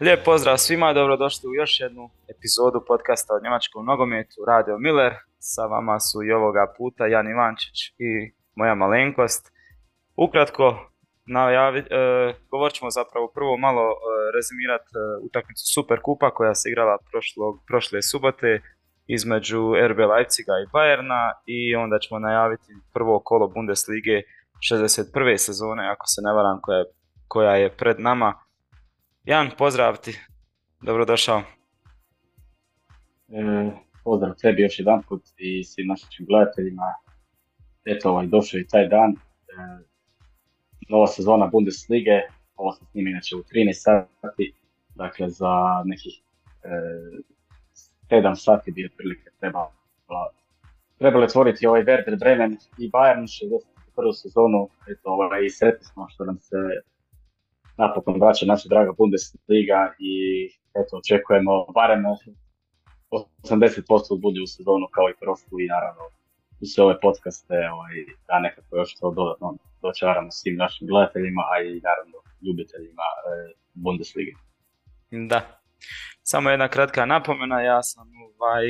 Lijep 0.00 0.24
pozdrav 0.24 0.56
svima, 0.56 0.92
dobrodošli 0.92 1.48
u 1.48 1.54
još 1.54 1.80
jednu 1.80 2.10
epizodu 2.28 2.84
podcasta 2.86 3.34
o 3.34 3.40
njemačkom 3.44 3.86
nogometu 3.86 4.44
Radio 4.48 4.78
Miller. 4.78 5.12
Sa 5.38 5.62
vama 5.66 6.00
su 6.00 6.22
i 6.22 6.32
ovoga 6.32 6.74
puta 6.78 7.06
Jan 7.06 7.28
Ivančić 7.30 7.78
i 7.98 8.10
moja 8.54 8.74
malenkost. 8.74 9.52
Ukratko, 10.16 10.66
najavi, 11.26 11.78
e, 11.78 11.84
govorit 12.50 12.74
ćemo 12.74 12.90
zapravo 12.90 13.26
prvo 13.34 13.56
malo 13.56 13.84
e, 13.90 13.96
rezimirati 14.36 14.90
e, 14.94 15.00
utakmicu 15.26 15.64
Super 15.74 15.98
Kupa 16.02 16.30
koja 16.30 16.54
se 16.54 16.70
igrala 16.70 16.98
prošlo, 17.10 17.62
prošle 17.68 18.02
subote 18.02 18.60
između 19.06 19.60
RB 19.90 19.98
Leipziga 19.98 20.54
i 20.62 20.70
Bayerna 20.74 21.22
i 21.46 21.76
onda 21.76 21.98
ćemo 21.98 22.18
najaviti 22.20 22.72
prvo 22.94 23.20
kolo 23.24 23.48
Bundeslige 23.48 24.16
61. 24.70 25.36
sezone, 25.36 25.88
ako 25.92 26.06
se 26.06 26.20
ne 26.24 26.32
varam, 26.32 26.58
koja, 26.62 26.84
koja 27.28 27.54
je 27.56 27.76
pred 27.76 28.00
nama. 28.00 28.45
Jan, 29.26 29.50
pozdrav 29.58 29.96
ti. 29.96 30.18
Dobrodošao. 30.82 31.42
E, 33.28 33.70
pozdrav 34.04 34.34
tebi 34.34 34.62
još 34.62 34.78
jedan 34.78 35.02
put 35.08 35.22
i 35.36 35.64
svim 35.64 35.86
našim 35.86 36.26
gledateljima. 36.26 36.82
Eto, 37.84 38.10
ovaj, 38.10 38.26
došao 38.26 38.60
i 38.60 38.66
taj 38.66 38.88
dan. 38.88 39.10
E, 39.10 39.16
nova 40.88 41.06
sezona 41.06 41.46
Bundeslige, 41.46 42.20
ovo 42.56 42.72
se 42.72 42.84
snimi 42.90 43.10
inače 43.10 43.36
u 43.36 43.42
13 43.42 43.72
sati, 44.20 44.54
dakle 44.94 45.30
za 45.30 45.82
nekih 45.84 46.22
e, 46.62 46.68
7 48.10 48.34
sati 48.34 48.72
bi 48.72 48.86
otprilike 48.86 49.30
trebalo 49.40 49.72
trebali 50.98 51.24
otvoriti 51.24 51.66
ovaj 51.66 51.84
Werder 51.84 52.18
Bremen 52.18 52.56
i 52.78 52.90
Bayern 52.90 53.26
61. 53.96 54.12
sezonu, 54.12 54.68
eto 54.88 55.10
ovaj, 55.10 55.44
i 55.44 55.50
sretni 55.50 55.84
smo 55.84 56.08
što 56.08 56.24
nam 56.24 56.38
se 56.38 56.56
napokon 57.78 58.20
vraća 58.20 58.46
naša 58.46 58.68
draga 58.68 58.92
Bundesliga 58.98 59.80
i 59.98 60.14
eto 60.80 60.92
očekujemo 60.96 61.52
barem 61.74 62.02
80% 63.42 64.20
budi 64.22 64.40
u 64.40 64.46
sezonu 64.46 64.86
kao 64.94 65.06
i 65.10 65.18
prošlu 65.20 65.60
i 65.60 65.66
naravno 65.74 66.02
u 66.62 66.66
sve 66.66 66.84
ove 66.84 67.00
podcaste 67.00 67.54
ovaj, 67.74 67.94
da 68.28 68.38
nekako 68.38 68.76
još 68.76 68.94
to 69.00 69.10
dodatno 69.10 69.56
dočaramo 69.82 70.30
svim 70.30 70.56
našim 70.56 70.88
gledateljima, 70.88 71.42
a 71.52 71.54
i 71.62 71.80
naravno 71.88 72.18
ljubiteljima 72.46 73.06
e, 73.12 73.18
Bundeslige. 73.74 74.32
Da. 75.10 75.40
Samo 76.22 76.50
jedna 76.50 76.68
kratka 76.68 77.06
napomena, 77.06 77.60
ja 77.60 77.82
sam 77.82 78.06
ovaj, 78.38 78.64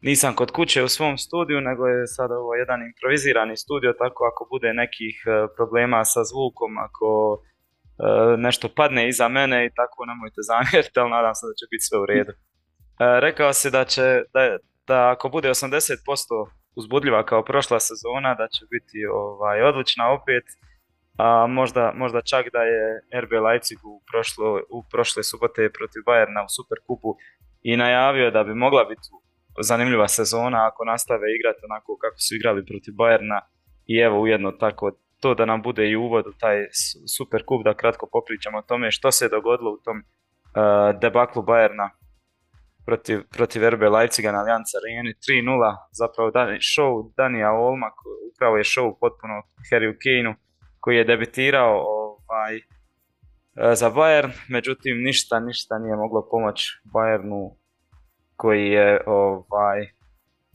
nisam 0.00 0.34
kod 0.34 0.50
kuće 0.50 0.82
u 0.82 0.88
svom 0.88 1.18
studiju, 1.18 1.60
nego 1.60 1.86
je 1.86 2.06
sada 2.06 2.34
ovo 2.34 2.54
jedan 2.54 2.80
improvizirani 2.82 3.56
studio, 3.56 3.92
tako 3.98 4.24
ako 4.24 4.48
bude 4.50 4.72
nekih 4.72 5.16
e, 5.26 5.30
problema 5.56 6.04
sa 6.04 6.24
zvukom, 6.24 6.78
ako 6.78 7.08
nešto 8.38 8.68
padne 8.76 9.08
iza 9.08 9.28
mene 9.28 9.66
i 9.66 9.70
tako 9.74 10.04
nemojte 10.04 10.40
zamjeriti, 10.50 11.00
ali 11.00 11.10
nadam 11.10 11.34
se 11.34 11.46
da 11.46 11.54
će 11.58 11.66
biti 11.70 11.84
sve 11.88 11.98
u 11.98 12.06
redu. 12.06 12.32
E, 12.32 13.20
rekao 13.20 13.52
si 13.52 13.70
da 13.70 13.84
će, 13.84 14.22
da, 14.34 14.56
da 14.86 15.10
ako 15.10 15.28
bude 15.28 15.48
80% 15.48 15.96
uzbudljiva 16.74 17.26
kao 17.26 17.44
prošla 17.44 17.80
sezona, 17.80 18.34
da 18.34 18.48
će 18.48 18.64
biti 18.70 18.98
ovaj, 19.12 19.62
odlična 19.62 20.12
opet, 20.12 20.44
a 21.18 21.46
možda, 21.46 21.92
možda 21.96 22.20
čak 22.22 22.46
da 22.52 22.62
je 22.62 23.02
RB 23.22 23.32
Leipzig 23.32 23.78
u, 23.84 24.02
prošlo, 24.10 24.60
u 24.70 24.84
prošle 24.92 25.22
subote 25.22 25.70
protiv 25.78 26.02
Bayerna 26.06 26.44
u 26.44 26.52
Superkupu 26.56 27.16
i 27.62 27.76
najavio 27.76 28.30
da 28.30 28.44
bi 28.44 28.54
mogla 28.54 28.84
biti 28.84 29.08
zanimljiva 29.60 30.08
sezona 30.08 30.66
ako 30.66 30.84
nastave 30.84 31.26
igrati 31.34 31.60
onako 31.70 31.96
kako 32.00 32.18
su 32.18 32.34
igrali 32.34 32.66
protiv 32.66 32.92
Bayerna 32.94 33.40
i 33.86 33.98
evo 33.98 34.20
ujedno 34.20 34.52
tako 34.52 34.92
to 35.22 35.34
da 35.34 35.44
nam 35.44 35.62
bude 35.62 35.90
i 35.90 35.96
uvod 35.96 36.26
u 36.26 36.32
taj 36.40 36.66
super 37.16 37.42
kup 37.46 37.64
da 37.64 37.74
kratko 37.74 38.08
popričamo 38.12 38.58
o 38.58 38.62
tome 38.62 38.90
što 38.90 39.10
se 39.12 39.24
je 39.24 39.28
dogodilo 39.28 39.70
u 39.72 39.80
tom 39.84 39.98
uh, 39.98 41.00
debaklu 41.00 41.42
Bayerna 41.42 41.88
protiv, 42.86 43.22
protiv 43.36 43.68
RB 43.68 43.82
Leipziga 43.82 44.32
na 44.32 44.38
Allianz 44.38 44.68
Areni. 44.78 45.14
3-0, 45.14 45.76
zapravo 45.92 46.30
dan, 46.30 46.48
show 46.48 47.12
Danija 47.16 47.52
Olma, 47.52 47.90
upravo 48.32 48.56
je 48.56 48.64
show 48.64 48.94
potpuno 49.00 49.34
Harry 49.70 49.94
Kane 50.02 50.34
koji 50.80 50.96
je 50.96 51.04
debitirao 51.04 51.74
ovaj, 51.98 52.56
uh, 52.56 52.62
za 53.74 53.90
Bayern, 53.90 54.32
međutim 54.48 54.96
ništa, 54.98 55.40
ništa 55.40 55.78
nije 55.78 55.96
moglo 55.96 56.28
pomoći 56.30 56.80
Bayernu 56.94 57.50
koji 58.36 58.66
je 58.66 59.00
ovaj, 59.06 59.80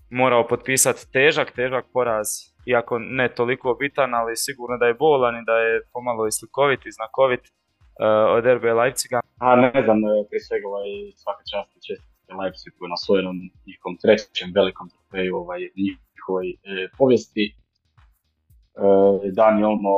morao 0.09 0.47
potpisati 0.47 1.11
težak, 1.11 1.51
težak 1.51 1.85
poraz, 1.93 2.27
iako 2.73 2.99
ne 2.99 3.27
toliko 3.35 3.77
bitan, 3.79 4.13
ali 4.13 4.35
sigurno 4.35 4.77
da 4.77 4.85
je 4.85 4.93
bolan 4.93 5.35
i 5.35 5.45
da 5.45 5.55
je 5.57 5.81
pomalo 5.93 6.27
i 6.27 6.31
slikovit 6.31 6.85
i 6.85 6.95
znakovit 6.97 7.43
uh, 7.43 8.35
od 8.37 8.43
RB 8.55 8.63
Leipziga. 8.63 9.19
A 9.39 9.55
ne 9.55 9.81
znam, 9.85 9.99
prije 10.29 10.41
svega 10.47 10.67
ovaj, 10.67 10.89
svaka 11.15 11.43
čast 11.51 11.71
i 11.77 11.81
čestite 11.87 12.33
Leipzigu 12.39 12.87
na 12.87 12.97
svojom 12.97 13.35
njihovom 13.67 13.95
trećem 14.01 14.49
velikom 14.55 14.89
trofeju 14.89 15.35
ovaj, 15.35 15.61
njihovoj 16.15 16.47
e, 16.49 16.55
povijesti. 16.97 17.45
E, 19.25 19.31
Dani 19.39 19.63
Olmo 19.63 19.95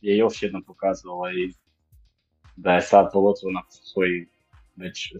je 0.00 0.16
još 0.16 0.42
jednom 0.42 0.62
pokazao 0.62 1.12
ovaj, 1.14 1.34
da 2.56 2.74
je 2.74 2.80
sad 2.80 3.04
pogotovo 3.12 3.50
na 3.52 3.62
svoj 3.68 4.26
već 4.76 5.14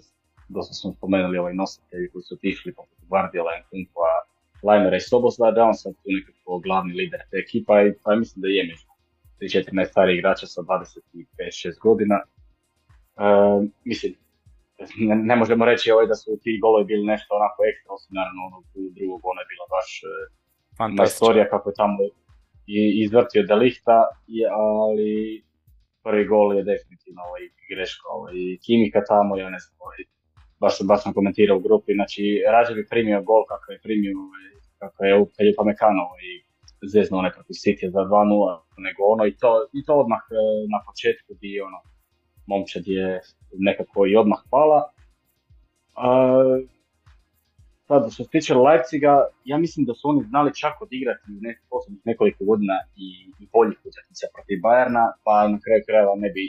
dosta 0.49 0.75
smo 0.75 0.93
spomenuli 0.93 1.39
ovaj 1.39 1.55
nositelji 1.55 2.11
koji 2.11 2.23
su 2.23 2.35
otišli 2.35 2.75
poput 2.75 2.99
Guardiola, 3.09 3.53
Nkunkua, 3.61 4.13
Lajmera 4.63 4.97
i 4.97 5.01
Soboslava, 5.01 5.53
da 5.53 5.65
on 5.65 5.75
sad 5.75 5.93
tu 5.95 6.09
nekako 6.17 6.59
glavni 6.59 6.95
lider 6.95 7.21
te 7.31 7.37
ekipa 7.37 7.83
i 7.83 7.93
pa 8.03 8.17
mislim 8.17 8.43
da 8.43 8.49
je 8.49 8.63
među 8.71 8.87
3-4 9.41 9.73
najstariji 9.73 10.19
igrača 10.19 10.47
sa 10.47 10.61
25-6 10.61 11.79
godina. 11.81 12.17
E, 12.21 13.27
mislim, 13.85 14.15
ne, 15.09 15.15
ne, 15.17 15.37
možemo 15.37 15.65
reći 15.65 15.91
ovaj 15.91 16.07
da 16.07 16.15
su 16.15 16.39
ti 16.43 16.59
golovi 16.63 16.85
bili 16.85 17.07
nešto 17.07 17.35
onako 17.35 17.59
ekstra, 17.71 17.95
osim 17.97 18.13
naravno 18.19 18.41
onog 18.51 18.65
drugog, 18.99 19.21
ono 19.31 19.41
je 19.41 19.51
bila 19.53 19.67
baš 19.77 19.89
e, 20.11 21.05
istorija 21.11 21.49
kako 21.49 21.71
je 21.71 21.75
tamo 21.75 21.99
i, 22.67 23.03
izvrtio 23.05 23.43
Delihta, 23.43 23.99
ali 24.51 25.43
prvi 26.03 26.25
gol 26.27 26.57
je 26.57 26.63
definitivno 26.73 27.21
ovaj, 27.29 27.43
greška. 27.71 28.09
Ovaj, 28.17 28.35
Kimika 28.65 29.01
tamo, 29.13 29.37
ja 29.37 29.51
ne 29.51 29.59
znam, 29.59 29.77
ovaj, 29.85 30.01
baš, 30.63 30.75
baš 30.91 31.01
sam 31.03 31.13
komentirao 31.19 31.57
u 31.57 31.65
grupi, 31.67 31.93
znači 31.99 32.23
rađe 32.55 32.73
bi 32.75 32.91
primio 32.93 33.23
gol 33.31 33.43
kako 33.53 33.67
je 33.73 33.85
primio, 33.87 34.15
ovaj, 34.27 34.47
kako 34.81 34.99
je 35.05 35.13
je 35.49 35.59
Pamekano 35.59 36.07
i 36.29 36.31
zezno 36.95 37.19
onaj 37.19 37.33
protiv 37.37 37.55
City 37.63 37.87
za 37.97 38.01
2-0, 38.01 38.61
nego 38.87 39.01
ono 39.15 39.25
i 39.27 39.35
to, 39.41 39.51
i 39.79 39.81
to 39.87 39.95
odmah 40.03 40.23
e, 40.31 40.35
na 40.75 40.79
početku 40.89 41.31
bi 41.41 41.61
ono, 41.69 41.79
momčad 42.51 42.83
je 42.87 43.21
nekako 43.69 43.99
i 44.07 44.17
odmah 44.23 44.41
pala. 44.51 44.81
A, 45.95 46.09
sad, 47.89 48.13
što 48.13 48.25
se 48.25 48.31
tiče 48.31 48.55
Leipziga, 48.55 49.15
ja 49.45 49.57
mislim 49.59 49.87
da 49.87 49.95
su 49.95 50.09
oni 50.09 50.23
znali 50.31 50.59
čak 50.63 50.75
odigrati 50.83 51.25
u 51.31 51.39
nekoliko 52.05 52.45
godina 52.51 52.77
i, 53.05 53.07
i 53.43 53.45
boljih 53.55 53.79
utakmica 53.89 54.27
protiv 54.35 54.59
Bayerna, 54.67 55.05
pa 55.25 55.35
na 55.53 55.59
kraju 55.65 55.83
krajeva 55.89 56.15
ne 56.25 56.31
bi 56.35 56.45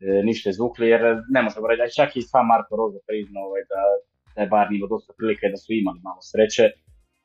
ništa 0.00 0.50
izvukli, 0.50 0.88
jer 0.88 1.02
ne 1.30 1.42
možemo 1.42 1.66
reći, 1.66 1.96
čak 1.96 2.16
i 2.16 2.22
sam 2.22 2.46
Marko 2.46 2.76
Roza 2.76 2.98
priznao 3.06 3.44
ovaj, 3.48 3.62
da, 3.72 3.82
da 4.34 4.40
je 4.42 4.48
bar 4.48 4.66
imao 4.72 4.88
dosta 4.88 5.12
prilike 5.18 5.46
da 5.48 5.56
su 5.56 5.72
imali 5.72 6.00
malo 6.08 6.20
sreće 6.30 6.64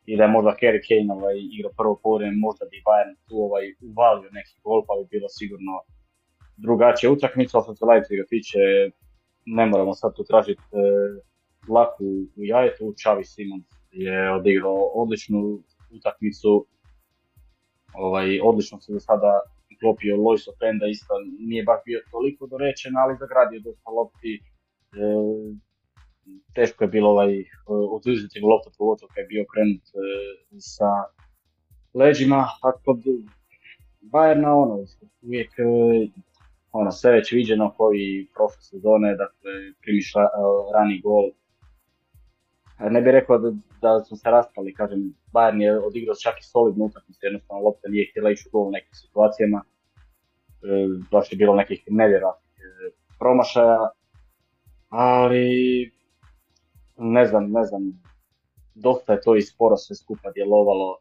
i 0.06 0.17
da 0.17 0.23
je 0.23 0.35
možda 0.38 0.57
Harry 0.61 0.81
Kane 0.88 1.13
ovaj, 1.17 1.35
igrao 1.56 1.73
prvo 1.78 1.95
povrijeme, 2.03 2.38
možda 2.47 2.63
bi 2.72 2.85
Bayern 2.88 3.16
tu 3.28 3.35
ovaj, 3.47 3.66
uvalio 3.91 4.29
neki 4.39 4.56
gol, 4.63 4.79
pa 4.88 4.94
bi 5.00 5.03
bilo 5.16 5.29
sigurno 5.29 5.73
drugačija 6.57 7.11
utakmica, 7.11 7.61
što 7.61 7.75
se 7.75 7.85
Leipziga 7.85 8.23
tiče, 8.29 8.59
ne 9.45 9.66
moramo 9.66 9.94
sad 9.94 10.16
tu 10.16 10.23
tražiti 10.23 10.61
e, 10.61 10.78
laku 11.67 12.05
u 12.40 12.41
jajetu, 12.53 12.94
Čavi 13.03 13.23
Simons 13.23 13.66
je 13.91 14.31
odigrao 14.31 14.91
odličnu 15.01 15.59
utakmicu, 15.97 16.66
ovaj, 17.94 18.40
odlično 18.44 18.79
se 18.81 18.94
do 18.94 19.00
sada 19.00 19.41
klopio 19.84 20.22
Lois 20.26 20.47
Openda 20.47 20.85
isto 20.88 21.14
nije 21.50 21.64
baš 21.64 21.80
bio 21.85 22.00
toliko 22.12 22.47
dorečen, 22.47 22.94
ali 22.97 23.22
zagradio 23.24 23.59
dosta 23.68 23.90
lopti. 23.97 24.34
E, 24.35 25.06
teško 26.56 26.84
je 26.84 26.94
bilo 26.96 27.09
ovaj, 27.09 27.34
oduzeti 27.97 28.47
loptu 28.52 28.70
pogotovo 28.78 29.09
kad 29.14 29.22
je 29.22 29.32
bio 29.34 29.44
krenut 29.52 29.85
e, 29.88 29.97
sa 30.74 30.91
leđima, 31.94 32.41
a 32.66 32.68
kod 32.85 33.00
Bayerna 34.14 34.52
ono, 34.64 34.76
uvijek 35.22 35.52
e, 35.59 35.64
ono, 36.72 36.91
sve 36.91 37.12
već 37.12 37.32
viđeno 37.32 37.74
koji 37.78 38.28
prošle 38.36 38.62
sezone, 38.62 39.09
dakle 39.24 39.52
primiš 39.82 40.14
rani 40.76 41.02
gol. 41.02 41.26
Ne 42.79 43.02
bih 43.02 43.12
rekao 43.12 43.38
da, 43.38 43.50
da 43.82 44.03
smo 44.03 44.18
se 44.18 44.29
raspali, 44.29 44.74
kažem, 44.74 45.14
Bayern 45.34 45.62
je 45.62 45.79
odigrao 45.79 46.16
čak 46.16 46.40
i 46.40 46.44
solidnu 46.44 46.86
utakmicu, 46.86 47.20
jednostavno 47.26 47.64
lopta 47.64 47.90
nije 47.90 48.09
htjela 48.09 48.32
ići 48.32 48.44
u 48.47 48.52
gol 48.52 48.68
u 48.68 48.72
nekim 48.72 48.94
situacijama. 48.94 49.64
E, 50.64 51.00
baš 51.12 51.32
je 51.32 51.38
bilo 51.38 51.56
nekih 51.56 51.84
nevjerojatnih 51.88 52.58
e, 52.58 52.92
promašaja, 53.20 53.90
ali 54.90 55.92
ne 56.98 57.26
znam, 57.26 57.52
ne 57.52 57.64
znam, 57.64 57.82
dosta 58.76 59.14
je 59.14 59.22
to 59.22 59.36
i 59.36 59.42
sporo 59.42 59.78
sve 59.78 59.96
skupa 59.96 60.32
djelovalo. 60.32 60.98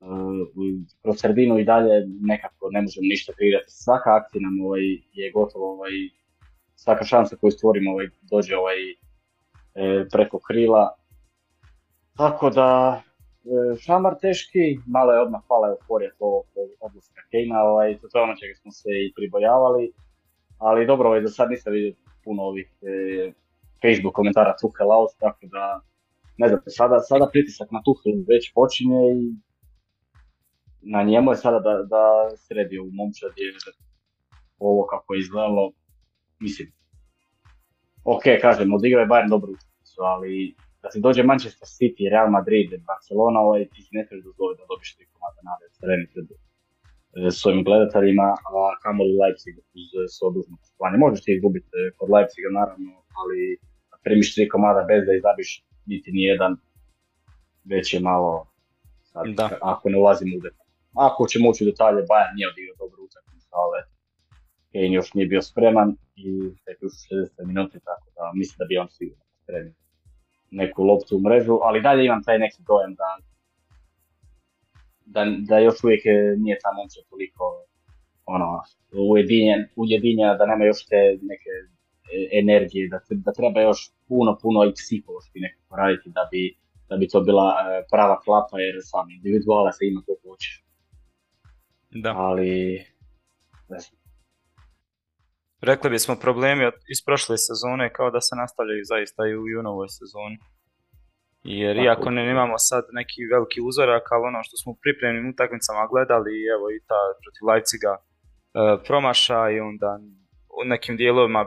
E, 0.00 0.06
kroz 1.02 1.20
sredinu 1.20 1.58
i 1.58 1.64
dalje 1.64 2.06
nekako 2.20 2.68
ne 2.70 2.82
možemo 2.82 3.04
ništa 3.04 3.32
kreirati. 3.32 3.66
Svaka 3.68 4.16
akcija 4.16 4.40
nam 4.42 4.66
ovaj, 4.66 4.82
je 5.12 5.32
gotovo 5.34 5.72
ovaj, 5.72 5.92
svaka 6.74 7.04
šansa 7.04 7.36
koju 7.36 7.50
stvorimo 7.50 7.90
ovaj, 7.90 8.06
dođe 8.30 8.56
ovaj, 8.56 8.76
preko 10.12 10.38
krila. 10.38 10.96
Tako 12.16 12.50
da, 12.50 13.02
šamar 13.80 14.14
teški, 14.20 14.78
malo 14.86 15.12
je 15.12 15.20
odmah 15.20 15.40
pala 15.48 15.68
euforija 15.68 16.10
to 16.18 16.42
odlaska 16.80 17.22
Kejna, 17.30 17.62
ovaj, 17.62 17.98
to 17.98 18.18
je 18.18 18.22
ono 18.22 18.36
čega 18.36 18.54
smo 18.54 18.70
se 18.72 18.88
i 19.06 19.12
pribojavali, 19.16 19.92
ali 20.58 20.86
dobro, 20.86 21.08
ovaj, 21.08 21.20
do 21.20 21.28
sad 21.28 21.50
nisam 21.50 21.72
vidio 21.72 21.94
puno 22.24 22.42
ovih 22.42 22.68
e, 22.82 23.32
Facebook 23.82 24.14
komentara 24.14 24.56
Tuchel 24.60 24.92
out, 24.92 25.10
tako 25.18 25.46
da 25.46 25.80
ne 26.38 26.48
znam, 26.48 26.60
sada, 26.66 27.00
sada 27.00 27.28
pritisak 27.32 27.70
na 27.70 27.82
Tuchel 27.84 28.12
već 28.28 28.52
počinje 28.54 29.02
i 29.20 29.34
na 30.80 31.02
njemu 31.02 31.30
je 31.30 31.36
sada 31.36 31.58
da, 31.58 31.82
da 31.82 32.36
sredi 32.36 32.78
u 32.78 32.88
momčad 32.92 33.32
jer 33.36 33.54
ovo 34.58 34.86
kako 34.86 35.14
je 35.14 35.20
izgledalo, 35.20 35.72
mislim, 36.40 36.72
ok, 38.04 38.22
kažem, 38.40 38.74
odigrao 38.74 39.00
je 39.00 39.08
Bayern 39.08 39.30
dobru 39.30 39.52
ali 39.98 40.54
da 40.86 40.90
se 40.92 41.00
dođe 41.06 41.22
Manchester 41.30 41.68
City, 41.78 42.02
Real 42.14 42.28
Madrid, 42.36 42.70
Barcelona, 42.90 43.38
ovaj, 43.46 43.62
ti 43.72 43.80
ne 43.98 44.02
treba 44.06 44.22
dozvoliti 44.28 44.60
da 44.60 44.70
dobiš 44.72 44.90
tri 44.96 45.04
komada 45.12 45.40
nade 45.50 45.66
strani 45.76 46.04
pred 46.12 46.26
svojim 47.40 47.60
gledateljima, 47.68 48.26
a 48.48 48.50
kamoli 48.84 49.20
Leipzig 49.22 49.54
uz 49.78 49.86
svoj 50.16 50.30
dužno 50.36 50.54
poslovanje. 50.62 50.96
Možeš 51.04 51.20
ti 51.24 51.30
izgubiti 51.34 51.70
e, 51.80 51.80
kod 51.98 52.08
Leipziga 52.14 52.50
naravno, 52.60 52.90
ali 53.20 53.38
primiš 54.04 54.28
tri 54.34 54.44
komada 54.54 54.80
bez 54.90 55.00
da 55.06 55.12
izabiš 55.20 55.50
niti 55.92 56.08
ni 56.16 56.22
jedan, 56.30 56.52
već 57.72 57.86
je 57.94 58.00
malo, 58.10 58.32
sad, 59.10 59.24
da. 59.38 59.46
ako 59.72 59.84
ne 59.92 59.98
ulazim 60.02 60.30
u 60.36 60.40
detalje. 60.46 60.72
Ako 61.08 61.20
ćemo 61.30 61.44
ući 61.50 61.64
u 61.64 61.70
detalje, 61.70 62.00
Bayern 62.10 62.34
nije 62.36 62.50
odigrao 62.52 62.80
dobru 62.82 63.00
utakmicu, 63.08 63.48
ali 63.62 63.78
Kane 64.72 64.92
još 64.98 65.08
nije 65.14 65.26
bio 65.32 65.42
spreman 65.50 65.88
i 66.24 66.28
tek 66.64 66.78
u 66.86 66.86
60 66.86 67.50
minuti, 67.50 67.76
tako 67.88 68.06
da 68.16 68.22
mislim 68.40 68.56
da 68.60 68.64
bi 68.68 68.82
on 68.82 68.88
sigurno 68.96 69.24
spreman 69.42 69.74
neku 70.50 70.82
loptu 70.82 71.16
u 71.16 71.20
mrežu, 71.20 71.58
ali 71.62 71.82
dalje 71.82 72.04
imam 72.04 72.22
taj 72.22 72.38
neki 72.38 72.62
dojam 72.68 72.94
da, 72.94 73.10
da, 75.04 75.26
da 75.48 75.58
još 75.58 75.84
uvijek 75.84 76.02
nije 76.38 76.58
ta 76.62 76.72
momčad 76.76 77.04
toliko 77.10 77.66
ono, 78.26 78.62
ujedinjen, 79.10 79.66
ujedinjena, 79.76 80.34
da 80.34 80.46
nema 80.46 80.64
još 80.64 80.86
te 80.86 81.18
neke 81.22 81.52
e, 82.14 82.38
energije, 82.40 82.88
da, 82.88 82.98
da 83.10 83.32
treba 83.32 83.60
još 83.60 83.90
puno, 84.08 84.38
puno 84.42 84.64
i 84.64 84.72
psihološki 84.72 85.40
nekako 85.40 85.76
raditi 85.76 86.10
da 86.10 86.28
bi, 86.30 86.56
da 86.88 86.96
bi 86.96 87.08
to 87.08 87.20
bila 87.20 87.46
e, 87.58 87.84
prava 87.90 88.20
klapa, 88.20 88.58
jer 88.60 88.74
sam 88.82 89.10
individuala 89.10 89.72
se 89.72 89.86
ima 89.86 90.02
koliko 90.06 90.28
hoćeš. 90.28 90.64
Da. 91.90 92.12
Ali, 92.16 92.84
ne 93.68 93.78
znam. 93.78 94.05
Rekli 95.60 95.90
bismo 95.90 96.14
problemi 96.16 96.64
iz 96.92 97.04
prošle 97.06 97.36
sezone 97.38 97.92
kao 97.92 98.10
da 98.10 98.20
se 98.20 98.36
nastavljaju 98.36 98.84
zaista 98.84 99.22
i 99.26 99.56
u 99.58 99.62
novoj 99.62 99.88
sezoni. 99.88 100.38
Jer 101.44 101.76
iako 101.76 102.10
ne 102.10 102.30
imamo 102.30 102.58
sad 102.58 102.84
neki 102.92 103.20
veliki 103.32 103.60
uzorak, 103.68 104.04
ali 104.12 104.26
ono 104.30 104.40
što 104.42 104.56
smo 104.56 104.72
u 104.72 104.78
pripremnim 104.82 105.30
utakmicama 105.32 105.90
gledali, 105.92 106.32
evo 106.54 106.66
i 106.70 106.78
ta 106.90 107.00
protiv 107.22 107.42
Leipziga 107.50 107.92
e, 107.96 108.02
promaša 108.86 109.50
i 109.50 109.60
onda 109.60 109.90
u 110.60 110.64
nekim 110.64 110.96
dijelovima 110.96 111.42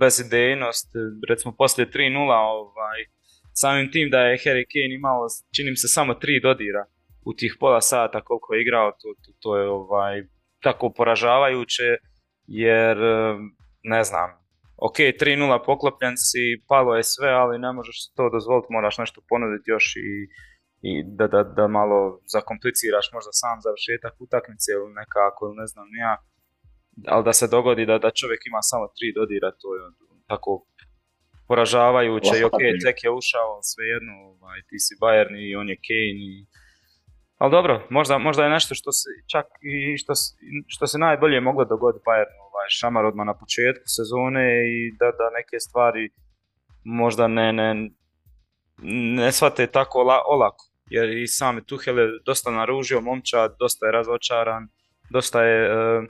bezidejnost, 0.00 0.88
recimo 1.28 1.54
poslije 1.58 1.90
3-0, 1.90 2.32
ovaj, 2.60 3.00
samim 3.52 3.90
tim 3.92 4.10
da 4.10 4.20
je 4.20 4.38
Harry 4.44 4.64
Kane 4.72 4.94
imao, 4.94 5.26
čini 5.56 5.70
mi 5.70 5.76
se, 5.76 5.88
samo 5.88 6.14
tri 6.14 6.40
dodira 6.40 6.84
u 7.24 7.34
tih 7.34 7.56
pola 7.60 7.80
sata 7.80 8.20
koliko 8.20 8.54
je 8.54 8.62
igrao, 8.62 8.90
to, 8.90 9.08
to, 9.22 9.32
to 9.40 9.56
je 9.58 9.68
ovaj, 9.68 10.22
tako 10.60 10.92
poražavajuće 10.96 11.96
jer 12.46 12.98
ne 13.82 14.04
znam, 14.04 14.30
ok, 14.76 14.96
3-0 14.96 15.64
poklopljen 15.66 16.16
si, 16.16 16.62
palo 16.68 16.96
je 16.96 17.02
sve, 17.02 17.30
ali 17.30 17.58
ne 17.58 17.72
možeš 17.72 17.96
to 18.16 18.30
dozvoliti, 18.30 18.72
moraš 18.76 18.98
nešto 18.98 19.20
ponuditi 19.28 19.70
još 19.70 19.96
i, 19.96 20.10
i 20.88 20.92
da, 21.18 21.26
da, 21.26 21.42
da 21.42 21.68
malo 21.68 22.20
zakompliciraš 22.34 23.06
možda 23.12 23.32
sam 23.32 23.60
završetak 23.66 24.14
utakmice 24.18 24.68
ili 24.72 24.90
nekako, 25.00 25.40
ili 25.46 25.56
ne 25.62 25.66
znam 25.66 25.88
ja, 26.04 26.14
ali 27.06 27.24
da 27.24 27.32
se 27.32 27.46
dogodi 27.48 27.86
da, 27.86 27.98
da 27.98 28.10
čovjek 28.20 28.42
ima 28.46 28.62
samo 28.62 28.86
tri 28.96 29.08
dodira, 29.18 29.50
to 29.60 29.68
je 29.76 29.82
tako 30.26 30.52
poražavajuće 31.48 32.34
i 32.40 32.44
ok, 32.44 32.60
tek 32.84 32.98
je 33.04 33.10
ušao, 33.20 33.50
svejedno, 33.62 34.14
ovaj, 34.32 34.60
ti 34.68 34.78
si 34.84 34.94
Bayern 35.02 35.34
i 35.46 35.56
on 35.60 35.68
je 35.68 35.76
Kane 35.86 36.20
i 36.30 36.46
ali 37.44 37.50
dobro, 37.50 37.86
možda, 37.90 38.18
možda 38.18 38.44
je 38.44 38.50
nešto 38.50 38.74
što 38.74 38.92
se 38.92 39.08
čak 39.32 39.46
i 39.60 39.98
što, 39.98 40.12
što 40.66 40.86
se 40.86 40.98
najbolje 40.98 41.40
moglo 41.40 41.64
dogoditi 41.64 42.04
Bayernu, 42.06 42.40
ovaj, 42.48 42.68
šamar 42.68 43.04
odmah 43.04 43.26
na 43.26 43.34
početku 43.34 43.84
sezone 43.96 44.44
i 44.74 44.92
da, 44.98 45.06
da 45.18 45.26
neke 45.38 45.60
stvari 45.60 46.10
možda 46.84 47.28
ne, 47.28 47.52
ne, 47.52 47.90
ne 49.18 49.32
shvate 49.32 49.66
tako 49.66 49.98
olako. 50.26 50.64
Jer 50.90 51.18
i 51.18 51.26
sami 51.26 51.64
Tuhel 51.64 51.98
je 51.98 52.06
dosta 52.26 52.50
naružio 52.50 53.00
momčad, 53.00 53.56
dosta 53.58 53.86
je 53.86 53.92
razočaran, 53.92 54.68
dosta 55.10 55.42
je 55.42 55.58
e, 55.66 56.02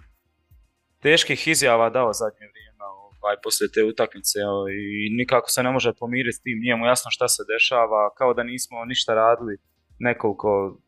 teških 1.03 1.49
izjava 1.49 1.91
dao 1.91 2.13
zadnje 2.13 2.47
vrijeme 2.53 2.85
ovaj, 3.21 3.37
poslije 3.43 3.69
te 3.75 3.85
utakmice 3.85 4.39
i 4.73 5.17
nikako 5.17 5.49
se 5.51 5.63
ne 5.63 5.71
može 5.71 5.93
pomiriti 6.01 6.37
s 6.37 6.43
tim, 6.43 6.59
nije 6.59 6.77
mu 6.77 6.87
jasno 6.87 7.11
šta 7.11 7.29
se 7.29 7.43
dešava, 7.53 8.15
kao 8.19 8.35
da 8.35 8.43
nismo 8.43 8.85
ništa 8.85 9.15
radili 9.15 9.57
nekoliko 9.99 10.79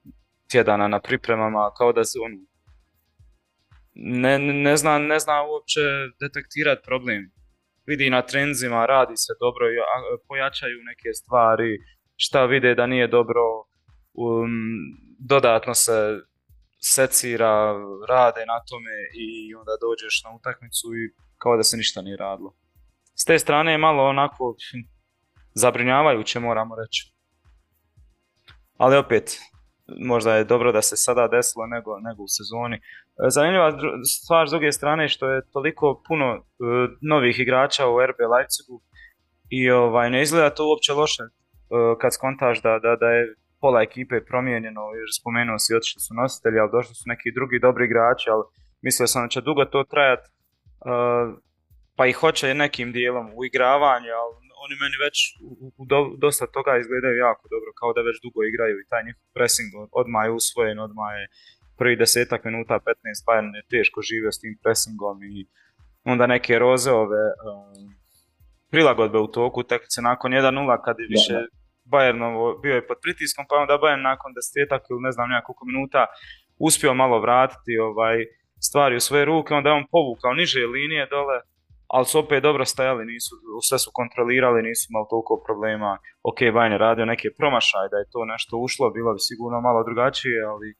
tjedana 0.50 0.88
na 0.88 1.00
pripremama, 1.00 1.70
kao 1.78 1.92
da 1.92 2.04
se 2.04 2.18
on 2.24 2.46
ne, 3.94 4.38
ne, 4.38 4.76
zna, 4.76 4.98
ne 4.98 5.18
zna 5.18 5.42
uopće 5.42 5.80
detektirati 6.20 6.82
problem. 6.84 7.32
Vidi 7.86 8.10
na 8.10 8.22
trenzima, 8.22 8.86
radi 8.86 9.16
se 9.16 9.32
dobro, 9.40 9.66
pojačaju 10.28 10.78
neke 10.84 11.12
stvari, 11.12 11.78
šta 12.16 12.44
vide 12.44 12.74
da 12.74 12.86
nije 12.86 13.08
dobro, 13.08 13.42
um, 14.14 14.50
dodatno 15.18 15.74
se 15.74 16.20
secira, 16.80 17.72
rade 18.08 18.40
na 18.46 18.58
tome 18.68 18.96
i 19.14 19.54
onda 19.54 19.72
dođeš 19.80 20.22
na 20.24 20.30
utakmicu 20.36 20.86
i 20.86 21.14
kao 21.38 21.56
da 21.56 21.62
se 21.62 21.76
ništa 21.76 22.02
nije 22.02 22.16
radilo. 22.16 22.54
S 23.14 23.24
te 23.24 23.38
strane 23.38 23.72
je 23.72 23.78
malo 23.78 24.08
onako 24.08 24.56
hm, 24.70 24.80
zabrinjavajuće 25.54 26.40
moramo 26.40 26.76
reći. 26.76 27.12
Ali 28.76 28.96
opet, 28.96 29.38
možda 29.88 30.34
je 30.34 30.44
dobro 30.44 30.72
da 30.72 30.82
se 30.82 30.96
sada 30.96 31.28
desilo 31.28 31.66
nego, 31.66 31.98
nego 32.00 32.22
u 32.22 32.28
sezoni. 32.28 32.76
E, 32.76 32.80
zanimljiva 33.28 33.72
stvar 34.22 34.48
s 34.48 34.50
druge 34.50 34.72
strane 34.72 35.08
što 35.08 35.28
je 35.28 35.46
toliko 35.52 36.02
puno 36.08 36.26
e, 36.34 36.40
novih 37.00 37.40
igrača 37.40 37.88
u 37.88 38.06
RB 38.06 38.20
Leipzigu 38.32 38.80
i 39.50 39.70
ovaj, 39.70 40.10
ne 40.10 40.22
izgleda 40.22 40.50
to 40.50 40.68
uopće 40.68 40.92
loše 40.92 41.22
e, 41.22 41.28
kad 42.00 42.14
skontaš 42.14 42.62
da, 42.62 42.78
da, 42.78 42.96
da 42.96 43.08
je 43.10 43.34
pola 43.60 43.82
ekipe 43.82 44.24
promijenjeno, 44.24 44.82
jer 44.98 45.08
spomenuo 45.20 45.58
si 45.58 45.74
otišli 45.74 46.00
su 46.00 46.14
nositelji, 46.14 46.58
ali 46.58 46.74
došli 46.76 46.94
su 46.94 47.04
neki 47.06 47.32
drugi 47.34 47.58
dobri 47.58 47.84
igrači, 47.84 48.30
ali 48.30 48.44
mislio 48.82 49.06
sam 49.06 49.22
da 49.22 49.28
će 49.28 49.40
dugo 49.40 49.64
to 49.64 49.84
trajat, 49.84 50.22
pa 51.96 52.06
i 52.06 52.12
hoće 52.12 52.54
nekim 52.54 52.92
dijelom 52.92 53.26
u 53.34 53.44
igravanju, 53.44 54.10
ali 54.22 54.45
oni 54.66 54.76
meni 54.82 54.96
već 55.06 55.16
u, 55.50 55.84
dosta 56.24 56.44
toga 56.56 56.72
izgledaju 56.78 57.16
jako 57.28 57.44
dobro, 57.54 57.70
kao 57.80 57.90
da 57.96 58.06
već 58.08 58.16
dugo 58.24 58.40
igraju 58.44 58.76
i 58.78 58.88
taj 58.90 59.02
njihov 59.06 59.24
pressing 59.36 59.70
odmah 60.00 60.22
je 60.26 60.36
usvojen, 60.40 60.78
odmah 60.86 61.10
je 61.18 61.24
prvi 61.78 61.96
desetak 61.96 62.40
minuta, 62.44 62.74
15 62.74 63.26
Bayern 63.26 63.50
je 63.58 63.68
teško 63.74 63.98
živio 64.10 64.32
s 64.32 64.40
tim 64.40 64.54
pressingom 64.62 65.16
i 65.34 65.46
onda 66.12 66.24
neke 66.26 66.58
rozeove 66.58 67.24
um, 67.26 67.94
prilagodbe 68.70 69.18
u 69.18 69.26
toku 69.26 69.60
utakmice 69.60 70.00
nakon 70.02 70.32
1-0 70.32 70.84
kad 70.84 70.96
je 70.98 71.06
više 71.16 71.36
Bayern 71.92 72.20
bio 72.62 72.74
je 72.74 72.86
pod 72.86 72.98
pritiskom, 73.02 73.44
pa 73.48 73.54
onda 73.56 73.78
Bayern 73.82 74.02
nakon 74.02 74.32
desetak 74.34 74.82
ili 74.90 75.00
ne 75.00 75.12
znam 75.12 75.28
koliko 75.46 75.64
minuta 75.66 76.06
uspio 76.58 76.94
malo 76.94 77.20
vratiti 77.20 77.78
ovaj, 77.78 78.16
stvari 78.68 78.96
u 78.96 79.00
svoje 79.00 79.24
ruke, 79.24 79.54
onda 79.54 79.68
je 79.68 79.74
on 79.74 79.86
povukao 79.90 80.34
niže 80.34 80.66
linije 80.66 81.06
dole, 81.06 81.40
ali 81.88 82.06
su 82.06 82.18
opet 82.18 82.42
dobro 82.42 82.64
stajali, 82.64 83.04
nisu, 83.04 83.34
sve 83.68 83.78
su 83.78 83.90
kontrolirali, 83.94 84.62
nisu 84.62 84.86
imali 84.90 85.06
toliko 85.10 85.42
problema. 85.46 85.98
Ok, 86.22 86.38
Bayern 86.38 86.72
je 86.72 86.78
radio 86.78 87.04
neke 87.04 87.28
promašaje, 87.38 87.88
da 87.88 87.96
je 87.96 88.10
to 88.12 88.24
nešto 88.24 88.56
ušlo, 88.56 88.90
bilo 88.90 89.12
bi 89.12 89.20
sigurno 89.20 89.60
malo 89.60 89.84
drugačije, 89.84 90.44
ali 90.44 90.74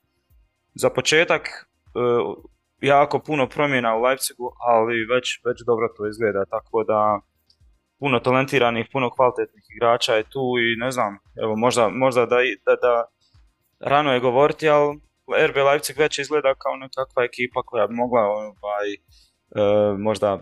za 0.73 0.89
početak 0.89 1.43
e, 1.47 1.49
jako 2.81 3.19
puno 3.19 3.47
promjena 3.47 3.95
u 3.95 4.01
Leipzigu, 4.01 4.51
ali 4.71 5.05
već, 5.13 5.27
već 5.45 5.57
dobro 5.65 5.87
to 5.97 6.07
izgleda, 6.07 6.45
tako 6.45 6.83
da 6.83 7.19
puno 7.99 8.19
talentiranih, 8.19 8.85
puno 8.91 9.09
kvalitetnih 9.09 9.63
igrača 9.75 10.13
je 10.13 10.23
tu 10.23 10.43
i 10.65 10.79
ne 10.79 10.91
znam, 10.91 11.17
evo 11.43 11.55
možda, 11.55 11.89
možda 11.89 12.25
da, 12.25 12.37
da, 12.65 12.75
da 12.75 13.05
rano 13.79 14.13
je 14.13 14.19
govoriti, 14.19 14.69
ali 14.69 14.99
RB 15.47 15.57
Leipzig 15.57 15.97
već 15.97 16.19
izgleda 16.19 16.53
kao 16.55 16.75
nekakva 16.75 17.23
ekipa 17.23 17.61
koja 17.65 17.87
bi 17.87 17.93
mogla 17.93 18.21
ovaj, 18.21 18.89
e, 18.93 19.97
možda 19.97 20.39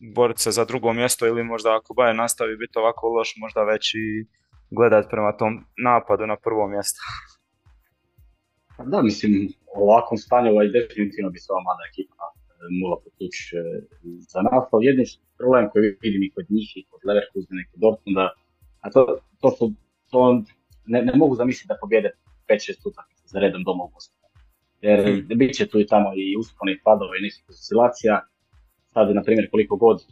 boriti 0.00 0.42
se 0.42 0.50
za 0.50 0.64
drugo 0.64 0.92
mjesto 0.92 1.26
ili 1.26 1.44
možda 1.44 1.76
ako 1.76 1.94
Bayern 1.94 2.16
nastavi 2.16 2.56
biti 2.56 2.78
ovako 2.78 3.08
loš, 3.08 3.34
možda 3.36 3.62
već 3.62 3.94
i 3.94 4.26
gledati 4.70 5.08
prema 5.10 5.36
tom 5.36 5.64
napadu 5.84 6.26
na 6.26 6.36
prvo 6.36 6.68
mjesto. 6.68 7.00
Pa 8.76 8.84
da, 8.84 9.02
mislim, 9.02 9.32
u 9.76 9.90
ovakvom 9.90 10.18
stanju 10.18 10.50
ovaj 10.50 10.68
definitivno 10.68 11.30
bi 11.30 11.38
se 11.38 11.52
ova 11.52 11.62
mlada 11.66 11.82
ekipa 11.90 12.24
e, 12.32 12.32
mula 12.78 12.96
potući 13.04 13.42
e, 13.56 13.62
za 14.32 14.40
nas, 14.46 14.64
ali 14.72 15.06
problem 15.38 15.64
koji 15.70 15.82
vidim 16.04 16.22
i 16.22 16.32
kod 16.34 16.46
njih 16.54 16.68
i 16.76 16.86
kod 16.90 17.00
Leverkusena 17.08 17.60
i 17.60 17.68
kod 17.70 17.78
Dortmunda, 17.84 18.26
a 18.84 18.86
to, 18.94 19.02
to 19.40 19.48
su, 19.56 19.64
to 20.10 20.20
ne, 20.92 20.98
ne 21.08 21.12
mogu 21.20 21.34
zamisliti 21.34 21.68
da 21.68 21.80
pobjede 21.80 22.10
5-6 22.48 22.88
utakmica 22.90 23.24
za 23.32 23.38
redom 23.42 23.62
doma 23.64 23.84
u 23.84 23.90
Bosni. 23.94 24.14
Jer 24.86 24.98
hmm. 25.04 25.38
bit 25.40 25.52
će 25.58 25.68
tu 25.68 25.80
i 25.80 25.86
tamo 25.86 26.08
i 26.16 26.36
usponi 26.40 26.80
padova 26.84 27.12
i 27.16 27.22
nekih 27.22 27.44
oscilacija. 27.48 28.14
Sad, 28.92 29.14
na 29.14 29.22
primjer, 29.22 29.50
koliko 29.50 29.76
god 29.76 29.98
e, 30.00 30.04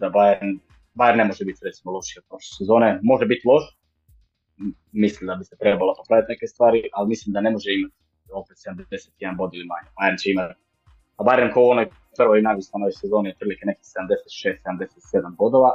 da 0.00 0.10
Bayern, 0.10 0.58
Bayern 0.94 1.16
ne 1.16 1.24
može 1.24 1.44
biti 1.44 1.60
recimo 1.64 1.92
lošiji 1.92 2.20
od 2.20 2.24
prošle 2.28 2.52
sezone. 2.58 3.00
Može 3.02 3.26
biti 3.26 3.48
loš, 3.48 3.64
mislim 4.92 5.26
da 5.28 5.34
bi 5.34 5.44
se 5.44 5.56
trebalo 5.56 5.94
popraviti 5.98 6.32
neke 6.32 6.46
stvari, 6.46 6.82
ali 6.92 7.08
mislim 7.08 7.32
da 7.32 7.40
ne 7.40 7.50
može 7.50 7.70
imati 7.72 7.94
opet 8.32 8.56
71 8.56 9.36
bod 9.36 9.50
ili 9.54 9.66
manje. 9.72 9.88
Bayern 9.98 10.22
će 10.22 10.30
imati, 10.30 10.54
a 11.16 11.22
Bayern 11.24 11.52
ko 11.52 11.60
u 11.62 11.70
onoj 11.74 11.86
prvoj 12.16 12.42
navislanoj 12.42 12.92
sezoni 12.92 13.30
otprilike 13.30 13.66
nekih 13.66 13.84
76-77 13.84 15.36
bodova. 15.36 15.70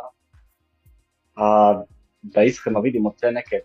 A 1.36 1.84
da 2.22 2.44
iskreno 2.44 2.82
vidimo 2.82 3.14
te 3.20 3.32
neke 3.32 3.56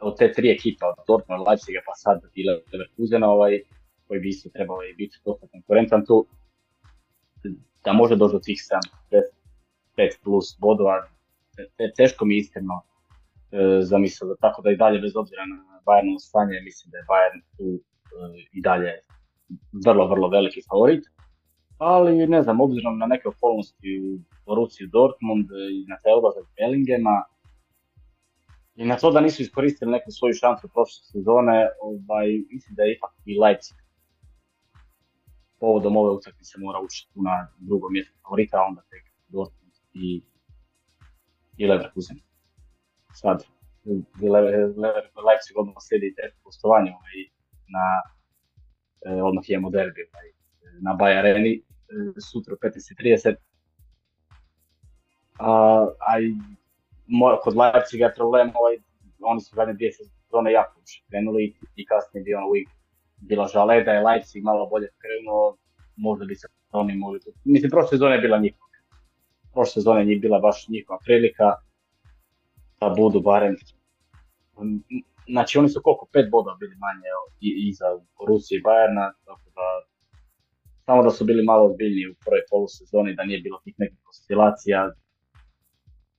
od 0.00 0.18
te 0.18 0.32
tri 0.32 0.50
ekipa, 0.50 0.86
od 0.86 1.04
Dortmund, 1.06 1.48
Leipziga 1.48 1.80
pa 1.86 1.92
sad 1.94 2.20
i 2.34 2.42
Leverkusena, 2.48 3.30
ovaj, 3.30 3.60
koji 4.08 4.20
bi 4.20 4.28
isto 4.28 4.48
trebao 4.48 4.78
biti 4.96 5.16
dosta 5.24 5.46
konkurentan 5.46 6.06
tu, 6.06 6.26
da 7.84 7.92
može 7.92 8.16
doći 8.16 8.32
do 8.32 8.38
tih 8.38 8.58
75 9.10 9.20
plus 10.24 10.56
bodova, 10.60 11.06
te, 11.76 11.92
teško 11.96 12.24
mi 12.24 12.36
iskreno 12.36 12.82
e, 13.52 13.82
zamislio, 13.82 14.36
tako 14.40 14.62
da 14.62 14.70
i 14.70 14.76
dalje 14.76 15.00
bez 15.00 15.16
obzira 15.16 15.46
na 15.46 15.80
Bayernovo 15.86 16.18
stanje, 16.18 16.60
mislim 16.64 16.90
da 16.90 16.98
je 16.98 17.08
Bayern 17.12 17.40
tu 17.56 17.64
e, 17.72 18.44
i 18.52 18.62
dalje 18.62 18.92
vrlo, 19.86 20.06
vrlo 20.08 20.28
veliki 20.28 20.60
favorit. 20.70 21.04
Ali 21.78 22.26
ne 22.26 22.42
znam, 22.42 22.60
obzirom 22.60 22.98
na 22.98 23.06
neke 23.06 23.28
okolnosti 23.28 24.00
u 24.04 24.18
Boruciju 24.46 24.88
Dortmund 24.92 25.46
i 25.76 25.84
na 25.88 25.96
taj 26.02 26.12
odlazak 26.12 26.44
Bellingema, 26.56 27.24
i 28.74 28.84
na 28.84 28.96
to 28.96 29.10
da 29.10 29.20
nisu 29.20 29.42
iskoristili 29.42 29.90
neku 29.90 30.10
svoju 30.10 30.34
šansu 30.34 30.68
prošle 30.74 31.02
sezone, 31.12 31.68
ovaj, 31.80 32.28
mislim 32.50 32.74
da 32.76 32.82
je 32.82 32.94
ipak 32.94 33.10
i 33.24 33.38
Leipzig 33.38 33.81
povodom 35.62 35.96
ove 35.96 36.10
utakmice 36.18 36.54
mora 36.58 36.78
ući 36.86 37.08
tu 37.10 37.22
na 37.22 37.34
drugo 37.58 37.86
mjesto 37.90 38.14
favorita, 38.22 38.56
a 38.58 38.66
onda 38.68 38.82
tek 38.90 39.04
Dortmund 39.28 39.74
i, 39.94 40.22
i 41.56 41.66
Leverkusen. 41.66 42.18
Sad, 43.20 43.38
Leipzig 45.26 45.54
odmah 45.56 45.74
slijedi 45.86 46.14
teško 46.18 46.38
postovanje 46.44 46.90
ovaj, 46.98 47.18
na, 47.76 47.86
eh, 49.06 49.22
odmah 49.28 49.44
imamo 49.48 49.70
derbi 49.70 50.02
ovaj, 50.10 50.28
na 50.86 50.92
Baja 50.94 51.18
Areni, 51.18 51.54
eh, 51.56 52.20
sutra 52.30 52.54
u 52.54 52.58
15.30. 52.62 53.34
A, 55.38 55.50
a 56.08 56.12
kod 57.42 57.54
Leipziga 57.56 58.04
je 58.06 58.14
problem, 58.18 58.46
ovaj, 58.60 58.74
oni 59.30 59.40
su 59.40 59.50
zadnje 59.56 59.74
dvije 59.74 59.92
sezone 59.92 60.52
jako 60.52 60.80
krenuli 61.08 61.44
i 61.76 61.86
kasnije 61.86 62.24
bi 62.24 62.34
ono 62.34 62.46
uvijek 62.48 62.68
bila 63.28 63.46
žale 63.48 63.84
da 63.84 63.92
je 63.92 64.04
Leipzig 64.06 64.44
malo 64.44 64.66
bolje 64.66 64.88
krenuo, 65.02 65.56
možda 65.96 66.24
bi 66.24 66.34
se 66.34 66.46
oni 66.72 66.96
mogli... 66.96 67.20
Mislim, 67.44 67.70
prošle 67.70 67.88
sezone 67.88 68.14
je 68.14 68.20
bila 68.20 68.38
njihova. 68.38 68.68
Prošle 69.52 69.72
sezone 69.72 70.00
je 70.10 70.18
bila 70.18 70.38
baš 70.38 70.68
njihova 70.68 70.98
prilika 71.04 71.48
da 72.80 72.94
budu 72.96 73.20
barem... 73.20 73.56
Znači 75.28 75.58
oni 75.58 75.68
su 75.68 75.80
koliko, 75.84 76.08
pet 76.12 76.30
boda 76.30 76.56
bili 76.60 76.76
manje 76.86 77.08
iza 77.70 77.86
Rusije 78.28 78.58
i 78.58 78.62
Bajerna, 78.62 79.12
tako 79.24 79.48
da 79.58 79.66
samo 80.86 81.02
da 81.02 81.10
su 81.10 81.24
bili 81.24 81.44
malo 81.44 81.66
ozbiljniji 81.66 82.08
u 82.08 82.14
prvoj 82.24 82.42
polusezoni, 82.50 83.14
da 83.14 83.24
nije 83.24 83.40
bilo 83.40 83.60
tih 83.64 83.74
nekih 83.78 83.98
oscilacija, 84.08 84.90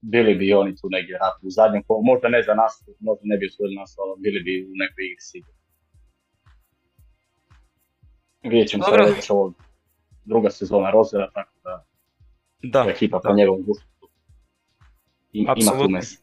bili 0.01 0.36
bi 0.36 0.53
oni 0.53 0.75
tu 0.75 0.88
negdje 0.89 1.19
u 1.41 1.50
zadnjem 1.50 1.83
možda 2.03 2.27
ne 2.29 2.43
za 2.48 2.53
nas, 2.53 2.74
možda 3.00 3.24
ne 3.24 3.38
bi 3.38 3.48
osvojili 3.48 3.75
nas, 3.75 3.95
ali 4.00 4.22
bili 4.25 4.39
bi 4.45 4.53
u 4.72 4.75
nekoj 4.83 5.03
igri 5.05 5.24
sigurno. 5.31 5.62
Vidjet 8.43 8.69
ćemo 8.69 8.83
se 8.83 9.13
već 9.15 9.29
ovo 9.29 9.53
druga 10.25 10.50
sezona 10.50 10.91
Rozera, 10.91 11.29
tako 11.33 11.51
da, 11.63 11.85
da 12.63 12.85
ekipa 12.89 13.19
po 13.23 13.33
njegovom 13.33 13.63
gustu 13.65 13.85
ima 15.33 15.55
tu 15.55 15.89
mesi. 15.89 16.17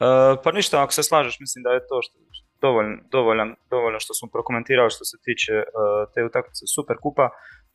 Uh, 0.00 0.40
pa 0.44 0.52
ništa, 0.52 0.82
ako 0.82 0.92
se 0.92 1.02
slažeš, 1.02 1.40
mislim 1.40 1.62
da 1.62 1.70
je 1.70 1.86
to 1.88 2.02
što, 2.02 2.18
dovoljno, 2.60 2.96
dovoljno, 3.10 3.54
dovoljno 3.70 4.00
što 4.00 4.14
smo 4.14 4.28
prokomentirali 4.28 4.90
što 4.90 5.04
se 5.04 5.16
tiče 5.24 5.52
uh, 5.52 6.12
te 6.14 6.24
utakmice 6.24 6.66
Super 6.74 6.96
Kupa. 7.02 7.28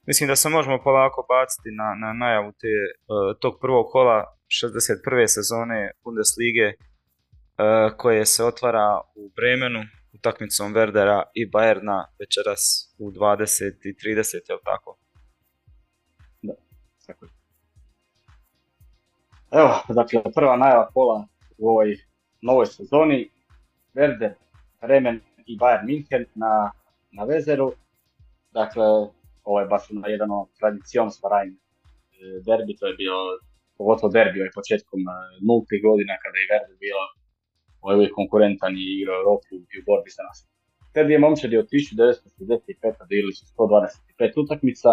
Mislim 0.07 0.27
da 0.27 0.35
se 0.35 0.49
možemo 0.49 0.83
polako 0.83 1.25
baciti 1.29 1.69
na, 1.79 1.87
na 2.03 2.13
najavu 2.13 2.51
te, 2.51 2.73
uh, 2.87 3.37
tog 3.41 3.53
prvog 3.61 3.85
kola 3.91 4.17
61. 4.47 5.27
sezone 5.27 5.91
Bundeslige 6.03 6.67
uh, 6.67 7.97
koje 7.97 8.25
se 8.25 8.43
otvara 8.43 9.01
u 9.15 9.29
Bremenu 9.35 9.81
utakmicom 10.15 10.73
Werdera 10.73 11.23
i 11.33 11.49
Bayerna 11.49 12.05
večeras 12.19 12.93
u 12.99 13.11
20 13.11 13.87
i 13.89 13.93
30, 13.93 14.35
je 14.35 14.57
tako? 14.63 14.97
Da, 16.41 16.53
tako 17.07 17.25
je. 17.25 17.31
Evo, 19.51 19.81
dakle, 19.89 20.31
prva 20.35 20.57
najava 20.57 20.89
kola 20.93 21.27
u 21.57 21.69
ovoj 21.69 21.97
novoj 22.41 22.65
sezoni. 22.65 23.29
Werder, 23.95 24.33
Bremen 24.81 25.21
i 25.45 25.57
Bayern 25.57 25.85
München 25.85 26.25
na, 26.35 26.71
na 27.11 27.23
Vezeru. 27.23 27.71
Dakle, 28.51 28.85
ovo 29.43 29.59
je 29.59 29.65
baš 29.65 29.83
na 29.89 30.07
jedan 30.07 30.29
tradicion 30.59 31.11
svarajn 31.11 31.51
e, 31.51 31.57
derbi, 32.45 32.75
to 32.79 32.87
je 32.87 32.93
bio 32.93 33.15
pogotovo 33.77 34.11
derbi 34.11 34.39
ovaj 34.41 34.55
početkom 34.59 34.99
e, 34.99 35.13
nultih 35.47 35.79
godina 35.87 36.13
kada 36.23 36.37
je 36.37 36.49
Werder 36.51 36.77
bio 36.85 36.97
ovaj 37.85 37.97
uvijek 37.97 38.13
konkurentan 38.21 38.73
i 38.77 38.85
igrao 38.97 39.17
Europu 39.21 39.51
i 39.73 39.75
u 39.79 39.85
borbi 39.89 40.09
za 40.17 40.23
nas. 40.27 40.37
Ted 40.93 41.07
je 41.09 41.23
momčadi 41.25 41.55
od 41.57 41.67
1965. 41.69 43.07
bili 43.13 43.31
su 43.37 43.43
125 43.57 44.43
utakmica, 44.43 44.91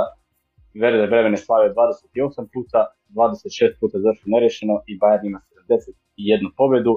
Werder 0.83 1.09
Bremen 1.13 1.33
je 1.37 1.45
slavio 1.47 1.75
28 1.75 2.47
puta, 2.55 2.81
26 3.09 3.81
puta 3.81 3.97
završeno 4.05 4.33
nerešeno 4.35 4.75
i 4.91 4.93
Bayern 5.01 5.27
ima 5.31 5.41
71 5.69 6.51
pobjedu. 6.61 6.93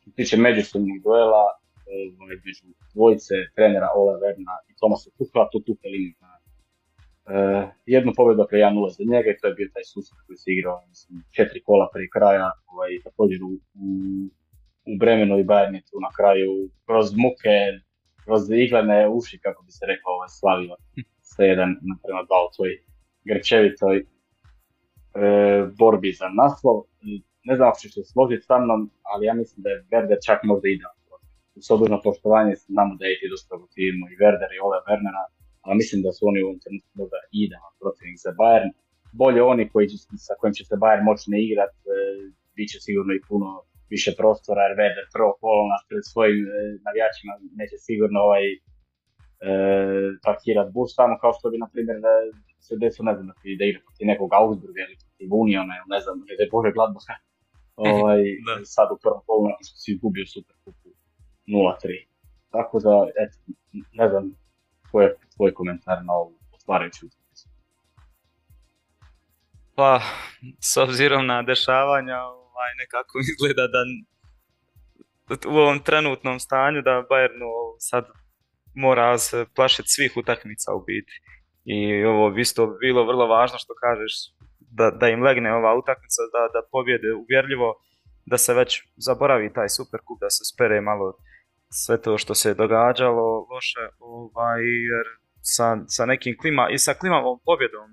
Što 0.00 0.10
se 0.10 0.16
tiče 0.16 0.36
međusobnih 0.36 0.96
duela, 1.04 1.44
ovaj, 1.86 2.04
između 2.06 2.64
dvojice 2.94 3.34
trenera 3.56 3.88
Ole 3.98 4.14
Verna 4.22 4.54
i 4.70 4.72
Tomasa 4.80 5.10
Tuchela, 5.16 5.48
tu 5.52 5.58
Tuchel 5.66 5.94
ima 5.94 6.34
Uh, 7.26 7.64
jednu 7.86 8.12
pobjedu 8.16 8.42
dakle 8.42 8.58
1-0 8.58 8.96
za 8.96 9.04
njega 9.12 9.28
i 9.30 9.38
to 9.40 9.46
je 9.46 9.54
bio 9.54 9.68
taj 9.74 9.84
susret 9.92 10.18
koji 10.26 10.36
se 10.36 10.48
igrao 10.52 10.78
mislim, 10.88 11.22
četiri 11.36 11.60
kola 11.62 11.86
prije 11.92 12.08
kraja, 12.16 12.48
ovaj, 12.72 12.90
također 13.04 13.38
u, 13.42 13.52
u, 13.84 13.86
u 14.92 14.94
Bremenu 15.00 15.38
i 15.38 15.44
Bayern 15.44 15.80
tu 15.90 15.96
na 16.06 16.10
kraju 16.18 16.50
kroz 16.86 17.06
muke, 17.24 17.56
kroz 18.24 18.42
iglene 18.50 19.08
uši 19.08 19.38
kako 19.38 19.62
bi 19.66 19.72
se 19.72 19.84
rekao 19.86 20.12
ovaj, 20.16 20.28
slavio 20.40 20.74
sa 21.34 21.42
jedan 21.42 21.70
naprema 21.92 22.22
dva 22.28 22.40
u 22.48 22.50
toj 22.56 22.70
grčevitoj 23.30 23.96
e, 23.98 24.04
borbi 25.78 26.10
za 26.20 26.28
naslov. 26.42 26.76
Ne 27.48 27.54
znam 27.56 27.68
ako 27.68 27.78
ćeš 27.82 27.94
se 27.94 28.04
složiti 28.12 28.46
sa 28.48 28.56
mnom, 28.64 28.80
ali 29.10 29.26
ja 29.26 29.34
mislim 29.34 29.58
da 29.64 29.70
je 29.70 29.84
Werder 29.92 30.18
čak 30.26 30.38
možda 30.50 30.66
idealan. 30.68 31.00
S 31.64 31.70
odužno 31.70 32.00
poštovanje 32.06 32.54
znamo 32.74 32.92
da 32.98 33.04
je 33.06 33.14
i 33.24 33.30
dosta 33.32 33.54
timu 33.74 34.04
i 34.12 34.18
Werder 34.22 34.50
i 34.54 34.62
Ole 34.66 34.78
Wernera, 34.86 35.24
ali 35.64 35.80
mislim 35.80 36.02
da 36.02 36.10
su 36.12 36.22
oni 36.30 36.38
u 36.42 36.46
ovom 36.48 36.60
trenutku 36.64 36.90
možda 37.00 37.18
idealan 37.42 37.74
protivnik 37.82 38.18
za 38.26 38.32
Bayern. 38.40 38.70
Bolje 39.22 39.40
oni 39.42 39.64
koji 39.72 39.86
sa 40.26 40.34
kojim 40.38 40.54
će 40.58 40.64
se 40.70 40.76
Bayern 40.82 41.04
moći 41.10 41.24
ne 41.32 41.38
igrati, 41.46 41.76
e, 41.92 41.96
bit 42.56 42.68
će 42.72 42.78
sigurno 42.86 43.12
i 43.14 43.24
puno 43.28 43.48
više 43.90 44.10
prostora, 44.20 44.60
jer 44.62 44.72
Werder 44.80 45.06
prvo 45.14 45.32
nas 45.72 45.82
pred 45.88 46.02
svojim 46.12 46.38
e, 46.46 46.50
navijačima 46.86 47.32
neće 47.60 47.76
sigurno 47.86 48.18
ovaj 48.28 48.44
e, 48.52 48.58
parkirat 50.26 50.68
bus 50.76 50.90
tamo 50.98 51.14
kao 51.22 51.32
što 51.36 51.50
bi, 51.50 51.56
na 51.64 51.68
primjer, 51.72 51.96
da 52.06 52.12
se 52.66 52.72
desilo, 52.82 53.04
ne 53.08 53.14
znam, 53.16 53.26
da 53.58 53.64
igra 53.64 53.80
protiv 53.86 54.04
nekog 54.12 54.28
Augsburga 54.38 54.80
ili 54.82 54.96
protiv 55.04 55.28
Uniona, 55.42 55.74
ne 55.94 56.00
znam, 56.04 56.16
da 56.38 56.42
je 56.44 56.52
Bože 56.54 56.70
Gladbach, 56.76 57.08
ovaj, 57.76 58.22
sad 58.74 58.88
u 58.94 58.98
prvom 59.02 59.20
što 59.66 59.76
si 59.80 59.92
izgubio 59.92 60.26
Super 60.34 60.56
Kupu 60.64 60.88
0-3. 61.46 62.06
Tako 62.54 62.76
da, 62.86 62.94
eto, 63.22 63.36
ne 64.00 64.08
znam, 64.10 64.24
koji 64.90 65.04
je 65.04 65.16
tvoj 65.36 65.54
komentar 65.54 65.98
na 66.04 66.12
ovu 66.12 66.34
otvarajuću? 66.56 67.06
Pa, 69.76 70.00
s 70.60 70.76
obzirom 70.76 71.26
na 71.26 71.42
dešavanja, 71.42 72.18
ovaj, 72.54 72.72
nekako 72.82 73.14
izgleda 73.30 73.64
da 73.74 73.82
u 75.52 75.56
ovom 75.64 75.78
trenutnom 75.88 76.40
stanju 76.40 76.82
da 76.82 77.06
Bayernu 77.10 77.50
sad 77.78 78.04
mora 78.74 79.18
se 79.18 79.46
plašiti 79.56 79.88
svih 79.88 80.12
utakmica 80.16 80.74
u 80.74 80.80
biti. 80.84 81.12
I 81.64 82.04
ovo 82.04 82.30
bi 82.30 82.40
isto 82.40 82.66
bilo 82.66 83.06
vrlo 83.06 83.26
važno 83.26 83.58
što 83.58 83.74
kažeš 83.84 84.12
da, 84.58 84.90
da 84.90 85.08
im 85.08 85.22
legne 85.22 85.54
ova 85.54 85.78
utakmica, 85.78 86.22
da, 86.34 86.42
da 86.54 86.68
pobjede 86.72 87.12
uvjerljivo, 87.12 87.74
da 88.26 88.38
se 88.38 88.54
već 88.54 88.82
zaboravi 88.96 89.52
taj 89.52 89.68
super 89.68 90.00
kup, 90.06 90.18
da 90.20 90.30
se 90.30 90.42
spere 90.54 90.80
malo 90.80 91.18
sve 91.70 92.02
to 92.02 92.18
što 92.18 92.34
se 92.34 92.48
je 92.48 92.54
događalo 92.54 93.46
loše, 93.50 93.84
ovaj, 93.98 94.62
jer 94.90 95.06
sa, 95.40 95.76
sa 95.86 96.06
nekim 96.06 96.36
klima 96.40 96.68
i 96.70 96.78
sa 96.78 96.94
klimavom 96.94 97.40
pobjedom, 97.44 97.88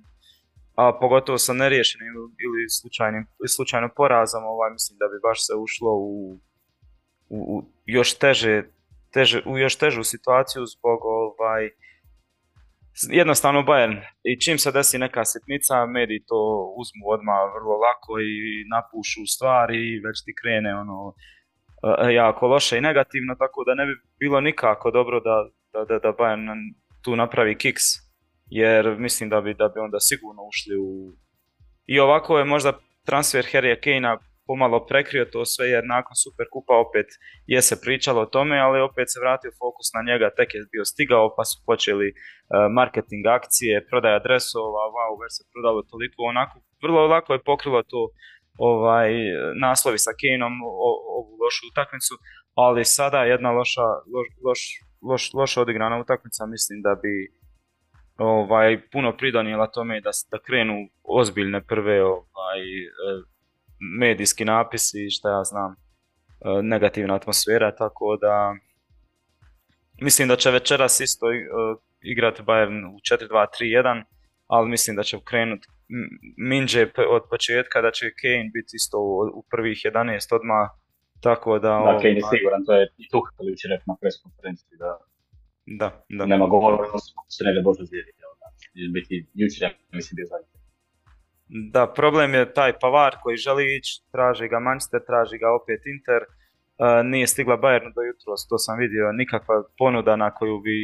a 0.81 0.97
pogotovo 1.01 1.37
sa 1.37 1.53
neriješenim 1.53 2.13
ili 2.45 2.69
slučajnim, 2.69 3.25
slučajno 3.55 3.89
porazom, 3.95 4.43
ovaj, 4.43 4.71
mislim 4.71 4.97
da 5.01 5.05
bi 5.11 5.17
baš 5.27 5.39
se 5.47 5.53
ušlo 5.65 5.91
u, 5.91 6.39
u, 7.29 7.63
još 7.85 8.09
teže, 8.13 8.63
teže, 9.13 9.41
u 9.45 9.57
još 9.57 9.75
težu 9.75 10.03
situaciju 10.03 10.65
zbog 10.65 10.99
ovaj, 11.03 11.69
jednostavno 13.09 13.61
Bayern. 13.61 14.01
I 14.23 14.39
čim 14.39 14.57
se 14.57 14.71
desi 14.71 14.97
neka 14.97 15.25
sitnica, 15.25 15.85
mediji 15.85 16.23
to 16.27 16.39
uzmu 16.81 17.03
odmah 17.15 17.39
vrlo 17.55 17.75
lako 17.85 18.11
i 18.19 18.65
napušu 18.73 19.21
stvari 19.33 19.77
i 19.77 20.01
već 20.05 20.17
ti 20.25 20.33
krene 20.41 20.75
ono 20.75 21.13
e, 22.07 22.13
jako 22.13 22.47
loše 22.47 22.77
i 22.77 22.85
negativno, 22.89 23.35
tako 23.35 23.63
da 23.63 23.73
ne 23.75 23.85
bi 23.85 23.93
bilo 24.19 24.41
nikako 24.41 24.91
dobro 24.91 25.19
da, 25.19 25.35
da, 25.73 25.85
da, 25.85 25.99
da 25.99 26.13
Bayern 26.19 26.47
tu 27.03 27.15
napravi 27.15 27.57
kiks, 27.57 27.83
jer 28.51 28.95
mislim 28.99 29.29
da 29.29 29.41
bi, 29.41 29.53
da 29.53 29.67
bi 29.67 29.79
onda 29.79 29.99
sigurno 29.99 30.41
ušli 30.51 30.75
u... 30.87 30.89
I 31.85 31.99
ovako 31.99 32.37
je 32.37 32.45
možda 32.45 32.71
transfer 33.05 33.45
Harrya 33.51 33.77
Kanea 33.83 34.17
pomalo 34.47 34.85
prekrio 34.91 35.25
to 35.33 35.41
sve 35.45 35.65
jer 35.75 35.83
nakon 35.95 36.15
Super 36.23 36.47
Kupa 36.53 36.75
opet 36.85 37.07
je 37.53 37.61
se 37.67 37.75
pričalo 37.83 38.19
o 38.21 38.31
tome, 38.35 38.55
ali 38.65 38.87
opet 38.89 39.07
se 39.11 39.19
vratio 39.23 39.51
fokus 39.61 39.87
na 39.95 40.01
njega, 40.09 40.27
tek 40.37 40.49
je 40.53 40.59
bio 40.73 40.85
stigao 40.91 41.25
pa 41.35 41.43
su 41.49 41.55
počeli 41.69 42.07
e, 42.09 42.13
marketing 42.79 43.23
akcije, 43.37 43.85
prodaja 43.89 44.19
dresova, 44.25 44.83
wow, 44.95 45.11
već 45.21 45.31
se 45.37 45.43
prodalo 45.51 45.81
toliko, 45.91 46.19
onako 46.33 46.55
vrlo 46.83 47.01
lako 47.13 47.29
je 47.33 47.47
pokrilo 47.51 47.81
to 47.93 48.01
ovaj, 48.69 49.09
naslovi 49.65 49.99
sa 50.05 50.11
Kaneom 50.19 50.55
ovu 51.17 51.31
lošu 51.43 51.63
utakmicu, 51.71 52.13
ali 52.63 52.91
sada 52.97 53.19
jedna 53.33 53.49
loša, 53.59 53.87
loš, 54.13 54.27
loš, 54.45 54.61
loš, 55.09 55.23
loša 55.39 55.57
odigrana 55.61 55.95
utakmica 56.03 56.41
mislim 56.55 56.77
da 56.87 56.93
bi 57.03 57.13
ovaj, 58.21 58.89
puno 58.91 59.17
pridonijela 59.17 59.67
tome 59.67 60.01
da, 60.01 60.11
da 60.31 60.39
krenu 60.39 60.89
ozbiljne 61.03 61.61
prve 61.61 62.03
ovaj, 62.03 62.59
e, 62.59 62.87
medijski 63.99 64.45
napisi, 64.45 65.09
šta 65.09 65.29
ja 65.29 65.43
znam, 65.43 65.71
e, 65.71 65.75
negativna 66.63 67.15
atmosfera, 67.15 67.75
tako 67.75 68.17
da 68.21 68.55
mislim 70.01 70.27
da 70.27 70.35
će 70.35 70.51
večeras 70.51 70.99
isto 70.99 71.31
e, 71.31 71.35
igrati 72.01 72.41
Bayern 72.41 72.85
u 72.95 72.97
4-2-3-1, 72.97 74.03
ali 74.47 74.69
mislim 74.69 74.95
da 74.95 75.03
će 75.03 75.17
krenuti 75.25 75.67
Minđe 76.37 76.87
od 77.09 77.23
početka, 77.29 77.81
da 77.81 77.91
će 77.91 78.05
Kane 78.21 78.49
biti 78.53 78.71
isto 78.73 78.97
u 79.33 79.43
prvih 79.51 79.77
11 79.77 80.35
odmah, 80.35 80.69
tako 81.21 81.59
da... 81.59 81.69
Da, 81.69 81.97
Kane 82.01 82.09
je 82.09 82.23
ovaj, 82.23 82.37
siguran, 82.37 82.65
to 82.65 82.73
je 82.73 82.87
i 82.97 83.05
jučer 83.49 83.69
rekao 83.69 83.91
na 83.93 83.97
pres 84.01 84.15
konferenciji 84.23 84.77
da, 84.77 84.97
da, 85.65 86.05
da. 86.09 86.25
nema 86.25 86.47
govora, 86.47 86.77
se 87.27 87.43
ne 87.43 87.53
da 87.53 87.61
Bože 87.61 87.83
zvijedi. 87.85 88.11
Biti 88.93 89.27
jučer, 89.33 89.69
mislim, 89.91 90.15
bio 90.15 90.25
zadnji. 90.25 90.61
Da, 91.73 91.93
problem 91.95 92.33
je 92.33 92.53
taj 92.53 92.79
Pavar 92.79 93.15
koji 93.23 93.37
želi 93.37 93.77
ići, 93.77 94.01
traži 94.11 94.47
ga 94.47 94.59
Manchester, 94.59 95.01
traži 95.05 95.37
ga 95.37 95.49
opet 95.61 95.81
Inter, 95.85 96.21
uh, 96.23 97.05
nije 97.11 97.27
stigla 97.27 97.57
Bayern 97.57 97.93
do 97.95 98.01
jutros, 98.01 98.47
to 98.47 98.57
sam 98.57 98.79
vidio, 98.79 99.11
nikakva 99.11 99.63
ponuda 99.77 100.15
na 100.15 100.33
koju 100.33 100.59
bi 100.59 100.77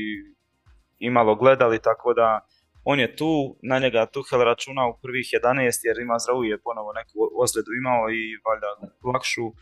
imalo 0.99 1.35
gledali, 1.35 1.79
tako 1.81 2.13
da 2.13 2.39
on 2.83 2.99
je 2.99 3.15
tu, 3.15 3.57
na 3.63 3.79
njega 3.79 4.05
Tuhel 4.05 4.41
računa 4.43 4.87
u 4.87 4.97
prvih 5.01 5.27
11 5.43 5.79
jer 5.87 5.95
ima 5.99 6.17
je 6.51 6.57
ponovo 6.67 6.93
neku 6.93 7.17
ozljedu 7.43 7.71
imao 7.81 8.09
i 8.09 8.21
valjda 8.45 8.69
lakšu, 9.13 9.45
uh, 9.45 9.53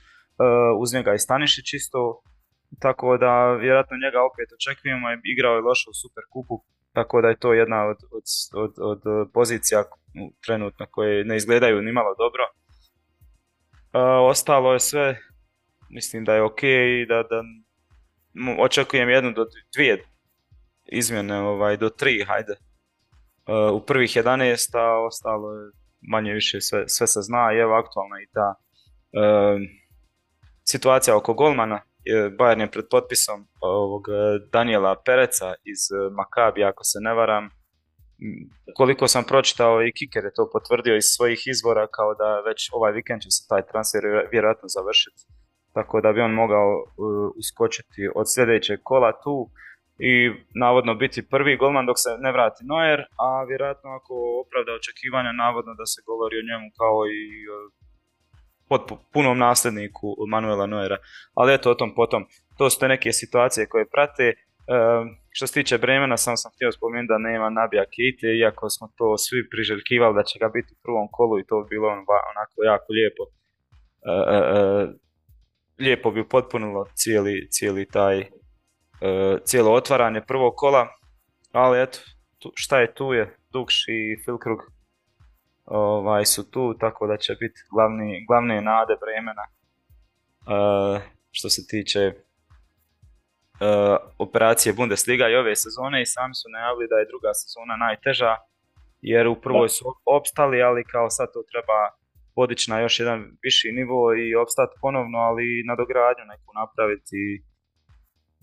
uz 0.81 0.93
njega 0.93 1.13
i 1.13 1.19
Stanišić 1.19 1.73
isto, 1.73 2.21
tako 2.79 3.17
da 3.17 3.53
vjerojatno 3.53 3.97
njega 4.05 4.19
opet 4.29 4.47
očekujemo, 4.57 5.07
igrao 5.33 5.55
je 5.55 5.61
loše 5.61 5.89
u 5.89 5.93
Super 5.93 6.23
kupu, 6.33 6.63
tako 6.93 7.21
da 7.21 7.27
je 7.27 7.39
to 7.39 7.53
jedna 7.53 7.85
od, 7.85 7.97
od, 8.11 8.23
od, 8.63 8.73
od 8.91 9.31
pozicija 9.33 9.83
trenutno 10.45 10.85
koje 10.91 11.25
ne 11.25 11.35
izgledaju 11.35 11.81
ni 11.81 11.91
malo 11.91 12.15
dobro. 12.17 12.43
ostalo 14.29 14.73
je 14.73 14.79
sve, 14.79 15.19
mislim 15.89 16.25
da 16.25 16.33
je 16.35 16.41
ok 16.41 16.61
da, 17.07 17.23
da 17.23 17.43
očekujem 18.59 19.09
jednu 19.09 19.31
do 19.31 19.45
dvije 19.75 20.03
izmjene, 20.85 21.39
ovaj, 21.39 21.77
do 21.77 21.89
tri, 21.89 22.23
hajde. 22.27 22.55
u 23.73 23.79
prvih 23.85 24.09
11, 24.09 24.77
a 24.77 25.05
ostalo 25.05 25.53
je 25.53 25.71
manje 26.01 26.33
više 26.33 26.61
sve, 26.61 26.83
sve 26.87 27.07
se 27.07 27.21
zna 27.21 27.53
i 27.53 27.57
evo 27.57 27.73
aktualna 27.75 28.21
i 28.21 28.27
ta 28.33 28.55
situacija 30.63 31.17
oko 31.17 31.33
golmana. 31.33 31.81
Bayern 32.37 32.61
je 32.61 32.71
pred 32.71 32.85
potpisom 32.91 33.47
ovog 33.61 34.03
Daniela 34.53 34.95
Pereca 35.05 35.53
iz 35.63 35.81
Makabi, 36.17 36.63
ako 36.63 36.83
se 36.83 36.99
ne 37.01 37.13
varam, 37.13 37.49
koliko 38.75 39.07
sam 39.07 39.23
pročitao 39.23 39.83
i 39.83 39.93
Kiker 39.97 40.23
je 40.25 40.33
to 40.33 40.49
potvrdio 40.53 40.95
iz 40.95 41.07
svojih 41.15 41.41
izvora 41.53 41.87
kao 41.87 42.13
da 42.21 42.29
već 42.49 42.69
ovaj 42.73 42.91
vikend 42.91 43.21
će 43.21 43.29
se 43.35 43.47
taj 43.49 43.63
transfer 43.71 44.03
vjerojatno 44.31 44.67
završiti. 44.77 45.21
Tako 45.73 46.01
da 46.01 46.13
bi 46.13 46.21
on 46.21 46.33
mogao 46.43 46.69
uskočiti 47.41 48.01
od 48.15 48.25
sljedećeg 48.33 48.79
kola 48.83 49.11
tu 49.23 49.35
i 50.11 50.13
navodno 50.63 50.93
biti 50.95 51.29
prvi 51.33 51.57
golman 51.57 51.85
dok 51.85 51.97
se 52.03 52.11
ne 52.25 52.31
vrati 52.35 52.61
Neuer, 52.69 52.99
a 53.25 53.29
vjerojatno 53.49 53.89
ako 53.99 54.13
opravda 54.43 54.71
očekivanja 54.79 55.31
navodno 55.43 55.73
da 55.79 55.85
se 55.91 55.99
govori 56.09 56.35
o 56.37 56.47
njemu 56.49 56.67
kao 56.79 56.97
i 57.17 57.21
uh, 58.69 58.99
punom 59.13 59.37
nasljedniku 59.37 60.15
Manuela 60.27 60.65
Neuera. 60.65 60.97
Ali 61.33 61.53
eto 61.53 61.71
o 61.71 61.75
tom 61.75 61.95
potom. 61.95 62.25
To 62.57 62.69
su 62.69 62.79
te 62.79 62.87
neke 62.87 63.11
situacije 63.11 63.67
koje 63.69 63.89
prate. 63.89 64.33
Uh, 64.67 65.07
što 65.29 65.47
se 65.47 65.53
tiče 65.53 65.77
Bremena, 65.77 66.17
samo 66.17 66.37
sam 66.37 66.51
htio 66.55 66.71
spomenuti 66.71 67.11
da 67.13 67.17
nema 67.17 67.49
Nabija 67.49 67.85
Kite, 67.85 68.27
iako 68.27 68.69
smo 68.69 68.89
to 68.97 69.17
svi 69.17 69.49
priželjkivali 69.49 70.15
da 70.15 70.23
će 70.23 70.39
ga 70.39 70.49
biti 70.49 70.73
u 70.73 70.81
prvom 70.83 71.07
kolu 71.11 71.39
i 71.39 71.45
to 71.47 71.61
bi 71.61 71.69
bilo 71.69 71.87
onako 72.31 72.57
jako 72.71 72.87
lijepo. 72.97 73.23
E, 74.05 74.15
e, 74.35 74.39
e, 74.57 74.87
lijepo 75.79 76.11
bi 76.11 76.29
potpunilo 76.29 76.85
cijeli, 76.95 77.47
cijeli 77.51 77.85
taj 77.85 78.25
cijelo 79.43 79.73
otvaranje 79.73 80.21
prvog 80.27 80.53
kola, 80.55 80.87
ali 81.51 81.81
eto, 81.81 81.99
šta 82.55 82.79
je 82.79 82.93
tu 82.93 83.13
je, 83.13 83.37
Dukš 83.53 83.87
i 83.87 84.17
Filkrug 84.25 84.59
ovaj, 85.65 86.25
su 86.25 86.51
tu, 86.51 86.73
tako 86.79 87.07
da 87.07 87.17
će 87.17 87.33
biti 87.39 87.59
glavni, 87.71 88.25
glavne 88.27 88.61
nade 88.61 88.95
Bremena 89.01 89.45
što 91.31 91.49
se 91.49 91.67
tiče 91.67 92.01
uh, 92.07 93.97
operacije 94.17 94.73
Bundesliga 94.73 95.29
i 95.29 95.35
ove 95.35 95.55
sezone 95.55 96.01
i 96.01 96.05
sami 96.05 96.35
su 96.35 96.49
najavili 96.49 96.87
da 96.91 96.95
je 96.95 97.09
druga 97.11 97.31
sezona 97.33 97.75
najteža 97.85 98.35
jer 99.01 99.27
u 99.27 99.35
prvoj 99.35 99.69
su 99.69 99.85
opstali, 100.05 100.61
ali 100.61 100.83
kao 100.93 101.09
sad 101.09 101.27
to 101.33 101.41
treba 101.51 101.79
podići 102.35 102.71
na 102.71 102.79
još 102.79 102.99
jedan 102.99 103.19
viši 103.43 103.71
nivo 103.71 103.99
i 104.23 104.35
opstati 104.35 104.73
ponovno, 104.81 105.17
ali 105.17 105.63
nadogradnju 105.69 106.25
neku 106.33 106.49
napraviti. 106.61 107.21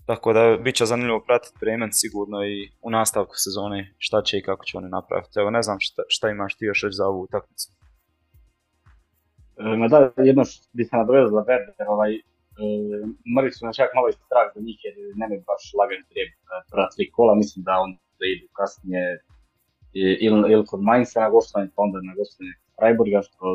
Tako 0.05 0.33
da 0.33 0.57
bit 0.57 0.75
će 0.75 0.85
zanimljivo 0.85 1.19
pratiti 1.27 1.57
Bremen 1.61 1.91
sigurno 1.91 2.45
i 2.45 2.69
u 2.81 2.89
nastavku 2.89 3.33
sezone 3.35 3.93
šta 3.97 4.21
će 4.21 4.37
i 4.37 4.43
kako 4.43 4.65
će 4.65 4.77
oni 4.77 4.89
napraviti. 4.89 5.39
Evo 5.39 5.49
ne 5.49 5.61
znam 5.61 5.77
šta, 5.79 6.01
šta 6.07 6.29
imaš 6.29 6.57
ti 6.57 6.65
još 6.65 6.83
reći 6.83 6.95
za 6.95 7.05
ovu 7.07 7.21
utakmicu. 7.21 7.67
E, 9.57 9.77
ma 9.77 9.87
da, 9.87 10.11
jedno 10.17 10.43
što 10.45 10.69
bi 10.73 10.85
se 10.85 10.95
nadovezao 10.95 11.29
za 11.29 11.41
Werder, 11.49 11.87
ovaj, 11.87 12.11
Mrli 13.35 13.51
su 13.51 13.65
na 13.65 13.73
čak 13.73 13.89
malo 13.95 14.07
i 14.09 14.13
strah 14.13 14.47
za 14.55 14.61
njih 14.65 14.79
jer 14.85 14.95
nemaju 15.21 15.41
baš 15.51 15.63
lagan 15.79 16.03
trijeb 16.09 16.29
prva 16.71 16.87
tri 16.95 17.11
kola, 17.11 17.35
mislim 17.35 17.63
da 17.67 17.73
on 17.83 17.91
da 18.19 18.25
idu 18.33 18.47
kasnije 18.57 19.03
ili, 20.25 20.37
ili 20.53 20.65
kod 20.65 20.81
Mainza 20.81 21.19
na 21.19 21.29
gostovanje, 21.29 21.71
pa 21.75 21.81
onda 21.85 21.97
na 22.09 22.13
gostovanje 22.19 22.55
Freiburga, 22.77 23.19
što 23.27 23.45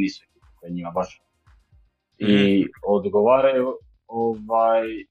nisu 0.00 0.18
ekipe 0.26 0.48
koje 0.56 0.70
njima 0.72 0.90
baš 0.90 1.22
i 2.18 2.34
mhm. 2.60 2.70
odgovaraju. 2.96 3.68
Ovaj, 4.06 4.86
e, 5.00 5.04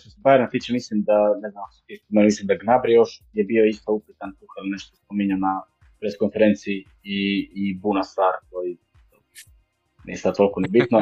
što 0.00 0.10
se 0.10 0.18
Bayerna 0.24 0.50
tiče, 0.50 0.72
mislim 0.72 1.02
da, 1.02 1.18
ne 1.42 1.50
znam, 1.50 1.64
mislim 2.24 2.46
da 2.46 2.54
Gnabry 2.54 2.92
još 2.94 3.10
je 3.32 3.44
bio 3.44 3.64
isto 3.64 3.92
upitan 3.92 4.30
tu 4.38 4.46
kada 4.54 4.66
nešto 4.74 4.96
spominjao 4.96 5.38
na 5.38 5.54
pres 6.00 6.14
konferenciji 6.18 6.78
i, 7.02 7.18
i 7.62 7.64
Buna 7.82 8.02
Star 8.02 8.34
koji 8.50 8.76
nije 10.06 10.16
sad 10.16 10.36
toliko 10.36 10.60
ni 10.60 10.68
bitno. 10.68 10.98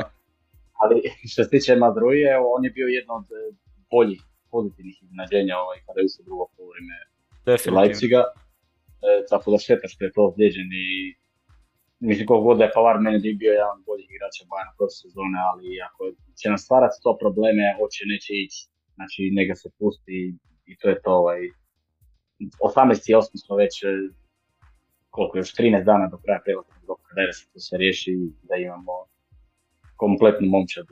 Ali 0.81 1.03
što 1.31 1.45
se 1.45 1.51
tiče 1.51 1.77
Madruje, 1.77 2.39
on 2.55 2.65
je 2.65 2.71
bio 2.71 2.87
jedno 2.87 3.15
od 3.15 3.25
e, 3.25 3.57
boljih 3.91 4.21
pozitivnih 4.51 5.03
iznenađenja 5.03 5.55
ovaj, 5.65 5.79
kada 5.87 6.01
je 6.01 6.07
u 6.21 6.25
drugo 6.25 6.45
povrime 6.57 6.97
Leipziga. 7.77 8.23
E, 9.09 9.27
tako 9.31 9.51
da 9.51 9.59
šteta 9.59 9.89
što 9.89 10.05
je 10.05 10.13
to 10.13 10.23
ozlijeđen 10.29 10.69
i 10.85 10.89
mislim 12.09 12.27
koliko 12.27 12.45
god 12.49 12.59
da 12.59 12.65
je 12.65 12.75
Pavar 12.77 12.97
meni 13.01 13.19
bi 13.25 13.41
bio 13.43 13.53
jedan 13.53 13.75
od 13.79 13.85
boljih 13.89 14.09
igrača 14.11 14.49
Bajana 14.51 14.73
prošle 14.77 14.97
sezone, 15.03 15.39
ali 15.51 15.67
ako 15.89 16.03
će 16.39 16.47
nam 16.53 16.59
stvarati 16.65 17.03
to 17.05 17.11
probleme, 17.23 17.65
hoće 17.79 18.03
neće 18.13 18.33
ići, 18.45 18.61
znači 18.97 19.21
neka 19.39 19.55
se 19.63 19.69
pusti 19.79 20.19
i 20.71 20.73
to 20.81 20.87
je 20.93 20.97
to. 21.05 21.13
Ovaj. 21.23 21.41
18. 22.41 23.11
i 23.11 23.15
8. 23.15 23.45
smo 23.45 23.55
već 23.57 23.75
e, 23.83 23.87
koliko 25.15 25.39
još 25.39 25.51
13 25.55 25.85
dana 25.91 26.07
do 26.13 26.19
kraja 26.25 26.41
prijelaznog 26.45 26.81
roka 26.89 27.11
da 27.17 27.33
se 27.33 27.45
to 27.53 27.59
se 27.67 27.75
riješi 27.83 28.13
da 28.49 28.55
imamo 28.57 28.95
kompletnu 30.03 30.47
momčad 30.55 30.87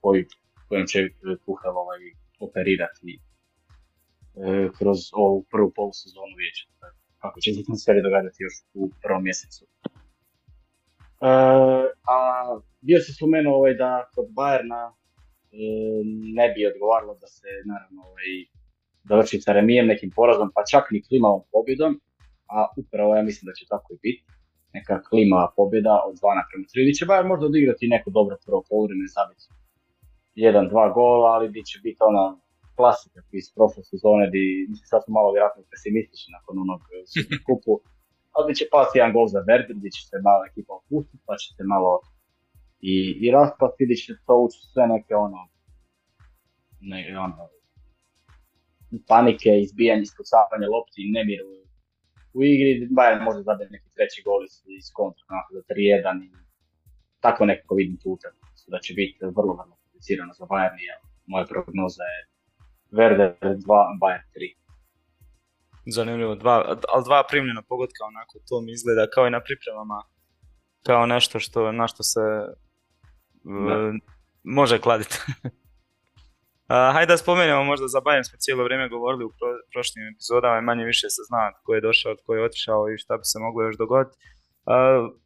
koji, 0.00 0.20
kojim 0.68 0.86
će 0.86 0.98
Tuhel 1.44 1.76
ovaj, 1.84 2.00
operirati 2.46 3.10
e, 3.14 3.18
kroz 4.78 4.98
ovu 5.12 5.38
prvu 5.52 5.70
polusezonu 5.78 6.34
vijeća. 6.40 6.66
kako 7.22 7.40
će 7.40 7.52
se 7.52 7.66
transferi 7.66 8.02
događati 8.02 8.42
još 8.46 8.54
u 8.74 8.90
prvom 9.02 9.22
mjesecu. 9.24 9.62
E, 11.24 11.30
a 12.14 12.16
bio 12.80 12.98
se 13.00 13.12
spomenuo 13.12 13.56
ovaj, 13.56 13.74
da 13.74 13.90
kod 14.14 14.26
Bayerna 14.38 14.82
e, 14.90 14.94
ne 16.38 16.46
bi 16.52 16.66
odgovaralo 16.66 17.14
da 17.22 17.26
se 17.26 17.48
naravno 17.70 18.00
ovaj, 18.10 18.30
završi 19.10 19.40
sa 19.40 19.52
remijem 19.52 19.86
nekim 19.86 20.10
porazom, 20.16 20.50
pa 20.54 20.62
čak 20.72 20.84
ni 20.90 21.04
klimavom 21.06 21.42
pobjedom, 21.52 21.92
a 22.54 22.58
upravo 22.82 23.16
ja 23.16 23.22
mislim 23.22 23.46
da 23.48 23.54
će 23.58 23.64
tako 23.74 23.88
i 23.94 24.02
biti. 24.06 24.24
Neka 24.76 25.02
klima 25.08 25.40
pobjeda 25.56 25.94
od 26.08 26.14
2 26.14 26.40
naprema 26.40 26.64
3, 26.64 26.84
gdje 26.84 26.98
će 26.98 27.06
Bayern 27.08 27.28
možda 27.32 27.46
odigrati 27.46 27.92
neko 27.94 28.10
dobro 28.10 28.34
prvo 28.46 28.60
poluvreme, 28.68 29.06
zabiti 29.16 29.46
jedan, 30.34 30.68
dva 30.68 30.86
gola, 30.96 31.28
ali 31.34 31.48
gdje 31.48 31.62
će 31.70 31.78
biti 31.82 32.00
ona 32.10 32.26
klasika 32.76 33.20
iz 33.40 33.46
prošle 33.54 33.82
sezone, 33.90 34.24
di, 34.34 34.44
mislim 34.70 34.86
sad 34.92 35.00
smo 35.04 35.12
malo 35.18 35.32
vjerojatno 35.32 35.62
pesimistični 35.72 36.30
nakon 36.36 36.54
onog 36.64 36.80
kupu, 37.46 37.72
ali 38.36 38.54
će 38.54 38.64
pasti 38.74 38.98
jedan 38.98 39.12
gol 39.12 39.26
za 39.26 39.40
Werder, 39.48 39.74
gdje 39.78 39.90
će 39.90 40.02
se 40.08 40.16
malo 40.28 40.40
ekipa 40.50 40.72
opustiti, 40.80 41.22
pa 41.26 41.34
će 41.36 41.48
se 41.56 41.62
malo 41.74 42.00
i, 42.80 42.94
i 43.24 43.30
raspasti, 43.30 43.84
gdje 43.84 43.96
će 43.96 44.12
to 44.26 44.34
ući 44.44 44.58
sve 44.72 44.84
neke 44.94 45.14
ono, 45.26 45.40
ne, 46.80 47.18
ono, 47.26 47.48
panike, 49.08 49.50
izbijanje, 49.64 50.02
ispucavanje 50.02 50.66
lopti, 50.74 51.10
nemir 51.16 51.40
u, 51.52 51.54
u 52.36 52.38
igri, 52.52 52.88
Bayern 52.96 53.22
može 53.24 53.40
zadati 53.42 53.72
neki 53.76 53.90
treći 53.94 54.22
gol 54.26 54.40
iz, 54.48 54.54
iz 54.78 54.86
kontra, 54.98 55.24
onako 55.28 55.50
za 55.54 55.62
3-1 55.68 56.24
i 56.24 56.30
tako 57.20 57.40
nekako 57.50 57.74
vidim 57.74 57.96
tu 58.02 58.08
utakmicu, 58.16 58.64
da 58.74 58.78
će 58.84 58.94
biti 58.94 59.18
vrlo, 59.20 59.52
vrlo 59.60 59.74
komplicirano 59.82 60.32
za 60.32 60.44
Bayern, 60.44 60.78
jer 60.88 60.98
moja 61.26 61.44
prognoza 61.52 62.04
je 62.14 62.20
Werder 62.98 63.32
2, 63.42 63.98
Bayern 64.02 64.26
3. 64.36 64.63
Zanimljivo, 65.86 66.34
dva, 66.34 66.76
ali 66.88 67.04
dva 67.04 67.22
primljena 67.30 67.62
pogotka, 67.68 68.04
onako 68.04 68.38
to 68.48 68.60
mi 68.60 68.72
izgleda 68.72 69.10
kao 69.14 69.26
i 69.26 69.30
na 69.30 69.40
pripremama, 69.40 69.98
kao 70.86 71.06
nešto 71.06 71.40
što, 71.40 71.72
na 71.72 71.88
što 71.88 72.02
se 72.02 72.20
uh, 73.44 73.94
može 74.42 74.78
kladiti. 74.80 75.18
hajde 76.94 77.12
da 77.12 77.16
spomenemo 77.16 77.64
možda 77.64 77.88
za 77.88 78.00
Bayern 78.00 78.24
smo 78.28 78.38
cijelo 78.38 78.64
vrijeme 78.64 78.88
govorili 78.88 79.24
u 79.24 79.32
pro, 79.38 79.48
prošlim 79.72 80.08
epizodama 80.12 80.58
i 80.58 80.66
manje 80.68 80.84
više 80.84 81.06
se 81.10 81.22
zna 81.28 81.52
tko 81.62 81.74
je 81.74 81.80
došao, 81.80 82.14
tko 82.14 82.34
je 82.34 82.44
otišao 82.44 82.82
i 82.88 82.98
šta 82.98 83.16
bi 83.16 83.24
se 83.24 83.38
moglo 83.38 83.62
još 83.62 83.76
dogoditi. 83.76 84.16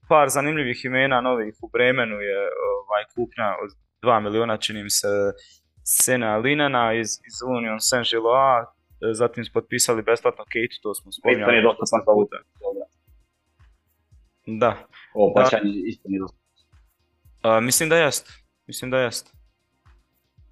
par 0.09 0.29
zanimljivih 0.29 0.85
imena 0.85 1.21
novih 1.21 1.55
u 1.63 1.69
Bremenu 1.75 2.17
je 2.31 2.39
ovaj, 2.83 3.05
kupnja 3.15 3.49
od 3.63 3.71
2 4.03 4.21
miliona, 4.21 4.57
čini 4.57 4.83
mi 4.83 4.91
se, 4.91 5.09
Sena 5.85 6.37
Linena 6.37 6.93
iz, 6.93 7.09
iz 7.29 7.37
Union 7.57 7.79
Saint-Gillois, 7.79 8.67
zatim 9.13 9.45
smo 9.45 9.61
potpisali 9.61 10.03
besplatno 10.03 10.45
Kate, 10.45 10.77
to 10.83 10.95
smo 10.95 11.13
spominjali. 11.13 11.57
je 11.57 11.63
dosta 11.63 11.87
sam 11.87 12.01
puta. 12.07 12.37
Da. 14.47 14.73
Ovo 15.15 15.35
plaćanje 15.35 15.71
isto 15.87 16.09
nije 16.09 16.21
dosta. 16.21 16.39
Mislim 17.61 17.89
da 17.89 17.97
jest. 17.97 18.27
Mislim 18.67 18.91
da 18.91 18.99
jest 18.99 19.39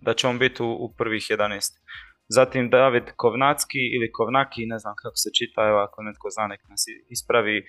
da 0.07 0.15
će 0.15 0.29
on 0.29 0.39
biti 0.39 0.63
u, 0.63 0.71
u 0.85 0.87
prvih 0.99 1.23
11. 1.23 1.61
Zatim 2.29 2.71
David 2.71 3.07
Kovnacki 3.17 3.83
ili 3.97 4.13
Kovnaki, 4.13 4.67
ne 4.67 4.79
znam 4.79 4.95
kako 5.03 5.17
se 5.23 5.31
čita, 5.39 5.61
evo 5.71 5.79
ako 5.87 6.03
netko 6.03 6.27
zna 6.37 6.47
nek 6.47 6.63
nas 6.69 6.83
ispravi. 7.09 7.57
E, 7.59 7.65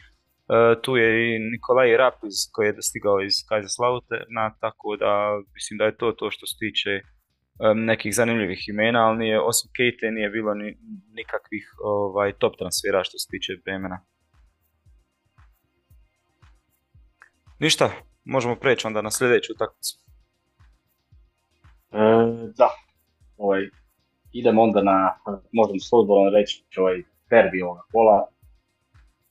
tu 0.84 0.92
je 1.02 1.10
i 1.26 1.40
Nikolaj 1.52 1.98
Rap 1.98 2.18
iz, 2.30 2.38
koji 2.54 2.66
je 2.68 2.82
stigao 2.90 3.18
iz 3.22 3.36
na 4.38 4.46
tako 4.64 4.88
da 5.04 5.12
mislim 5.56 5.78
da 5.78 5.86
je 5.86 5.98
to 5.98 6.12
to 6.20 6.32
što 6.32 6.46
se 6.50 6.56
tiče 6.64 6.92
nekih 7.76 8.16
zanimljivih 8.16 8.70
imena, 8.70 9.08
ali 9.08 9.18
nije, 9.18 9.42
osim 9.42 9.72
Kate 9.72 10.12
nije 10.12 10.30
bilo 10.30 10.54
ni, 10.54 10.78
nikakvih 11.14 11.76
ovaj, 11.84 12.34
top 12.34 12.58
transfera 12.58 13.04
što 13.04 13.18
se 13.18 13.28
tiče 13.30 13.54
vremena. 13.66 14.00
Ništa, 17.60 17.92
možemo 18.26 18.56
preći 18.56 18.88
onda 18.88 19.02
na 19.02 19.12
sljedeću 19.12 19.54
utakmicu. 19.54 20.00
E, 21.92 22.00
da, 22.58 22.70
ovaj, 23.38 23.70
idemo 24.32 24.62
onda 24.62 24.82
na, 24.84 24.98
možemo 25.52 25.80
slobodno 25.80 26.30
reći, 26.30 26.66
ovaj 26.78 26.98
derbi 27.30 27.62
ovoga 27.62 27.82
kola. 27.92 28.28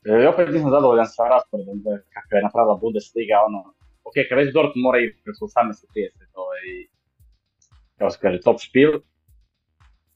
E, 0.04 0.28
opet 0.28 0.48
nisam 0.54 0.70
zadovoljan 0.70 1.06
sa 1.06 1.22
rasporedom 1.32 1.78
kako 2.14 2.30
je 2.36 2.46
napravila 2.46 2.80
Bundesliga, 2.82 3.36
ono, 3.48 3.60
ok, 4.08 4.16
kad 4.28 4.38
već 4.38 4.48
Dortmund 4.54 4.84
mora 4.86 4.98
i 5.00 5.14
preko 5.24 5.40
18.30, 5.46 6.42
ovaj, 6.44 6.62
kao 7.98 8.10
se 8.10 8.18
kaže, 8.22 8.38
top 8.40 8.58
špil, 8.66 8.90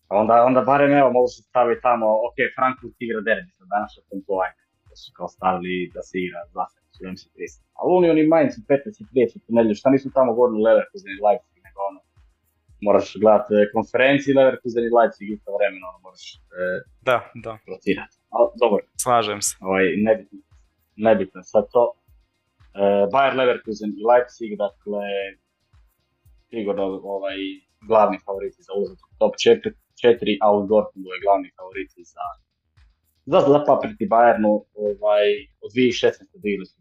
onda, 0.08 0.34
onda 0.48 0.60
barem 0.60 0.92
evo 0.92 1.10
mogu 1.12 1.28
se 1.28 1.42
staviti 1.42 1.82
tamo, 1.88 2.06
ok, 2.26 2.38
Frankfurt 2.56 2.96
igra 2.98 3.20
derbi 3.28 3.50
sa 3.58 3.64
današnjom 3.74 4.04
ajde, 4.46 4.62
da 4.88 4.94
su 5.00 5.08
kao 5.16 5.28
stavili 5.36 5.90
da 5.94 6.02
se 6.08 6.14
igra 6.24 6.40
20.30. 6.54 7.62
Ali 7.78 7.88
Union 7.98 8.18
i 8.18 8.30
Mainz 8.32 8.52
u 8.60 8.62
15.30 8.72 9.38
nedjelju, 9.56 9.80
šta 9.80 9.88
nisu 9.90 10.08
tamo 10.16 10.30
govorili 10.34 10.64
Leverkusen 10.66 11.10
i 11.12 11.22
Leipzig, 11.26 11.58
nego 11.66 11.78
ono, 11.90 12.00
moraš 12.86 13.06
gledati 13.22 13.52
e, 13.54 13.70
konferenciji 13.76 14.38
Leverkusen 14.38 14.84
i 14.84 14.94
Leipzig 14.98 15.26
isto 15.36 15.50
vremena, 15.56 15.84
ono 15.90 15.98
moraš 16.06 16.24
e, 16.60 16.64
da, 17.08 17.16
da. 17.44 17.52
rotirati. 17.70 18.16
Ali 18.36 18.48
dobro. 18.62 18.82
Slažem 19.04 19.40
se. 19.46 19.52
Ovaj, 19.66 19.86
nebitno, 20.06 20.38
nebitno 21.06 21.40
sad 21.52 21.64
to. 21.74 21.84
E, 22.80 22.84
Bayer 23.12 23.34
Leverkusen 23.40 23.90
i 24.00 24.02
Leipzig, 24.10 24.50
dakle, 24.64 25.04
sigurno 26.50 26.84
ovaj, 27.16 27.38
glavni 27.88 28.18
favoriti 28.26 28.62
za 28.62 28.72
uzet 28.80 28.98
top 29.18 29.34
4, 29.34 29.72
4 30.04 30.38
a 30.44 30.46
u 30.56 30.66
Dortmundu 30.66 31.08
je 31.14 31.22
glavni 31.24 31.50
favoriti 31.58 32.00
za 32.04 32.24
za 33.32 33.40
zapapriti 33.40 34.08
Bayernu 34.08 34.52
ovaj, 34.74 35.26
od 35.64 35.70
2016. 35.72 36.38
bili 36.46 36.66
su 36.66 36.78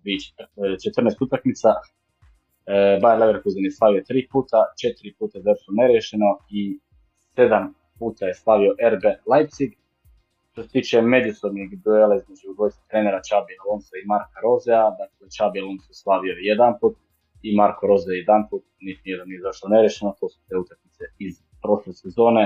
14 0.56 1.26
utakmica, 1.26 1.70
E, 2.70 3.00
Bayer 3.02 3.20
Leverkusen 3.20 3.66
je 3.66 3.72
slavio 3.72 4.04
tri 4.08 4.28
puta, 4.32 4.60
četiri 4.82 5.14
puta 5.20 5.38
je 5.38 5.44
nerešeno 5.82 6.30
i 6.50 6.80
sedam 7.36 7.74
puta 8.00 8.26
je 8.26 8.34
slavio 8.34 8.72
RB 8.94 9.06
Leipzig. 9.32 9.72
Što 10.52 10.64
se 10.64 10.70
tiče 10.70 11.02
međusobnih 11.02 11.70
duela 11.84 12.16
između 12.16 12.54
dvojstva 12.56 12.84
trenera 12.90 13.22
Čabi 13.30 13.54
Alonso 13.62 13.94
i 13.96 14.08
Marka 14.12 14.40
Rozea, 14.44 14.90
dakle 15.02 15.26
Čabi 15.38 15.60
Alonso 15.60 15.94
slavio 15.94 16.34
jedan 16.52 16.74
put 16.82 16.96
i 17.42 17.56
Marko 17.56 17.88
Roze 17.88 18.12
jedan 18.14 18.42
put, 18.50 18.64
niti 18.88 19.10
jedan 19.10 19.28
nije 19.28 19.42
završilo 19.42 19.70
nerešeno, 19.76 20.16
to 20.20 20.30
su 20.30 20.40
te 20.48 20.56
utakmice 20.64 21.04
iz 21.20 21.34
prošle 21.64 21.94
sezone. 21.94 22.46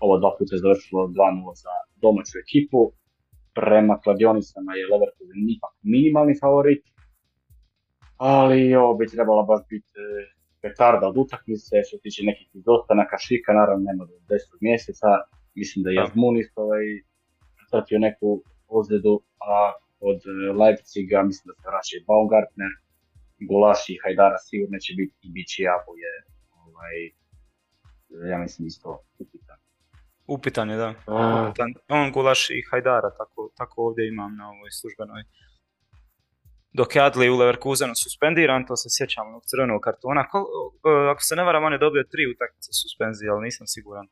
Ovo 0.00 0.18
dva 0.18 0.30
puta 0.38 0.54
je 0.54 0.64
završilo 0.66 1.02
2-0 1.06 1.62
za 1.64 1.74
domaću 2.04 2.34
ekipu. 2.44 2.80
Prema 3.58 3.94
kladionicama 4.04 4.70
je 4.74 4.88
Leverkusen 4.92 5.50
ipak 5.56 5.74
minimalni 5.82 6.34
favorit, 6.42 6.82
ali 8.16 8.74
ovo 8.74 8.94
bi 8.94 9.12
trebala 9.14 9.42
baš 9.42 9.60
biti 9.70 9.92
e, 9.98 10.04
petarda 10.62 11.08
od 11.08 11.16
utakmice, 11.16 11.74
što 11.86 11.96
se 11.96 12.02
tiče 12.02 12.20
nekih 12.30 12.48
izostanaka, 12.60 13.16
Šika 13.24 13.52
naravno 13.52 13.82
nema 13.90 14.04
do 14.10 14.16
10. 14.28 14.38
mjeseca, 14.60 15.08
mislim 15.54 15.82
da 15.82 15.90
je 15.90 15.98
Jazmunis 16.00 16.48
ovaj, 16.56 16.84
trpio 17.70 17.98
neku 17.98 18.42
ozljedu, 18.68 19.14
a 19.52 19.72
od 20.10 20.20
e, 20.26 20.30
Leipziga 20.60 21.18
mislim 21.30 21.46
da 21.50 21.54
se 21.54 21.68
vraća 21.70 21.94
i 21.96 22.04
Baumgartner, 22.08 22.72
Gulaš 23.48 23.88
i 23.88 23.98
Hajdara 24.02 24.38
sigurno 24.38 24.78
će 24.78 24.92
biti 24.96 25.14
i 25.22 25.32
Bići 25.32 25.62
Jabu 25.62 25.92
je, 26.04 26.12
ovaj, 26.64 26.96
ja 28.30 28.38
mislim 28.38 28.66
isto 28.66 28.98
upitan. 29.18 29.58
Upitan 30.26 30.70
je, 30.70 30.76
da. 30.76 30.90
Upitan. 30.90 31.70
On 31.88 32.12
Gulaš 32.12 32.50
i 32.50 32.62
Hajdara, 32.70 33.10
tako, 33.18 33.50
tako 33.58 33.82
ovdje 33.86 34.08
imam 34.08 34.36
na 34.36 34.44
ovoj 34.50 34.70
službenoj 34.80 35.22
dok 36.74 36.96
je 36.96 37.02
Adli 37.02 37.30
u 37.30 37.36
Leverkusenu 37.36 37.94
suspendiran, 37.94 38.66
to 38.66 38.76
se 38.76 38.88
sjećam 38.90 39.28
onog 39.28 39.42
crvenog 39.46 39.80
kartona. 39.80 40.20
E, 40.20 40.26
ako 41.12 41.22
se 41.22 41.36
ne 41.36 41.44
varam, 41.44 41.64
on 41.64 41.72
je 41.72 41.78
dobio 41.78 42.04
tri 42.12 42.22
utakmice 42.32 42.70
suspenzije, 42.82 43.30
ali 43.30 43.44
nisam 43.44 43.66
siguran. 43.66 44.06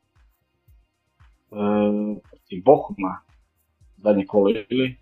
E, 2.53 2.61
Bohuma, 2.65 3.13
zadnji 3.97 4.27
kolo 4.27 4.51
ili? 4.51 4.97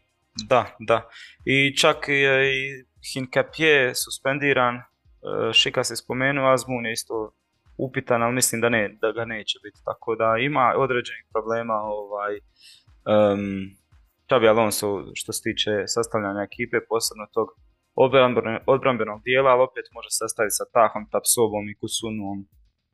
Da, 0.48 0.76
da. 0.78 1.09
I 1.44 1.76
čak 1.76 2.09
je 2.09 2.35
i 2.59 2.85
Hinkapje 3.12 3.94
suspendiran, 3.94 4.74
e, 4.76 4.82
Šika 5.52 5.84
se 5.84 5.96
spomenuo, 5.96 6.52
Azmun 6.52 6.86
je 6.86 6.92
isto 6.92 7.32
upitan, 7.78 8.22
ali 8.22 8.34
mislim 8.34 8.60
da, 8.60 8.68
ne, 8.68 8.98
da 9.00 9.12
ga 9.12 9.24
neće 9.24 9.58
biti. 9.64 9.78
Tako 9.84 10.16
da 10.16 10.36
ima 10.40 10.74
određenih 10.76 11.24
problema 11.32 11.74
ovaj, 11.74 12.34
um, 13.12 13.40
Xabi 14.28 14.48
Alonso 14.48 14.88
što 15.14 15.32
se 15.32 15.42
tiče 15.42 15.70
sastavljanja 15.86 16.42
ekipe, 16.42 16.76
posebno 16.88 17.26
tog 17.36 17.48
odbrambenog 18.66 19.22
dijela, 19.22 19.50
ali 19.50 19.62
opet 19.62 19.84
može 19.92 20.08
sastaviti 20.10 20.58
sa 20.58 20.64
Tahom, 20.74 21.10
Tapsobom 21.12 21.64
i 21.68 21.78
Kusunom 21.80 22.38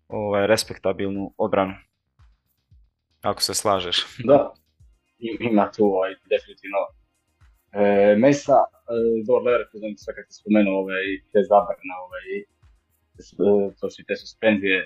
ovaj, 0.09 0.47
respektabilnu 0.47 1.35
obranu. 1.39 1.75
Ako 3.23 3.43
se 3.43 3.55
slažeš. 3.55 3.97
Da, 4.25 4.53
ima 5.51 5.71
tu 5.77 5.85
ovaj, 5.85 6.11
definitivno 6.35 6.81
e, 7.81 8.17
Mesa, 8.23 8.59
e, 8.65 8.69
Dor 9.27 9.41
Leverkusen, 9.47 9.93
sve 10.03 10.13
kako 10.17 10.31
spomenuo 10.41 10.77
ovaj, 10.83 11.07
te 11.33 11.41
zabrane, 11.51 11.95
ovaj, 12.05 12.27
e, 12.41 12.43
to 13.79 13.87
su 13.95 13.99
te 14.09 14.15
suspenzije, 14.23 14.79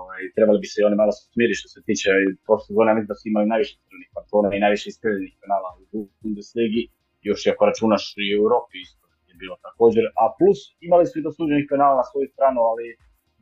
ovaj, 0.00 0.20
trebali 0.36 0.58
bi 0.62 0.66
se 0.70 0.76
i 0.80 0.86
oni 0.88 0.96
malo 1.02 1.12
smiriti 1.32 1.60
što 1.60 1.68
se 1.74 1.80
tiče 1.88 2.08
prošle 2.46 2.66
sezone, 2.66 2.94
mislim 2.94 3.12
da 3.12 3.18
su 3.20 3.24
imali 3.28 3.52
najviše 3.52 3.74
crvenih 3.84 4.08
kartona 4.14 4.48
i 4.52 4.64
najviše 4.64 4.86
iskrivljenih 4.88 5.34
penala 5.42 5.70
u 5.96 5.98
Bundesligi, 6.20 6.82
još 7.28 7.40
i 7.46 7.50
ako 7.52 7.62
računaš 7.70 8.04
i 8.16 8.26
u 8.34 8.40
Europi 8.44 8.76
isto 8.86 9.04
je 9.28 9.34
bilo 9.42 9.56
također, 9.66 10.04
a 10.22 10.24
plus 10.38 10.58
imali 10.86 11.04
su 11.06 11.14
i 11.18 11.26
dosuđenih 11.28 11.66
penala 11.70 11.94
na 12.00 12.04
svoju 12.10 12.28
stranu, 12.34 12.60
ali 12.70 12.86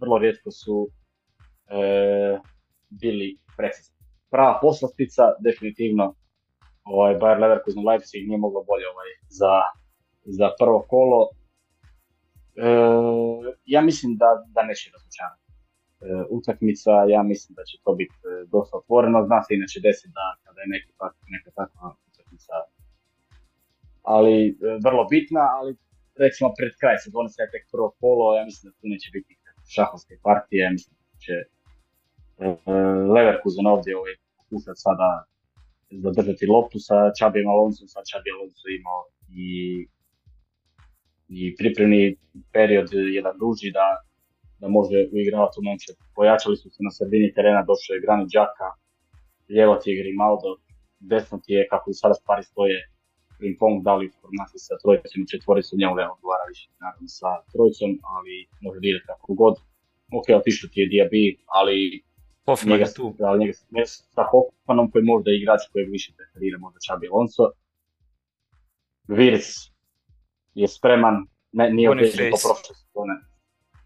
vrlo 0.00 0.16
rijetko 0.18 0.50
su 0.50 0.76
e, 0.88 1.80
bili 3.02 3.28
precizni. 3.58 3.96
Prava 4.30 4.58
poslastica, 4.64 5.22
definitivno, 5.48 6.04
ovaj, 6.92 7.12
Bayer 7.20 7.38
Leverkusen 7.42 7.86
Leipzig 7.88 8.22
nije 8.28 8.38
moglo 8.46 8.60
bolje 8.70 8.86
ovaj, 8.94 9.10
za, 9.40 9.54
za 10.38 10.48
prvo 10.60 10.80
kolo. 10.92 11.20
E, 12.66 12.68
ja 13.74 13.80
mislim 13.88 14.10
da, 14.22 14.30
da 14.54 14.60
neće 14.70 14.86
razočarati. 14.96 15.46
E, 15.46 16.06
utakmica, 16.38 16.92
ja 17.14 17.22
mislim 17.32 17.52
da 17.58 17.62
će 17.68 17.76
to 17.84 17.90
biti 18.00 18.16
e, 18.24 18.28
dosta 18.54 18.74
otvoreno. 18.80 19.26
Zna 19.28 19.38
se 19.42 19.50
inače 19.54 19.78
desiti 19.86 20.12
da 20.18 20.26
kada 20.44 20.58
je 20.62 20.68
neka, 20.74 20.90
neka 21.34 21.50
takva 21.58 21.86
utakmica 22.08 22.54
ali 24.14 24.34
e, 24.48 24.52
vrlo 24.86 25.04
bitna, 25.12 25.44
ali 25.58 25.70
recimo 26.24 26.48
pred 26.58 26.72
kraj 26.80 26.96
se 26.98 27.08
tek 27.54 27.64
prvo 27.72 27.88
kolo, 28.00 28.36
ja 28.38 28.44
mislim 28.44 28.64
da 28.70 28.78
tu 28.80 28.86
neće 28.94 29.08
biti 29.16 29.32
šahovske 29.74 30.14
partije, 30.26 30.60
ja 30.64 30.70
mislim 30.76 30.94
da 30.98 31.18
će 31.24 31.34
Leverkusen 33.14 33.66
ovdje 33.74 33.92
ovaj, 34.00 34.14
pokušati 34.36 34.84
sada 34.86 35.08
zadržati 35.90 36.46
loptu 36.46 36.78
sa 36.78 36.96
Čabijem 37.18 37.48
Alonso, 37.48 37.86
sa 37.86 38.00
Čabi 38.10 38.28
Alonso 38.34 38.66
imao 38.78 39.00
i, 39.44 39.48
i 41.28 41.56
pripremni 41.56 42.16
period 42.52 42.88
jedan 43.18 43.34
duži 43.42 43.68
da, 43.78 43.86
da 44.60 44.68
može 44.68 44.98
uigravati 45.14 45.56
u 45.60 45.64
momče. 45.66 45.90
Pojačali 46.16 46.56
su 46.56 46.70
se 46.70 46.80
na 46.86 46.90
sredini 46.90 47.34
terena, 47.34 47.68
došao 47.70 47.94
je 47.94 48.04
Granit 48.04 48.30
Đaka, 48.36 48.68
lijevo 49.48 49.74
ti 49.80 49.90
je 49.90 49.98
Grimaldo, 50.02 50.50
desno 51.00 51.36
ti 51.44 51.52
je, 51.52 51.68
kako 51.72 51.90
i 51.90 51.98
sada 52.00 52.14
stvari 52.14 52.42
stoje, 52.42 52.78
Pong 53.60 53.76
dali 53.88 54.14
formaciju 54.20 54.60
sa 54.68 54.74
trojicom 54.82 55.18
i 55.22 55.30
četvoricom, 55.32 55.78
njemu 55.80 55.94
ne 56.00 56.06
odgovara 56.14 56.44
više 56.52 56.66
naravno 56.82 57.08
sa 57.20 57.30
trojicom, 57.52 57.90
ali 58.14 58.32
može 58.64 58.78
vidjeti 58.84 59.06
kako 59.12 59.28
god. 59.42 59.54
Ok, 60.18 60.26
otišao 60.40 60.70
ti 60.72 60.80
je 60.80 60.90
Diaby, 60.92 61.24
ali 61.58 61.78
Hoffman 62.46 62.78
njega, 62.78 62.90
tu. 62.96 63.14
Ali 63.20 63.38
njega 63.38 63.86
sa 63.86 64.22
Hoffmanom 64.30 64.90
koji 64.90 65.04
možda 65.04 65.30
je 65.30 65.38
igrač 65.40 65.62
kojeg 65.72 65.90
više 65.90 66.12
preferira, 66.16 66.58
možda 66.58 66.78
Čabi 66.86 67.08
Alonso. 67.12 67.44
Virs 69.08 69.48
je 70.54 70.68
spreman, 70.68 71.16
ne, 71.52 71.70
nije 71.70 71.90
otežen 71.90 72.30
po 72.32 72.38
prošle 72.44 72.74
sezone. 72.80 73.14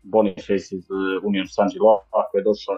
Boniface 0.03 0.69
iz 0.79 0.87
uh, 0.91 1.29
Union 1.29 1.47
San 1.49 1.69
ako 2.21 2.33
je 2.39 2.43
došao, 2.51 2.77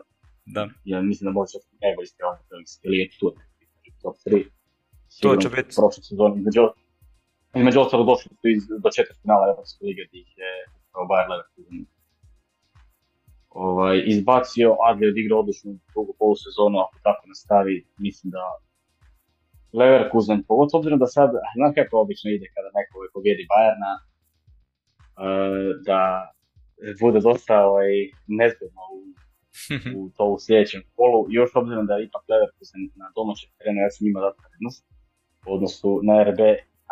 da. 0.55 0.62
ja 0.85 1.03
mislim 1.03 1.25
da 1.29 1.33
može 1.40 1.59
najbolji 1.85 2.07
strelac 2.07 2.40
ili 2.83 2.97
je 2.99 3.09
tu 3.18 3.27
top 4.03 4.16
3. 4.27 4.45
To 5.23 5.37
će 5.42 5.49
biti. 5.49 5.71
Prošle 5.81 6.03
sezone, 6.09 6.35
između, 6.40 6.62
između 7.61 7.79
ostalog 7.81 8.07
došli 8.07 8.31
su 8.40 8.47
iz, 8.57 8.62
do 8.85 8.88
četiri 8.97 9.14
finala 9.23 9.45
Evropske 9.53 9.81
lige 9.88 10.03
gdje 10.09 10.18
ih 10.25 10.33
je 10.42 10.51
Bayer 11.11 11.29
Leverkusen 11.31 11.79
ovaj, 13.55 14.03
izbacio, 14.07 14.77
Adli 14.88 15.09
odigrao 15.09 15.41
odličnu 15.41 15.71
drugu 15.93 16.12
polusezonu, 16.19 16.77
ako 16.85 16.97
tako 17.03 17.23
nastavi, 17.33 17.77
mislim 17.99 18.31
da 18.31 18.45
Leverkusen, 19.79 20.45
pogotovo 20.49 20.79
obzirom 20.81 20.99
da 20.99 21.07
sad, 21.07 21.31
znam 21.57 21.75
kako 21.75 22.01
obično 22.05 22.31
ide 22.31 22.47
kada 22.55 22.69
neko 22.79 22.93
ovaj, 22.99 23.11
pobjedi 23.15 23.45
Bayerna, 23.53 23.93
uh, 23.97 24.03
da 25.88 26.01
bude 27.03 27.21
dosta 27.29 27.55
ovaj, 27.71 27.93
nezgodno 28.41 28.83
u, 28.97 29.01
u 29.99 30.01
to 30.17 30.25
u 30.35 30.38
sljedećem 30.45 30.83
kolu, 30.97 31.21
još 31.38 31.51
obzirom 31.61 31.87
da 31.87 31.95
je 31.95 32.05
ipak 32.05 32.23
Leverkusen 32.31 32.81
na 33.01 33.07
domaćem 33.17 33.51
terenu, 33.59 33.79
ja 33.81 33.91
sam 33.91 34.05
njima 34.05 34.21
dati 34.27 34.38
prednost 34.47 34.83
u 35.47 35.49
odnosu 35.57 35.91
na 36.09 36.15
RB, 36.29 36.41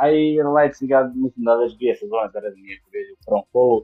a 0.01 0.05
i 0.11 0.23
Leipziga 0.57 0.99
mislim 1.25 1.43
da 1.49 1.61
već 1.63 1.71
dvije 1.79 1.95
sezone 2.01 2.29
za 2.35 2.39
redom 2.45 2.61
nije 2.67 2.83
pobjedio 2.85 3.15
u 3.17 3.23
prvom 3.27 3.45
kolu, 3.53 3.79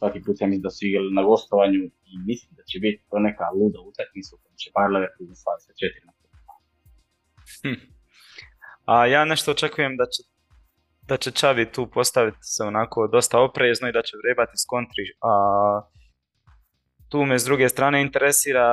svaki 0.00 0.18
put 0.24 0.36
ja 0.40 0.46
mislim 0.46 0.62
da 0.66 0.70
su 0.70 0.80
igrali 0.86 1.10
na 1.18 1.22
gostovanju 1.30 1.80
i 2.10 2.12
mislim 2.30 2.50
da 2.58 2.62
će 2.70 2.76
biti 2.84 3.00
to 3.10 3.16
neka 3.28 3.44
luda 3.58 3.80
utakmica 3.90 4.32
koja 4.40 4.54
će 4.62 4.68
Bayer 4.74 4.92
Leverkusen 4.94 5.36
stvari 5.40 5.60
sa 5.66 5.72
četiri 5.80 6.02
na 6.08 6.12
hm. 7.62 7.78
A 8.92 8.94
ja 9.14 9.22
nešto 9.24 9.50
očekujem 9.50 9.94
da 10.00 10.06
će 10.12 10.20
da 11.10 11.16
će 11.16 11.30
Čavi 11.30 11.72
tu 11.72 11.90
postaviti 11.90 12.38
se 12.54 12.62
onako 12.64 13.08
dosta 13.12 13.40
oprezno 13.40 13.88
i 13.88 13.92
da 13.92 14.02
će 14.02 14.16
vrebati 14.22 14.56
s 14.62 14.64
kontri. 14.66 15.04
A 15.30 15.32
tu 17.08 17.24
me 17.24 17.38
s 17.38 17.44
druge 17.44 17.68
strane 17.68 18.02
interesira 18.02 18.66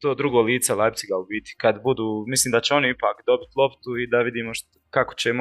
to 0.00 0.14
drugo 0.14 0.40
lice 0.40 0.74
Leipziga 0.74 1.16
u 1.16 1.26
biti. 1.26 1.54
Kad 1.58 1.82
budu, 1.82 2.24
mislim 2.26 2.52
da 2.52 2.60
će 2.60 2.74
oni 2.74 2.88
ipak 2.90 3.16
dobiti 3.26 3.52
loptu 3.56 3.90
i 3.96 4.06
da 4.06 4.18
vidimo 4.18 4.54
što, 4.54 4.78
kako 4.90 5.14
će 5.14 5.32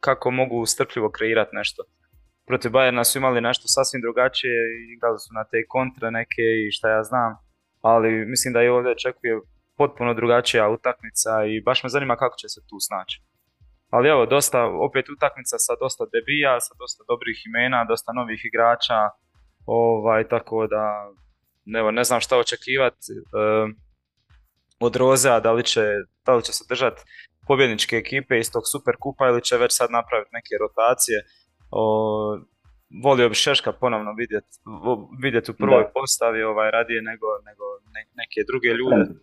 kako 0.00 0.30
mogu 0.30 0.66
strpljivo 0.66 1.10
kreirati 1.10 1.56
nešto 1.56 1.82
protiv 2.50 2.70
Bayerna 2.76 3.04
su 3.04 3.18
imali 3.18 3.40
nešto 3.48 3.64
sasvim 3.76 4.00
drugačije 4.06 4.58
i 4.76 4.92
igrali 4.94 5.18
su 5.24 5.30
na 5.38 5.44
te 5.50 5.58
kontre 5.74 6.06
neke 6.18 6.44
i 6.62 6.72
šta 6.76 6.86
ja 6.96 7.02
znam, 7.10 7.30
ali 7.90 8.10
mislim 8.32 8.50
da 8.54 8.62
i 8.62 8.72
ovdje 8.74 8.92
očekuje 8.92 9.32
potpuno 9.80 10.14
drugačija 10.20 10.74
utakmica 10.76 11.32
i 11.52 11.54
baš 11.66 11.78
me 11.82 11.88
zanima 11.94 12.16
kako 12.22 12.36
će 12.40 12.48
se 12.54 12.60
tu 12.68 12.76
snaći. 12.88 13.16
Ali 13.94 14.08
evo, 14.08 14.22
dosta, 14.26 14.60
opet 14.88 15.06
utakmica 15.16 15.56
sa 15.66 15.72
dosta 15.82 16.04
debija, 16.14 16.60
sa 16.66 16.74
dosta 16.82 17.02
dobrih 17.12 17.38
imena, 17.48 17.84
dosta 17.92 18.10
novih 18.12 18.40
igrača, 18.44 19.00
ovaj, 19.66 20.22
tako 20.28 20.66
da 20.74 20.84
evo, 21.80 21.90
ne 21.90 22.04
znam 22.04 22.20
šta 22.20 22.38
očekivati 22.38 23.12
uh, 23.18 23.66
od 24.86 24.96
Rozea, 24.96 25.40
da 25.40 25.52
li 25.52 25.64
će, 25.64 25.84
da 26.26 26.32
li 26.36 26.42
će 26.42 26.52
se 26.52 26.64
držati 26.68 27.02
pobjedničke 27.48 27.96
ekipe 27.96 28.38
iz 28.38 28.52
tog 28.52 28.62
super 28.72 28.94
kupa 29.00 29.24
ili 29.28 29.42
će 29.42 29.56
već 29.56 29.72
sad 29.76 29.88
napraviti 29.90 30.30
neke 30.38 30.54
rotacije 30.64 31.18
o, 31.70 32.38
volio 33.02 33.28
bi 33.28 33.34
Šeška 33.34 33.72
ponovno 33.72 34.12
vidjeti 34.12 34.48
vidjet 35.22 35.48
u 35.48 35.54
prvoj 35.54 35.82
da. 35.82 35.90
postavi 35.94 36.42
ovaj, 36.42 36.70
radije 36.70 37.02
nego, 37.02 37.26
nego 37.48 37.64
neke 38.20 38.40
druge 38.50 38.68
ljude. 38.68 39.20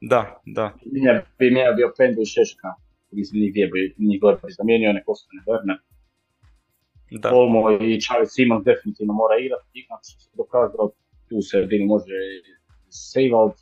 Da, 0.00 0.40
da. 0.46 0.74
Nije 0.84 1.24
bi 1.38 1.50
mija 1.50 1.72
bio 1.72 1.92
Pendu 1.98 2.20
i 2.22 2.32
Šeška. 2.34 2.68
Mislim, 3.10 3.42
njih 3.42 3.52
bi, 3.72 3.94
njih 3.98 4.20
gore 4.20 4.36
bi 4.46 4.52
zamijenio, 4.52 4.92
neko 4.92 5.12
ostane 5.12 5.42
Werner. 5.48 5.78
Da. 7.22 7.28
Olmo 7.34 7.70
i 7.70 8.00
Čavi 8.00 8.26
Simon 8.26 8.62
definitivno 8.62 9.12
mora 9.12 9.34
igrati, 9.44 9.68
igrati 9.72 10.04
se 10.04 10.30
dokazao, 10.36 10.90
tu 11.28 11.36
se 11.48 11.58
jedini 11.58 11.86
može 11.86 12.16
Seivald 12.88 13.52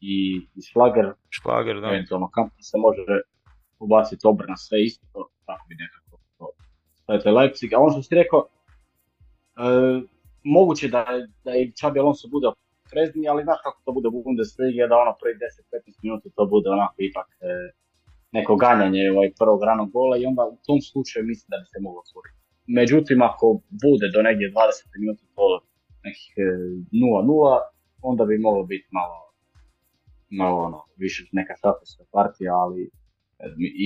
i, 0.00 0.16
i 0.56 0.60
Šlager. 0.68 1.06
Šlager, 1.30 1.80
da. 1.80 1.86
Eventualno 1.88 2.28
Kampi 2.30 2.62
se 2.70 2.76
može 2.78 3.04
ubaciti 3.78 4.26
obrana 4.26 4.56
sve 4.56 4.82
isto, 4.82 5.28
tako 5.46 5.64
bi 5.68 5.74
nekako 5.74 6.03
dakle 7.08 7.32
Leipzig, 7.32 7.74
a 7.74 7.78
ono 7.78 7.90
što 7.92 8.02
si 8.02 8.14
rekao, 8.14 8.40
e, 8.46 8.50
moguće 10.44 10.88
da, 10.88 11.04
da 11.44 11.56
i 11.56 11.72
Čabi 11.80 11.98
Alonso 12.00 12.28
bude 12.28 12.48
frezni, 12.90 13.28
ali 13.28 13.42
znaš 13.42 13.58
kako 13.64 13.78
to 13.84 13.92
bude 13.92 14.08
u 14.08 14.22
Bundesliga, 14.24 14.86
da 14.86 15.02
ono 15.04 15.12
prvi 15.20 15.34
10-15 15.34 16.02
minuta 16.02 16.28
to 16.36 16.46
bude 16.46 16.68
onako 16.70 16.94
ipak 16.98 17.28
e, 17.40 17.46
neko 18.36 18.56
ganjanje 18.56 19.10
ovaj 19.14 19.30
prvog 19.40 19.60
ranog 19.68 19.88
gola 19.96 20.16
i 20.16 20.26
onda 20.26 20.42
u 20.54 20.56
tom 20.66 20.80
slučaju 20.90 21.30
mislim 21.32 21.46
da 21.52 21.56
bi 21.62 21.66
se 21.72 21.78
moglo 21.80 22.00
otvoriti. 22.06 22.38
Međutim, 22.78 23.18
ako 23.22 23.46
bude 23.84 24.06
do 24.14 24.20
negdje 24.28 24.52
20 24.52 25.00
minuta 25.00 25.22
to 25.36 25.46
nekih 26.06 26.32
0-0, 26.92 27.58
e, 27.58 27.64
onda 28.10 28.22
bi 28.24 28.44
moglo 28.46 28.64
biti 28.72 28.88
malo, 28.98 29.18
malo 30.40 30.56
ono, 30.68 30.80
više 30.96 31.20
neka 31.32 31.54
šatorska 31.62 32.04
partija, 32.16 32.52
ali 32.64 32.90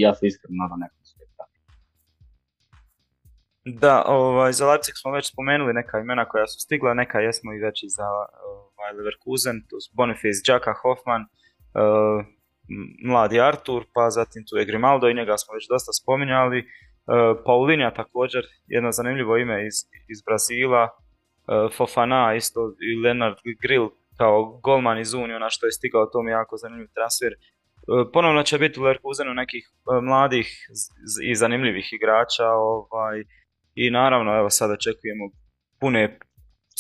ja 0.03 0.15
se 0.15 0.27
iskreno 0.27 0.57
nadam 0.63 0.81
nekom 0.81 1.03
da, 3.75 4.05
ovaj, 4.07 4.53
za 4.53 4.71
Leipzig 4.71 4.95
smo 4.97 5.11
već 5.13 5.33
spomenuli 5.33 5.73
neka 5.73 5.99
imena 5.99 6.25
koja 6.25 6.47
su 6.47 6.61
stigla, 6.61 6.95
neka 6.95 7.21
jesmo 7.21 7.53
i 7.53 7.59
već 7.59 7.83
i 7.83 7.89
za 7.89 8.09
ovaj, 8.51 8.93
Leverkusen, 8.93 9.57
tu 9.69 9.77
su 9.81 9.91
Boniface, 9.97 10.43
Jaka, 10.49 10.75
Hoffman, 10.83 11.23
uh, 11.23 12.25
mladi 13.05 13.41
Artur, 13.41 13.85
pa 13.95 14.11
zatim 14.11 14.45
tu 14.49 14.57
je 14.57 14.65
Grimaldo 14.65 15.09
i 15.09 15.15
njega 15.15 15.39
smo 15.39 15.55
već 15.55 15.69
dosta 15.69 15.93
spominjali. 15.93 16.59
Uh, 16.59 16.65
Paulinja 17.47 17.91
također, 17.91 18.43
jedno 18.67 18.93
zanimljivo 18.93 19.37
ime 19.37 19.67
iz, 19.67 19.75
iz 20.09 20.23
Brazila, 20.27 20.85
uh, 20.85 21.73
Fofana 21.77 22.35
isto 22.35 22.61
i 22.89 23.01
Leonard 23.05 23.37
Grill 23.63 23.89
kao 24.19 24.61
golman 24.63 24.99
iz 24.99 25.15
Uniona 25.15 25.51
što 25.51 25.67
je 25.67 25.73
stigao, 25.73 26.07
to 26.07 26.23
mi 26.23 26.31
jako 26.31 26.57
zanimljiv 26.57 26.89
transfer. 26.95 27.33
Ponovno 28.13 28.43
će 28.43 28.59
biti 28.59 28.81
u 28.81 28.83
Leverkusenu 28.83 29.35
nekih 29.35 29.71
mladih 30.03 30.49
i 31.31 31.35
zanimljivih 31.35 31.93
igrača, 31.93 32.47
ovaj, 32.51 33.25
i 33.83 33.91
naravno, 33.91 34.31
evo 34.41 34.51
sad 34.51 34.71
očekujemo 34.71 35.25
pune 35.81 36.19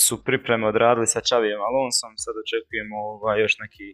su 0.07 0.25
pripreme 0.25 0.67
odradili 0.67 1.07
sa 1.07 1.21
Čavijem 1.21 1.61
Alonsom, 1.69 2.13
sad 2.25 2.35
očekujemo 2.45 2.97
ovaj, 3.15 3.41
još, 3.41 3.55
neki, 3.63 3.87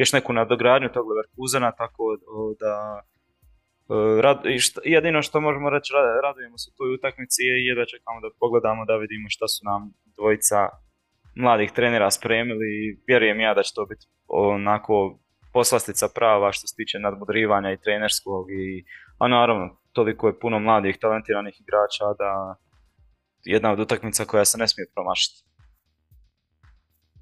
još 0.00 0.12
neku 0.12 0.32
nadogradnju 0.32 0.88
tog 0.88 1.04
Leverkusena, 1.10 1.70
tako 1.82 2.04
da 2.62 2.74
e, 3.00 4.22
Rad, 4.22 4.38
jedino 4.84 5.22
što 5.22 5.40
možemo 5.40 5.70
reći, 5.70 5.92
radujemo 6.26 6.58
se 6.58 6.70
toj 6.78 6.94
utakmici 6.94 7.42
je 7.42 7.74
da 7.74 7.90
čekamo 7.92 8.18
da 8.24 8.28
pogledamo 8.40 8.84
da 8.84 8.96
vidimo 8.96 9.28
šta 9.28 9.46
su 9.48 9.60
nam 9.70 9.80
dvojica 10.16 10.60
mladih 11.42 11.70
trenera 11.70 12.10
spremili 12.10 12.68
i 12.82 12.96
vjerujem 13.08 13.40
ja 13.40 13.54
da 13.54 13.62
će 13.62 13.72
to 13.74 13.86
biti 13.86 14.06
onako 14.26 15.18
poslastica 15.52 16.06
prava 16.14 16.52
što 16.52 16.66
se 16.66 16.74
tiče 16.76 16.98
nadmudrivanja 16.98 17.72
i 17.72 17.80
trenerskog 17.84 18.44
i 18.50 18.84
a 19.18 19.28
naravno 19.28 19.66
toliko 19.98 20.28
je 20.28 20.38
puno 20.40 20.58
mladih 20.58 20.98
talentiranih 21.00 21.60
igrača 21.60 22.04
da 22.18 22.56
jedna 23.44 23.72
od 23.72 23.80
utakmica 23.80 24.24
koja 24.24 24.44
se 24.44 24.58
ne 24.58 24.68
smije 24.68 24.86
promašiti. 24.94 25.44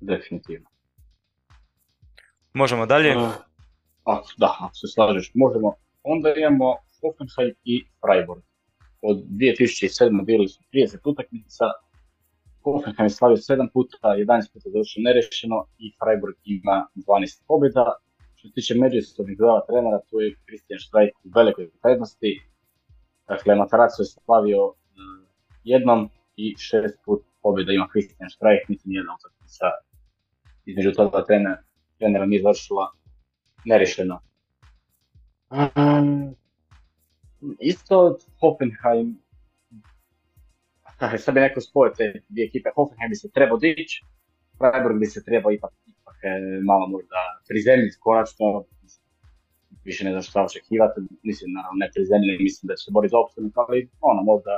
Definitivno. 0.01 0.69
Možemo 2.53 2.87
dalje? 2.87 3.17
Uh, 3.17 3.23
a, 4.05 4.21
da, 4.37 4.57
ako 4.61 4.75
se 4.75 4.87
slažeš, 4.95 5.31
možemo. 5.35 5.75
Onda 6.03 6.35
imamo 6.35 6.69
Hoffenheim 7.01 7.55
i 7.65 7.75
Freiburg. 8.01 8.43
Od 9.03 9.17
2007. 9.17 10.25
bili 10.25 10.49
su 10.49 10.61
30 10.73 10.99
utakmica, 11.05 11.65
Hoffenheim 12.65 13.07
je 13.07 13.17
slavio 13.19 13.37
7 13.37 13.69
puta, 13.73 13.97
11 14.03 14.53
puta 14.53 14.67
završio 14.75 15.07
nerešeno 15.09 15.59
i 15.79 15.87
Freiburg 16.01 16.37
ima 16.45 16.77
12 16.95 17.47
pobjeda. 17.49 17.85
Što 18.37 18.49
se 18.49 18.55
tiče 18.55 18.75
međusobnih 18.75 19.37
dva 19.39 19.57
trenera, 19.69 20.01
tu 20.09 20.21
je 20.21 20.37
Christian 20.47 20.81
Streich 20.87 21.17
u 21.25 21.29
velikoj 21.39 21.71
prednosti. 21.83 22.56
Dakle, 23.29 23.55
Matarazzo 23.55 24.03
je 24.03 24.07
slavio 24.07 24.63
mm, 24.69 25.27
jednom 25.65 26.11
i 26.37 26.55
šest 26.59 26.99
put 27.05 27.23
pobjeda. 27.43 27.73
Ima 27.73 27.89
Christian 27.93 28.31
Streich, 28.31 28.69
niti 28.69 28.89
nijedna 28.89 29.13
utakmica 29.19 29.67
između 30.67 30.93
toga 30.93 31.25
trenera, 31.25 31.63
trenera 31.99 32.27
nije 32.27 32.43
završila 32.43 32.93
nerešeno. 33.65 34.21
Um, 35.51 36.35
isto 37.61 38.19
Hoffenheim. 38.41 39.19
Sad 41.19 41.35
bi 41.35 41.41
neko 41.41 41.61
spojio 41.61 41.95
te 41.97 42.23
dvije 42.29 42.47
ekipe, 42.47 42.69
Hoffenheim 42.75 43.11
bi 43.11 43.17
se 43.17 43.31
trebao 43.31 43.59
dići, 43.59 44.05
Freiburg 44.59 44.99
bi 44.99 45.07
se 45.07 45.25
trebao 45.25 45.53
ipak, 45.53 45.73
ipak 45.87 46.17
e, 46.23 46.61
malo 46.65 46.87
možda 46.87 47.21
prizemljiti 47.49 47.97
konačno, 48.01 48.65
više 49.89 50.05
ne 50.05 50.11
znam 50.15 50.23
šta 50.23 50.45
očekivati, 50.49 50.99
mislim 51.29 51.49
naravno 51.57 51.79
ne 51.83 51.89
prizemljeni, 51.95 52.47
mislim 52.49 52.67
da 52.69 52.75
će 52.77 52.83
se 52.85 52.95
boriti 52.95 53.15
za 53.15 53.19
opstanak, 53.25 53.55
ali 53.63 53.79
ono 54.11 54.23
možda 54.31 54.55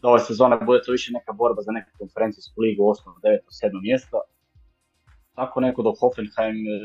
da 0.00 0.08
ove 0.08 0.20
sezone 0.28 0.56
bude 0.68 0.80
to 0.82 0.92
više 0.92 1.08
neka 1.18 1.32
borba 1.32 1.60
za 1.66 1.72
neku 1.76 1.90
konferencijsku 2.02 2.56
ligu, 2.64 2.82
8. 2.82 2.94
9. 3.24 3.38
7. 3.62 3.82
mjesto. 3.88 4.16
Tako 5.38 5.56
neko 5.66 5.80
do 5.86 5.92
Hoffenheim, 6.00 6.58
e, 6.74 6.78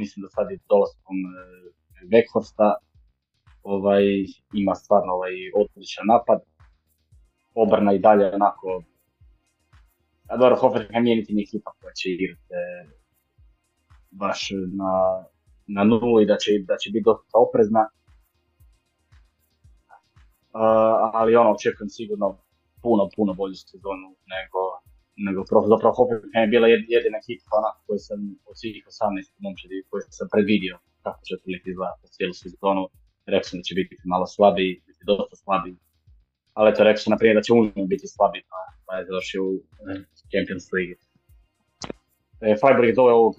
mislim 0.00 0.18
da 0.22 0.28
sad 0.36 0.46
je 0.50 0.58
dolaskom 0.72 1.16
Weghorsta, 2.12 2.68
e, 2.72 2.80
ovaj, 3.74 4.04
ima 4.62 4.74
stvarno 4.74 5.12
ovaj, 5.18 5.34
odličan 5.60 6.06
napad 6.14 6.38
obrna 7.54 7.92
i 7.92 7.98
dalje 7.98 8.24
onako 8.34 8.82
a 10.32 10.36
dobro, 10.36 10.56
Hoffenheim 10.56 11.04
nije 11.04 11.16
niti 11.16 11.42
ekipa 11.42 11.70
koja 11.80 11.92
će 11.92 12.08
igrati 12.10 12.42
e, 12.50 12.86
baš 14.10 14.50
na, 14.80 14.92
na 15.66 15.84
nulu 15.84 16.20
i 16.20 16.26
da 16.26 16.36
će, 16.42 16.50
da 16.70 16.76
će 16.76 16.90
biti 16.90 17.04
dosta 17.04 17.36
oprezna. 17.46 17.82
Uh, 20.54 20.94
ali 21.18 21.36
ono, 21.36 21.50
očekujem 21.56 21.88
sigurno 21.88 22.26
puno, 22.82 23.02
puno 23.16 23.32
bolju 23.34 23.54
sezonu 23.54 24.08
nego, 24.34 24.60
nego 25.26 25.40
prof. 25.50 25.64
Zapravo 25.72 25.94
Hoffenheim 25.98 26.44
je 26.46 26.52
bila 26.54 26.66
jedina 26.94 27.16
ekipa 27.22 27.52
onako 27.60 27.78
koju 27.86 28.00
sam 28.08 28.20
od 28.48 28.54
svih 28.60 28.76
18 28.86 29.42
momčadi 29.44 29.86
koju 29.88 30.02
sam 30.18 30.28
predvidio 30.32 30.74
kako 31.04 31.20
će 31.26 31.34
otprilike 31.36 31.68
izgledati 31.70 32.12
cijelu 32.16 32.34
sezonu. 32.44 32.82
Rekao 33.32 33.48
sam 33.48 33.58
da 33.60 33.64
će 33.68 33.74
biti 33.80 33.94
malo 34.12 34.26
slabiji, 34.36 34.72
biti 34.88 35.02
dosta 35.10 35.36
slabiji 35.44 35.76
ali 36.54 36.70
eto 36.70 36.84
rekao 36.84 37.02
sam 37.02 37.10
naprijed 37.10 37.36
da 37.36 37.42
će 37.42 37.52
Union 37.52 37.88
biti 37.88 38.06
slabi, 38.06 38.42
pa, 38.50 38.60
pa 38.86 38.96
je 38.96 39.06
završio 39.06 39.44
u 39.44 39.52
Champions 40.32 40.66
League. 40.74 40.96
E, 42.40 42.56
Freiburg 42.60 42.88
je 42.88 42.98
doveo 43.00 43.16
ovog 43.16 43.34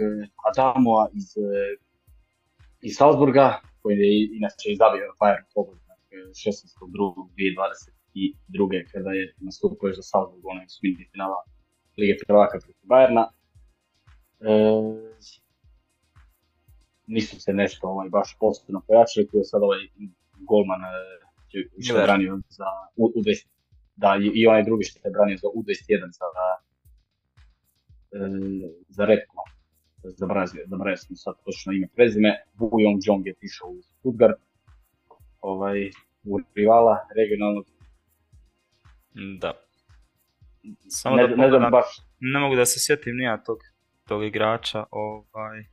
Adamoa 0.50 1.10
iz, 1.14 1.28
eh, 1.38 1.74
iz 2.84 2.96
Salzburga, 2.98 3.60
koji 3.82 3.98
je 3.98 4.30
inače 4.38 4.72
izabio 4.72 5.14
Bayern 5.20 5.46
Pobog 5.56 5.78
16.2.2022. 6.12 8.92
kada 8.92 9.10
je 9.10 9.36
nastupio 9.38 9.94
za 9.94 10.02
Salzburg, 10.02 10.46
onaj 10.46 10.68
su 10.68 10.80
finala 11.12 11.44
Lige 11.98 12.16
prvaka 12.28 12.60
protiv 12.60 12.76
Bayerna. 12.94 13.26
E, 14.50 14.52
nisu 17.08 17.42
se 17.42 17.54
nešto 17.54 17.88
ovaj, 17.88 18.10
baš 18.10 18.38
posebno 18.40 18.82
pojačali, 18.88 19.28
tu 19.28 19.38
je 19.38 19.44
sad 19.44 19.64
ovaj 19.64 19.80
golman 20.50 20.82
što 21.82 21.98
je 21.98 22.04
branio 22.04 22.40
za 22.50 22.66
U, 22.96 23.12
20 23.16 23.48
da, 23.96 24.18
i, 24.34 24.48
onaj 24.48 24.64
drugi 24.64 24.84
što 24.84 25.08
je 25.08 25.12
branio 25.12 25.38
za 25.38 25.48
U21 25.48 26.12
za, 26.20 26.26
e, 28.12 28.18
za 28.90 29.06
Redko, 29.06 29.44
zabrazio, 30.10 30.64
zabrazio 30.68 31.06
sam 31.08 31.16
sad 31.16 31.36
točno 31.46 31.74
ime 31.74 31.88
prezime, 31.96 32.44
Wu 32.58 32.70
Yong 32.70 33.00
Jong 33.06 33.28
je 33.28 33.34
tišao 33.34 33.70
u 33.70 33.82
Stuttgart, 33.82 34.40
ovaj, 35.42 35.90
u 36.24 36.40
rivala 36.56 37.08
regionalnog. 37.16 37.66
Da. 39.40 39.54
Samo 40.90 41.16
ne, 41.16 41.28
da 41.28 41.36
ne, 41.36 41.50
znam 41.50 41.72
baš. 41.72 41.86
ne 42.20 42.40
mogu 42.40 42.56
da 42.56 42.66
se 42.66 42.80
sjetim 42.80 43.16
nija 43.16 43.44
tog, 43.44 43.58
tog 44.08 44.24
igrača, 44.24 44.86
ovaj... 44.92 45.66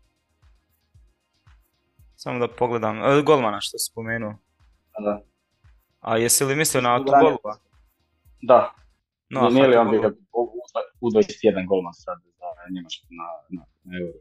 Samo 2.17 2.39
da 2.39 2.49
pogledam, 2.49 2.97
e, 2.99 3.23
golmana 3.23 3.61
što 3.61 3.79
si 3.79 3.91
spomenuo. 3.91 4.35
Da. 5.05 5.21
A 6.01 6.17
jesi 6.17 6.45
li 6.45 6.57
mislio 6.57 6.81
na 6.81 6.95
Autogolova? 6.95 7.59
Da. 8.43 8.75
No, 9.31 9.49
Nije 9.49 9.67
li 9.67 9.77
on 9.77 9.91
bio 9.91 10.13
u 11.01 11.11
21 11.11 11.67
golman 11.69 11.93
sad 11.95 12.30
Njemačku 12.75 13.07
na, 13.21 13.29
na, 13.55 13.63
na 13.87 13.93
Euro? 14.01 14.19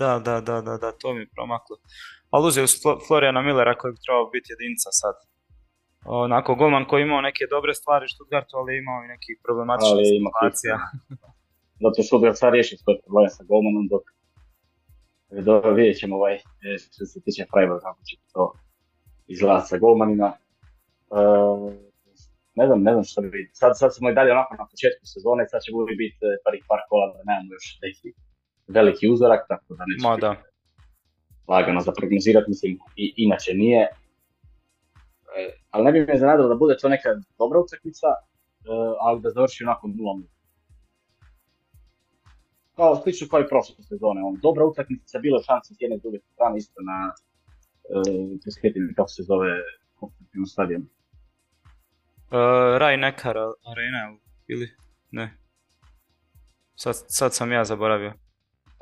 Da, 0.00 0.12
da, 0.26 0.34
da, 0.48 0.56
da, 0.66 0.74
da, 0.82 0.88
to 1.00 1.08
mi 1.14 1.20
je 1.20 1.34
promaklo. 1.36 1.74
Ali 2.32 2.46
uzeo 2.48 2.66
su 2.66 2.76
Florijana 3.06 3.40
Millera 3.42 3.74
koji 3.78 3.92
bi 3.92 4.04
trebao 4.04 4.26
biti 4.34 4.52
jedinca 4.52 4.88
sad. 5.00 5.16
Onako, 6.04 6.54
golman 6.60 6.84
koji 6.90 7.02
imao 7.02 7.20
neke 7.28 7.44
dobre 7.54 7.72
stvari 7.80 8.06
Stuttgartu, 8.14 8.54
ali 8.60 8.78
imao 8.82 8.98
i 9.04 9.12
nekih 9.14 9.34
problematičnih 9.46 10.06
situacija. 10.14 10.76
Zato 11.82 11.94
što 11.94 12.02
Stuttgart 12.08 12.38
sad 12.38 12.52
riješi 12.52 12.76
svoje 12.76 12.96
probleme 13.02 13.30
sa 13.36 13.42
golmanom, 13.50 13.84
dok 13.92 14.04
dobro, 15.48 15.74
vidjet 15.78 15.98
ćemo 16.00 16.16
ovaj, 16.16 16.34
e, 16.34 16.40
što 16.78 17.04
se 17.10 17.20
tiče 17.24 17.42
Freiburg, 17.52 17.80
kako 17.86 18.00
će 18.08 18.16
to 18.32 18.42
izgledati 19.26 19.68
sa 19.68 19.78
golmanima. 19.78 20.32
Uh, 21.10 21.72
ne 22.56 22.66
znam, 22.66 22.82
ne 22.82 22.92
znam 22.92 23.04
što 23.04 23.20
bi 23.22 23.50
sad, 23.52 23.72
sad 23.80 23.90
smo 23.96 24.10
i 24.10 24.14
dalje 24.14 24.32
onako 24.32 24.54
na 24.62 24.66
početku 24.72 25.04
sezone, 25.12 25.48
sad 25.48 25.60
će 25.62 25.70
uvijek 25.74 25.98
biti 25.98 26.18
e, 26.22 26.28
prvih 26.46 26.64
par 26.70 26.80
kola 26.88 27.06
da 27.14 27.20
nemamo 27.28 27.50
još 27.56 27.66
neki 27.84 28.08
veliki 28.76 29.04
uzorak, 29.14 29.42
tako 29.48 29.74
da 29.78 29.84
neće 29.88 30.04
Ma, 30.06 30.16
da. 30.24 30.32
lagano 31.52 31.80
za 31.80 31.92
prognozirati, 31.98 32.50
mislim, 32.52 32.72
i, 33.02 33.04
inače 33.16 33.52
nije. 33.62 33.82
E, 35.38 35.42
ali 35.70 35.84
ne 35.84 35.92
bi 35.92 36.06
me 36.06 36.18
zanadilo 36.18 36.48
da 36.48 36.62
bude 36.62 36.74
to 36.76 36.88
neka 36.88 37.08
dobra 37.38 37.58
utakmica, 37.64 38.08
e, 38.16 38.18
ali 39.00 39.20
da 39.20 39.30
završi 39.30 39.64
onako 39.64 39.84
nulom. 39.88 40.18
Kao 42.76 42.96
slično 43.02 43.28
kao 43.30 43.40
i 43.40 43.48
prošle 43.52 43.84
sezone, 43.90 44.20
on, 44.28 44.34
dobra 44.42 44.64
utakmica, 44.64 45.18
bilo 45.18 45.42
šanse 45.48 45.74
s 45.74 45.80
jedne 45.80 45.96
druge 46.02 46.18
strane 46.32 46.58
isto 46.58 46.80
na, 46.90 46.98
e, 48.88 48.94
kako 48.96 49.08
se 49.08 49.22
zove, 49.22 49.52
na 50.40 50.46
stadionu. 50.46 50.86
Uh, 52.30 52.78
Raj 52.78 52.96
Nekar 52.96 53.36
Arena 53.38 54.18
ili 54.48 54.68
ne? 55.10 55.36
Sad, 56.74 56.94
sad 57.08 57.34
sam 57.34 57.52
ja 57.52 57.64
zaboravio. 57.64 58.12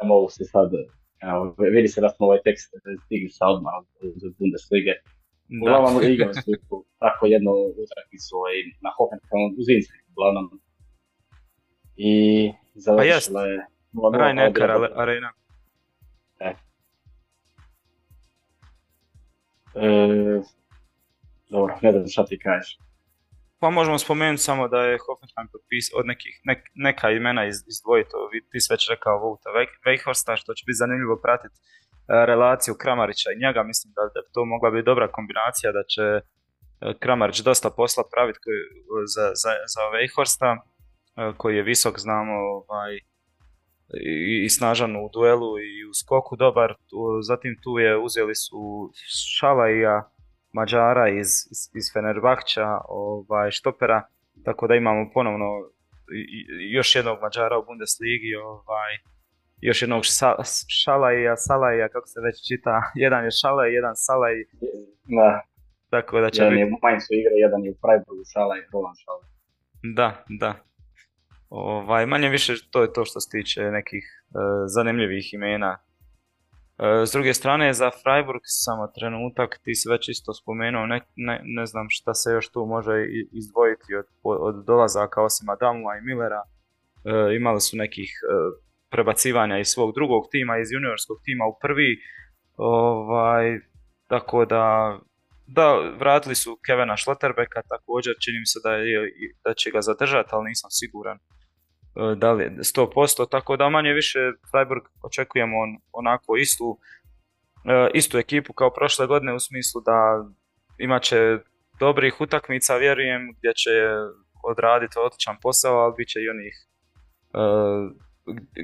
Ne 0.03 0.09
mogu 0.09 0.29
se 0.31 0.45
sad, 0.45 0.71
evo, 1.21 1.55
vidi 1.59 1.89
se 1.89 2.01
da 2.01 2.09
smo 2.09 2.27
ovaj 2.27 2.39
tekst 2.45 2.75
stigli 3.05 3.31
sa 3.31 3.47
odmah 3.47 3.73
od 3.79 3.87
Bundeslige. 4.39 4.95
Uglavnom 5.63 6.03
igrali 6.13 6.35
su 6.35 6.85
tako 6.99 7.27
jednu 7.27 7.51
utakmicu 7.85 8.37
ovaj, 8.37 8.55
na 8.83 8.91
Hoffenheimu 8.97 9.55
u 9.59 9.63
Zinski, 9.63 9.99
uglavnom. 10.13 10.61
I 11.97 12.15
završila 12.75 13.41
pa 13.41 13.47
je... 13.47 13.67
Raj 14.19 14.35
Nekar 14.35 14.71
Arena. 14.95 15.33
E. 16.41 16.55
E, 19.75 20.43
dobro, 21.51 21.79
ne 21.83 21.93
znam 21.93 22.09
šta 22.09 22.25
ti 22.27 22.39
kažeš. 22.39 22.79
Pa 23.65 23.71
možemo 23.71 23.99
spomenuti 23.99 24.43
samo 24.43 24.69
da 24.69 24.81
je 24.89 25.03
Hoffenheim 25.07 25.49
potpisao 25.53 25.97
od 26.01 26.07
nekih, 26.07 26.35
neka 26.87 27.07
imena 27.11 27.43
iz, 27.47 27.57
izdvojiti, 27.73 28.11
ti 28.51 28.61
si 28.61 28.73
već 28.75 28.83
rekao 28.95 29.23
Vouta 29.23 29.51
Weichhorsta, 29.87 30.33
što 30.41 30.55
će 30.57 30.63
biti 30.67 30.81
zanimljivo 30.83 31.17
pratiti 31.25 31.57
e, 31.59 31.63
relaciju 32.31 32.75
Kramarića 32.83 33.29
i 33.31 33.41
njega, 33.45 33.61
mislim 33.71 33.91
da, 33.97 34.03
da 34.15 34.21
to 34.35 34.41
mogla 34.45 34.71
biti 34.71 34.89
dobra 34.91 35.07
kombinacija, 35.17 35.69
da 35.79 35.83
će 35.93 36.07
e, 36.13 36.21
Kramarić 37.03 37.39
dosta 37.49 37.69
posla 37.79 38.03
praviti 38.13 38.39
za, 39.15 39.27
za, 39.43 39.53
za 39.75 39.83
Weichhorsta, 39.95 40.51
e, 40.57 40.61
koji 41.41 41.57
je 41.57 41.69
visok, 41.71 41.95
znamo, 42.07 42.35
ovaj, 42.59 42.93
i, 44.45 44.49
snažan 44.49 44.97
u 44.97 45.09
duelu 45.17 45.53
i 45.59 45.85
u 45.91 45.93
skoku 46.01 46.37
dobar, 46.37 46.75
zatim 47.31 47.53
tu 47.63 47.79
je 47.79 47.99
uzeli 48.07 48.35
su 48.35 48.61
Šalaija, 49.37 49.97
Mađara 50.55 51.09
iz, 51.09 51.31
iz, 51.53 51.61
iz 51.79 51.87
Fenerbahča, 51.93 52.69
ovaj, 52.89 53.51
štopera, 53.51 54.03
tako 54.45 54.67
da 54.67 54.75
imamo 54.75 55.11
ponovno 55.15 55.49
još 56.73 56.97
jednog 56.97 57.19
Mađara 57.23 57.59
u 57.59 57.65
Bundesligi, 57.65 58.35
ovaj, 58.35 58.93
još 59.61 59.83
jednog 59.83 60.03
Šalaja, 60.69 61.37
Salaja, 61.37 61.89
kako 61.89 62.07
se 62.07 62.21
već 62.21 62.37
čita, 62.49 62.83
jedan 63.05 63.25
je 63.25 63.31
Šalaj, 63.31 63.75
jedan 63.75 63.97
Salaj. 63.97 64.35
Da. 65.19 65.43
Tako 65.91 66.21
da 66.21 66.31
će 66.31 66.43
jedan 66.43 66.59
je 66.59 66.65
u 66.65 66.79
Mainzu 66.83 67.13
igra, 67.21 67.35
jedan 67.45 67.61
je 67.65 67.71
u 67.71 67.77
Freiburgu 67.83 68.25
Šalaj, 68.33 68.61
Roland 68.73 68.97
Šalaj. 69.05 69.29
Da, 69.99 70.25
da. 70.29 70.55
Ovaj, 71.51 72.07
manje 72.07 72.29
više 72.29 72.53
to 72.71 72.83
je 72.83 72.93
to 72.93 73.05
što 73.05 73.21
se 73.21 73.29
tiče 73.31 73.63
nekih 73.63 74.05
uh, 74.05 74.41
zanimljivih 74.67 75.35
imena. 75.35 75.79
Uh, 76.79 77.09
s 77.09 77.13
druge 77.13 77.35
strane, 77.35 77.73
za 77.73 77.91
Freiburg 78.03 78.41
samo 78.45 78.87
trenutak, 78.87 79.61
ti 79.65 79.75
si 79.75 79.89
već 79.89 80.09
isto 80.09 80.35
spomenuo, 80.35 80.87
ne, 80.87 81.01
ne, 81.17 81.41
ne 81.45 81.67
znam 81.67 81.87
šta 81.91 82.15
se 82.15 82.31
još 82.31 82.49
tu 82.53 82.67
može 82.67 83.07
izdvojiti 83.33 83.95
od, 83.95 84.07
od 84.23 84.65
dolazaka 84.65 85.23
osim 85.23 85.49
Adamua 85.49 85.97
i 85.97 86.05
Millera. 86.05 86.43
Uh, 86.45 87.37
imali 87.37 87.61
su 87.61 87.77
nekih 87.77 88.11
prebacivanja 88.95 89.59
iz 89.59 89.69
svog 89.75 89.95
drugog 89.95 90.23
tima, 90.31 90.59
iz 90.59 90.69
juniorskog 90.73 91.19
tima 91.25 91.45
u 91.47 91.59
prvi. 91.63 91.91
Ovaj, 92.57 93.61
tako 94.09 94.45
da, 94.45 94.67
da, 95.47 95.67
vratili 95.99 96.35
su 96.35 96.59
Kevina 96.67 96.97
Schlotterbecka 96.97 97.61
također, 97.75 98.15
čini 98.25 98.39
mi 98.39 98.47
se 98.47 98.59
da, 98.65 98.73
je, 98.73 99.01
da 99.45 99.55
će 99.55 99.71
ga 99.71 99.81
zadržati, 99.81 100.31
ali 100.33 100.49
nisam 100.49 100.71
siguran 100.71 101.17
e, 101.17 101.21
da 102.17 102.33
li 102.33 102.45
je 102.45 102.51
100%, 102.51 103.29
tako 103.31 103.57
da 103.57 103.69
manje 103.69 103.93
više 103.93 104.19
Freiburg 104.51 104.83
očekujemo 105.03 105.57
on, 105.59 105.77
onako 105.93 106.37
istu, 106.37 106.79
e, 107.65 107.91
istu 107.95 108.19
ekipu 108.19 108.53
kao 108.53 108.71
prošle 108.71 109.07
godine 109.07 109.35
u 109.35 109.41
smislu 109.41 109.81
da 109.81 110.25
imat 110.79 111.03
će 111.03 111.39
dobrih 111.81 112.21
utakmica, 112.21 112.77
vjerujem, 112.77 113.35
gdje 113.39 113.53
će 113.55 113.71
odraditi 114.45 114.99
odličan 114.99 115.37
posao, 115.43 115.77
ali 115.77 115.95
bit 115.97 116.09
će 116.09 116.21
i 116.21 116.29
onih 116.29 116.55
e, 117.35 117.39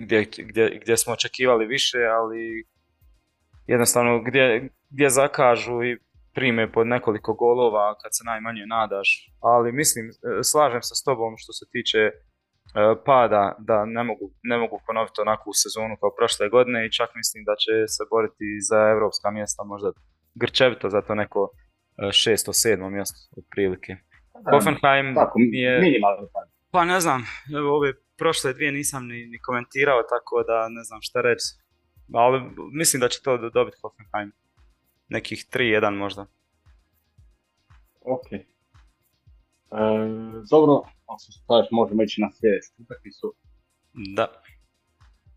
gdje, 0.04 0.28
gdje, 0.38 0.78
gdje 0.82 0.96
smo 0.96 1.12
očekivali 1.12 1.66
više, 1.66 1.98
ali 1.98 2.66
jednostavno 3.66 4.22
gdje, 4.22 4.68
gdje 4.90 5.10
zakažu 5.10 5.82
i 5.82 5.98
prime 6.34 6.72
pod 6.72 6.86
nekoliko 6.86 7.34
golova 7.34 7.94
kad 8.02 8.10
se 8.14 8.24
najmanje 8.24 8.66
nadaš. 8.66 9.32
Ali 9.40 9.72
mislim, 9.72 10.06
e, 10.08 10.42
slažem 10.42 10.82
se 10.82 10.94
s 10.94 11.02
tobom 11.02 11.34
što 11.36 11.52
se 11.52 11.66
tiče 11.72 12.10
e, 12.74 13.04
pada 13.04 13.56
da 13.58 13.84
ne 13.84 14.02
mogu, 14.04 14.30
ne 14.42 14.56
mogu 14.58 14.80
ponoviti 14.86 15.20
onakvu 15.20 15.52
sezonu 15.52 15.96
kao 16.00 16.10
prošle 16.18 16.48
godine 16.48 16.86
i 16.86 16.92
čak 16.92 17.10
mislim 17.14 17.44
da 17.44 17.54
će 17.62 17.72
se 17.94 18.02
boriti 18.10 18.60
za 18.68 18.80
evropska 18.94 19.30
mjesta 19.30 19.64
možda 19.64 19.92
grčevito 20.34 20.90
za 20.90 21.00
to 21.02 21.14
neko 21.14 21.50
e, 21.98 22.12
šesto, 22.12 22.52
sedmo 22.52 22.90
mjesto 22.90 23.18
otprilike. 23.40 23.96
Hoffenheim 24.52 25.06
je... 25.52 25.80
Minimalno 25.80 26.28
Pa 26.70 26.84
ne 26.84 27.00
znam, 27.00 27.24
evo 27.58 27.76
ove 27.76 27.92
prošle 28.18 28.52
dvije 28.52 28.72
nisam 28.72 29.06
ni, 29.06 29.26
ni 29.26 29.38
komentirao, 29.38 30.02
tako 30.02 30.42
da 30.42 30.68
ne 30.68 30.82
znam 30.84 31.00
šta 31.02 31.20
reći. 31.20 31.44
Ali 32.12 32.42
mislim 32.72 33.00
da 33.00 33.08
će 33.08 33.22
to 33.22 33.36
dobiti 33.36 33.78
Hoffenheim. 33.82 34.32
Nekih 35.08 35.46
3-1 35.52 35.90
možda. 35.90 36.26
Ok. 38.00 38.49
E, 39.70 39.82
dobro, 40.50 40.74
ako 41.10 41.20
se 41.24 41.32
staviš 41.32 41.68
možemo 41.70 42.02
ići 42.02 42.20
na 42.20 42.28
sljedeću 42.36 42.70
utakmicu. 42.82 43.26
Da. 44.16 44.26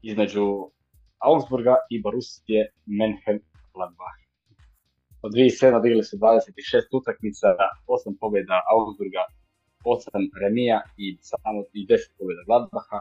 Između 0.01 0.45
Augsburga 1.27 1.75
i 1.93 2.01
Borussije 2.01 2.61
Menhem 2.85 3.39
Gladbach. 3.73 4.19
Od 5.25 5.31
2007 5.31 5.81
digli 5.83 6.03
su 6.09 6.15
26 6.17 6.99
utakmica, 6.99 7.47
8 7.87 8.17
pobjeda 8.21 8.57
Augsburga, 8.71 9.23
8 9.85 10.29
remija 10.41 10.79
i 11.03 11.05
samo 11.29 11.59
i 11.79 11.81
10 11.87 12.17
pobjeda 12.17 12.41
Gladbaha. 12.47 12.99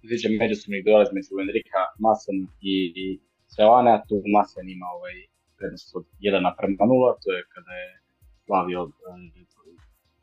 Sviđa 0.00 0.28
međusobnih 0.42 0.80
duela 0.84 1.02
između 1.08 1.32
Enrika, 1.44 1.82
Mason 2.04 2.38
i, 2.72 2.74
i 3.02 3.06
Sevana, 3.54 3.94
tu 4.08 4.16
Mason 4.34 4.66
ima 4.76 4.86
ovaj 4.98 5.16
prednost 5.58 5.88
od 5.98 6.04
1 6.20 6.42
naprema 6.48 6.74
0, 6.76 7.22
to 7.22 7.28
je 7.36 7.40
kada 7.54 7.72
je 7.82 7.88
slavio 8.46 8.80
eh, 8.84 9.44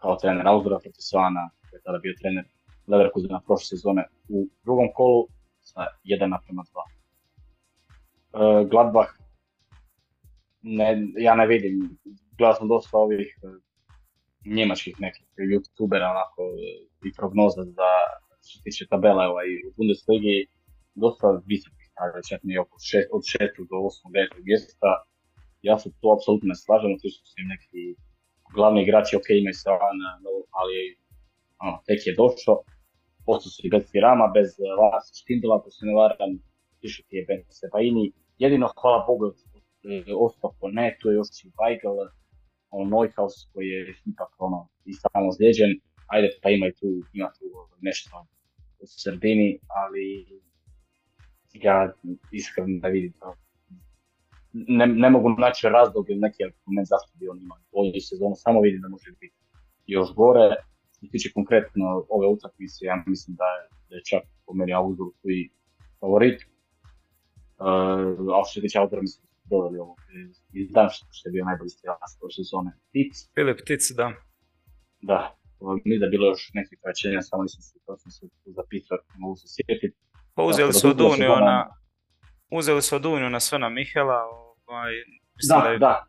kao 0.01 0.15
trener 0.15 0.47
Augsburga 0.47 0.79
protiv 0.79 1.01
Sevana, 1.09 1.49
koji 1.69 1.77
je 1.77 1.83
tada 1.83 1.97
bio 1.97 2.13
trener 2.21 2.45
Leverkusena 2.87 3.41
prošle 3.45 3.65
sezone 3.65 4.03
u 4.29 4.47
drugom 4.63 4.87
kolu 4.95 5.27
sa 5.59 5.81
1 6.03 6.27
naprema 6.35 6.63
2. 6.63 6.83
Uh, 8.33 8.69
Gladbach, 8.69 9.11
ne, 10.61 11.07
ja 11.17 11.35
ne 11.35 11.47
vidim, 11.47 11.97
gledao 12.37 12.53
sam 12.53 12.67
dosta 12.67 12.97
ovih 12.97 13.37
eh, 13.43 13.47
njemačkih 14.45 14.95
nekih 14.99 15.25
youtubera 15.37 16.07
onako 16.15 16.41
i 17.05 17.13
prognoza 17.17 17.63
za 17.63 17.89
što 18.43 18.57
se 18.57 18.63
tiče 18.63 18.87
tabela 18.89 19.23
ovaj, 19.31 19.47
u 19.67 19.69
Bundesligi 19.77 20.47
dosta 20.95 21.27
visokih 21.45 21.85
stavlja, 21.91 22.21
čak 22.29 22.41
oko 22.63 22.77
šest, 22.89 23.07
od 23.15 23.21
6. 23.21 23.69
do 23.71 23.75
8. 23.75 24.11
9. 24.39 24.45
mjesta. 24.47 24.89
Ja 25.61 25.75
se 25.79 25.87
to 26.01 26.07
apsolutno 26.15 26.47
ne 26.47 26.55
slažem, 26.55 26.99
tu 27.01 27.09
su 27.09 27.35
im 27.41 27.47
neki 27.55 27.81
glavni 28.53 28.83
igrači, 28.83 29.15
ok, 29.15 29.29
imaju 29.29 29.53
se 29.53 29.69
ali 30.59 30.77
ono, 31.59 31.81
tek 31.87 31.99
je 32.07 32.15
došao. 32.15 32.57
Postao 33.25 33.49
su 33.51 33.61
i 33.63 33.69
bez 33.69 33.83
Firama, 33.91 34.27
bez 34.37 34.49
Lasa 34.79 35.13
Štindela, 35.21 35.57
ako 35.57 35.69
se 35.69 35.85
ne 35.85 35.93
varam, 35.93 36.31
išao 36.81 37.03
ti 37.07 37.15
je 37.15 37.25
Ben 37.27 37.43
Sebaini. 37.49 38.11
Jedino, 38.37 38.67
hvala 38.81 39.05
Bogu, 39.07 39.25
ostao 40.25 40.53
po 40.59 40.67
netu, 40.67 41.11
još 41.11 41.27
i 41.43 41.51
Weigel, 41.57 42.09
ono 42.69 42.89
Neuhaus 42.89 43.35
koji 43.53 43.67
je 43.67 43.95
ipak 44.05 44.31
ono 44.37 44.69
i 44.85 44.93
stalno 44.93 45.31
zlijeđen, 45.31 45.71
ajde 46.07 46.29
pa 46.41 46.49
ima 46.49 46.67
i 46.67 46.73
tu, 46.73 46.87
ima 47.13 47.31
tu 47.39 47.45
nešto 47.81 48.25
u 48.79 48.85
sredini, 48.87 49.59
ali 49.67 50.25
ja 51.53 51.93
iskreno 52.31 52.79
ne 52.81 52.89
vidim 52.89 53.13
to. 53.19 53.35
Ne, 54.53 54.87
ne 54.87 55.09
mogu 55.09 55.29
naći 55.29 55.69
razlog 55.69 56.09
ili 56.09 56.19
neki 56.19 56.43
argument 56.43 56.87
zašto 56.87 57.11
bi 57.19 57.27
on 57.27 57.41
imao 57.41 57.57
bolju 57.71 58.01
sezonu, 58.09 58.35
samo 58.35 58.61
vidim 58.61 58.81
da 58.81 58.89
može 58.89 59.11
biti 59.11 59.37
još 59.87 60.09
gore. 60.15 60.47
Što 60.91 61.05
se 61.05 61.11
tiče 61.11 61.29
konkretno 61.33 62.05
ove 62.09 62.27
utakmice, 62.27 62.85
ja 62.85 63.03
mislim 63.07 63.35
da 63.41 63.47
je, 63.55 63.61
da 63.89 63.95
je 63.95 64.03
čak 64.09 64.23
po 64.45 64.53
meni 64.53 64.73
Augsburg 64.73 65.13
i 65.23 65.49
favorit. 65.99 66.39
Uh, 66.41 68.35
a 68.35 68.39
što 68.45 68.53
se 68.53 68.61
tiče 68.61 68.79
Augsburga, 68.79 69.01
mislim 69.01 69.31
doveli 69.51 69.77
ovog 69.85 69.99
iz 70.53 70.67
Danšta, 70.77 71.07
što 71.11 71.23
je 71.29 71.33
bio 71.35 71.45
najbolji 71.49 71.69
strelac 71.77 72.11
prošle 72.19 72.43
sezone. 72.43 72.71
Tic. 72.93 73.13
Filip 73.35 73.59
Tic, 73.67 73.83
da. 73.99 74.07
Da, 75.09 75.19
mi 75.87 75.99
da 75.99 76.07
bilo 76.13 76.25
još 76.31 76.41
nekih 76.59 76.75
pojačenja, 76.81 77.21
samo 77.21 77.43
nisam 77.43 77.61
se 77.61 77.79
točno 77.87 78.11
se 78.11 78.23
zapisao, 78.59 78.97
mogu 79.23 79.35
se 79.41 79.47
sjetiti. 79.55 79.97
Pa 80.35 80.41
uzeli 80.43 80.73
su 80.73 80.87
od 80.89 81.01
Uniona, 81.01 81.57
uzeli 82.51 82.81
su 82.81 82.95
sve 83.39 83.59
na 83.59 83.69
Mihela, 83.69 84.19
ovaj, 84.65 84.93
da, 85.49 85.69
da, 85.69 85.77
da. 85.77 86.05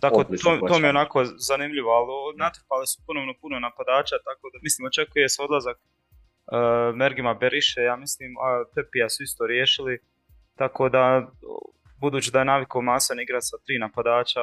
Tako, 0.00 0.24
to, 0.24 0.50
to 0.68 0.78
mi 0.78 0.86
je 0.86 0.96
onako 0.96 1.24
zanimljivo, 1.24 1.90
ali 1.98 2.36
natrpali 2.38 2.86
su 2.86 3.02
ponovno 3.06 3.32
puno 3.40 3.60
napadača, 3.60 4.16
tako 4.28 4.44
da 4.52 4.58
mislim 4.62 4.86
očekuje 4.86 5.28
se 5.28 5.42
odlazak 5.42 5.76
uh, 5.76 6.96
Mergima 7.00 7.34
Beriše, 7.34 7.80
ja 7.80 7.96
mislim, 7.96 8.30
a 8.46 8.64
Pepija 8.74 9.08
su 9.08 9.22
isto 9.22 9.46
riješili, 9.46 9.98
tako 10.60 10.88
da 10.88 11.02
budući 12.00 12.30
da 12.30 12.38
je 12.38 12.44
navikao 12.44 12.80
Masan 12.82 13.20
igrati 13.20 13.46
sa 13.46 13.56
tri 13.64 13.78
napadača, 13.78 14.40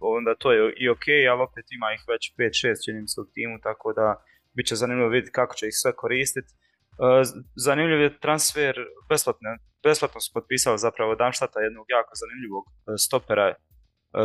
onda 0.00 0.34
to 0.34 0.52
je 0.52 0.74
i 0.76 0.88
ok, 0.88 1.06
ali 1.30 1.42
opet 1.42 1.64
ima 1.76 1.88
ih 1.94 2.02
već 2.08 2.22
5-6 2.38 2.84
čini 2.84 3.08
se 3.08 3.20
u 3.20 3.26
timu, 3.34 3.56
tako 3.62 3.92
da 3.92 4.24
bit 4.54 4.66
će 4.66 4.74
zanimljivo 4.74 5.08
vidjeti 5.08 5.32
kako 5.32 5.54
će 5.54 5.66
ih 5.66 5.76
sve 5.82 5.92
koristiti. 5.96 6.52
E, 6.52 7.22
zanimljiv 7.56 8.00
je 8.00 8.18
transfer, 8.20 8.74
besplatno, 9.08 9.48
besplatno 9.84 10.20
su 10.20 10.30
potpisali 10.34 10.78
zapravo 10.78 11.14
Damštata, 11.14 11.60
jednog 11.60 11.86
jako 11.96 12.12
zanimljivog 12.22 12.64
e, 12.66 12.72
stopera 13.06 13.46
e, 13.48 13.54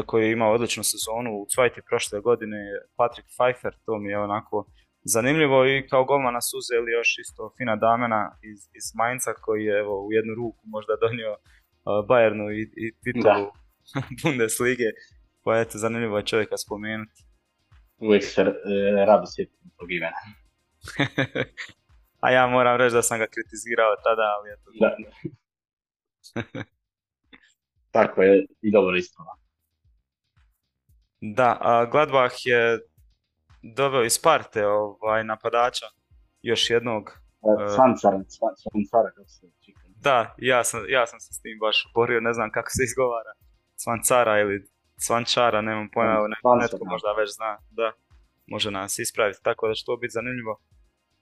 koji 0.05 0.21
je 0.25 0.31
imao 0.31 0.53
odličnu 0.53 0.83
sezonu 0.83 1.31
u 1.41 1.47
Cvajti 1.53 1.81
prošle 1.89 2.19
godine, 2.27 2.57
Patrick 2.97 3.27
Pfeiffer, 3.33 3.73
to 3.85 3.97
mi 3.97 4.09
je 4.09 4.19
onako 4.19 4.65
zanimljivo 5.03 5.65
i 5.65 5.87
kao 5.89 6.03
golmana 6.05 6.41
su 6.41 6.57
uzeli 6.57 6.91
još 6.91 7.09
isto 7.23 7.53
Fina 7.57 7.75
Damena 7.75 8.23
iz, 8.51 8.59
iz 8.77 8.85
Mainca 8.99 9.31
koji 9.33 9.63
je 9.65 9.79
evo, 9.79 10.05
u 10.07 10.09
jednu 10.17 10.33
ruku 10.35 10.63
možda 10.75 10.93
donio 11.05 11.31
Bayernu 12.09 12.45
i, 12.59 12.61
i 12.83 12.85
titulu 13.03 13.47
Bundeslige, 14.23 14.89
pa 15.43 15.59
eto, 15.59 15.77
zanimljivo 15.77 16.17
je 16.17 16.25
čovjeka 16.25 16.57
spomenuti. 16.57 17.21
Uvijek 17.97 18.23
se 18.23 18.41
e, 18.41 18.51
rado 19.05 19.25
sjetim 19.35 19.71
tog 19.77 19.91
imena. 19.91 20.19
a 22.23 22.31
ja 22.31 22.47
moram 22.47 22.77
reći 22.77 22.95
da 22.95 23.01
sam 23.01 23.19
ga 23.19 23.27
kritizirao 23.33 23.95
tada, 24.03 24.25
ali 24.35 24.47
eto. 24.53 24.67
Da. 24.79 24.89
Tako 27.91 28.21
je, 28.21 28.45
i 28.61 28.71
dobro 28.71 28.95
isto. 28.97 29.23
Da, 31.21 31.57
a 31.61 31.85
Gladbach 31.85 32.35
je 32.43 32.79
doveo 33.75 34.03
iz 34.03 34.21
parte 34.21 34.67
ovaj, 34.67 35.23
napadača, 35.23 35.85
još 36.41 36.69
jednog. 36.69 37.11
Svancara, 37.75 38.23
Svancara, 38.27 39.11
kako 39.15 39.29
se 39.29 39.47
da, 40.01 40.35
ja 40.37 40.63
sam, 40.63 40.79
ja 40.87 41.07
sam 41.07 41.19
se 41.19 41.33
s 41.33 41.41
tim 41.41 41.57
baš 41.59 41.91
borio, 41.95 42.19
ne 42.19 42.33
znam 42.33 42.51
kako 42.51 42.69
se 42.69 42.83
izgovara. 42.83 43.33
Svancara 43.75 44.39
ili 44.39 44.67
Svančara, 44.97 45.61
nemam 45.61 45.89
pojma, 45.93 46.27
ne, 46.27 46.37
netko 46.61 46.85
možda 46.85 47.11
već 47.11 47.29
zna, 47.35 47.57
da, 47.69 47.91
može 48.47 48.71
nas 48.71 48.99
ispraviti, 48.99 49.39
tako 49.43 49.67
da 49.67 49.73
će 49.73 49.85
to 49.85 49.97
biti 49.97 50.11
zanimljivo. 50.11 50.59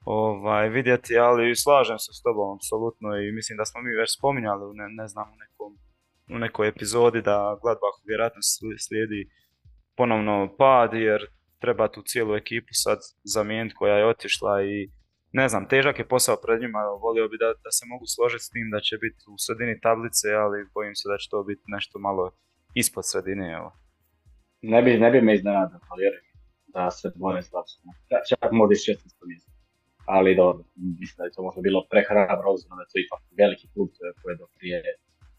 Ovaj, 0.10 0.70
vidjeti, 0.70 1.18
ali 1.18 1.56
slažem 1.56 2.00
se 2.00 2.12
s 2.14 2.22
tobom 2.26 2.56
apsolutno 2.56 3.10
i 3.18 3.32
mislim 3.32 3.58
da 3.58 3.66
smo 3.66 3.82
mi 3.82 4.00
već 4.02 4.10
spominjali 4.18 4.64
ne, 4.80 4.86
ne 5.00 5.08
znam 5.08 5.28
u 5.34 5.38
nekom 5.44 5.72
u 6.36 6.38
nekoj 6.46 6.68
epizodi 6.68 7.22
da 7.22 7.38
Gladbach 7.62 7.98
vjerojatno 8.08 8.42
slijedi 8.86 9.22
ponovno 9.98 10.56
pad 10.58 10.94
jer 10.94 11.22
treba 11.62 11.92
tu 11.92 12.02
cijelu 12.02 12.36
ekipu 12.36 12.72
sad 12.72 13.00
zamijeniti 13.24 13.76
koja 13.76 13.96
je 13.98 14.10
otišla 14.14 14.64
i 14.64 14.90
ne 15.32 15.46
znam, 15.50 15.68
težak 15.68 16.00
je 16.00 16.08
posao 16.08 16.38
pred 16.46 16.62
njima, 16.62 16.80
volio 17.06 17.28
bi 17.32 17.38
da, 17.38 17.50
da 17.66 17.72
se 17.78 17.84
mogu 17.92 18.06
složiti 18.16 18.44
s 18.44 18.50
tim 18.50 18.68
da 18.74 18.80
će 18.80 18.96
biti 19.06 19.22
u 19.34 19.36
sredini 19.46 19.82
tablice, 19.88 20.28
ali 20.44 20.70
bojim 20.74 20.96
se 20.96 21.06
da 21.12 21.18
će 21.18 21.28
to 21.30 21.44
biti 21.44 21.66
nešto 21.76 22.00
malo 22.00 22.26
ispod 22.82 23.04
sredine. 23.12 23.46
Evo. 23.58 23.70
Ne 24.62 24.82
bi, 24.84 24.92
ne 25.04 25.10
bi 25.12 25.22
me 25.22 25.36
iznenadio, 25.36 25.80
da 26.76 26.92
se 26.92 27.08
bore 27.16 27.42
za 27.42 27.60
Čak 28.30 28.52
možda 28.52 28.74
i 28.74 28.84
16 28.86 29.28
mjesto. 29.30 29.57
Ali 30.16 30.36
dobro, 30.36 30.64
mislim 31.02 31.18
da 31.18 31.24
je 31.24 31.36
to 31.36 31.42
možda 31.48 31.62
bilo 31.68 31.80
prehrabro, 31.92 32.52
obzirom 32.54 32.78
da 32.78 32.84
je 32.84 32.92
to 32.92 32.98
ipak 33.06 33.22
veliki 33.42 33.68
klub 33.74 33.90
koji 34.20 34.32
je 34.34 34.38
do 34.42 34.48
prije 34.58 34.78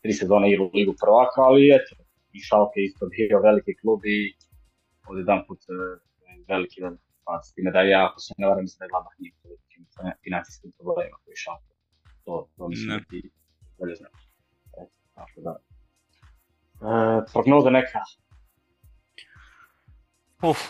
tri 0.02 0.12
sezone 0.20 0.46
igra 0.50 0.62
u 0.64 0.70
ligu 0.78 0.94
prvaka, 1.02 1.40
ali 1.48 1.62
eto, 1.78 1.94
i 2.36 2.38
Šalke 2.48 2.80
isto 2.88 3.06
bio 3.14 3.46
veliki 3.48 3.72
klub 3.80 4.00
i 4.16 4.18
od 5.10 5.16
jedan 5.22 5.40
put 5.46 5.60
e, 5.62 5.74
veliki 6.52 6.78
pa 7.24 7.34
s 7.46 7.54
time 7.54 7.70
da 7.70 7.80
ja, 7.82 8.00
ako 8.08 8.18
se 8.20 8.34
ne 8.38 8.46
varam, 8.48 8.62
mislim 8.64 8.78
da 8.78 8.84
je 8.84 8.92
Gladbach 8.92 9.16
nije 9.18 9.32
tolikim 9.42 9.82
financijskim 10.24 10.70
problemima 10.78 11.18
koji 11.24 11.36
Šalke. 11.44 11.74
To, 12.24 12.32
to 12.56 12.68
mislim 12.68 12.88
da 12.94 13.04
ti 13.10 13.30
bolje 13.78 13.94
znaš. 14.00 14.20
Eto, 14.80 14.92
tako 15.14 15.40
da. 15.46 15.52
E, 16.88 17.24
prognoza 17.32 17.70
neka. 17.70 18.00
Uf, 20.50 20.60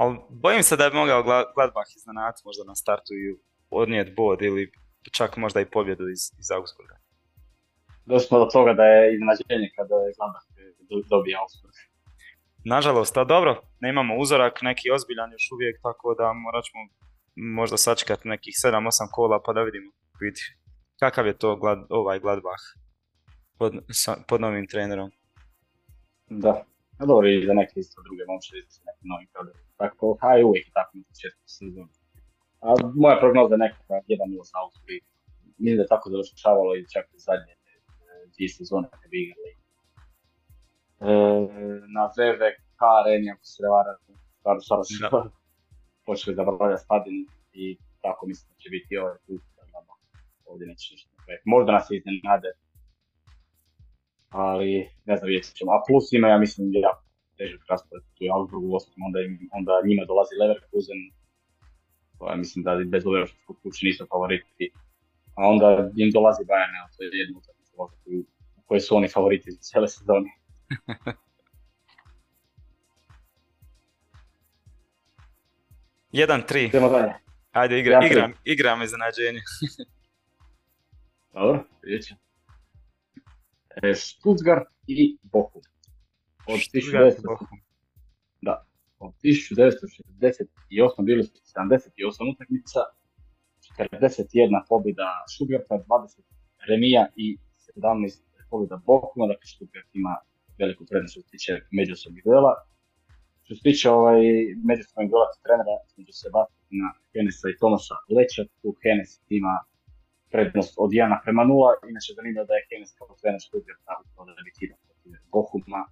ali 0.00 0.18
bojim 0.30 0.62
se 0.62 0.76
da 0.76 0.90
bi 0.90 0.96
mogao 0.96 1.22
Gladbach 1.56 1.90
iznenaditi 1.96 2.42
možda 2.44 2.64
na 2.64 2.74
startu 2.74 3.12
i 3.14 3.24
odnijeti 3.70 4.14
bod 4.16 4.42
ili 4.42 4.72
čak 5.12 5.36
možda 5.36 5.60
i 5.60 5.70
pobjedu 5.76 6.04
iz, 6.08 6.22
iz 6.40 6.50
Augsburga. 6.56 6.96
Došli 8.06 8.26
smo 8.28 8.38
do 8.38 8.44
toga 8.44 8.72
da 8.72 8.84
je 8.84 9.14
iznenađenje 9.14 9.68
kada 9.76 9.94
je 9.94 10.14
Gladbach 10.16 10.46
dobije 11.12 11.36
Augsburg. 11.42 11.74
Nažalost, 12.64 13.16
a 13.16 13.24
dobro, 13.24 13.62
nemamo 13.80 14.16
uzorak 14.16 14.62
neki 14.62 14.90
ozbiljan 14.90 15.32
još 15.32 15.46
uvijek, 15.54 15.76
tako 15.82 16.14
da 16.18 16.32
morat 16.32 16.64
ćemo 16.64 16.82
možda 17.58 17.76
sačekati 17.76 18.28
nekih 18.28 18.54
7-8 18.64 19.08
kola 19.12 19.42
pa 19.44 19.52
da 19.52 19.62
vidimo 19.62 19.90
vidi, 20.20 20.40
kakav 21.00 21.26
je 21.26 21.38
to 21.38 21.56
glad, 21.56 21.78
ovaj 21.90 22.20
Gladbach 22.20 22.64
pod, 23.58 23.72
pod 24.28 24.40
novim 24.40 24.66
trenerom. 24.66 25.10
Da, 26.30 26.64
a 27.00 27.02
dobro 27.06 27.26
i 27.28 27.46
za 27.46 27.54
neke 27.60 27.74
isto 27.80 28.02
druge 28.06 28.22
momče, 28.28 28.54
sa 28.74 28.80
nekim 28.88 29.08
novim 29.12 29.28
kadrom. 29.34 29.56
Tako, 29.82 30.06
a 30.20 30.28
je 30.36 30.44
uvijek 30.44 30.66
tako 30.78 30.92
na 30.98 31.04
početku 31.10 31.44
sezona. 31.58 31.92
A 32.66 32.68
moja 33.02 33.16
prognoza 33.22 33.54
je 33.54 33.64
nekakva 33.66 33.96
1-0 34.08 34.44
sa 34.50 34.56
Augsburg. 34.62 35.02
Mislim 35.58 35.76
da 35.78 35.82
je 35.84 35.92
tako 35.94 36.06
završavalo 36.10 36.72
i 36.76 36.88
čak 36.94 37.04
i 37.16 37.18
zadnje 37.26 37.54
e, 37.54 37.58
dvije 38.32 38.48
sezone 38.58 38.86
kad 39.00 39.10
bi 39.12 39.18
igrali. 39.24 39.52
E, 39.54 41.12
na 41.96 42.04
VVK 42.16 42.80
areni, 42.98 43.30
ako 43.34 43.44
se 43.52 43.58
ne 43.64 43.68
vara, 43.76 43.92
stvarno 44.38 44.60
stvarno 44.66 44.84
su 44.84 44.94
počeli 46.06 46.38
zabavljati 46.38 46.84
stadion 46.86 47.16
i 47.64 47.66
tako 48.04 48.22
mislim 48.30 48.46
da 48.52 48.56
će 48.62 48.68
biti 48.76 48.98
ovaj 49.02 49.18
put. 49.26 49.42
Ovdje 50.50 50.66
neće 50.66 50.94
ništa 50.94 51.10
Možda 51.44 51.72
nas 51.72 51.86
iznenade, 51.90 52.48
ali 54.28 54.90
ne 55.04 55.16
znam 55.16 55.28
vidjet 55.28 55.54
ćemo. 55.58 55.72
A 55.72 55.82
plus 55.86 56.12
ima, 56.12 56.28
ja 56.28 56.38
mislim, 56.38 56.70
ja 56.72 56.92
težak 57.38 57.60
raspored, 57.70 58.04
tu 58.14 58.24
je 58.24 58.30
Augsburg 58.30 58.64
u 58.64 58.74
osnovu, 58.76 58.96
onda, 59.06 59.18
onda 59.58 59.72
njima 59.88 60.04
dolazi 60.04 60.34
Leverkusen, 60.40 61.00
pa 62.18 62.30
ja 62.30 62.36
mislim 62.36 62.64
da 62.64 62.70
bez 62.94 63.06
obzira 63.06 63.26
što 63.26 63.38
su 63.46 63.54
kući 63.62 63.86
nisu 63.86 64.06
favoriti, 64.12 64.64
a 65.36 65.40
onda 65.52 65.90
im 65.96 66.10
dolazi 66.10 66.42
Bayern, 66.50 66.74
evo, 66.78 66.88
to 66.96 67.02
je 67.02 67.10
jedno 67.12 67.40
u 68.56 68.62
kojoj 68.66 68.80
su 68.80 68.96
oni 68.96 69.08
favoriti 69.08 69.50
za 69.50 69.58
cijele 69.60 69.88
sezone. 69.88 70.30
Jedan, 76.12 76.42
tri. 76.42 76.64
Idemo 76.64 76.88
dalje. 76.88 77.12
Ajde, 77.52 77.78
igra, 77.78 78.00
igram, 78.06 78.32
igram 78.44 78.82
iznenađenje. 78.82 79.40
Dobro, 81.34 81.64
vidjet 81.82 82.04
ćemo. 82.06 82.27
E, 83.82 83.94
Stuttgart 83.94 84.68
i 84.86 85.18
Bochum. 85.22 85.62
Od 86.46 86.60
1900, 86.74 87.46
da, 88.42 88.66
od 88.98 89.12
1968 89.22 91.04
bili 91.04 91.22
su 91.24 91.32
78 91.32 92.32
utakmica, 92.34 92.80
41 93.80 94.62
pobjeda 94.68 95.08
Stuttgarta, 95.34 95.74
20 95.74 96.20
remija 96.68 97.06
i 97.16 97.38
17 97.76 98.22
pobjeda 98.50 98.76
Bochuma, 98.86 99.26
dakle 99.26 99.46
Stuttgart 99.54 99.90
ima 99.94 100.14
veliku 100.58 100.84
prednost 100.90 101.12
što 101.12 101.20
se 101.22 101.30
tiče 101.30 101.52
međusobnih 101.70 102.22
duela. 102.24 102.52
Što 103.44 103.54
se 103.54 103.62
tiče 103.62 103.86
ovaj, 103.90 104.20
međusobnih 104.70 105.10
duela 105.10 105.28
trenera 105.44 105.76
između 105.88 106.12
Sebastiana 106.22 106.90
Henesa 107.12 107.46
i 107.48 107.58
Tomasa 107.60 107.96
Leća, 108.16 108.42
tu 108.60 108.68
Henes 108.82 109.10
ima 109.38 109.54
prednost 110.32 110.74
od 110.84 110.90
1 110.90 111.24
prema 111.24 111.42
0, 111.44 111.90
inače 111.92 112.10
zanimljivo 112.18 112.44
da 112.50 112.54
je 112.58 112.66
Henes 112.68 112.90
kao 112.98 113.16
trener 113.20 113.40
Stuttgarta 113.46 113.92
upravo 114.04 114.26
debitirao 114.38 114.78
protiv 114.86 115.12
Bochuma 115.34 115.82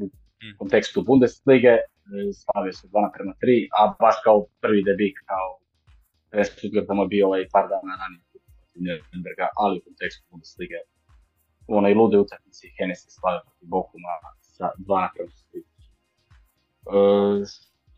u 0.00 0.04
mm. 0.06 0.54
kontekstu 0.60 0.98
Bundeslige, 1.08 1.74
e, 1.80 1.82
slavio 2.42 2.72
se 2.78 2.84
2 2.88 3.14
prema 3.14 3.32
3, 3.42 3.68
a 3.78 3.82
baš 4.02 4.16
kao 4.26 4.38
prvi 4.62 4.80
debit 4.88 5.16
kao 5.30 5.48
Stuttgarta 6.50 6.92
mu 6.94 7.02
je 7.04 7.12
bio 7.14 7.26
ovaj 7.28 7.44
par 7.54 7.66
dana 7.72 7.92
ranije 8.02 8.24
Nürnberga, 8.84 9.46
ali 9.62 9.78
u 9.78 9.84
kontekstu 9.88 10.22
Bundeslige 10.30 10.80
u 11.70 11.72
onaj 11.80 11.94
lude 11.94 12.18
utakmici 12.18 12.74
Henes 12.78 13.00
je 13.06 13.10
slavio 13.18 13.42
protiv 13.46 13.66
Bochuma 13.74 14.14
sa 14.56 14.66
2 14.78 15.08
prema 15.14 15.32
3. 15.52 15.62
Uh, 16.94 17.42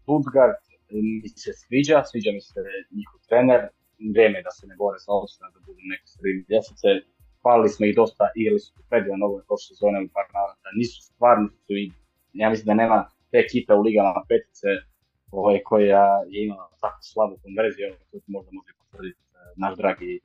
Stuttgart 0.03 0.62
mi 1.22 1.28
se 1.28 1.53
sviđa, 1.53 2.03
sviđa 2.11 2.30
mi 2.32 2.40
se 2.40 2.61
njihov 2.98 3.20
trener, 3.28 3.61
vrijeme 4.14 4.42
da 4.46 4.50
se 4.50 4.66
ne 4.70 4.76
bore 4.82 4.98
za 4.98 5.12
opstanak, 5.20 5.55
da 5.55 5.61
budu 5.66 5.80
neke 5.92 6.07
sredine 6.12 6.44
ljestvice. 6.53 6.88
Hvalili 7.42 7.68
smo 7.74 7.86
ih 7.86 7.94
dosta, 8.00 8.24
igrali 8.40 8.61
su 8.61 8.70
predivan 8.90 9.18
nove 9.24 9.38
prošle 9.46 9.68
sezone 9.70 9.98
u 10.05 10.09
par 10.16 10.26
navrata. 10.36 10.68
Nisu 10.80 10.98
stvarno 11.09 11.48
su 11.64 11.72
i, 11.82 11.84
ja 12.32 12.50
mislim 12.50 12.66
da 12.70 12.82
nema 12.82 12.98
te 13.30 13.38
ekipe 13.46 13.72
u 13.74 13.82
ligama 13.86 14.24
petice 14.28 14.68
ovaj, 15.38 15.59
koja 15.70 16.05
je 16.32 16.44
imala 16.44 16.66
tako 16.80 17.03
slabu 17.12 17.34
konverziju, 17.42 17.86
to 18.11 18.16
možda 18.26 18.50
može 18.59 18.72
potvrditi 18.80 19.20
e, 19.20 19.38
naš 19.64 19.74
dragi 19.82 20.12
e, 20.16 20.20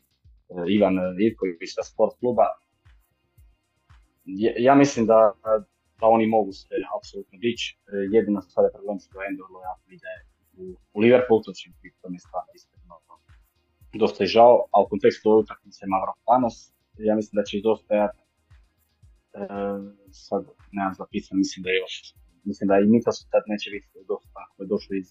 Ivan 0.75 0.95
Ivković 1.25 1.69
sa 1.78 1.84
sport 1.84 2.13
kluba. 2.19 2.47
Ja 4.67 4.75
mislim 4.75 5.05
da, 5.05 5.19
da 5.99 6.05
oni 6.15 6.28
mogu 6.28 6.51
se 6.51 6.67
apsolutno 6.97 7.38
dići. 7.45 7.78
E, 7.78 7.80
jedino 8.15 8.39
je 8.39 8.71
problem 8.75 8.99
što 8.99 9.23
Endorlo 9.30 9.59
ja 9.67 9.73
ide 9.95 10.13
u, 10.61 10.63
u 10.93 10.99
Liverpool, 11.03 11.41
to 11.45 11.51
će 11.59 11.69
biti 11.84 11.95
to 12.01 12.09
mi 12.09 12.19
stvarno 12.19 12.51
iskreno 12.55 12.76
dosta 13.94 14.24
je 14.24 14.28
žao, 14.28 14.66
a 14.72 14.82
u 14.82 14.88
kontekstu 14.90 15.30
ove 15.30 15.40
utakmice 15.40 15.86
Mavropanos, 15.88 16.56
ja 16.98 17.16
mislim 17.16 17.36
da 17.40 17.44
će 17.44 17.58
izdostajati 17.58 18.18
e, 18.18 19.40
sad 20.12 20.46
nemam 20.72 20.94
zapisan, 20.94 21.38
mislim 21.38 21.64
da 21.64 21.70
je 21.70 21.78
još 21.78 22.14
mislim 22.50 22.68
da 22.68 22.76
i 22.80 22.92
Mitos 22.94 23.18
sad 23.32 23.44
neće 23.54 23.68
biti 23.76 23.88
dosta 24.08 24.38
ako 24.46 24.64
je 24.64 24.68
došao 24.74 24.94
iz, 25.02 25.10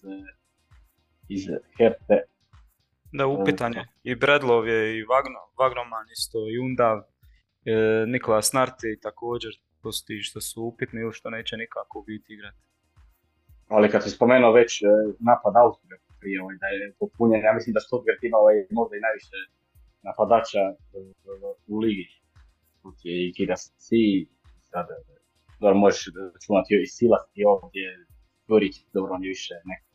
iz 1.35 1.43
Herte. 1.77 2.17
Da, 3.17 3.27
upitan 3.27 3.73
je. 3.73 3.83
I 4.03 4.15
Bredlov 4.15 4.67
je, 4.67 4.97
i 4.97 5.03
Vagno, 5.11 5.41
Vagroman 5.59 6.05
isto, 6.17 6.37
i 6.53 6.59
Unda, 6.65 6.89
e, 7.65 8.05
Nikola 8.07 8.41
Snarti 8.41 8.99
također, 9.01 9.51
to 9.81 9.91
su 9.91 10.05
ti 10.05 10.21
što 10.21 10.41
su 10.41 10.63
upitni 10.63 11.01
ili 11.01 11.13
što 11.13 11.29
neće 11.29 11.57
nikako 11.57 12.03
biti 12.07 12.33
igrati. 12.33 12.61
Ali 13.67 13.91
kad 13.91 14.03
se 14.03 14.09
spomenuo 14.09 14.51
već 14.51 14.81
e, 14.81 14.85
napad 15.19 15.53
Austrije, 15.55 15.99
prije 16.19 16.37
ovaj, 16.43 16.55
da 16.63 16.67
je 16.67 16.93
popunjen. 16.99 17.41
Ja 17.49 17.53
mislim 17.57 17.73
da 17.73 17.85
Stuttgart 17.87 18.21
ima 18.23 18.37
ovaj, 18.43 18.57
možda 18.79 18.93
i 18.95 19.05
najviše 19.07 19.37
napadača 20.07 20.63
u 21.73 21.75
ligi. 21.83 22.07
Je 23.03 23.15
i 23.27 23.33
Kira 23.35 23.57
Si, 23.85 24.03
sada 24.71 24.93
dobro 25.59 25.77
možeš 25.85 26.01
računati 26.35 26.71
i 26.83 26.91
Silas 26.95 27.25
i 27.39 27.41
ovdje 27.45 27.85
Jurić, 28.47 28.75
dobro 28.93 29.13
on 29.13 29.23
je 29.23 29.33
više 29.35 29.53
neko 29.71 29.87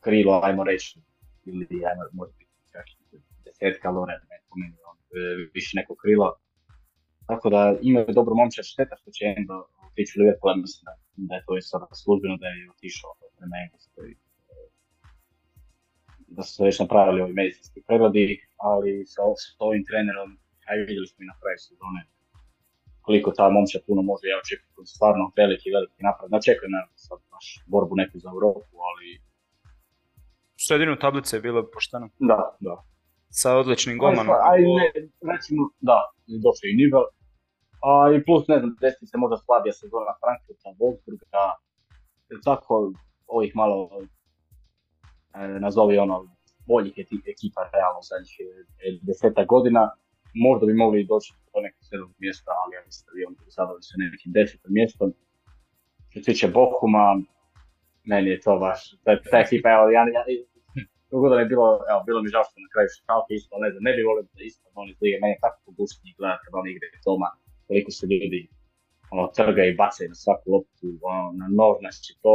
krilo, 0.00 0.40
ajmo 0.42 0.64
reći, 0.64 1.00
ili 1.44 1.66
ajmo, 1.88 2.02
može 2.12 2.32
biti 2.38 2.54
čak 2.72 2.86
desetka 3.44 3.90
Loren, 3.90 4.20
ne, 4.30 4.36
po 4.48 4.54
meni, 4.60 4.76
on, 4.90 4.96
e, 5.18 5.50
više 5.54 5.72
neko 5.80 5.94
krilo. 6.02 6.28
Tako 7.30 7.46
da 7.54 7.60
imaju 7.82 8.06
dobro 8.18 8.34
momčad, 8.34 8.64
šteta 8.72 8.94
što 9.00 9.10
će 9.16 9.24
Endo 9.36 9.56
otići 9.86 10.12
u 10.14 10.20
Liverpool, 10.20 10.56
mislim 10.64 10.82
da, 10.88 10.92
da 11.28 11.34
je 11.34 11.44
to 11.46 11.52
sada 11.72 11.86
službeno 12.02 12.36
da 12.42 12.46
je 12.46 12.70
otišao 12.74 13.10
prema 13.38 13.56
Engleskoj 13.64 14.08
da 16.36 16.42
su 16.42 16.50
se 16.54 16.64
već 16.68 16.76
napravili 16.84 17.22
ovi 17.24 17.32
medicinski 17.40 17.82
pregledi, 17.86 18.26
ali 18.68 18.90
sa, 19.12 19.22
s 19.42 19.44
ovim 19.68 19.84
trenerom, 19.88 20.30
aj 20.68 20.76
vidjeli 20.88 21.08
smo 21.10 21.20
i 21.22 21.30
na 21.30 21.36
kraju 21.40 21.58
sezone 21.68 22.00
koliko 23.06 23.30
ta 23.38 23.44
momča 23.50 23.78
puno 23.86 24.02
može, 24.02 24.24
ja 24.32 24.38
očekujem 24.44 24.86
stvarno 24.94 25.24
veliki, 25.40 25.68
veliki 25.76 26.00
napad. 26.08 26.26
Ne 26.30 26.36
očekujem 26.42 26.72
naravno 26.76 26.96
sad 27.06 27.18
baš 27.32 27.46
borbu 27.72 27.94
neku 28.02 28.16
za 28.24 28.28
Europu, 28.34 28.74
ali 28.88 29.08
sredinu 30.66 30.94
tablice 31.04 31.36
je 31.36 31.44
bilo 31.48 31.60
pošteno. 31.74 32.06
Da, 32.30 32.40
da. 32.66 32.74
Sa 33.40 33.48
odličnim 33.62 33.98
golmanom. 34.02 34.34
A 34.48 34.50
i 34.62 34.64
ne, 34.78 34.86
recimo, 35.32 35.62
da, 35.88 35.98
došao 36.44 36.68
i 36.70 36.78
nivel. 36.82 37.04
A 37.88 37.92
i 38.14 38.24
plus, 38.26 38.42
ne 38.52 38.58
znam, 38.60 38.70
desi 38.80 39.06
se 39.10 39.16
možda 39.22 39.36
slabija 39.44 39.72
sezona 39.82 40.12
Frankfurta, 40.22 40.68
Wolfsburga, 40.80 41.44
tako 42.48 42.92
ovih 43.26 43.52
malo, 43.60 43.76
nazovi 45.60 45.98
ono, 45.98 46.16
boljih 46.66 46.94
ekipa 47.34 47.60
realno 47.76 48.00
zadnjih 48.10 48.34
e, 48.40 48.44
deseta 49.08 49.44
godina. 49.44 49.82
Možda 50.46 50.66
bi 50.66 50.74
mogli 50.74 51.10
doći 51.12 51.30
do 51.52 51.60
nekog 51.66 51.82
sedmog 51.88 52.12
mjesta, 52.24 52.50
ali 52.60 52.70
ja 52.76 52.82
mislim 52.86 53.04
da 53.06 53.12
bi 53.14 53.26
on 53.28 53.34
zadovoljni 53.56 53.86
sa 53.90 53.94
nekim 53.98 54.32
desetom 54.38 54.70
mjestom. 54.80 55.08
Što 56.10 56.18
se 56.20 56.26
tiče 56.28 56.46
Bohuma, 56.58 57.04
meni 58.10 58.28
je 58.30 58.40
to 58.44 58.52
baš, 58.64 58.80
ta, 59.04 59.38
ekipa, 59.44 59.68
evo, 59.76 59.84
ja, 59.96 60.02
ja, 60.16 60.22
da 61.32 61.40
je 61.42 61.50
bilo, 61.52 61.66
evo, 61.90 62.00
bilo 62.08 62.18
mi 62.22 62.28
žao 62.34 62.44
što 62.44 62.56
na 62.66 62.70
kraju 62.72 62.88
Šalke 62.96 63.32
isto, 63.34 63.52
ne 63.64 63.68
znam, 63.70 63.82
ne 63.88 63.92
bi 63.96 64.08
volio 64.08 64.24
da 64.38 64.42
isto 64.50 64.64
oni 64.82 64.90
iz 64.92 65.00
meni 65.22 65.34
je 65.36 65.44
tako 65.44 65.58
pogušnji 65.66 66.10
gledati 66.18 66.42
kad 66.44 66.52
oni 66.60 66.68
igraju 66.70 66.92
doma, 67.06 67.28
koliko 67.66 67.90
se 67.98 68.04
ljudi 68.12 68.40
ono, 69.12 69.22
trga 69.38 69.62
i 69.64 69.78
bacaju 69.82 70.08
na 70.12 70.18
svaku 70.24 70.44
loptu, 70.54 70.86
ono, 71.10 71.24
na 71.40 71.46
nož, 71.58 71.76
znači 71.82 72.10
to, 72.24 72.34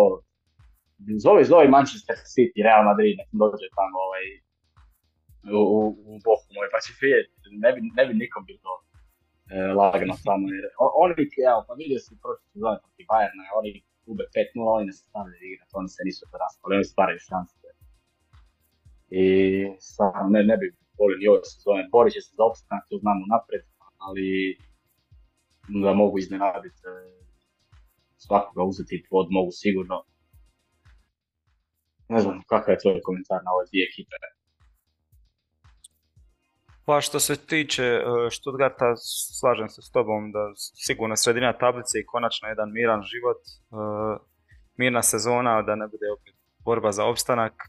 zove, 1.25 1.41
zove 1.51 1.65
Manchester 1.77 2.17
City, 2.33 2.59
Real 2.67 2.83
Madrid, 2.89 3.13
nek 3.19 3.29
dođe 3.41 3.67
tamo 3.79 3.97
ovaj, 4.07 4.25
u, 5.57 5.61
u, 5.75 5.79
u 6.11 6.13
Bohumu, 6.25 6.59
pa 6.73 6.79
će 6.85 6.91
vidjeti, 7.01 7.31
ne 7.63 7.69
bi, 7.73 7.79
ne 7.97 8.03
bi 8.07 8.13
nikom 8.23 8.43
bilo 8.49 8.73
e, 9.53 9.57
lagano 9.79 10.15
tamo, 10.27 10.45
jer 10.55 10.65
oni, 11.03 11.13
evo, 11.51 11.59
pa 11.67 11.73
vidio 11.81 11.99
sam 12.05 12.15
prošle 12.23 12.45
sezone 12.51 12.77
protiv 12.83 13.05
Bayerna, 13.11 13.43
oni 13.59 13.71
gube 14.05 14.23
5-0, 14.35 14.75
oni 14.77 14.85
ne 14.89 14.93
stavljaju 14.99 15.43
igrati, 15.47 15.73
oni 15.81 15.89
se 15.95 16.01
nisu 16.07 16.23
raspali, 16.43 16.75
oni 16.77 16.91
stvaraju 16.93 17.19
šanse. 17.29 17.67
I 19.21 19.25
stvarno 19.87 20.29
ne, 20.35 20.41
ne 20.51 20.55
bi 20.59 20.65
volio 20.99 21.17
ni 21.21 21.27
ove 21.27 21.41
sezone, 21.53 21.89
borit 21.95 22.13
će 22.15 22.21
se 22.25 22.31
za 22.39 22.43
opstanak, 22.49 22.83
to 22.89 22.95
znamo 23.03 23.23
napred, 23.33 23.63
ali 24.05 24.27
da 25.83 25.93
mogu 25.93 26.15
iznenaditi 26.19 26.81
e, 26.87 26.93
svakoga 28.17 28.63
uzeti 28.63 29.05
pod 29.09 29.27
mogu 29.29 29.51
sigurno. 29.51 29.97
Ne 32.09 32.19
znam, 32.19 32.41
kakav 32.47 32.73
je 32.73 32.79
tvoj 32.79 33.01
komentar 33.01 33.39
na 33.45 33.51
ove 33.55 33.65
dvije 33.69 33.83
ekipe? 33.91 34.15
Pa 36.85 37.01
što 37.01 37.19
se 37.19 37.35
tiče 37.45 37.83
e, 37.83 38.01
Stuttgarta, 38.31 38.95
slažem 39.39 39.69
se 39.69 39.81
s 39.81 39.91
tobom 39.91 40.31
da 40.31 40.51
sigurno 40.55 41.15
sredina 41.15 41.57
tablice 41.57 41.99
i 41.99 42.05
konačno 42.05 42.47
jedan 42.47 42.71
miran 42.71 43.01
život, 43.01 43.41
e, 43.47 43.49
mirna 44.77 45.01
sezona, 45.01 45.61
da 45.61 45.75
ne 45.75 45.87
bude 45.87 46.07
opet 46.15 46.35
borba 46.65 46.91
za 46.91 47.05
opstanak. 47.05 47.53
E, 47.53 47.67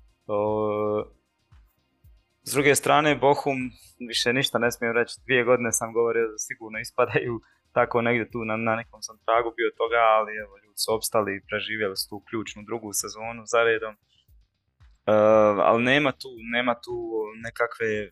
s 2.49 2.53
druge 2.53 2.75
strane, 2.75 3.15
Bohum, 3.15 3.59
više 4.09 4.33
ništa 4.33 4.59
ne 4.59 4.71
smijem 4.73 4.95
reći, 4.97 5.21
dvije 5.27 5.45
godine 5.45 5.73
sam 5.73 5.93
govorio 5.93 6.27
da 6.29 6.39
sigurno 6.39 6.79
ispadaju, 6.79 7.41
tako 7.73 8.03
negdje 8.03 8.31
tu 8.31 8.45
na, 8.45 8.57
na 8.57 8.75
nekom 8.77 9.03
sam 9.03 9.17
tragu 9.25 9.51
bio 9.59 9.71
toga, 9.81 10.01
ali 10.17 10.31
evo, 10.43 10.53
ljudi 10.63 10.79
su 10.85 10.95
opstali 10.97 11.31
i 11.37 11.45
preživjeli 11.49 11.97
su 11.97 12.09
tu 12.11 12.17
ključnu 12.29 12.61
drugu 12.69 12.89
sezonu 12.93 13.43
za 13.53 13.61
redom. 13.71 13.95
Uh, 15.09 15.15
ali 15.69 15.83
nema 15.83 16.13
tu, 16.13 16.29
nema 16.53 16.75
tu 16.75 16.97
nekakve 17.45 18.11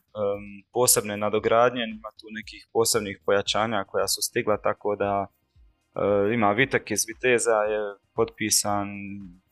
posebne 0.72 1.16
nadogradnje, 1.16 1.80
nema 1.80 2.10
tu 2.18 2.26
nekih 2.30 2.68
posebnih 2.72 3.18
pojačanja 3.26 3.84
koja 3.84 4.08
su 4.08 4.20
stigla, 4.22 4.56
tako 4.56 4.96
da 4.96 5.26
uh, 5.26 6.34
ima 6.34 6.52
Vitek 6.52 6.90
iz 6.90 7.02
Viteza 7.08 7.58
je 7.72 7.80
potpisan, 8.14 8.88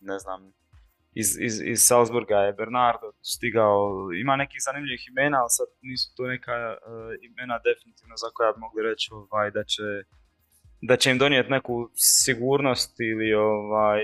ne 0.01 0.19
znam, 0.19 0.41
iz, 1.15 1.29
iz, 1.41 1.55
iz 1.73 1.81
Salzburga 1.89 2.39
je 2.39 2.53
Bernardo 2.53 3.09
stigao, 3.23 3.81
ima 4.23 4.37
nekih 4.37 4.61
zanimljivih 4.67 5.05
imena, 5.09 5.39
ali 5.41 5.51
sad 5.59 5.67
nisu 5.83 6.15
to 6.17 6.23
neka 6.27 6.57
uh, 6.73 6.79
imena 7.29 7.57
definitivno 7.69 8.17
za 8.17 8.29
koja 8.35 8.53
bi 8.53 8.61
mogli 8.61 8.83
reći 8.83 9.09
ovaj, 9.13 9.51
da, 9.51 9.65
će, 9.65 9.87
da 10.83 10.97
će 10.97 11.11
im 11.11 11.19
donijeti 11.19 11.51
neku 11.51 11.75
sigurnost 11.95 13.01
ili 13.01 13.35
ovaj, 13.35 14.01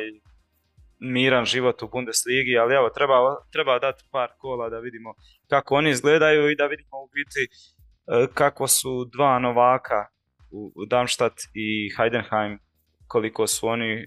miran 1.01 1.45
život 1.45 1.83
u 1.83 1.89
Bundesligi, 1.89 2.59
ali 2.59 2.75
evo, 2.75 2.91
treba, 2.91 3.15
treba 3.53 3.79
dati 3.79 4.05
par 4.11 4.31
kola 4.39 4.69
da 4.69 4.79
vidimo 4.79 5.15
kako 5.49 5.75
oni 5.75 5.91
izgledaju 5.91 6.51
i 6.51 6.57
da 6.57 6.67
vidimo 6.67 6.97
u 7.05 7.09
biti 7.13 7.43
e, 7.47 8.27
kako 8.35 8.67
su 8.67 9.05
dva 9.05 9.39
novaka 9.39 10.07
u 10.53 10.87
Darmstadt 10.87 11.35
i 11.55 11.91
Heidenheim, 11.97 12.59
koliko 13.07 13.47
su 13.47 13.69
oni 13.69 13.93
e, 13.93 14.07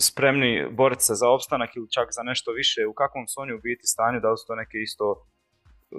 spremni 0.00 0.66
boriti 0.70 1.02
se 1.02 1.14
za 1.14 1.28
opstanak 1.28 1.76
ili 1.76 1.90
čak 1.90 2.08
za 2.10 2.22
nešto 2.22 2.52
više, 2.52 2.86
u 2.86 2.94
kakvom 2.94 3.26
su 3.28 3.40
oni 3.40 3.52
u 3.54 3.60
biti 3.60 3.86
stanju, 3.86 4.20
da 4.20 4.30
li 4.30 4.38
su 4.38 4.44
to 4.46 4.54
neke 4.54 4.78
isto, 4.78 5.26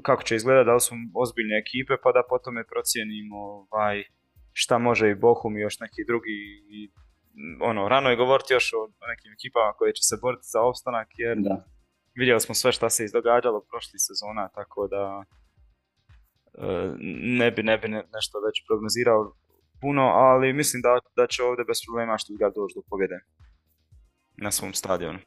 kako 0.03 0.23
će 0.23 0.35
izgledati, 0.35 0.65
da 0.65 0.73
li 0.73 0.81
su 0.81 0.95
ozbiljne 1.15 1.55
ekipe, 1.63 1.93
pa 2.03 2.11
da 2.11 2.29
potom 2.29 2.53
procijenimo 2.71 3.37
ovaj, 3.71 4.03
šta 4.53 4.77
može 4.77 5.09
i 5.09 5.19
Bohum 5.25 5.57
i 5.57 5.61
još 5.61 5.79
neki 5.79 6.01
drugi 6.07 6.37
i 6.77 6.91
ono, 7.61 7.87
rano 7.87 8.09
je 8.09 8.15
govoriti 8.15 8.53
još 8.53 8.73
o 8.73 9.07
nekim 9.07 9.31
ekipama 9.33 9.73
koje 9.77 9.93
će 9.93 10.03
se 10.03 10.15
boriti 10.21 10.47
za 10.53 10.61
opstanak, 10.61 11.07
jer 11.17 11.37
da. 11.37 11.65
vidjeli 12.15 12.41
smo 12.41 12.55
sve 12.55 12.71
šta 12.71 12.89
se 12.89 13.05
izdogađalo 13.05 13.65
prošli 13.69 13.99
sezona, 13.99 14.49
tako 14.57 14.87
da 14.87 15.23
e, 16.53 16.95
ne 17.39 17.51
bi, 17.51 17.63
ne 17.63 17.77
bi 17.77 17.87
nešto 17.87 18.35
već 18.47 18.55
prognozirao 18.67 19.35
puno, 19.81 20.01
ali 20.01 20.53
mislim 20.53 20.81
da, 20.81 20.99
da 21.15 21.27
će 21.27 21.43
ovdje 21.43 21.65
bez 21.65 21.77
problema 21.85 22.17
što 22.17 22.33
ga 22.39 22.47
doći 22.55 22.75
do 22.75 22.81
pobjede 22.89 23.19
na 24.37 24.51
svom 24.51 24.73
stadionu. 24.73 25.19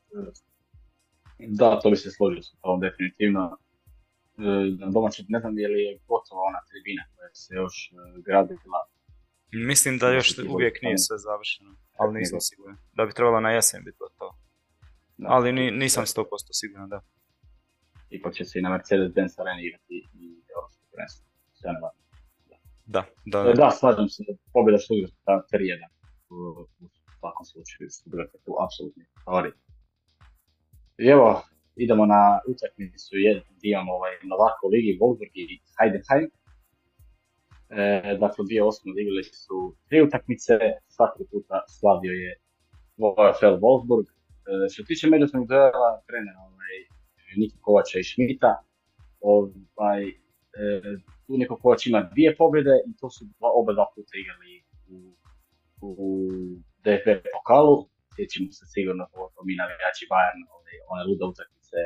Da, 1.39 1.81
to 1.81 1.91
bi 1.91 1.97
se 1.97 2.11
složio 2.11 2.43
s 2.43 2.51
tom 2.61 2.81
definitivno. 2.81 3.59
E, 4.39 4.43
na 4.81 4.87
domaći, 4.91 5.25
ne 5.29 5.39
znam 5.41 5.59
je 5.59 5.69
li 5.69 5.81
je 5.83 5.99
gotova 6.09 6.41
ona 6.51 6.61
tribina 6.69 7.05
koja 7.15 7.29
se 7.43 7.55
još 7.55 7.75
e, 7.93 7.95
gradila 8.27 8.81
Mislim 9.53 9.99
da 9.99 10.13
još 10.13 10.39
uvijek 10.49 10.83
nije 10.83 10.99
sve 10.99 11.19
završeno, 11.19 11.77
ali 11.97 12.19
nisam 12.19 12.41
siguran. 12.41 12.77
Da 12.93 13.07
bi 13.07 13.13
trebalo 13.13 13.41
na 13.41 13.51
jesen 13.51 13.85
biti 13.85 13.99
to. 14.19 14.37
Ali 15.27 15.53
ni, 15.53 15.71
nisam 15.71 16.05
100% 16.05 16.25
siguran, 16.53 16.89
da. 16.89 17.01
Ipak 18.11 18.35
će 18.35 18.45
se 18.45 18.59
i 18.59 18.63
na 18.63 18.71
Mercedes-Benz 18.71 19.41
areni 19.41 19.63
igrati 19.67 19.97
i 20.15 20.25
Europsko 20.55 20.83
prvenstvo. 20.93 21.25
Da, 22.87 23.03
da. 23.25 23.43
Da, 23.45 23.53
da 23.53 23.71
slažem 23.71 24.09
se 24.09 24.23
da 24.29 24.33
pobjeda 24.53 24.79
Stuttgarta 24.79 25.35
3-1 25.53 25.89
u, 26.31 26.67
svakom 27.21 27.45
slučaju 27.51 27.91
Stuttgart 27.97 28.31
je 28.35 28.41
tu 28.47 28.53
apsolutni 28.65 29.05
favorit. 29.25 29.57
I 31.05 31.07
evo, 31.15 31.27
idemo 31.85 32.05
na 32.15 32.23
utakmicu 32.53 33.11
gdje 33.57 33.69
imamo 33.75 33.93
ovaj 33.99 34.13
Novako 34.31 34.65
ligi 34.75 34.99
Wolfsburg 35.01 35.33
i 35.43 35.45
Heidenheim. 35.77 36.29
E, 37.81 38.17
dakle, 38.21 38.45
dvije 38.49 38.63
osnovne 38.65 39.03
igrali 39.03 39.25
su 39.25 39.57
tri 39.89 40.03
utakmice, 40.03 40.55
svaki 40.97 41.23
puta 41.31 41.57
slavio 41.77 42.15
je 42.25 42.33
VfL 43.01 43.57
Wolfsburg. 43.65 44.07
E, 44.09 44.13
što 44.73 44.83
tiče 44.89 45.05
međusobnih 45.09 45.49
duela, 45.49 45.91
trenera 46.09 46.41
ovaj, 46.51 46.75
Niki 47.41 47.59
Kovača 47.65 47.99
i 47.99 48.09
Šmita, 48.11 48.53
ovaj, 49.21 50.03
e, 50.09 50.65
tu 51.25 51.33
Niko 51.41 51.57
Kovač 51.63 51.87
ima 51.87 52.01
dvije 52.13 52.31
pobjede 52.37 52.75
i 52.89 52.91
to 53.01 53.11
su 53.11 53.23
dva, 53.39 53.49
oba 53.61 53.73
dva 53.77 53.87
puta 53.95 54.13
igrali 54.23 54.53
u, 54.95 54.97
u 55.89 55.95
DFB 56.85 57.09
pokalu. 57.35 57.77
Sjećamo 58.15 58.53
se 58.59 58.65
sigurno 58.75 59.05
ovo 59.13 59.41
mi 59.47 59.55
navijači 59.63 60.05
Bayern, 60.13 60.43
ovaj, 60.57 60.77
one 60.93 61.03
lude 61.09 61.25
utakmice 61.33 61.79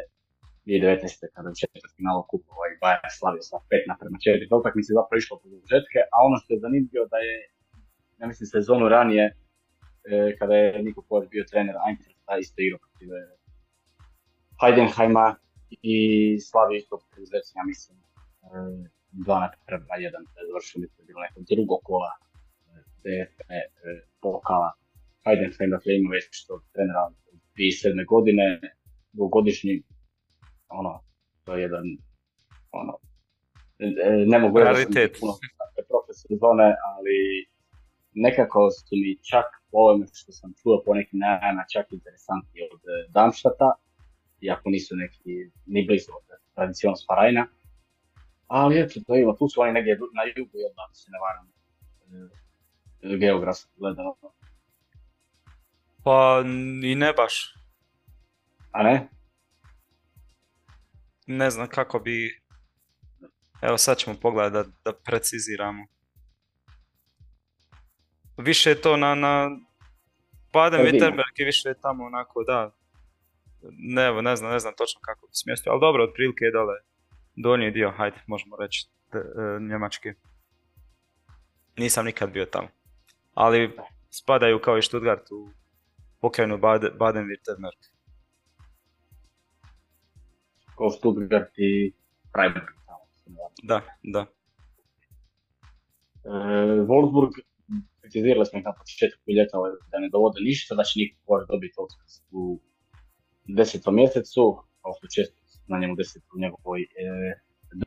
2019. 0.67 1.27
kada 1.35 1.49
u 1.51 1.59
četvrtfinalu 1.61 2.23
kupa 2.31 2.51
ovaj 2.59 2.73
Bayern 2.83 3.11
slavio 3.19 3.43
sa 3.51 3.57
5 3.57 3.91
naprema 3.93 4.17
4 4.19 4.61
utakmice 4.61 4.91
zapravo 4.99 5.19
išlo 5.19 5.35
po 5.41 5.47
žetke, 5.73 5.99
a 6.14 6.17
ono 6.27 6.37
što 6.41 6.49
je 6.55 6.64
zanimljivo 6.67 7.05
da 7.14 7.19
je, 7.29 7.37
ja 8.21 8.27
mislim, 8.31 8.47
sezonu 8.57 8.85
ranije, 8.97 9.25
e, 9.27 9.35
kada 10.39 10.55
je 10.62 10.83
Niko 10.85 11.01
Kovač 11.09 11.27
bio 11.35 11.45
trener 11.51 11.77
Eintrachta, 11.89 12.33
isto 12.45 12.57
igrao 12.59 12.81
protiv 12.85 13.09
e, 13.21 13.23
Heidenheima 14.61 15.27
i 15.93 15.99
slavio 16.49 16.77
isto 16.83 16.95
protiv 17.03 17.25
ja 17.59 17.64
mislim, 17.73 17.97
e, 17.99 18.49
2 19.12 19.41
naprema 19.45 19.95
1, 20.09 20.25
da 20.33 20.39
je 20.41 20.49
završio, 20.51 20.77
mislim, 20.85 21.03
bilo 21.09 21.21
neko 21.27 21.41
drugo 21.51 21.77
kola 21.89 22.12
DFB 23.03 23.51
e, 23.51 23.61
pokala. 24.23 24.71
Heidenheim, 25.25 25.71
dakle, 25.77 25.91
ima 25.97 26.11
već 26.17 26.25
što 26.31 26.53
trenera 26.73 27.05
2007. 27.57 28.07
godine, 28.14 28.47
dvogodišnji 29.12 29.75
ono, 30.69 31.01
to 31.45 31.55
je 31.55 31.62
jedan, 31.62 31.85
ono, 32.73 32.99
e, 33.79 34.25
ne 34.27 34.39
mogu 34.39 34.59
reći 34.59 35.21
puno 35.21 35.33
prošle 35.89 36.14
sezone, 36.14 36.75
ali 36.93 37.47
nekako 38.12 38.71
su 38.71 38.95
mi 39.03 39.19
čak 39.31 39.45
po 39.71 39.79
ovome 39.79 40.07
što 40.12 40.33
sam 40.33 40.53
čuo 40.62 40.83
po 40.85 40.95
nekim 40.95 41.19
najama 41.19 41.64
čak 41.73 41.87
interesantni 41.93 42.61
od 42.73 42.81
e, 42.81 43.11
Darmstadta, 43.14 43.73
iako 44.41 44.71
nisu 44.71 44.97
neki 44.97 45.51
ni 45.67 45.87
blizu 45.87 46.11
od 46.19 46.39
tradicijon 46.55 46.97
Sparajna. 46.97 47.47
Ali 48.47 48.81
eto, 48.81 49.01
to 49.07 49.17
ima, 49.17 49.37
tu 49.37 49.49
su 49.49 49.61
oni 49.61 49.73
negdje 49.73 49.99
na 49.99 50.23
jugu, 50.37 50.59
jel 50.59 50.73
da 50.77 50.95
se 50.95 51.11
ne 51.11 51.19
varam, 51.25 51.47
e, 53.03 53.17
geografski 53.17 53.73
gledano. 53.77 54.17
Pa 56.05 56.43
i 56.83 56.95
ne 56.95 57.12
baš. 57.12 57.55
A 58.73 58.83
ne? 58.83 59.09
Ne 61.27 61.51
znam 61.51 61.68
kako 61.68 61.99
bi... 61.99 62.41
Evo 63.62 63.79
sad 63.79 63.99
ćemo 63.99 64.16
pogledati 64.22 64.70
da, 64.85 64.91
da 64.91 64.99
preciziramo. 64.99 65.87
Više 68.37 68.70
je 68.70 68.81
to 68.81 68.97
na, 68.97 69.14
na 69.14 69.51
Baden 70.53 70.81
Wittenberg 70.81 71.35
je 71.37 71.47
više 71.47 71.74
tamo 71.83 72.05
onako, 72.05 72.45
da. 72.47 72.77
Ne, 73.72 74.22
ne 74.22 74.37
znam, 74.37 74.53
ne 74.53 74.59
znam 74.59 74.74
točno 74.77 75.01
kako 75.01 75.27
bi 75.27 75.35
smjestio, 75.35 75.72
ali 75.72 75.81
dobro, 75.81 76.05
otprilike 76.05 76.45
je 76.45 76.53
dole 76.53 76.74
donji 77.37 77.70
dio, 77.70 77.91
hajde, 77.91 78.16
možemo 78.27 78.57
reći, 78.57 78.89
te, 79.12 79.18
e, 79.18 79.61
Njemački. 79.61 80.12
Nisam 81.77 82.05
nikad 82.05 82.31
bio 82.31 82.45
tamo. 82.45 82.68
Ali 83.35 83.77
spadaju 84.11 84.61
kao 84.61 84.79
i 84.79 84.83
Stuttgart 84.83 85.31
u 85.31 85.51
pokrajinu 86.20 86.59
Baden-Württemberg. 86.59 87.95
Kao 90.79 90.91
Stuttgart 90.91 91.59
i 91.59 91.93
Freiburg. 92.33 92.77
Da, 93.62 93.81
da. 94.03 94.27
E, 96.24 96.31
Wolfsburg, 96.89 97.33
kritizirali 98.01 98.47
smo 98.47 98.59
ih 98.59 98.64
na 98.64 98.72
početku 98.72 99.31
ljeta 99.37 99.57
da 99.91 99.99
ne 99.99 100.09
dovode 100.09 100.41
ništa, 100.41 100.74
da 100.74 100.85
će 100.85 100.95
niko 101.01 101.45
dobiti 101.49 101.74
otkaz 101.85 102.11
u 102.31 102.61
desetom 103.59 103.95
mjesecu, 103.95 104.45
kao 104.83 104.93
što 104.97 105.07
često 105.14 105.37
na 105.68 105.79
njemu 105.79 105.95
deset 105.97 106.22
u 106.35 106.39
njegovoj 106.41 106.81
e, 106.83 106.87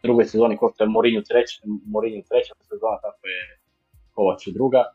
drugoj 0.04 0.26
sezoni, 0.26 0.58
kao 0.58 0.70
što 0.74 0.84
je 0.84 0.90
Mourinho 0.90 1.24
treća, 1.30 1.58
Mourinho 1.94 2.28
treća 2.30 2.54
sezona, 2.72 2.98
tako 3.06 3.24
je 3.36 3.42
Kovač 4.14 4.48
druga. 4.58 4.84
E, 4.86 4.92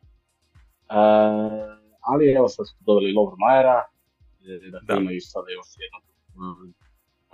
ali 2.10 2.32
evo 2.38 2.48
sad 2.48 2.64
su 2.68 2.74
doveli 2.88 3.16
Lovro 3.18 3.36
Majera, 3.44 3.78
e, 3.86 4.70
dakle 4.74 4.94
da. 4.94 5.00
imaju 5.00 5.20
sada 5.20 5.48
još 5.58 5.68
jedno, 5.82 5.98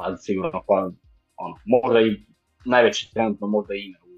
pa 0.01 0.17
sigurno, 0.17 0.63
pa 0.69 0.91
ono, 1.37 1.55
možda 1.65 2.01
i 2.01 2.11
najveći 2.65 3.11
trenutno 3.15 3.47
možda 3.47 3.75
ime 3.75 3.99
u, 4.11 4.13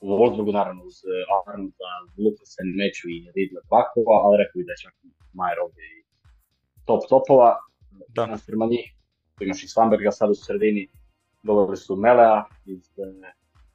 u 0.00 0.06
Wolfsburgu, 0.18 0.52
naravno 0.52 0.82
uz 0.84 0.96
e, 1.04 1.08
Arnolda, 1.36 1.90
Lukasen, 2.24 2.68
Meču 2.78 3.06
i 3.08 3.18
Ridla 3.36 3.60
Bakova, 3.72 4.14
ali 4.24 4.40
rekao 4.40 4.58
bi 4.58 4.68
da 4.68 4.72
je 4.72 4.82
čak 4.84 4.94
Majer 5.38 5.58
ovdje 5.64 5.84
i 5.96 5.98
top 6.86 7.02
topova. 7.08 7.50
Da. 8.16 8.26
Na 8.26 8.38
firma 8.38 8.66
njih, 8.66 8.86
imaš 9.40 9.62
i 9.62 9.68
Svamberga 9.68 10.10
sad 10.10 10.30
u 10.30 10.34
sredini, 10.34 10.88
doveli 11.42 11.76
su 11.76 11.96
Melea 11.96 12.44
iz 12.64 12.84
uh, 12.96 13.06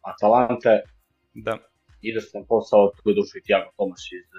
Atalante. 0.02 0.74
Da. 1.34 1.58
sam 2.32 2.46
posao, 2.48 2.92
tu 2.98 3.10
je 3.10 3.16
došao 3.16 3.38
i 3.40 3.46
Tiago 3.46 3.70
Tomaš 3.78 4.04
iz, 4.20 4.30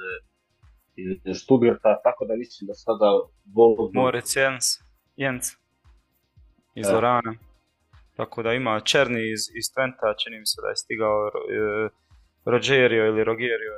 iz 1.25 1.37
Stuttgarta, 1.43 2.01
tako 2.07 2.25
da 2.25 2.37
mislim 2.37 2.67
da 2.67 2.75
sada 2.75 3.09
Wolfsburg... 3.57 3.91
Moritz 3.95 4.37
Jens, 4.37 4.67
Jens 5.17 5.47
iz 6.81 6.89
Orana. 6.89 7.35
Tako 8.17 8.43
da 8.43 8.53
ima 8.53 8.81
Černi 8.81 9.33
iz, 9.33 9.41
iz 9.59 9.67
Twenta, 9.75 10.15
čini 10.23 10.39
mi 10.39 10.47
se 10.47 10.63
da 10.63 10.69
je 10.69 10.77
stigao 10.77 11.29
e, 11.29 11.89
Rogerio 12.45 13.07
ili 13.07 13.25
Rogerio, 13.25 13.73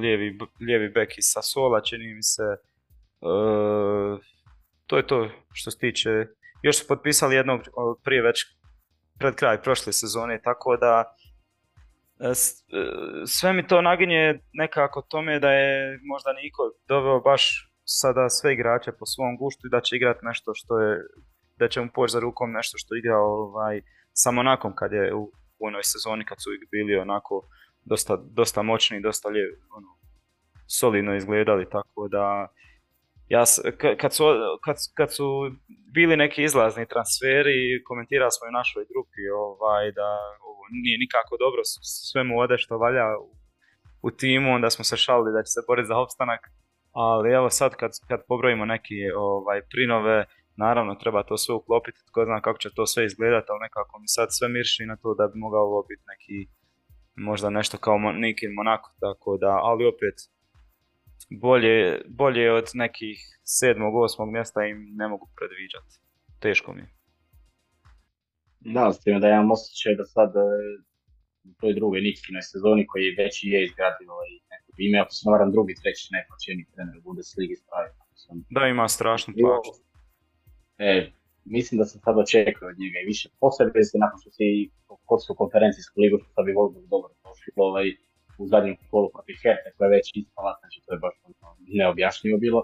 lijevi, 0.00 0.38
lijevi 0.60 0.88
bek 0.88 1.18
iz 1.18 1.24
Sasola, 1.32 1.80
čini 1.80 2.14
mi 2.14 2.22
se. 2.22 2.42
E, 2.42 2.56
to 4.86 4.96
je 4.96 5.06
to 5.06 5.28
što 5.52 5.70
se 5.70 5.78
tiče. 5.78 6.10
Još 6.62 6.78
su 6.78 6.84
potpisali 6.88 7.36
jednog 7.36 7.60
prije 8.04 8.22
već 8.22 8.38
pred 9.18 9.34
kraj 9.34 9.62
prošle 9.62 9.92
sezone, 9.92 10.40
tako 10.42 10.76
da 10.76 11.16
e, 12.20 12.34
sve 13.26 13.52
mi 13.52 13.66
to 13.66 13.82
naginje 13.82 14.40
nekako 14.52 15.02
tome 15.02 15.38
da 15.38 15.52
je 15.52 15.98
možda 16.02 16.32
niko 16.32 16.62
doveo 16.88 17.20
baš 17.20 17.72
sada 17.84 18.28
sve 18.28 18.52
igrače 18.52 18.92
po 18.92 19.06
svom 19.06 19.36
guštu 19.36 19.66
i 19.66 19.70
da 19.70 19.80
će 19.80 19.96
igrati 19.96 20.20
nešto 20.22 20.52
što 20.54 20.80
je 20.80 21.02
da 21.60 21.68
će 21.68 21.80
mu 21.80 21.88
poći 21.94 22.12
za 22.12 22.20
rukom 22.20 22.52
nešto 22.52 22.78
što 22.78 22.96
igra 22.96 23.16
ovaj, 23.18 23.80
samo 24.12 24.42
nakon 24.42 24.72
kad 24.74 24.92
je 24.92 25.14
u, 25.14 25.32
onoj 25.58 25.82
sezoni 25.82 26.24
kad 26.24 26.38
su 26.42 26.50
bili 26.70 26.96
onako 26.96 27.48
dosta, 27.84 28.16
dosta 28.38 28.62
moćni, 28.62 29.00
dosta 29.00 29.28
lije, 29.28 29.46
ono, 29.76 29.88
solidno 30.66 31.16
izgledali, 31.16 31.70
tako 31.70 32.08
da 32.08 32.48
ja, 33.28 33.44
kad, 34.00 34.14
su, 34.14 34.24
kad, 34.64 34.76
kad 34.96 35.14
su 35.14 35.26
bili 35.94 36.16
neki 36.16 36.42
izlazni 36.42 36.86
transferi, 36.92 37.82
komentirali 37.88 38.30
smo 38.30 38.46
i 38.46 38.52
u 38.52 38.58
našoj 38.60 38.84
grupi 38.90 39.22
ovaj, 39.46 39.92
da 39.92 40.08
ovo 40.48 40.62
nije 40.82 40.98
nikako 40.98 41.36
dobro, 41.44 41.60
sve 42.08 42.24
mu 42.24 42.38
ode 42.38 42.58
što 42.58 42.78
valja 42.78 43.06
u, 43.26 43.28
u 44.02 44.10
timu, 44.10 44.54
onda 44.54 44.70
smo 44.70 44.84
se 44.84 44.96
šalili 44.96 45.32
da 45.36 45.42
će 45.42 45.50
se 45.52 45.60
boriti 45.68 45.90
za 45.92 45.96
opstanak, 46.04 46.40
ali 46.92 47.32
evo 47.38 47.50
sad 47.50 47.70
kad, 47.80 47.90
kad 48.08 48.20
pobrojimo 48.28 48.64
neki 48.64 48.98
ovaj, 49.16 49.60
prinove, 49.72 50.24
Naravno, 50.64 50.94
treba 51.02 51.22
to 51.22 51.36
sve 51.36 51.54
uklopiti, 51.54 52.00
tko 52.08 52.24
zna 52.24 52.40
kako 52.40 52.58
će 52.58 52.70
to 52.76 52.86
sve 52.86 53.02
izgledati, 53.06 53.46
ali 53.50 53.64
nekako 53.66 53.98
mi 54.00 54.08
sad 54.08 54.28
sve 54.30 54.48
mirši 54.48 54.86
na 54.90 54.96
to 55.02 55.14
da 55.18 55.24
bi 55.30 55.36
mogao 55.44 55.64
ovo 55.70 55.82
biti 55.90 56.04
neki, 56.12 56.36
možda 57.28 57.50
nešto 57.50 57.76
kao 57.86 57.96
neki 58.26 58.44
Monako, 58.48 58.90
tako 59.00 59.36
da, 59.42 59.52
ali 59.68 59.90
opet, 59.92 60.16
bolje, 61.44 61.78
bolje 62.08 62.52
od 62.52 62.66
nekih 62.74 63.18
sedmog, 63.58 63.92
osmog 64.04 64.28
mjesta 64.36 64.58
im 64.64 64.78
ne 65.00 65.06
mogu 65.08 65.26
predviđati. 65.36 65.92
Teško 66.44 66.72
mi 66.74 66.80
je. 66.82 66.88
Da, 68.74 68.92
s 68.92 68.98
tim 69.02 69.20
da 69.20 69.28
imam 69.28 69.50
osjećaj 69.56 69.94
da 70.00 70.04
sad 70.04 70.30
e, 70.36 70.40
u 71.50 71.52
toj 71.60 71.72
drugoj 71.78 72.00
Nikinoj 72.00 72.42
sezoni 72.50 72.82
koji 72.90 73.14
već 73.20 73.34
je 73.52 73.58
izgradio 73.64 74.08
ovaj 74.16 74.30
neko 74.52 74.70
ime, 74.86 74.98
ako 75.04 75.12
se 75.16 75.30
varam 75.32 75.50
drugi, 75.54 75.74
treći 75.82 76.04
neplaćeni 76.16 76.62
trener 76.72 76.94
u 76.98 77.02
Bundesligi 77.04 77.56
stavio. 77.64 77.92
Da, 78.56 78.62
ima 78.66 78.86
strašnu 78.96 79.30
plaću. 79.40 79.89
E, 80.88 81.12
mislim 81.44 81.78
da 81.78 81.84
se 81.84 81.98
sad 82.04 82.18
očekuje 82.18 82.66
od 82.72 82.78
njega 82.82 82.98
i 83.02 83.10
više 83.12 83.28
se 83.88 83.98
nakon 84.04 84.18
što 84.20 84.30
si 84.30 84.70
kod 85.08 85.18
su 85.24 85.34
konferencijsku 85.42 86.00
ligu 86.00 86.16
što 86.32 86.42
bi 86.42 86.52
volio 86.52 86.82
dobro 86.94 87.12
došli 87.24 87.50
ovaj, 87.56 87.88
u 88.38 88.46
zadnjem 88.52 88.76
kolu 88.90 89.08
protiv 89.14 89.36
Herte 89.42 89.68
koja 89.76 89.86
je 89.86 89.96
već 89.96 90.06
ispala, 90.14 90.52
znači 90.60 90.76
to 90.84 90.90
je 90.94 90.98
baš 91.04 91.14
ono, 91.24 91.56
neobjašnjivo 91.78 92.38
bilo. 92.38 92.60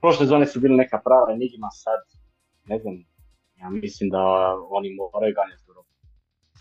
Prošle 0.00 0.26
zone 0.26 0.46
su 0.46 0.60
bile 0.60 0.76
neka 0.76 0.98
prava 1.06 1.26
enigma, 1.36 1.70
sad 1.84 2.00
ne 2.70 2.76
znam, 2.82 2.94
ja 3.60 3.68
mislim 3.70 4.10
da 4.10 4.22
oni 4.78 4.88
moraju 5.00 5.34
ganjati 5.38 5.62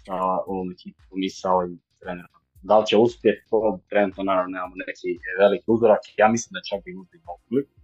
sa 0.06 0.14
ovom 0.52 0.68
ekipom 0.76 1.18
i 1.28 1.30
sa 1.30 1.50
ovim 1.58 1.80
trenerom. 2.02 2.42
Da 2.70 2.76
li 2.80 2.86
će 2.90 2.98
uspjeti, 2.98 3.42
to 3.50 3.80
trenutno 3.90 4.24
naravno 4.24 4.52
nemamo 4.56 4.76
neki 4.88 5.08
veliki 5.40 5.66
uzorak, 5.76 6.04
ja 6.22 6.28
mislim 6.34 6.52
da 6.56 6.68
čak 6.70 6.80
bi 6.86 7.00
možda 7.00 7.14
i 7.18 7.26
mogli 7.30 7.81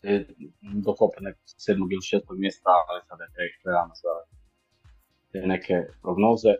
se 0.00 0.26
dokopa 0.84 1.20
nekog 1.20 1.42
sedmog 1.64 1.92
ili 1.92 2.08
šestog 2.10 2.38
mjesta, 2.38 2.70
ali 2.88 3.00
sada 3.08 3.24
je 3.24 3.30
tek 3.38 3.52
realno 3.66 3.94
za 4.02 4.12
te 5.32 5.38
neke 5.52 5.74
prognoze. 6.02 6.52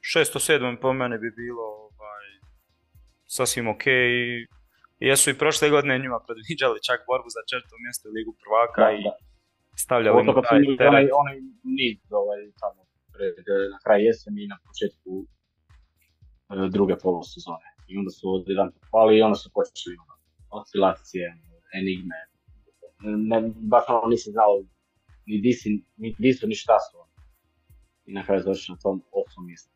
Šesto, 0.00 0.38
sedmo 0.38 0.76
po 0.80 0.92
mene 0.92 1.16
bi 1.18 1.30
bilo 1.42 1.64
ovaj, 1.88 2.26
sasvim 3.36 3.68
ok. 3.68 3.86
I 3.86 5.08
jesu 5.10 5.30
i 5.30 5.38
prošle 5.42 5.70
godine 5.70 5.98
njima 5.98 6.18
predviđali 6.26 6.86
čak 6.88 6.98
borbu 7.10 7.28
za 7.36 7.42
četvrto 7.50 7.76
mjesto 7.84 8.04
u 8.08 8.12
Ligu 8.16 8.32
prvaka 8.44 8.84
da, 8.84 8.92
i 8.96 9.00
da. 9.06 9.14
stavljali 9.84 10.24
mu 10.24 10.32
taj 10.32 10.60
teret. 10.78 10.92
Onaj, 10.92 11.04
onaj 11.22 11.36
niz 11.78 12.00
ovaj, 12.20 12.40
tamo 12.62 12.80
pred, 13.14 13.34
na 13.74 13.78
kraj 13.84 14.00
jeseni 14.06 14.40
i 14.44 14.50
na 14.52 14.58
početku 14.66 15.12
e, 16.52 16.68
druge 16.76 16.94
polusezone. 17.04 17.68
I 17.90 17.92
onda 18.00 18.10
su 18.18 18.24
odjedan 18.36 18.68
pali 18.92 19.12
i 19.18 19.24
onda 19.28 19.38
su 19.42 19.48
počeli 19.58 19.96
oscilacije, 20.52 21.26
enigme. 21.78 22.18
Ne, 23.30 23.38
baš 23.72 23.84
ono 23.88 24.08
nisi 24.08 24.30
znao 24.30 24.62
ni 25.26 25.40
di, 25.40 25.52
si, 25.52 25.68
ni, 25.96 26.14
di 26.18 26.32
su 26.32 26.46
ni 26.46 26.54
šta 26.54 26.76
su. 26.86 26.98
I 28.04 28.12
na 28.12 28.24
kraju 28.26 28.42
završi 28.42 28.72
na 28.72 28.78
tom 28.78 29.02
osmom 29.12 29.46
mjestu. 29.46 29.72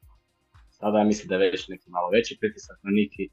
Sada 0.70 0.98
ja 0.98 1.04
mislim 1.04 1.28
da 1.28 1.34
je 1.34 1.50
već 1.50 1.68
neki 1.68 1.90
malo 1.90 2.10
veći 2.10 2.38
pritisak 2.40 2.78
na 2.82 2.90
Niki. 2.90 3.28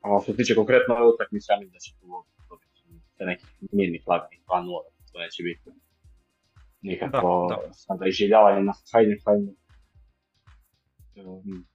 A 0.00 0.20
što 0.22 0.32
se 0.32 0.36
tiče 0.36 0.54
konkretno 0.54 0.94
ove 0.94 1.06
utakmice, 1.14 1.52
ja 1.52 1.58
mislim 1.58 1.72
da 1.72 1.78
će 1.78 1.92
tu 2.00 2.06
dobiti 2.48 2.70
te 3.18 3.24
neki 3.24 3.46
mirni 3.72 4.00
flagani 4.04 4.36
2-0. 4.46 4.82
To 5.12 5.18
neće 5.18 5.42
biti 5.42 5.70
nikako 6.82 7.46
da, 7.50 7.66
da. 7.66 7.72
sada 7.72 8.06
iživljavanje 8.06 8.62
na 8.62 8.72
Heidenheimu. 8.92 9.52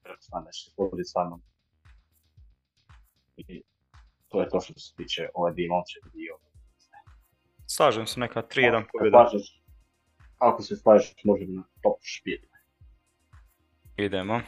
Pretpostavljam 0.03 0.45
da 0.45 0.51
će 0.51 0.61
se 0.63 0.71
pogoditi 0.75 1.09
stvarno 1.09 1.41
i 3.37 3.63
to 4.27 4.41
je 4.41 4.49
to 4.49 4.59
što 4.61 4.79
se 4.79 4.95
tiče 4.95 5.29
ove 5.33 5.53
dimonče 5.53 5.99
dio. 6.13 6.37
Slažem 7.67 8.07
se, 8.07 8.19
neka 8.19 8.41
3-1 8.41 8.83
pobjeda. 8.93 9.29
Ako 10.37 10.61
se 10.61 10.75
slažeš, 10.75 11.15
možemo 11.23 11.53
na 11.53 11.63
top 11.83 11.99
špijel. 12.01 12.41
Idemo. 13.97 14.41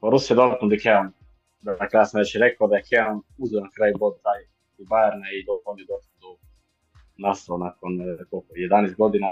Borussia 0.00 0.36
Dortmund 0.36 0.72
i 0.72 0.78
Keon. 0.78 1.12
Dakle, 1.60 2.00
ja 2.00 2.06
sam 2.06 2.18
već 2.18 2.36
rekao 2.36 2.68
da 2.68 2.76
je 2.76 2.82
Keon 2.82 3.22
uzeo 3.38 3.60
na 3.60 3.70
kraj 3.76 3.92
bod 3.98 4.14
taj 4.22 4.40
u 4.78 4.84
Bayerna 4.84 5.28
i 5.34 5.44
do 5.46 5.52
on 5.64 5.78
je 5.78 5.86
Dortmundu 5.88 6.38
nastao 7.16 7.58
nakon 7.58 7.98
koliko, 8.30 8.52
11 8.54 8.96
godina 8.96 9.26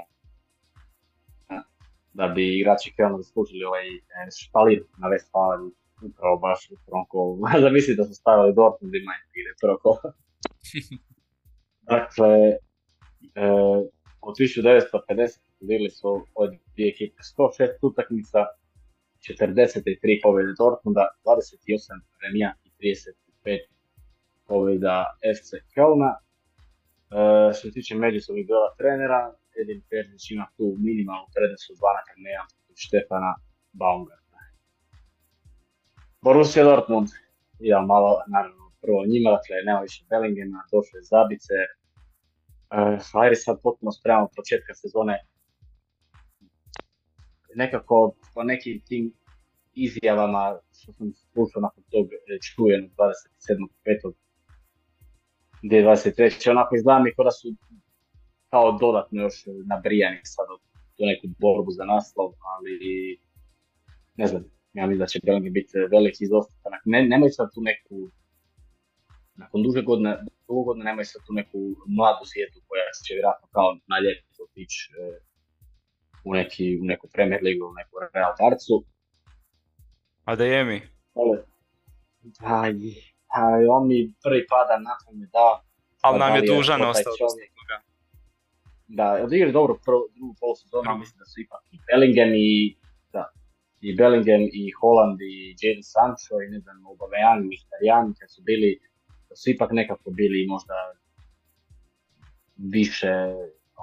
da 2.13 2.29
bi 2.29 2.59
igrači 2.59 2.95
Keona 2.97 3.17
zaslužili 3.17 3.65
ovaj 3.65 3.87
špalir 4.41 4.83
na 4.99 5.09
Westfalen 5.09 5.71
upravo 6.03 6.37
baš 6.37 6.71
u 6.71 6.77
prvom 6.87 7.05
kolu. 7.09 7.39
Zamisli 7.65 7.97
da 7.97 8.05
su 8.05 8.15
stavili 8.15 8.55
Dortmund 8.55 8.95
i 8.95 9.07
Mainz 9.07 9.31
igre 9.39 9.53
prvo 9.63 9.77
kolo. 9.83 10.01
Dakle, 11.93 12.33
e, 13.43 13.47
od 14.29 14.35
1950 14.37 15.39
bili 15.61 15.91
su 15.91 16.09
od 16.35 16.51
dvije 16.73 16.89
ekipe 16.95 17.21
106 17.39 17.89
utakmica, 17.91 18.41
43 19.25 20.23
pobjede 20.23 20.53
Dortmunda, 20.63 21.05
28 21.25 22.01
remija 22.23 22.51
i 22.65 22.69
35 22.81 23.59
pobjeda 24.49 24.97
FC 25.35 25.51
Kölna. 25.75 26.13
E, 26.17 27.53
što 27.55 27.63
se 27.69 27.75
tiče 27.77 27.95
međusobnih 27.95 28.47
dela 28.47 28.71
trenera, 28.79 29.21
Edin 29.61 29.81
Perzić 29.91 30.25
ima 30.31 30.47
tu 30.57 30.67
minimalnu 30.87 31.27
prednost 31.35 31.71
od 31.71 31.77
2 31.77 31.81
na 32.25 32.43
Štefana 32.85 33.33
Baumgarta. 33.81 34.26
Borussia 36.27 36.65
Dortmund, 36.65 37.09
ja 37.59 37.81
malo, 37.81 38.11
naravno, 38.35 38.73
prvo 38.83 39.01
njima, 39.13 39.31
dakle, 39.37 39.55
nema 39.67 39.81
više 39.81 40.05
Bellingema, 40.11 40.61
došle 40.73 40.99
Zabice, 41.11 41.59
uh, 42.77 43.37
sad 43.45 43.57
potpuno 43.63 43.93
spreman 43.93 44.25
od 44.25 44.33
početka 44.37 44.73
sezone. 44.75 45.17
Nekako 47.55 47.97
po 48.35 48.43
nekim 48.43 48.83
tim 48.89 49.05
izjavama 49.75 50.59
što 50.79 50.93
sam 50.93 51.13
slušao 51.33 51.61
nakon 51.67 51.83
tog 51.93 52.07
e, 52.13 52.17
čujenog 52.47 52.91
27.5. 52.91 54.13
2023. 55.63 56.51
Onako 56.51 56.77
izgleda 56.77 56.99
mi 56.99 57.11
da 57.25 57.31
su 57.31 57.49
kao 58.51 58.79
dodatno 58.81 59.23
još 59.23 59.45
nabrijani 59.71 60.21
sad 60.25 60.47
tu 60.97 61.03
neku 61.11 61.27
borbu 61.39 61.71
za 61.71 61.85
naslov, 61.85 62.31
ali 62.53 62.75
ne 64.17 64.27
znam, 64.27 64.56
ja 64.77 64.87
mislim 64.87 64.99
da 64.99 65.07
će 65.07 65.21
Bellingham 65.25 65.53
biti 65.53 65.73
veliki 65.97 66.25
izostanak. 66.25 66.83
Ne, 66.85 66.99
nemaju 67.13 67.31
sad 67.39 67.49
tu 67.55 67.61
neku, 67.71 67.97
nakon 69.43 69.63
duže 69.63 69.83
godine, 69.83 70.13
dugo 70.47 70.63
godine 70.63 70.85
nemaju 70.85 71.05
sad 71.05 71.23
tu 71.27 71.33
neku 71.33 71.59
mladu 71.99 72.25
svijetu 72.31 72.59
koja 72.69 72.85
će 73.07 73.15
vjerojatno 73.15 73.47
kao 73.57 73.69
na 73.93 73.97
ljetu 74.05 74.41
otići 74.47 74.81
e, 74.93 75.19
u, 76.25 76.35
neki, 76.35 76.67
u 76.83 76.85
neku 76.85 77.07
Premier 77.15 77.41
Ligu, 77.43 77.65
u 77.67 77.75
neku 77.81 77.93
Real 78.15 78.35
Barcu. 78.41 78.77
A 80.25 80.37
da 80.37 80.45
je 80.45 80.65
mi? 80.65 80.79
Aj, 82.61 82.71
aj, 83.43 83.67
on 83.77 83.83
mi 83.89 83.99
prvi 84.25 84.43
pada 84.53 84.75
na 84.89 84.95
tome 85.05 85.27
da. 85.37 85.47
Ali 86.01 86.19
nam 86.19 86.37
je 86.37 86.43
dužan 86.53 86.83
ostao 86.83 87.13
da 88.89 89.07
odigrali 89.25 89.53
dobro 89.53 89.75
prvu, 89.85 90.03
drugu 90.17 90.35
polusezonu, 90.41 90.99
mislim 90.99 91.19
da 91.19 91.27
su 91.31 91.41
ipak 91.41 91.63
i 91.75 91.77
Bellingham 91.87 92.33
i, 92.35 92.77
da, 93.13 93.23
i 93.81 93.97
Bellingham 93.97 94.43
i 94.53 94.65
Holland 94.81 95.19
i 95.21 95.57
Jadon 95.61 95.83
Sancho 95.83 96.35
i 96.45 96.51
ne 96.51 96.59
znam, 96.61 96.77
Aubameyang 96.91 97.41
i 97.45 97.49
Mkhitaryan 97.51 98.15
kad 98.19 98.29
su 98.35 98.43
bili, 98.43 98.71
da 99.29 99.35
su 99.37 99.51
ipak 99.51 99.71
nekako 99.73 100.11
bili 100.11 100.47
možda 100.47 100.75
više, 102.57 103.13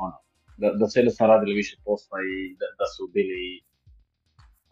ono, 0.03 0.17
da, 0.57 0.67
da 0.79 0.85
su 0.87 0.99
jednostavno 0.99 1.33
radili 1.33 1.53
više 1.61 1.75
posla 1.85 2.17
i 2.33 2.55
da, 2.59 2.67
da 2.79 2.85
su 2.93 3.03
bili 3.15 3.63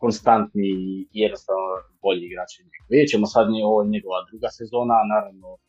konstantni 0.04 0.72
i 1.18 1.22
jednostavno 1.24 1.68
bolji 2.04 2.24
igrači. 2.26 2.58
Vidjet 2.92 3.10
ćemo 3.14 3.26
sad, 3.34 3.46
ovo 3.70 3.78
je 3.82 3.94
njegova 3.96 4.20
druga 4.30 4.50
sezona, 4.60 4.98
naravno 5.14 5.50
e, 5.56 5.60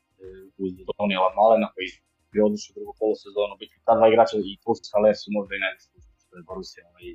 uz 0.62 0.70
Donijela 0.88 1.30
Malena 1.38 1.68
koji 1.74 1.88
bi 2.32 2.38
odlično 2.46 2.70
drugu 2.76 2.92
polusezonu. 3.00 3.54
Biti 3.62 3.74
ta 3.86 3.92
dva 3.98 4.06
igrača 4.08 4.36
i 4.50 4.52
plus 4.64 4.80
Haller 4.92 5.16
možda 5.36 5.52
i 5.54 5.64
najzaslužniji 5.64 6.18
što 6.22 6.32
je 6.36 6.48
Borussia 6.48 6.84
i 7.08 7.10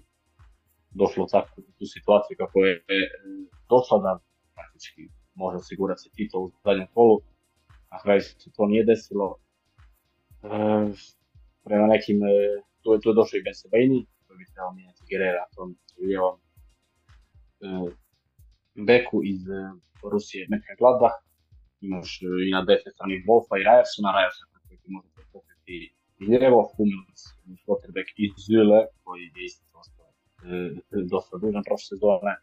došlo 1.01 1.23
u 1.23 1.31
takvu 1.35 1.63
tu 1.77 1.85
situaciju 1.95 2.33
kako 2.41 2.57
je 2.65 2.73
e, 2.75 2.99
došla 3.73 3.97
da 4.05 4.11
praktički 4.55 5.01
može 5.41 5.57
osigurati 5.63 6.01
se 6.03 6.09
titul 6.17 6.43
u 6.43 6.51
zadnjem 6.65 6.87
kolu. 6.93 7.17
Na 7.91 7.97
kraju 8.03 8.21
se 8.21 8.51
to 8.55 8.63
nije 8.71 8.83
desilo. 8.91 9.27
E, 10.43 10.49
prema 11.65 11.85
nekim, 11.93 12.17
e, 12.23 12.33
tu, 12.81 12.87
je, 12.93 12.97
tu 13.01 13.09
je 13.09 13.19
došao 13.19 13.37
i 13.37 13.45
Ben 13.45 13.57
Sebaini, 13.61 13.99
koji 14.23 14.37
bi 14.37 14.51
trebao 14.53 14.73
mijenjati 14.73 15.07
Gerera 15.09 15.45
tom 15.55 15.69
lijevom 16.05 16.35
e, 16.39 16.43
beku 18.87 19.17
iz 19.33 19.41
Rusije 20.11 20.41
Gladbach. 20.79 21.17
Imaš 21.87 22.09
i 22.47 22.49
na 22.55 22.61
defensivnih 22.71 23.19
Wolfa 23.27 23.55
i 23.57 23.67
Rajersona, 23.69 24.09
Rajersona 24.17 24.55
koji 24.65 24.77
možete 24.97 25.21
pokriti 25.33 25.75
i 26.19 26.25
lijevo, 26.29 26.59
Hummels, 26.73 27.21
Schlotterbeck 27.61 28.09
i 28.23 28.25
Zule, 28.45 28.79
koji 29.03 29.23
je 29.35 29.45
isto 29.49 29.63
e, 30.47 30.57
dosta 31.13 31.37
dužan 31.41 31.63
prošle 31.67 31.87
sezone, 31.91 32.33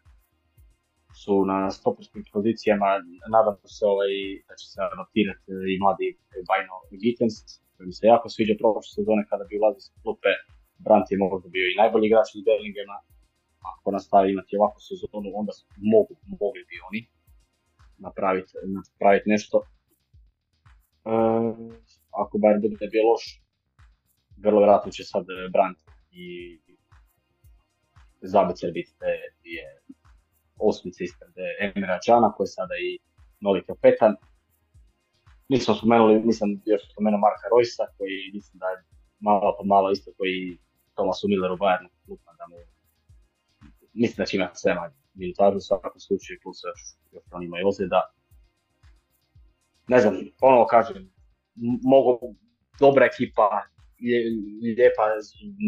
su 1.21 1.33
na 1.51 1.57
stoperskim 1.77 2.23
pozicijama, 2.33 2.89
nadam 3.35 3.55
se 3.75 3.83
ovaj, 3.93 4.13
da 4.47 4.53
će 4.59 4.65
se 4.71 4.79
rotirati 4.99 5.49
i 5.73 5.79
mladi 5.83 6.07
Bajno 6.49 6.75
Gittens, 7.03 7.35
koji 7.73 7.85
mi 7.87 7.93
se 7.97 8.03
jako 8.13 8.27
sviđa 8.33 8.55
prošle 8.61 8.91
sezone 8.97 9.21
kada 9.29 9.43
bi 9.49 9.59
ulazio 9.59 9.83
sa 9.87 9.93
klupe, 10.03 10.31
Brandt 10.85 11.07
je 11.11 11.17
možda 11.23 11.47
bio 11.55 11.65
i 11.69 11.79
najbolji 11.81 12.05
igrač 12.07 12.29
iz 12.31 12.43
Bellingema, 12.47 12.97
ako 13.71 13.87
nastavi 13.97 14.27
imati 14.31 14.59
ovakvu 14.59 14.81
sezonu, 14.89 15.27
onda 15.41 15.53
mogu, 15.93 16.13
mogli 16.41 16.63
bi 16.69 16.75
oni 16.87 17.01
napraviti, 18.05 18.51
napraviti 18.77 19.31
nešto. 19.35 19.57
E, 21.11 21.15
ako 22.21 22.33
bar 22.43 22.55
bude 22.63 22.87
bio 22.93 23.03
loš, 23.09 23.23
vrlo 24.43 24.59
vjerojatno 24.61 24.91
će 24.97 25.03
sad 25.03 25.25
Brandt 25.53 25.79
i 26.11 26.25
Zabicer 28.33 28.71
biti 28.71 28.91
te 28.99 29.11
dvije 29.39 29.65
osmice 30.69 31.03
ispred 31.03 31.33
eh, 31.37 31.65
Emira 31.65 31.99
Čana, 32.05 32.33
koji 32.33 32.45
je 32.45 32.55
sada 32.59 32.75
i 32.87 32.99
novi 33.39 33.63
kapetan. 33.67 34.15
Nisam 35.49 35.75
spomenuli, 35.75 36.21
nisam 36.29 36.49
još 36.65 36.81
spomenuo 36.91 37.19
Marka 37.19 37.47
Rojsa, 37.53 37.83
koji 37.97 38.15
mislim 38.33 38.59
da 38.59 38.67
je 38.73 38.77
malo 39.19 39.55
po 39.57 39.63
malo 39.73 39.91
isto 39.91 40.11
koji 40.17 40.57
Tomasu 40.95 41.27
Milleru 41.27 41.57
Bayernu 41.57 41.89
klupa 42.05 42.31
da 42.39 42.45
mu 42.49 42.57
mislim 43.93 44.17
da 44.21 44.25
će 44.25 44.37
imati 44.37 44.59
sve 44.61 44.73
manje 44.73 44.95
minutažu 45.13 45.57
u 45.57 45.67
svakom 45.69 45.99
slučaju, 45.99 46.39
plus 46.43 46.59
još, 46.69 46.81
još 47.13 47.23
on 47.31 47.43
ima 47.43 47.59
i 47.59 47.67
ozljeda. 47.69 48.01
Ne 49.87 49.99
znam, 49.99 50.15
ponovo 50.39 50.65
kažem, 50.65 51.13
mogu, 51.83 52.35
dobra 52.79 53.05
ekipa, 53.05 53.63
je, 53.97 54.17
lijepa, 54.77 55.03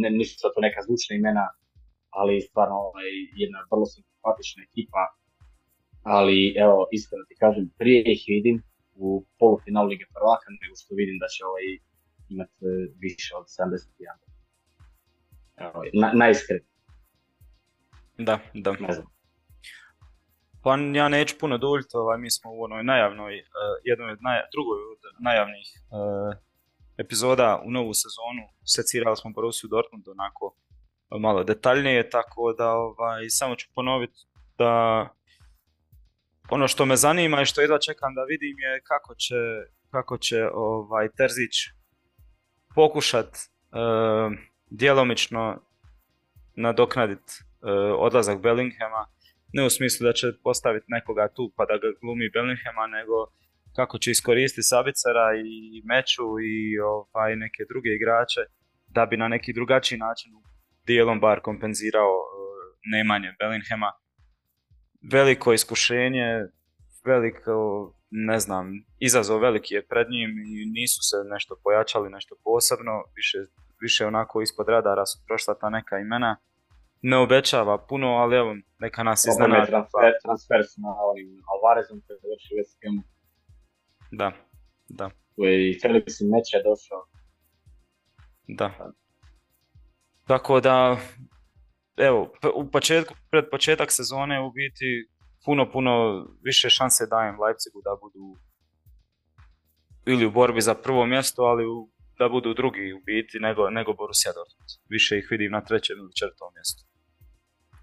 ne, 0.02 0.10
nisu 0.10 0.36
to 0.42 0.62
neka 0.62 0.82
zvučna 0.82 1.16
imena, 1.16 1.46
ali 2.20 2.46
stvarno 2.50 2.76
ovaj, 2.90 3.10
jedna 3.44 3.60
vrlo 3.72 3.86
simpatična 3.96 4.62
ekipa, 4.70 5.04
ali 6.16 6.38
evo, 6.66 6.78
iskreno 6.98 7.24
ti 7.30 7.36
kažem, 7.44 7.66
prije 7.80 8.02
ih 8.14 8.24
vidim 8.36 8.58
u 9.06 9.26
polufinalu 9.40 9.88
Lige 9.88 10.06
prvaka, 10.16 10.48
nego 10.62 10.74
što 10.82 10.92
vidim 11.02 11.18
da 11.24 11.28
će 11.34 11.42
ovaj 11.52 11.68
imati 12.34 12.58
e, 12.66 12.72
više 13.06 13.32
od 13.40 13.46
71. 13.46 14.28
Evo, 15.66 15.78
na. 16.02 16.08
Da, 18.28 18.40
da. 18.54 18.72
Ne 18.72 18.92
znam. 18.96 19.08
Pa 20.64 20.78
ja 21.00 21.10
neću 21.10 21.36
puno 21.40 21.58
duljiti, 21.58 21.98
ovaj, 21.98 22.18
mi 22.18 22.32
smo 22.32 22.52
u 22.52 22.64
onoj 22.64 22.84
najavnoj, 22.84 23.34
uh, 23.40 23.46
jednoj 23.84 24.12
od 24.12 24.22
naj, 24.22 24.40
drugoj 24.54 24.80
od 24.94 25.02
najavnih 25.20 25.68
uh, 25.78 26.34
epizoda 26.98 27.62
u 27.66 27.72
novu 27.72 27.94
sezonu 27.94 28.44
secirali 28.76 29.18
smo 29.18 29.32
Borussia 29.32 29.68
Dortmund 29.68 30.08
onako 30.08 30.56
malo 31.10 31.44
detaljnije, 31.44 32.10
tako 32.10 32.54
da 32.58 32.72
ovaj, 32.72 33.30
samo 33.30 33.56
ću 33.56 33.68
ponoviti 33.76 34.20
da 34.58 35.08
ono 36.50 36.68
što 36.68 36.86
me 36.86 36.96
zanima 36.96 37.42
i 37.42 37.46
što 37.46 37.62
jedva 37.62 37.80
čekam 37.80 38.16
da 38.16 38.24
vidim 38.24 38.60
je 38.60 38.82
kako 38.84 39.16
će, 39.16 39.36
kako 39.92 40.18
će 40.18 40.48
ovaj, 40.54 41.10
Terzić 41.18 41.56
pokušat 42.76 43.28
uh, 43.28 44.38
djelomično 44.70 45.62
nadoknaditi 46.56 47.34
uh, 47.42 47.70
odlazak 48.00 48.42
Bellinghama 48.42 49.06
ne 49.54 49.66
u 49.66 49.70
smislu 49.70 50.06
da 50.06 50.14
će 50.14 50.28
postaviti 50.44 50.86
nekoga 50.88 51.28
tu 51.36 51.54
pa 51.56 51.66
da 51.66 51.78
ga 51.78 51.88
glumi 52.02 52.30
Bellinghama, 52.30 52.88
nego 52.88 53.16
kako 53.76 53.98
će 53.98 54.12
iskoristiti 54.12 54.70
Sabicera 54.72 55.28
i 55.46 55.82
Meču 55.86 56.28
i 56.54 56.80
ovaj, 56.80 57.36
neke 57.36 57.64
druge 57.70 57.90
igrače 57.90 58.42
da 58.88 59.06
bi 59.06 59.18
na 59.18 59.28
neki 59.28 59.54
drugačiji 59.54 60.00
način 60.00 60.32
dijelom 60.88 61.20
bar 61.20 61.40
kompenzirao 61.42 62.12
uh, 62.12 62.28
nemanje 62.92 63.36
Bellinghama. 63.40 63.92
Veliko 65.12 65.54
iskušenje, 65.54 66.28
veliko, 67.06 67.54
ne 68.10 68.40
znam, 68.40 68.72
izazov 69.00 69.40
veliki 69.40 69.74
je 69.76 69.88
pred 69.88 70.08
njim 70.10 70.30
i 70.30 70.66
nisu 70.66 71.00
se 71.10 71.18
nešto 71.34 71.56
pojačali, 71.64 72.10
nešto 72.10 72.36
posebno, 72.44 73.04
više, 73.16 73.38
više 73.82 74.06
onako 74.06 74.42
ispod 74.42 74.70
radara 74.70 75.06
su 75.06 75.18
prošla 75.28 75.54
ta 75.62 75.70
neka 75.70 76.00
imena 76.00 76.38
ne 77.02 77.18
obećava 77.18 77.78
puno, 77.78 78.08
ali 78.08 78.36
evo, 78.36 78.56
neka 78.80 79.04
nas 79.04 79.28
iznenada. 79.28 79.66
Transfer, 79.66 80.14
transfer 80.24 80.62
na 80.78 80.92
ovim 81.10 81.30
Alvarezom 81.52 82.02
koji 82.08 82.16
je 82.16 82.22
došao 82.22 82.58
West 82.58 83.02
Da, 84.12 84.32
da. 84.90 85.10
Tu 85.36 85.44
je 85.44 85.70
i 85.70 85.80
Felix 85.80 86.54
je 86.54 86.64
došao. 86.64 87.06
Da. 88.48 88.92
Tako 90.28 90.60
da, 90.60 90.98
evo, 91.98 92.34
u 92.56 92.72
početku, 92.72 93.14
pred 93.32 93.46
početak 93.52 93.92
sezone 93.92 94.42
u 94.42 94.52
biti 94.52 95.10
puno, 95.46 95.72
puno 95.72 96.26
više 96.44 96.70
šanse 96.70 97.08
dajem 97.10 97.42
Leipzigu 97.42 97.82
da 97.84 97.98
budu 98.02 98.36
ili 100.06 100.26
u 100.26 100.32
borbi 100.32 100.62
za 100.62 100.74
prvo 100.74 101.06
mjesto, 101.06 101.42
ali 101.42 101.66
u 101.66 101.90
da 102.20 102.30
budu 102.30 102.54
drugi 102.54 102.94
u 102.94 103.00
biti 103.06 103.40
nego, 103.40 103.70
nego 103.70 103.94
Borussia 103.94 104.32
Dortmund. 104.34 104.70
Više 104.90 105.18
ih 105.18 105.28
vidim 105.32 105.52
na 105.52 105.62
trećem 105.62 105.98
ili 105.98 106.16
četvrtom 106.16 106.54
mjestu. 106.56 106.84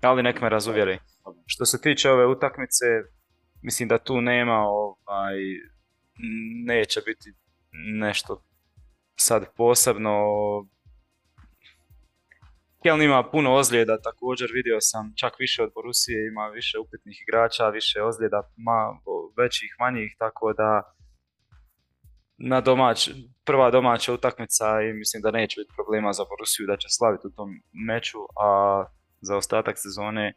Ali 0.01 0.23
nek 0.23 0.41
me 0.41 0.49
razuvjeri. 0.49 0.99
Što 1.47 1.65
se 1.65 1.81
tiče 1.81 2.11
ove 2.11 2.27
utakmice, 2.27 2.85
mislim 3.63 3.89
da 3.89 3.99
tu 3.99 4.21
nema 4.21 4.59
ovaj, 4.59 5.37
neće 6.67 7.01
biti 7.01 7.33
nešto 8.01 8.43
sad 9.17 9.55
posebno 9.57 10.13
Keln 12.85 13.03
ima 13.03 13.31
puno 13.31 13.55
ozljeda 13.55 14.01
također, 14.01 14.49
vidio 14.55 14.81
sam 14.81 15.13
čak 15.17 15.33
više 15.39 15.63
od 15.63 15.71
Borusije, 15.75 16.29
ima 16.29 16.47
više 16.49 16.79
upitnih 16.79 17.23
igrača, 17.23 17.69
više 17.69 18.03
ozljeda, 18.03 18.51
ma, 18.57 18.81
većih, 19.43 19.71
manjih, 19.79 20.15
tako 20.19 20.53
da 20.53 20.95
na 22.39 22.61
domać, 22.61 23.11
prva 23.45 23.71
domaća 23.71 24.13
utakmica 24.13 24.67
i 24.83 24.93
mislim 24.93 25.23
da 25.23 25.31
neće 25.31 25.61
biti 25.61 25.73
problema 25.77 26.13
za 26.13 26.25
Borusiju 26.31 26.67
da 26.67 26.77
će 26.77 26.89
slaviti 26.91 27.27
u 27.27 27.31
tom 27.31 27.51
meču, 27.89 28.19
a 28.41 28.85
za 29.21 29.37
ostatak 29.37 29.75
sezone 29.79 30.35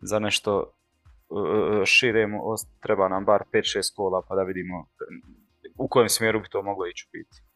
za 0.00 0.18
nešto 0.18 0.52
uh, 1.28 1.84
šire 1.84 2.26
treba 2.82 3.08
nam 3.08 3.24
bar 3.24 3.42
5-6 3.52 3.96
kola 3.96 4.22
pa 4.28 4.34
da 4.34 4.42
vidimo 4.42 4.86
u 5.78 5.88
kojem 5.88 6.08
smjeru 6.08 6.40
bi 6.40 6.48
to 6.48 6.62
moglo 6.62 6.86
ići 6.86 7.08
biti. 7.12 7.53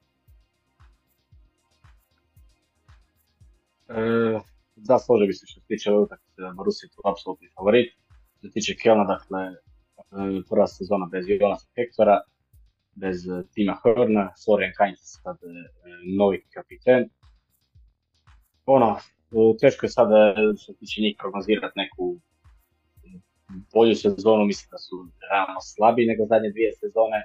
E, 3.88 4.40
da, 4.76 4.98
složio 4.98 5.26
bi 5.26 5.32
se 5.32 5.46
što 5.46 5.60
se 5.60 5.66
tiče 5.66 5.90
ove 5.90 6.02
utakmice 6.02 6.40
da 6.42 6.52
Borussia 6.56 6.88
tu 6.94 7.00
apsolutni 7.10 7.48
favorit. 7.56 7.88
Što 8.38 8.46
se 8.46 8.52
tiče 8.52 8.76
Kelna, 8.82 9.04
dakle, 9.04 9.40
e, 9.48 9.54
prva 10.50 10.66
sezona 10.66 11.06
bez 11.12 11.24
Jonasa 11.28 11.68
Hektora, 11.76 12.16
bez 12.94 13.16
e, 13.28 13.42
Tima 13.52 13.74
Hrna, 13.82 14.24
Florian 14.44 14.72
Kainz 14.78 15.00
sad 15.22 15.36
e, 15.36 15.46
novi 16.18 16.38
kapiten. 16.54 17.08
Ono, 18.66 18.90
teško 19.60 19.86
je 19.86 19.90
sada 19.90 20.34
što 20.60 20.72
se 20.72 20.78
tiče 20.78 21.00
njih 21.02 21.14
prognozirati 21.18 21.78
neku 21.82 22.20
bolju 23.74 23.94
sezonu, 23.94 24.44
mislim 24.44 24.68
da 24.74 24.78
su 24.78 24.96
realno 25.30 25.60
slabiji 25.60 26.06
nego 26.06 26.26
zadnje 26.32 26.50
dvije 26.50 26.72
sezone. 26.82 27.20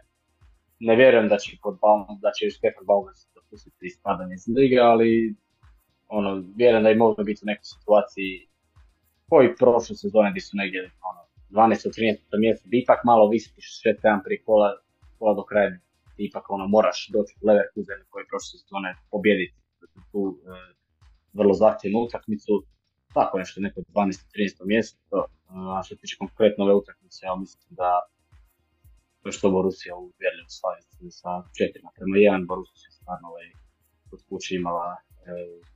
Ne 0.80 0.95
vjerujem 0.95 1.28
da 1.30 1.38
će 1.38 1.57
Baum, 1.82 2.20
da 2.24 2.32
će 2.36 2.49
Stefan 2.57 2.86
Baumgart 2.89 3.18
dopustiti 3.36 3.86
ispadanje 3.91 4.34
iz 4.36 4.45
lige, 4.57 4.80
ali 4.80 5.36
ono, 6.18 6.30
vjerujem 6.55 6.84
da 6.84 6.89
je 6.89 7.03
moglo 7.03 7.24
biti 7.24 7.41
u 7.43 7.49
nekoj 7.51 7.68
situaciji 7.76 8.32
koji 9.30 9.55
prošle 9.55 9.95
sezone 9.95 10.32
gdje 10.32 10.41
su 10.41 10.53
negdje 10.61 10.82
ono, 11.09 11.22
12. 11.49 11.88
13. 11.97 12.39
mjesto, 12.43 12.64
bi 12.70 12.76
ipak 12.82 12.99
malo 13.11 13.30
visiš 13.30 13.66
sve 13.82 13.91
tjedan 13.97 14.22
prije 14.26 14.43
kola, 14.47 14.70
kola 15.20 15.34
do 15.39 15.43
kraja, 15.49 15.70
ipak 16.18 16.45
ono, 16.49 16.66
moraš 16.68 16.99
doći 17.16 17.34
u 17.41 17.47
Leverkusen 17.47 17.99
koji 18.11 18.26
prošle 18.32 18.59
sezone 18.59 18.89
pobjediti 19.11 19.57
tu 20.11 20.22
e, 20.32 20.39
vrlo 21.34 21.53
zahtjevnu 21.53 21.99
utakmicu, 21.99 22.53
tako 23.14 23.38
nešto 23.38 23.61
neko 23.61 23.80
12. 23.82 23.86
13. 24.36 24.66
mjesto, 24.66 25.18
a 25.78 25.82
što 25.86 25.95
tiče 25.95 26.16
konkretno 26.24 26.64
ove 26.66 26.74
utakmice, 26.74 27.26
ja 27.26 27.36
mislim 27.36 27.72
da 27.82 27.89
to 29.22 29.32
što 29.32 29.51
Borussia 29.51 29.95
uvjerljivo 29.95 30.49
slavi 30.57 30.82
sa 31.11 31.30
4 31.30 31.95
prema 31.95 32.16
1, 32.16 32.47
Borussia 32.47 32.88
je 32.88 32.97
stvarno 32.99 33.28
ovaj, 33.30 33.47
kod 34.09 34.20
kuće 34.30 34.55
imala 34.55 34.88
e, 34.95 35.72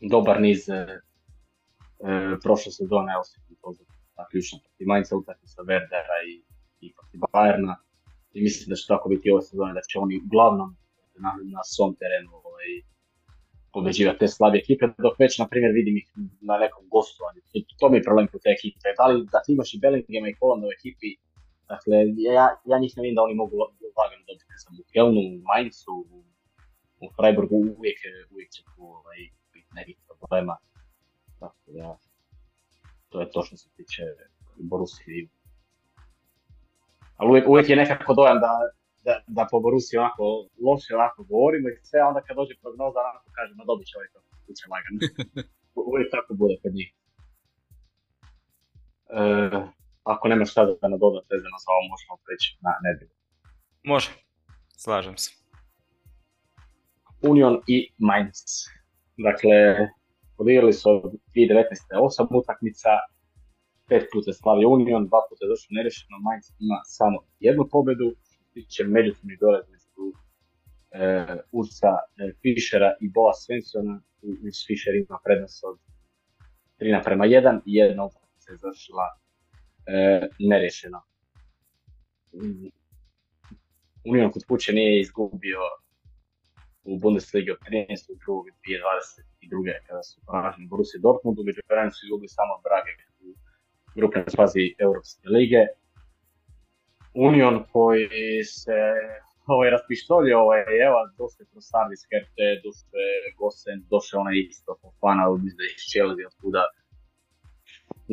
dobar 0.00 0.40
niz 0.40 0.68
e, 0.68 0.74
e, 0.74 2.36
prošle 2.42 2.72
sezone, 2.72 3.18
osim 3.18 3.42
to 3.62 3.72
za 3.72 3.84
ključna 4.30 4.58
protiv 4.64 4.86
Mainza 4.86 5.16
utakmica 5.16 5.62
Werdera 5.62 6.16
i, 6.32 6.34
i 6.80 6.92
protiv 6.96 7.20
Bayerna. 7.34 7.74
I 8.32 8.42
mislim 8.42 8.68
da 8.68 8.76
će 8.76 8.84
tako 8.88 9.08
biti 9.08 9.30
ove 9.30 9.42
sezone, 9.42 9.72
da 9.74 9.80
će 9.88 9.98
oni 9.98 10.20
uglavnom 10.26 10.76
na, 11.24 11.30
na 11.54 11.62
svom 11.64 11.92
terenu 12.00 12.30
ovaj, 12.48 12.68
pobeđivati 13.72 14.18
te 14.18 14.28
slabe 14.28 14.58
ekipe, 14.58 14.84
dok 15.04 15.14
već, 15.18 15.38
na 15.38 15.46
primjer, 15.48 15.72
vidim 15.80 15.96
ih 15.96 16.06
na 16.40 16.56
nekom 16.64 16.84
gostovanju. 16.94 17.40
To, 17.52 17.58
to 17.80 17.84
mi 17.88 17.96
je 17.96 18.08
problem 18.08 18.26
kod 18.32 18.40
te 18.44 18.50
ekipe. 18.58 18.86
Da 18.98 19.04
li 19.06 19.26
da 19.32 19.38
ti 19.44 19.52
imaš 19.52 19.74
i 19.74 19.80
Bellinghama 19.82 20.28
i 20.28 20.38
Holanda 20.40 20.66
u 20.66 20.74
ekipi, 20.78 21.10
dakle, 21.72 21.96
ja, 22.38 22.46
ja 22.70 22.76
njih 22.82 22.92
ne 22.96 23.02
vidim 23.02 23.16
da 23.18 23.26
oni 23.26 23.34
mogu 23.42 23.54
lagano 24.00 24.22
dobiti. 24.28 24.44
Sam 24.62 24.72
u 24.82 24.84
Kelnu, 24.92 25.22
u 25.34 25.38
Mainzu, 25.50 25.94
u, 26.16 26.18
u 27.04 27.06
Freiburgu 27.16 27.56
uvijek, 27.78 27.98
uvijek 28.32 28.50
će 28.54 28.62
tu 28.68 28.82
ovaj, 28.98 29.20
nekih 29.74 29.96
problema. 30.08 30.56
Tako 31.40 31.56
da, 31.66 31.96
to 33.08 33.20
je 33.20 33.30
to 33.30 33.42
što 33.42 33.56
se 33.56 33.68
tiče 33.76 34.02
Borusije. 34.56 35.28
Ali 37.16 37.30
uvijek, 37.30 37.48
uvijek 37.48 37.68
je 37.70 37.76
nekako 37.76 38.14
dojam 38.14 38.38
da, 38.40 38.52
da, 39.06 39.14
da 39.26 39.42
po 39.50 39.60
Borusiji 39.60 39.98
onako 39.98 40.24
loše 40.66 40.90
onako 40.94 41.24
govorimo 41.30 41.68
i 41.68 41.84
sve, 41.88 41.98
onda 42.02 42.20
kad 42.26 42.36
dođe 42.36 42.54
prognoza 42.62 42.98
onako 43.12 43.28
kaže, 43.36 43.52
ma 43.54 43.64
dobit 43.70 43.86
će 43.88 43.94
ovaj 43.98 44.10
to, 44.12 44.18
kuće 44.46 44.64
lagano. 44.72 44.98
uvijek 45.92 46.08
tako 46.14 46.30
bude 46.42 46.54
kod 46.62 46.72
njih. 46.78 46.90
E, 49.18 49.22
ako 50.12 50.28
nema 50.28 50.44
šta 50.44 50.60
da 50.64 50.88
nadodat 50.94 51.24
vezano 51.32 51.58
za 51.64 51.68
ovo, 51.74 51.82
možemo 51.92 52.14
preći 52.24 52.48
na 52.66 52.72
nedjelju. 52.84 53.16
Može, 53.92 54.10
slažem 54.84 55.16
se. 55.16 55.30
Union 57.30 57.54
i 57.66 57.76
Mainz. 57.98 58.38
Dakle, 59.26 59.88
odigrali 60.36 60.72
su 60.72 60.90
od 60.90 61.12
2019. 61.12 62.06
osam 62.06 62.26
utakmica, 62.30 62.88
pet 63.88 64.04
puta 64.12 64.32
slavi 64.32 64.64
Union, 64.64 65.06
dva 65.10 65.20
puta 65.28 65.40
je 65.44 65.52
došlo 65.52 65.70
nerešeno, 65.78 66.16
Mainz 66.26 66.46
ima 66.66 66.78
samo 66.84 67.18
jednu 67.40 67.64
pobedu, 67.74 68.06
što 68.14 68.24
se 68.30 68.38
tiče 68.54 68.84
međusobnih 68.84 69.38
dole 69.40 69.58
između 69.64 70.04
e, 71.00 71.02
Ursa 71.52 71.92
e, 72.00 72.02
Fischera 72.40 72.90
i 73.00 73.06
Boa 73.16 73.34
Svensona, 73.42 73.94
Urs 74.22 74.58
Fischer 74.66 74.94
ima 74.94 75.18
prednost 75.24 75.64
od 75.68 75.76
3 76.80 76.92
naprema 76.98 77.24
1 77.24 77.60
i 77.66 77.74
jedna 77.74 78.02
utakmica 78.08 78.52
je 78.52 78.56
završila 78.62 79.06
e, 79.86 80.28
nerešeno. 80.50 81.00
Union 84.10 84.30
kod 84.32 84.42
kuće 84.48 84.72
nije 84.72 85.00
izgubio 85.00 85.60
u 86.90 86.98
Bundesliga 87.02 87.50
od 87.52 87.60
13. 87.66 88.08
2022. 88.26 89.86
kada 89.86 90.02
su 90.08 90.16
poraženi 90.26 90.66
Borussia 90.72 91.00
Dortmundu, 91.06 91.40
među 91.48 91.60
vremenu 91.68 91.92
su 91.96 92.00
izgubili 92.06 92.36
samo 92.38 92.54
Brage 92.66 92.92
u 93.24 93.28
grupnoj 93.96 94.24
fazi 94.36 94.64
Europske 94.86 95.24
lige. 95.36 95.62
Union 97.28 97.54
koji 97.72 98.44
se 98.44 98.78
ovaj, 99.54 99.68
raspištolio, 99.74 100.36
ovaj, 100.44 100.60
evo, 100.88 100.98
došle 101.20 101.42
kroz 101.50 101.64
Sardis 101.70 102.02
Kerte, 102.10 102.46
došle 102.66 103.04
Gosen, 103.38 103.78
došle 103.94 104.14
onaj 104.22 104.36
isto 104.52 104.70
Fofana, 104.80 105.22
mislim 105.44 105.58
da 105.60 105.64
iz 105.76 105.82
Chelsea, 105.92 106.24
od 106.30 106.34
kuda. 106.40 106.64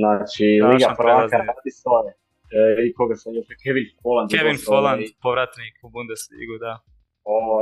Znači, 0.02 0.46
da, 0.62 0.68
Liga 0.70 0.90
prvaka 1.02 1.38
radi 1.50 1.72
svoje. 1.82 2.12
E, 2.58 2.62
I 2.88 2.94
koga 2.98 3.16
sam 3.22 3.32
još, 3.38 3.48
Kevin 3.64 3.88
Folland. 4.02 4.28
Kevin 4.36 4.58
Folland, 4.68 5.02
ovaj, 5.02 5.16
povratnik 5.26 5.76
u 5.86 5.88
Bundesligu, 5.96 6.56
da. 6.66 6.74
Ovo, 7.38 7.56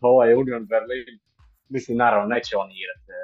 ovaj 0.00 0.34
Union 0.34 0.66
Berlin, 0.66 1.18
mislim 1.68 1.98
naravno 1.98 2.26
neće 2.34 2.52
on 2.56 2.70
igrati, 2.78 3.06
e, 3.12 3.18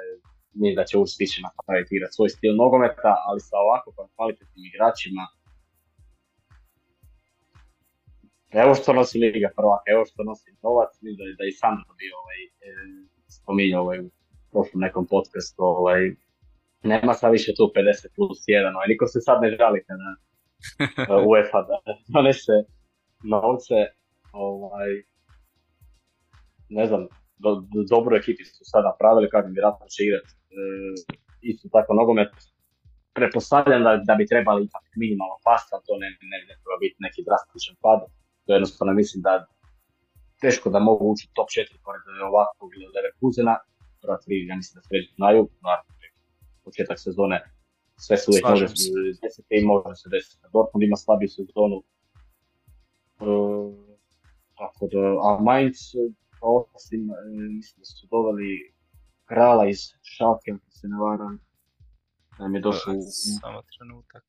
nije 0.53 0.75
da 0.75 0.83
će 0.89 0.95
stići 1.15 1.41
napraviti 1.47 1.95
igrati 1.95 2.15
svoj 2.17 2.29
stil 2.29 2.55
nogometa, 2.55 3.11
ali 3.27 3.39
sa 3.39 3.55
ovako 3.65 3.87
kvalitetnim 4.15 4.65
igračima, 4.71 5.23
evo 8.61 8.71
što 8.75 8.93
nosi 8.93 9.17
Liga 9.19 9.49
prvaka, 9.55 9.87
evo 9.93 10.03
što 10.09 10.23
nosi 10.23 10.49
novac, 10.63 10.91
mislim 11.01 11.15
da, 11.19 11.23
da 11.39 11.43
i 11.47 11.57
Sandro 11.59 11.91
bio 12.01 12.13
ovaj, 12.23 12.39
e, 12.67 12.71
spominjao 13.37 13.81
ovaj, 13.83 13.99
u 13.99 14.09
prošlom 14.51 14.79
nekom 14.85 15.05
podcastu, 15.13 15.61
ovaj, 15.63 16.01
nema 16.83 17.13
sad 17.13 17.31
više 17.31 17.51
tu 17.57 17.63
50 17.75 18.15
plus 18.15 18.39
1, 18.47 18.75
ovaj, 18.75 18.87
niko 18.87 19.05
se 19.07 19.19
sad 19.27 19.37
ne 19.41 19.49
žali 19.59 19.79
kada 19.87 20.09
uh, 20.13 21.27
UEFA 21.29 21.61
da 21.69 21.77
donese 22.13 22.57
novce, 23.23 23.79
ovaj, 24.31 24.91
ne 26.79 26.85
znam, 26.89 27.01
do, 27.43 27.49
do, 27.73 27.79
dobro 27.93 28.13
ekipi 28.21 28.43
su 28.45 28.63
sad 28.71 28.83
napravili, 28.91 29.33
kažem, 29.35 29.51
vjerojatno 29.57 29.85
će 29.93 29.99
igrati 30.03 30.31
e, 30.33 30.63
isto 31.51 31.65
tako 31.75 31.91
nogomet. 32.01 32.31
Pretpostavljam 33.17 33.81
da, 33.87 33.91
da 34.09 34.13
bi 34.19 34.31
trebali 34.31 34.59
ipak 34.67 34.85
minimalno 35.03 35.37
past, 35.47 35.67
ali 35.73 35.83
to 35.87 35.93
ne, 36.03 36.09
ne, 36.31 36.37
ne 36.49 36.53
treba 36.61 36.77
biti 36.83 36.97
neki 37.05 37.21
drastičan 37.27 37.75
pad. 37.83 37.99
To 38.45 38.49
jednostavno 38.53 38.91
mislim 39.01 39.19
da 39.27 39.33
teško 40.43 40.67
da 40.75 40.79
mogu 40.89 41.03
ući 41.11 41.25
top 41.37 41.49
4 41.49 41.83
pored 41.85 42.03
ovakvog 42.29 42.69
Leverkusena. 42.95 43.55
Prva 44.01 44.17
tri, 44.23 44.35
ja 44.49 44.55
mislim 44.59 44.73
da 44.77 44.81
se 44.85 44.91
već 44.97 45.05
znaju, 45.17 45.41
naravno, 45.67 45.91
početak 46.65 46.97
sezone 46.99 47.37
sve 48.05 48.17
se 48.17 48.25
uvijek 48.31 48.45
može 48.49 48.65
desiti 49.23 49.49
i 49.49 49.65
može 49.65 49.95
se 50.01 50.09
desiti. 50.15 50.43
Dortmund 50.53 50.83
ima 50.83 50.97
slabiju 50.97 51.29
sezonu. 51.29 51.77
E, 53.21 53.25
tako 54.59 54.83
da, 54.91 55.01
a 55.27 55.29
Mainz 55.47 55.79
osim, 56.43 57.09
e, 57.09 57.13
mislim 57.49 57.79
da 57.79 57.85
su 57.85 58.07
doveli 58.11 58.73
krala 59.25 59.69
iz 59.69 59.79
Šalke, 60.01 60.51
ako 60.51 60.71
se 60.71 60.87
ne 60.87 60.97
varam, 60.97 61.39
da 62.39 62.47
mi 62.47 62.57
je 62.57 62.61
došao 62.61 62.93
u, 62.93 63.01
Samo 63.41 63.61
trenutak. 63.61 64.25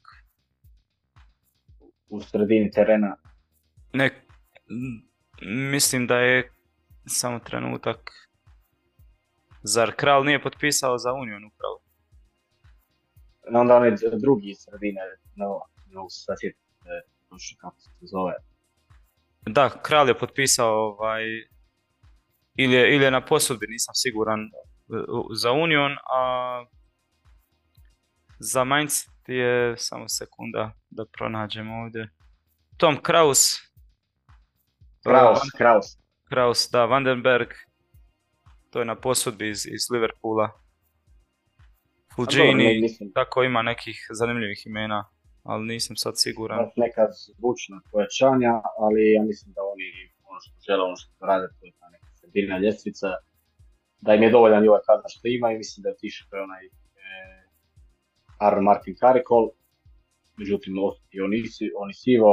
u 2.08 2.20
sredini 2.20 2.70
terena. 2.70 3.16
Ne, 3.92 4.26
mislim 5.70 6.06
da 6.06 6.18
je 6.18 6.50
Samo 7.06 7.38
trenutak. 7.38 8.10
Zar 9.62 9.92
Kral 9.96 10.24
nije 10.24 10.42
potpisao 10.42 10.98
za 10.98 11.12
Union 11.12 11.44
upravo? 11.44 11.80
Onda 13.60 13.76
onaj 13.76 13.90
drugi 14.20 14.50
iz 14.50 14.56
sredine, 14.58 15.00
no, 15.36 15.60
no 15.86 16.08
sad 16.08 16.36
je, 16.42 16.54
kako 17.60 17.80
se 17.80 17.90
zove. 18.00 18.34
Da, 19.46 19.70
Kral 19.82 20.08
je 20.08 20.18
potpisao 20.18 20.74
ovaj, 20.74 21.22
ili 22.56 22.74
je, 22.74 22.94
ili 22.94 23.04
je 23.04 23.10
na 23.10 23.24
posudbi, 23.24 23.66
nisam 23.68 23.94
siguran, 23.94 24.50
za 25.34 25.52
Union, 25.52 25.92
a 25.92 26.64
za 28.38 28.64
Mainz 28.64 28.92
je, 29.26 29.74
samo 29.76 30.08
sekunda 30.08 30.72
da 30.90 31.04
pronađemo 31.12 31.82
ovdje, 31.82 32.08
Tom 32.76 33.02
Kraus. 33.02 33.56
Kraus, 35.02 35.40
Kraus. 35.56 35.86
Kraus, 36.28 36.68
da, 36.72 36.84
Vandenberg, 36.84 37.48
to 38.70 38.78
je 38.78 38.84
na 38.84 38.96
posudbi 39.00 39.50
iz, 39.50 39.66
iz 39.66 39.90
Liverpoola. 39.90 40.50
Fulgini, 42.14 42.88
tako 43.14 43.42
ima 43.42 43.62
nekih 43.62 44.06
zanimljivih 44.10 44.62
imena, 44.66 45.08
ali 45.42 45.64
nisam 45.64 45.96
sad 45.96 46.14
siguran. 46.16 46.58
Neka 46.76 47.06
zvučna 47.12 47.80
pojačanja, 47.92 48.52
ali 48.78 49.12
ja 49.12 49.22
mislim 49.22 49.52
da 49.56 49.60
oni 49.72 49.88
ono 50.28 50.40
što 50.40 50.54
žele, 50.66 50.82
ono 50.84 50.96
što 50.96 51.26
rade, 51.26 51.46
to 51.60 51.66
je 51.66 51.72
sredina 52.34 52.58
ljestvica, 52.58 53.08
da 54.00 54.14
im 54.14 54.22
je 54.22 54.30
dovoljan 54.30 54.64
i 54.64 54.68
ovaj 54.68 54.84
kadar 54.86 55.08
što 55.14 55.28
ima 55.28 55.52
i 55.52 55.58
mislim 55.58 55.82
da 55.82 55.88
je 55.88 55.94
otišao 55.94 56.42
onaj 56.48 56.64
e, 56.66 56.70
Aaron 58.38 58.64
Martin 58.64 58.96
Karikol, 59.00 59.50
međutim 60.36 60.72
ostati 60.88 61.20
oni 61.82 61.94
sivo, 61.94 62.32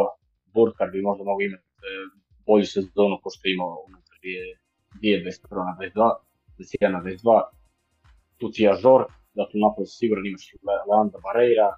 Burkar 0.54 0.90
bi 0.92 1.02
možda 1.02 1.24
mogao 1.24 1.42
imati 1.42 1.64
e, 1.64 1.90
bolju 2.46 2.66
sezonu 2.66 3.16
ko 3.24 3.30
što 3.34 3.48
je 3.48 3.54
imao 3.54 3.84
unutar 3.88 4.18
dvije 5.00 5.16
21 5.24 5.70
na 5.70 5.74
22, 5.80 6.16
21 6.58 6.92
na 6.92 7.02
22, 7.04 7.42
tu 8.38 8.52
ti 8.52 8.64
je 8.64 8.74
Žor, 8.82 9.02
dakle 9.40 9.58
napad 9.66 9.86
sigurno 10.00 10.24
imaš 10.28 10.46
Landa 10.90 11.18
Barreira, 11.26 11.70
e, 11.72 11.78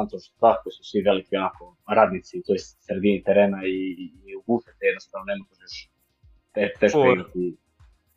Anton 0.00 0.20
Štah, 0.26 0.56
koji 0.62 0.72
su 0.76 0.82
svi 0.90 1.00
veliki 1.08 1.36
onako 1.36 1.76
radnici 1.98 2.38
u 2.38 2.42
toj 2.46 2.58
sredini 2.86 3.22
terena 3.26 3.58
i, 3.66 3.76
i 4.26 4.30
u 4.46 4.60
te 4.78 4.86
jednostavno 4.90 5.24
ne 5.30 5.36
možeš 5.42 5.74
te, 6.54 6.72
teško 6.80 7.12
igrati 7.12 7.56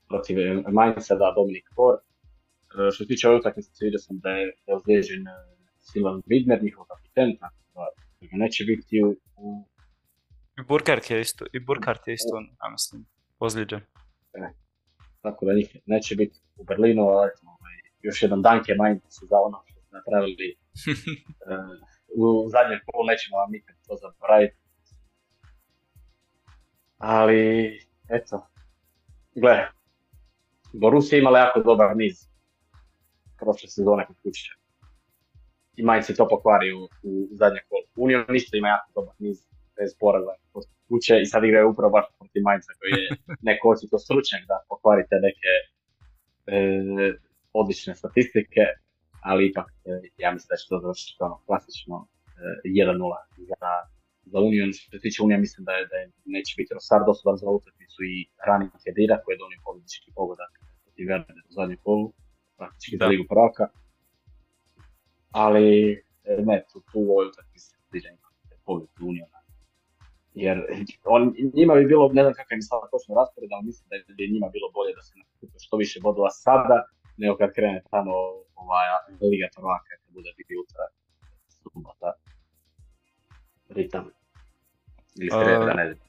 protiv 0.07 0.37
Mainza, 0.71 1.15
da 1.15 1.33
Dominik 1.35 1.67
Kor. 1.75 1.95
E, 1.95 2.91
što 2.91 3.03
se 3.03 3.07
tiče 3.07 3.27
ove 3.27 3.37
utakmice, 3.37 3.85
vidio 3.85 3.99
sam 3.99 4.19
da 4.19 4.29
je, 4.29 4.45
je 4.67 4.75
ozlijeđen 4.75 5.23
Silan 5.79 6.21
Vidmer, 6.25 6.63
njihov 6.63 6.85
kapiten, 6.85 7.37
tako 7.39 7.55
da 7.73 7.85
neće 8.31 8.63
biti 8.63 9.03
u, 9.03 9.09
u... 9.35 9.67
I 10.59 10.61
Burkart 10.67 11.11
je 11.11 11.21
isto, 11.21 11.45
i 11.53 11.59
Burkart 11.59 12.07
je 12.07 12.13
isto, 12.13 12.35
ja 12.63 12.69
mislim, 12.71 13.05
ozlijeđen. 13.39 13.79
E, 14.33 14.49
tako 15.21 15.45
da 15.45 15.53
njih 15.53 15.77
neće 15.85 16.15
biti 16.15 16.39
u 16.57 16.63
Berlinu, 16.63 17.03
ali 17.03 17.31
ovaj, 17.43 17.75
još 18.01 18.23
jedan 18.23 18.41
danke 18.41 18.75
Mainzu 18.77 19.23
za 19.29 19.37
ono 19.47 19.63
što 19.65 19.81
su 19.81 19.89
napravili 19.91 20.47
uh, 22.15 22.19
u 22.21 22.49
zadnjem 22.49 22.79
kolu, 22.85 23.05
nećemo 23.05 23.37
vam 23.37 23.51
nikad 23.51 23.75
to 23.87 23.95
zaboraviti. 24.01 24.57
Ali, 26.97 27.79
eto, 28.09 28.47
gle, 29.35 29.67
Borussia 30.73 31.19
imala 31.19 31.39
jako 31.39 31.59
dobar 31.59 31.97
niz 31.97 32.27
prošle 33.39 33.69
sezone 33.69 34.05
kod 34.05 34.15
kuće. 34.23 34.51
I 35.75 35.83
Mainz 35.83 36.09
je 36.09 36.15
to 36.15 36.27
pokvario 36.27 36.77
u, 36.77 36.83
u 37.03 37.27
zadnjem 37.31 37.63
kolu. 37.69 38.05
Union 38.05 38.35
isto 38.35 38.57
ima 38.57 38.67
jako 38.67 38.91
dobar 38.95 39.15
niz 39.19 39.37
bez 39.77 39.89
poraza 39.99 40.33
kod 40.51 40.63
kuće 40.89 41.21
i 41.21 41.25
sad 41.25 41.43
igraju 41.43 41.69
upravo 41.69 41.91
baš 41.91 42.05
protiv 42.17 42.41
Mainza 42.43 42.71
koji 42.79 42.91
je 43.01 43.09
neko 43.49 43.69
očito 43.69 43.97
stručnjak 44.05 44.43
da 44.47 44.57
pokvarite 44.69 45.15
neke 45.27 45.51
e, 46.53 46.57
odlične 47.53 47.95
statistike, 47.95 48.63
ali 49.21 49.47
ipak 49.49 49.67
e, 49.85 49.89
ja 50.17 50.31
mislim 50.31 50.49
da 50.51 50.55
će 50.59 50.65
to 50.69 50.79
završiti 50.79 51.23
ono 51.27 51.37
klasično 51.45 51.95
e, 52.05 52.09
1-0 52.65 53.15
za, 53.49 53.71
za 54.31 54.39
Union. 54.49 54.69
Što 54.73 54.85
se 54.91 55.01
tiče 55.05 55.23
Unija 55.23 55.39
mislim 55.45 55.61
da, 55.67 55.73
je, 55.77 55.83
da 55.91 55.95
je, 56.01 56.05
neće 56.35 56.51
biti 56.59 56.73
Rosar 56.77 57.01
dosadan 57.09 57.37
za 57.43 57.47
utakmicu 57.59 57.99
i 58.13 58.15
Rani 58.47 58.67
Kedira 58.83 59.15
koji 59.21 59.33
je 59.33 59.43
donio 59.43 59.65
pobjedički 59.65 60.09
pogodak 60.19 60.51
protiv 60.83 61.05
Verne 61.11 61.41
u 61.49 61.51
zadnjem 61.57 61.79
kolu, 61.85 62.05
praktički 62.57 62.95
za 63.01 63.05
ligu 63.11 63.25
prvaka. 63.31 63.65
Ali 65.43 65.67
e, 66.31 66.33
ne, 66.49 66.57
tu, 66.69 66.77
tu 66.89 66.97
u 67.07 67.11
ovoj 67.13 67.27
utakmici 67.31 67.67
se 67.69 67.77
pobjed 68.65 68.89
Uniona. 69.09 69.39
Jer 70.43 70.57
on, 71.15 71.21
njima 71.59 71.73
bi 71.75 71.91
bilo, 71.91 72.03
ne 72.17 72.23
znam 72.23 72.33
kakav 72.39 72.55
im 72.55 72.65
sada 72.69 72.85
točno 72.93 73.11
raspored, 73.19 73.49
ali 73.51 73.67
mislim 73.69 73.85
da 73.89 73.95
je 74.23 74.33
njima 74.33 74.49
bilo 74.55 74.67
bolje 74.77 74.91
da 74.97 75.03
se 75.07 75.13
nakupe 75.21 75.57
što 75.65 75.75
više 75.83 75.97
bodova 76.07 76.31
sada, 76.45 76.77
nego 77.21 77.33
kad 77.41 77.49
krene 77.55 77.79
tamo 77.93 78.13
ovaj, 78.61 78.85
Liga 79.31 79.47
prvaka, 79.55 79.93
kad 80.01 80.13
bude 80.17 80.31
biti 80.37 80.53
jutra 80.57 80.83
subota, 81.57 82.09
ritam. 83.69 84.16
Ili 85.21 85.29
sreda, 85.29 85.73
ne 85.73 85.93
znam. 85.93 86.07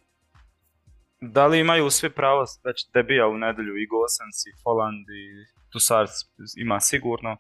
Da 1.21 1.47
li 1.47 1.61
imaju 1.61 1.91
svi 1.91 2.11
pravo 2.11 2.45
već 2.65 2.79
debija 2.95 3.29
u 3.29 3.39
nedelju 3.39 3.77
i 3.77 3.87
Gosens 3.87 4.39
i 4.47 4.53
Folland 4.63 5.07
i 5.23 5.25
Tusarc 5.73 6.11
ima 6.57 6.81
sigurno? 6.81 7.37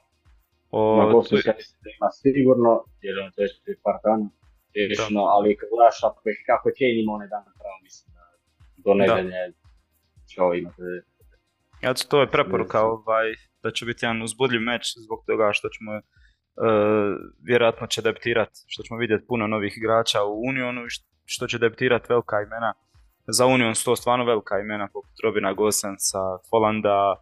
O, 0.71 0.97
Ma 0.97 1.12
Gosens 1.12 1.47
ja 1.47 1.55
mislim 1.57 1.79
da 1.85 1.91
ima 1.99 2.11
sigurno, 2.23 2.85
jer 3.01 3.19
on 3.19 3.31
to 3.35 3.43
je 3.43 3.77
par 3.87 3.97
dana 4.05 4.29
riješeno, 4.75 5.23
ali 5.35 5.57
kad 5.57 5.69
gledaš 5.73 5.97
kako 6.47 6.66
Kane 6.79 7.01
imao 7.03 7.14
onaj 7.14 7.29
dan 7.29 7.45
pravo, 7.61 7.79
mislim 7.83 8.09
da 8.16 8.25
do 8.85 8.95
nedelje 8.95 9.53
će 10.31 10.43
ovo 10.43 10.55
imati 10.55 10.83
ja, 11.83 11.95
to 11.95 12.21
je 12.21 12.31
preporuka 12.31 12.83
ovaj, 12.83 13.35
da 13.62 13.71
će 13.71 13.87
biti 13.87 14.05
jedan 14.05 14.23
uzbudljiv 14.23 14.61
meč 14.61 14.83
zbog 14.97 15.25
toga 15.27 15.51
što 15.53 15.69
ćemo 15.69 15.93
uh, 15.97 16.03
vjerojatno 17.43 17.87
će 17.87 18.03
debitirati, 18.03 18.61
što 18.66 18.83
ćemo 18.83 18.99
vidjeti 18.99 19.27
puno 19.27 19.47
novih 19.47 19.75
igrača 19.77 20.25
u 20.25 20.43
Unionu 20.49 20.85
i 20.87 20.91
što 20.91 21.07
će 21.47 21.59
debitirati 21.59 22.07
velika 22.09 22.37
imena. 22.47 22.72
Za 23.26 23.47
Union 23.47 23.74
su 23.74 23.85
to 23.85 23.97
stvarno 23.97 24.24
velika 24.24 24.59
imena 24.59 24.89
poput 24.93 25.16
Robina 25.24 25.53
Gosensa, 25.53 26.24
Folanda, 26.51 27.14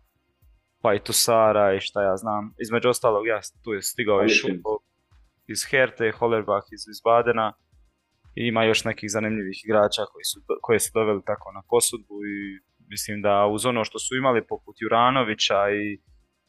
pa 0.82 0.94
i 0.94 0.98
Tusara 0.98 1.74
i 1.74 1.80
šta 1.80 2.02
ja 2.02 2.16
znam. 2.16 2.54
Između 2.64 2.88
ostalog, 2.88 3.26
ja 3.26 3.40
tu 3.64 3.72
je 3.72 3.82
stigao 3.82 4.24
i 4.24 4.28
Šupo 4.28 4.78
iz 5.46 5.60
Herte, 5.70 6.12
Hollerbach 6.18 6.66
iz, 6.72 6.82
iz 6.92 7.00
Badena. 7.04 7.52
I 8.34 8.42
ima 8.48 8.64
još 8.64 8.84
nekih 8.84 9.10
zanimljivih 9.10 9.58
igrača 9.64 10.02
koji 10.12 10.24
su, 10.30 10.38
koje 10.62 10.78
su 10.80 10.90
doveli 10.94 11.22
tako 11.30 11.52
na 11.52 11.62
posudbu 11.70 12.16
i 12.34 12.36
mislim 12.92 13.22
da 13.22 13.46
uz 13.46 13.66
ono 13.66 13.84
što 13.84 13.98
su 13.98 14.16
imali 14.16 14.46
poput 14.46 14.74
Juranovića 14.78 15.60
i 15.80 15.98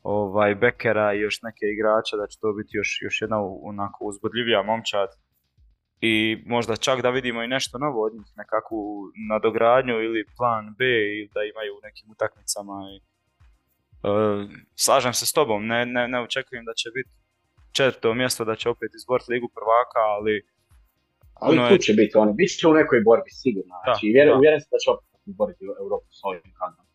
ovaj 0.03 0.56
Bekera 0.56 1.14
i 1.14 1.19
još 1.19 1.41
neke 1.48 1.65
igrača 1.76 2.14
da 2.22 2.27
će 2.27 2.38
to 2.41 2.53
biti 2.53 2.77
još, 2.80 2.90
još 3.06 3.22
jedna 3.22 3.38
onako 3.72 3.99
uzbudljivija 4.06 4.64
momčad 4.64 5.10
i 6.02 6.44
možda 6.45 6.76
čak 6.76 7.02
da 7.02 7.10
vidimo 7.10 7.44
i 7.44 7.48
nešto 7.48 7.78
novo 7.78 8.06
od 8.06 8.14
njih, 8.14 8.28
nekakvu 8.38 9.11
nadogradnju 9.30 9.94
ili 9.94 10.26
plan 10.38 10.76
B 10.78 10.86
ili 10.86 11.30
da 11.34 11.41
imaju 11.44 11.74
u 11.74 11.82
nekim 11.84 12.11
utakmicama 12.11 12.74
i 12.94 12.98
uh, 14.10 14.49
slažem 14.76 15.14
se 15.14 15.26
s 15.26 15.34
tobom, 15.34 15.68
ne, 15.68 15.86
ne, 15.86 16.07
ne 16.07 16.19
očekujem 16.22 16.65
da 16.65 16.74
će 16.74 16.90
biti 16.98 17.10
četvrto 17.78 18.14
mjesto, 18.14 18.45
da 18.45 18.56
će 18.56 18.69
opet 18.69 18.91
izboriti 18.95 19.32
ligu 19.32 19.48
prvaka, 19.60 20.02
ali 20.15 20.36
ali 21.34 21.57
tu 21.69 21.78
će 21.86 21.94
biti 21.94 22.14
oni, 22.18 22.34
bit 22.34 22.49
će 22.60 22.68
u 22.68 22.74
nekoj 22.74 22.99
borbi 23.10 23.32
sigurno, 23.44 23.74
znači 23.84 24.03
uvjeren 24.38 24.60
sam 24.61 24.69
da 24.76 24.80
će 24.84 24.90
opet 24.95 25.07
izboriti 25.32 25.61
Europu 25.84 26.10
s 26.19 26.22
ovim 26.30 26.52
kadrom. 26.60 26.86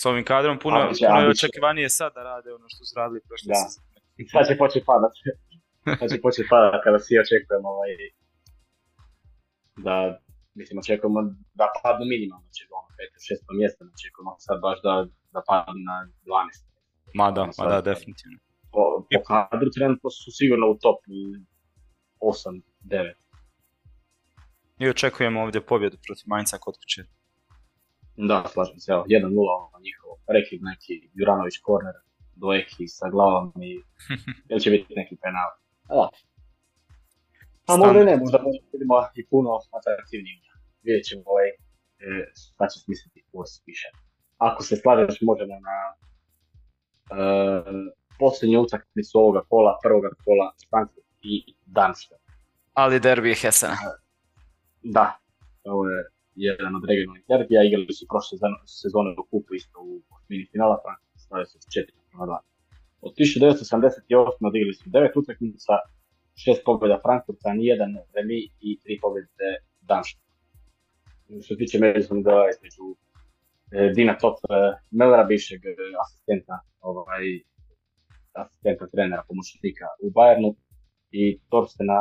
S 0.00 0.02
ovim 0.10 0.24
kadrom 0.32 0.56
puno, 0.64 0.78
puno 1.00 1.20
je 1.20 1.28
očekivanije 1.36 1.88
sad 1.98 2.10
da 2.16 2.22
rade 2.22 2.48
ono 2.58 2.66
što 2.72 2.82
su 2.84 2.92
radili 3.00 3.20
prošle 3.28 3.54
sezone. 3.62 3.86
I 4.20 4.22
sad 4.32 4.42
će 4.48 4.54
početi 4.62 4.84
padat. 4.90 5.12
sad 6.00 6.08
će 6.12 6.18
početi 6.26 6.48
padat 6.52 6.80
kada 6.84 6.98
svi 7.04 7.14
očekujemo 7.24 7.68
ovaj, 7.76 7.92
da, 9.86 9.96
mislim, 10.54 10.78
očekujemo 10.78 11.20
da 11.58 11.66
padnu 11.82 12.04
minimalno, 12.12 12.48
će 12.56 12.62
ono, 12.78 12.88
5 12.96 13.54
6 13.54 13.58
mjesta, 13.60 13.80
očekujemo 13.96 14.30
sad 14.46 14.56
baš 14.66 14.78
da, 14.86 14.94
da 15.34 15.40
padnu 15.48 15.80
na 15.90 15.96
12. 16.26 16.70
Ma 17.18 17.30
da, 17.36 17.42
ma 17.58 17.64
da, 17.72 17.80
definitivno. 17.90 18.38
Po, 18.72 18.82
po 19.12 19.20
kadru 19.30 19.70
trenutno 19.76 20.10
su 20.10 20.30
sigurno 20.38 20.66
u 20.70 20.78
top 20.84 20.98
8, 22.20 22.62
9. 22.84 23.12
I 24.78 24.88
očekujemo 24.88 25.42
ovdje 25.42 25.60
pobjedu 25.60 25.96
protiv 26.06 26.24
Mainca 26.26 26.58
kod 26.58 26.74
kuće. 26.80 27.02
Da, 28.16 28.44
slažem 28.52 28.78
se, 28.78 28.92
evo, 28.92 29.04
1-0 29.08 29.08
ono 29.66 29.78
njihovo, 29.86 30.14
rekli 30.36 30.58
neki 30.70 30.94
Juranović 31.14 31.56
korner, 31.66 31.96
dojeki 32.34 32.88
sa 32.88 33.06
glavom 33.10 33.52
i 33.62 33.72
ili 34.50 34.60
će 34.60 34.70
biti 34.70 34.94
neki 34.96 35.16
penal. 35.22 35.50
Evo. 35.92 36.10
A 37.70 37.76
možda 37.76 38.04
ne, 38.04 38.16
možda 38.16 38.38
vidimo 38.72 38.94
i 39.20 39.26
puno 39.26 39.50
atraktivnije. 39.78 40.36
Vidjet 40.82 41.04
ćemo 41.08 41.22
ovaj, 41.26 41.48
e, 41.48 41.52
šta 42.34 42.64
će 42.70 42.76
smisliti 42.84 43.24
kurs 43.32 43.50
više. 43.66 43.88
Ako 44.38 44.62
se 44.62 44.76
slažeš, 44.76 45.18
možemo 45.20 45.54
na 45.68 45.78
e, 45.90 45.96
posljednju 48.18 48.60
utakmicu 48.60 49.18
ovoga 49.18 49.42
kola, 49.50 49.78
prvoga 49.82 50.10
kola, 50.24 50.46
Frankfurt 50.70 51.06
i 51.22 51.54
Danska. 51.66 52.14
Ali 52.72 53.00
derbi 53.00 53.28
je 53.28 53.40
Hesena. 53.42 53.76
Da, 54.82 55.06
ovo 55.64 55.82
je 55.88 56.00
jedan 56.34 56.72
od 56.76 56.84
regionalnih 56.90 57.24
derbija, 57.32 57.60
igrali 57.62 57.92
su 57.98 58.04
prošle 58.12 58.34
sezone 58.80 59.10
u 59.22 59.24
kupu 59.30 59.50
isto 59.54 59.76
u 59.80 60.02
mini 60.28 60.44
finala, 60.52 60.82
Frankfurt 60.84 61.20
stavio 61.26 61.46
se 61.46 61.58
4 61.58 61.92
prema 62.08 62.24
2. 62.26 62.38
Od 63.06 63.12
1978. 63.14 64.48
odigrali 64.48 64.74
su 64.74 64.84
devet 64.94 65.14
utakmica, 65.16 65.74
šest 66.44 66.62
pobjeda 66.64 67.00
Frankfurta, 67.04 67.52
nijedan 67.52 67.92
remi 68.14 68.38
i 68.60 68.78
tri 68.82 68.98
pobjede 69.02 69.50
Danšta. 69.80 70.20
Što 71.44 71.54
se 71.54 71.56
tiče 71.56 71.78
međusobnog 71.78 72.24
dela 72.24 72.44
između 72.54 72.84
e, 73.72 73.92
Dina 73.94 74.18
Top 74.18 74.38
Mellera, 74.90 75.24
bivšeg 75.24 75.60
e, 75.66 75.74
asistenta, 76.04 76.54
ovaj, 76.80 77.24
asistenta 78.32 78.86
trenera, 78.92 79.24
pomoćnika 79.28 79.86
u 80.04 80.10
Bayernu 80.16 80.54
i 81.10 81.40
Torstena, 81.50 81.98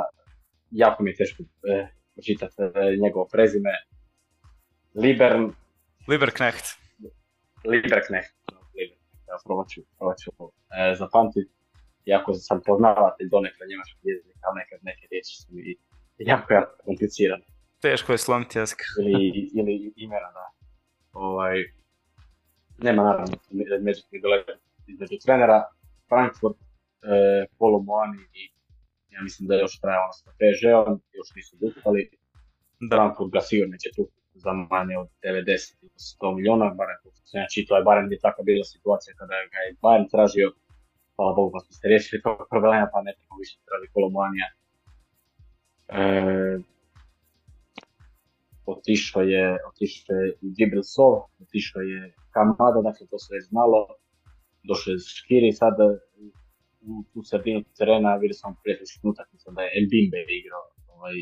jako 0.72 1.04
mi 1.04 1.10
je 1.12 1.16
teško 1.16 1.44
e, 1.44 1.88
pročitati 2.14 2.56
njegovo 3.04 3.28
prezime, 3.32 3.74
Libern... 4.96 5.52
Liberknecht. 6.08 6.66
Liberknecht. 7.66 8.34
Evo, 9.30 9.40
probat 9.46 9.68
ću, 9.70 9.82
probat 9.98 10.18
ću 10.18 10.32
e, 10.32 10.96
zapamtiti. 10.96 11.59
Iako 12.06 12.34
sam 12.34 12.62
poznavatelj 12.66 13.30
donekle 13.30 13.68
njemačkog 13.68 14.02
jezika, 14.04 14.40
ali 14.48 14.60
nekad 14.62 14.80
neke 14.82 15.08
riječi 15.12 15.34
su 15.42 15.48
mi 15.52 15.76
jako, 16.18 16.54
jako 16.54 16.84
komplicirane. 16.86 17.46
Teško 17.82 18.12
je 18.12 18.18
slomiti 18.18 18.58
jezik. 18.60 18.82
ili, 19.02 19.50
ili 19.54 19.94
imena, 19.96 20.32
da. 20.38 20.46
Ovaj, 21.14 21.56
nema 22.78 23.04
naravno 23.04 23.36
među 23.82 24.02
između 24.88 25.18
trenera. 25.26 25.60
Frankfurt, 26.10 26.58
e, 26.58 27.46
Polo 27.58 27.80
Moani 27.80 28.24
i 28.34 28.44
ja 29.10 29.22
mislim 29.22 29.48
da 29.48 29.56
još 29.56 29.80
traje 29.80 30.00
ono 30.06 30.14
sa 30.14 30.32
PSG-om, 30.40 31.02
još 31.18 31.30
nisu 31.36 31.58
dutali. 31.62 32.10
Da. 32.90 32.96
Frankfurt 32.96 33.32
ga 33.32 33.42
sigurno 33.42 33.78
će 33.78 33.90
tu 33.96 34.10
za 34.34 34.52
manje 34.54 34.98
od 34.98 35.10
90 35.24 35.76
ili 35.82 35.92
100 35.98 36.36
milijuna, 36.36 36.66
barem 36.80 36.98
sam 37.30 37.42
ja 37.42 37.48
čitao 37.54 37.78
je 37.78 37.84
barem 37.84 38.06
gdje 38.06 38.20
takva 38.20 38.44
bila 38.44 38.64
situacija 38.64 39.14
kada 39.20 39.36
ga 39.52 39.60
je 39.66 39.76
Bayern 39.84 40.08
tražio, 40.14 40.48
hvala 41.20 41.34
Bogu 41.38 41.50
pa 41.54 41.60
smo 41.64 41.72
ste 41.78 41.88
riješili 41.92 42.22
tog 42.22 42.38
problema, 42.52 42.86
pa 42.94 43.00
ne 43.06 43.12
treba 43.18 43.36
više 43.44 43.56
traži 43.68 43.88
Kolomanija. 43.96 44.48
E, 46.00 46.04
otišao 48.74 49.24
je, 49.34 49.46
otišao 49.70 50.16
je 50.22 50.28
Gibril 50.56 50.86
Sol, 50.94 51.16
otišao 51.44 51.82
je 51.92 52.02
Kamada, 52.34 52.80
dakle 52.90 53.04
to 53.12 53.18
se 53.24 53.32
je 53.36 53.48
znalo, 53.50 53.80
došao 54.70 54.92
je 54.94 55.00
Škiri, 55.18 55.52
sad 55.62 55.76
u 56.92 56.94
tu 57.12 57.20
sredinu 57.30 57.60
terena 57.78 58.12
vidio 58.22 58.38
sam 58.44 58.56
prije 58.64 58.76
utakmica 59.12 59.52
da 59.56 59.62
je 59.62 59.84
Mbimbe 59.86 60.20
igrao 60.42 60.66
ovaj, 60.96 61.18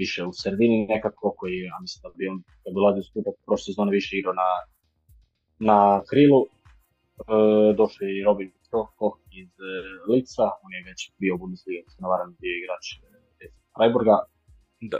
više 0.00 0.20
u 0.24 0.32
sredini 0.32 0.86
nekako 0.94 1.34
koji, 1.38 1.56
ja 1.72 1.78
mislim 1.84 2.00
da 2.02 2.08
bi 2.16 2.28
on 2.32 2.38
kad 2.62 2.72
dolazio 2.74 3.02
skupak 3.10 3.34
prošle 3.46 3.64
sezone 3.64 3.90
više 3.90 4.12
igrao 4.16 4.34
na, 4.42 4.50
na 5.70 5.78
krilu. 6.10 6.40
E, 6.44 6.52
došao 7.78 8.06
je 8.06 8.18
i 8.18 8.24
Robin 8.24 8.50
Koch 8.98 9.18
iz 9.42 9.52
e, 9.60 9.72
Lica, 10.10 10.46
on 10.64 10.70
je 10.76 10.80
već 10.90 11.00
bio 11.20 11.34
u 11.34 11.38
Bundesliga, 11.38 11.90
se 11.90 12.02
navaram 12.04 12.30
bio 12.40 12.54
igrač 12.60 12.84
e, 13.42 13.46
Freiburga. 13.76 14.16
Da. 14.92 14.98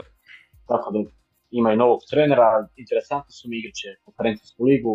Tako 0.71 0.87
da 0.93 0.99
ima 1.59 1.69
i 1.73 1.81
novog 1.83 1.99
trenera, 2.09 2.67
interesantno 2.75 3.31
su 3.31 3.49
mi 3.49 3.55
igraće 3.57 3.89
konferencijsku 4.05 4.63
ligu. 4.63 4.93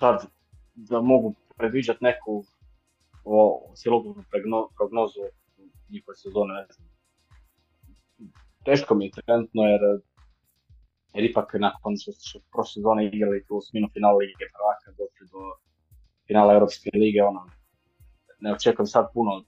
Sad 0.00 0.16
da 0.74 1.00
mogu 1.00 1.34
predviđati 1.56 2.04
neku 2.04 2.44
o, 3.24 3.36
cjelokupnu 3.76 4.24
prognozu 4.76 5.20
njihove 5.92 6.16
sezone, 6.16 6.54
ne 6.54 6.66
znam, 6.74 6.88
teško 8.64 8.94
mi 8.94 9.04
je 9.04 9.10
trenutno 9.18 9.62
jer, 9.72 9.82
jer 11.14 11.24
ipak 11.30 11.48
nakon 11.66 11.92
što 12.00 12.12
su 12.12 12.36
prošle 12.52 12.72
sezone 12.74 13.02
igrali 13.06 13.44
tu 13.46 13.56
osminu 13.56 13.88
finala 13.94 14.16
Lige 14.16 14.46
prvaka 14.56 14.88
došli 15.00 15.24
do 15.32 15.42
finala 16.26 16.54
Europske 16.54 16.90
lige, 16.94 17.22
ono, 17.22 17.50
ne 18.40 18.52
očekujem 18.52 18.86
sad 18.86 19.06
puno 19.14 19.44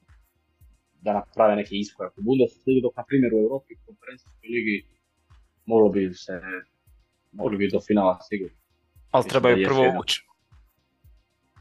da 1.00 1.12
naprave 1.12 1.56
neki 1.56 1.78
iskorak 1.80 2.18
u 2.18 2.22
Bundesliga, 2.22 2.80
dok 2.82 2.96
na 2.96 3.04
primjer 3.08 3.34
u 3.34 3.38
Europi 3.38 3.74
u 3.74 3.86
konferencijskoj 3.86 4.48
ligi 4.48 4.76
moglo 5.66 5.88
bi 5.88 6.14
se 6.14 6.40
mogli 7.32 7.56
bi 7.56 7.68
do 7.68 7.80
finala 7.86 8.18
sigurno. 8.28 8.56
Ali 9.10 9.28
trebaju 9.28 9.66
prvo 9.68 9.84
ući. 10.00 10.26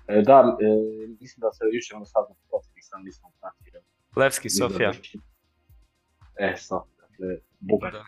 E, 0.08 0.22
da, 0.22 0.58
e, 0.62 0.68
mislim 1.22 1.40
da 1.46 1.52
se 1.52 1.64
više 1.72 1.96
ono 1.96 2.06
sad 2.06 2.24
protiv 2.50 2.82
sam 2.82 3.04
nisam 3.04 3.32
pratio. 3.40 3.82
Levski 4.16 4.50
Sofija. 4.50 4.92
E, 6.40 6.56
Sofija 6.58 6.96
dakle, 7.02 7.28
bugar. 7.60 7.92
Da. 7.94 8.04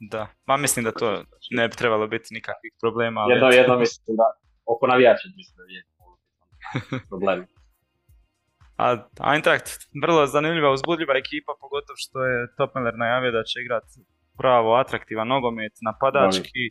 da, 0.00 0.28
ma 0.46 0.56
mislim 0.56 0.84
da 0.84 0.92
to 0.92 1.24
ne 1.50 1.68
bi 1.68 1.76
trebalo 1.76 2.06
biti 2.06 2.34
nikakvih 2.34 2.72
problema. 2.80 3.20
Ali... 3.20 3.32
Jedno, 3.32 3.48
jedno 3.48 3.78
mislim 3.78 4.16
da, 4.16 4.26
oko 4.64 4.86
navijača 4.86 5.28
mislim 5.36 5.56
da 5.56 5.64
je 5.74 5.82
problem. 7.08 7.46
A 8.76 8.96
Eintracht, 9.32 9.68
vrlo 10.02 10.26
zanimljiva, 10.26 10.72
uzbudljiva 10.72 11.14
ekipa, 11.16 11.52
pogotovo 11.60 11.96
što 11.96 12.24
je 12.24 12.48
Topmeller 12.56 12.94
najavio 12.96 13.30
da 13.30 13.42
će 13.44 13.60
igrati 13.60 13.94
pravo 14.38 14.74
atraktivan 14.74 15.28
nogomet, 15.28 15.72
napadački. 15.80 16.64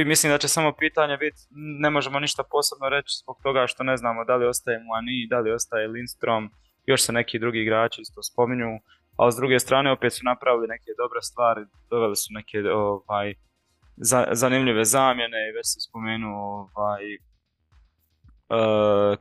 I 0.00 0.04
mislim 0.04 0.32
da 0.32 0.38
će 0.38 0.48
samo 0.48 0.72
pitanje 0.78 1.16
biti, 1.16 1.40
ne 1.80 1.90
možemo 1.90 2.20
ništa 2.20 2.42
posebno 2.50 2.88
reći 2.88 3.12
zbog 3.22 3.36
toga 3.42 3.66
što 3.66 3.82
ne 3.84 3.96
znamo 3.96 4.24
da 4.24 4.36
li 4.36 4.46
ostaje 4.46 4.78
Muani, 4.84 5.26
da 5.30 5.38
li 5.38 5.52
ostaje 5.52 5.88
Lindstrom, 5.88 6.50
još 6.86 7.02
se 7.02 7.12
neki 7.12 7.38
drugi 7.38 7.58
igrači 7.58 8.00
isto 8.00 8.22
spominju 8.22 8.70
ali 9.16 9.32
s 9.32 9.36
druge 9.36 9.58
strane 9.58 9.92
opet 9.92 10.12
su 10.12 10.20
napravili 10.24 10.66
neke 10.68 10.90
dobre 11.02 11.20
stvari, 11.22 11.60
doveli 11.90 12.16
su 12.16 12.28
neke 12.30 12.58
ovaj, 12.70 13.34
zanimljive 14.32 14.84
zamjene 14.84 15.40
i 15.48 15.54
već 15.56 15.66
se 15.72 15.80
spomenuo 15.88 16.70
ovaj, 16.74 17.02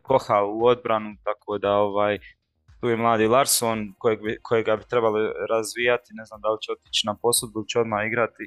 Koha 0.01 0.43
u 0.43 0.65
odbranu, 0.65 1.15
tako 1.23 1.57
da 1.57 1.71
ovaj, 1.71 2.19
tu 2.81 2.89
je 2.89 2.97
mladi 2.97 3.27
Larson 3.27 3.93
kojeg 3.97 4.21
bi, 4.21 4.37
kojega 4.41 4.75
bi 4.75 4.83
trebali 4.89 5.21
razvijati, 5.49 6.13
ne 6.13 6.25
znam 6.25 6.41
da 6.41 6.49
li 6.49 6.57
će 6.61 6.71
otići 6.71 7.07
na 7.07 7.15
posudbu 7.21 7.59
ili 7.59 7.67
će 7.67 7.79
odmah 7.79 8.07
igrati, 8.07 8.43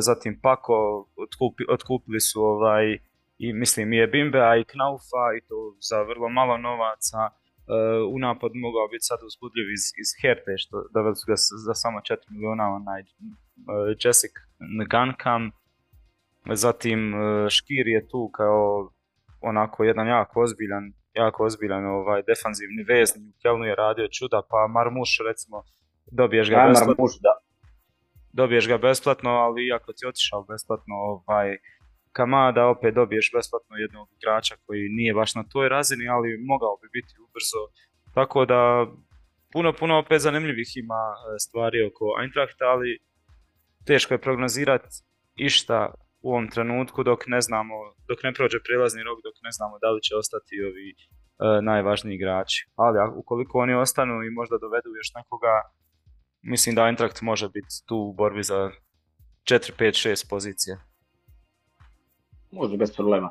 zatim 0.00 0.40
Pako, 0.42 1.06
otkupi, 1.16 1.64
otkupili 1.68 2.20
su 2.20 2.42
ovaj, 2.42 2.98
i 3.38 3.52
mislim 3.52 3.92
i 3.92 4.06
Bimbe, 4.06 4.38
i 4.60 4.64
Knaufa 4.64 5.24
i 5.38 5.44
to 5.48 5.76
za 5.88 6.02
vrlo 6.02 6.28
malo 6.28 6.56
novaca, 6.58 7.22
uh, 7.26 8.14
u 8.14 8.18
napad 8.18 8.50
mogao 8.54 8.88
biti 8.88 9.08
sad 9.10 9.18
uzbudljiv 9.28 9.66
iz, 9.76 9.84
iz 10.02 10.10
Herte, 10.22 10.52
što 10.62 10.76
doveli 10.94 11.16
su 11.16 11.24
ga 11.30 11.34
za 11.66 11.74
samo 11.74 11.98
4 11.98 12.16
miliona, 12.30 12.64
onaj 12.78 13.00
uh, 13.02 13.06
Jessic 14.04 14.32
Gankam, 14.90 15.50
zatim 16.62 17.00
uh, 17.14 17.48
Škir 17.48 17.86
je 17.86 18.08
tu 18.08 18.30
kao 18.38 18.90
onako 19.50 19.84
jedan 19.84 20.06
jako 20.08 20.42
ozbiljan, 20.42 20.84
jako 21.14 21.44
ozbiljan 21.44 21.84
ovaj, 21.84 22.22
defanzivni 22.30 22.82
veznik, 22.88 23.34
u 23.34 23.38
Kelnu 23.42 23.64
je 23.64 23.74
radio 23.74 24.08
čuda, 24.08 24.42
pa 24.50 24.66
Marmuš 24.74 25.18
recimo 25.28 25.62
dobiješ 26.20 26.50
ga 26.50 26.66
besplatno. 26.68 27.04
da. 27.26 27.34
Dobiješ 28.32 28.68
ga 28.68 28.78
besplatno, 28.78 29.30
ali 29.30 29.66
iako 29.66 29.92
ti 29.92 30.06
otišao 30.06 30.44
besplatno, 30.50 30.94
ovaj, 30.94 31.58
Kamada 32.12 32.66
opet 32.66 32.94
dobiješ 32.94 33.30
besplatno 33.34 33.76
jednog 33.76 34.08
igrača 34.16 34.54
koji 34.66 34.88
nije 34.88 35.14
baš 35.14 35.34
na 35.34 35.44
toj 35.52 35.68
razini, 35.68 36.08
ali 36.08 36.38
mogao 36.46 36.76
bi 36.82 36.88
biti 36.92 37.14
ubrzo. 37.24 37.62
Tako 38.14 38.44
da 38.44 38.86
puno, 39.52 39.72
puno 39.72 39.98
opet 39.98 40.20
zanimljivih 40.20 40.76
ima 40.76 41.02
e, 41.14 41.38
stvari 41.38 41.86
oko 41.86 42.04
Eintrachta, 42.20 42.64
ali 42.64 42.98
teško 43.86 44.14
je 44.14 44.20
prognozirati 44.20 44.88
išta 45.36 45.94
u 46.26 46.28
ovom 46.34 46.48
trenutku 46.54 46.98
dok 47.10 47.20
ne 47.26 47.40
znamo, 47.46 47.74
dok 48.08 48.18
ne 48.26 48.32
prođe 48.36 48.58
prilazni 48.66 49.02
rok, 49.08 49.18
dok 49.26 49.36
ne 49.46 49.52
znamo 49.56 49.74
da 49.82 49.88
li 49.90 50.00
će 50.06 50.12
ostati 50.22 50.54
ovi 50.68 50.88
e, 50.90 50.96
najvažniji 51.70 52.14
igrači. 52.14 52.58
Ali 52.82 52.96
ukoliko 53.22 53.54
oni 53.58 53.74
ostanu 53.74 54.14
i 54.22 54.34
možda 54.38 54.64
dovedu 54.64 54.90
još 55.00 55.10
nekoga, 55.18 55.54
mislim 56.52 56.74
da 56.74 56.86
Eintracht 56.86 57.18
može 57.30 57.46
biti 57.56 57.72
tu 57.88 57.96
u 57.96 58.14
borbi 58.20 58.42
za 58.42 58.60
4, 59.50 59.72
5, 59.78 60.08
6 60.08 60.30
pozicije. 60.30 60.74
Može 62.50 62.76
bez 62.76 62.90
problema. 62.96 63.30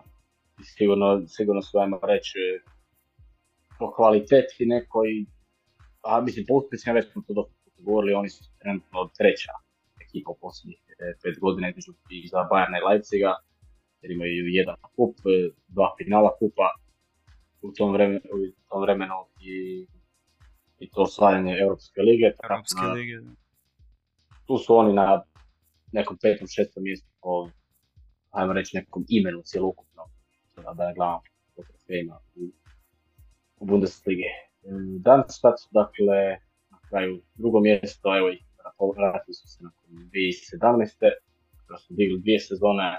Sigurno, 0.77 1.07
sigurno 1.27 1.61
su 1.61 1.77
ajmo 1.77 1.99
reći 2.03 2.39
po 3.79 3.93
kvaliteti 3.95 4.65
nekoj, 4.75 5.09
a 6.03 6.21
mislim 6.21 6.45
po 6.47 6.53
uspjesima 6.53 6.93
već 6.93 7.05
smo 7.11 7.21
to 7.27 7.33
dosta 7.33 7.55
govorili, 7.87 8.13
oni 8.13 8.29
su 8.29 8.43
trenutno 8.61 9.09
treća 9.17 9.53
ekipa 10.05 10.31
u 10.31 10.37
posljednjih 10.41 10.84
pet 10.97 11.39
godina 11.39 11.69
između 11.69 11.93
i 12.09 12.27
za 12.27 12.37
Bayern 12.37 12.77
i 12.77 12.85
Leipziga, 12.89 13.35
jer 14.01 14.11
imaju 14.11 14.47
jedan 14.47 14.75
kup, 14.95 15.15
e, 15.19 15.49
dva 15.67 15.95
finala 15.97 16.31
kupa 16.39 16.67
u 17.61 17.71
tom 17.71 17.93
vremenu, 17.93 18.19
u 18.33 18.69
tom 18.69 18.81
vremenu 18.81 19.13
i, 19.41 19.87
i 20.79 20.89
to 20.89 21.01
osvajanje 21.01 21.57
Europske 21.59 22.01
lige. 22.01 22.25
Europske 22.43 22.85
lige, 22.97 23.17
Tu 24.47 24.57
su 24.57 24.75
oni 24.75 24.93
na 24.93 25.23
nekom 25.91 26.17
petom, 26.21 26.47
šestom 26.47 26.83
mjestu 26.83 27.09
po 27.21 27.49
ajmo 28.31 28.53
reći 28.53 28.77
nekom 28.77 29.05
imenu 29.09 29.41
cjelokupno, 29.45 30.03
da 30.55 30.85
ne 30.85 30.93
gledam 30.93 31.19
po 31.55 31.63
trofejima 31.63 32.19
u, 32.35 32.41
u 33.57 33.65
Bundesligi. 33.65 34.23
Darmstadt, 34.99 35.59
dakle, 35.71 36.17
na 36.71 36.79
kraju 36.89 37.21
drugo 37.35 37.59
mjesto, 37.59 38.17
evo 38.17 38.29
ih 38.29 38.44
vratili 38.97 39.33
su 39.39 39.47
se 39.53 39.59
nakon 39.67 39.89
2017. 39.89 41.11
Da 41.69 41.77
su 41.77 41.89
digli 41.97 42.21
dvije 42.23 42.39
sezone. 42.39 42.89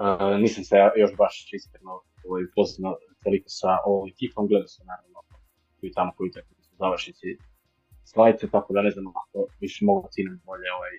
Uh, 0.00 0.40
nisam 0.44 0.64
se 0.64 0.76
još 1.02 1.12
baš 1.22 1.34
iskreno 1.58 1.92
ovaj, 2.26 2.44
poznao 2.56 2.94
toliko 3.24 3.48
sa 3.60 3.70
ovom 3.84 4.04
ekipom, 4.12 4.48
gledao 4.48 4.68
sam 4.74 4.86
naravno 4.92 5.18
i 5.82 5.92
tamo 5.92 6.10
koji 6.16 6.30
tako 6.30 6.54
su 6.66 6.72
završnici 6.82 7.28
slajce, 8.12 8.50
tako 8.50 8.72
da 8.74 8.80
ne 8.82 8.90
znam 8.90 9.06
ako 9.06 9.38
više 9.60 9.84
mogu 9.84 10.08
cijenim 10.12 10.40
bolje 10.44 10.68
ovaj, 10.78 10.94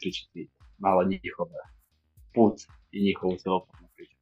pričati 0.00 0.48
malo 0.78 1.04
njihov 1.04 1.48
put 2.34 2.56
i 2.90 3.04
njihovu 3.06 3.36
celopatnu 3.42 3.88
priču. 3.94 4.16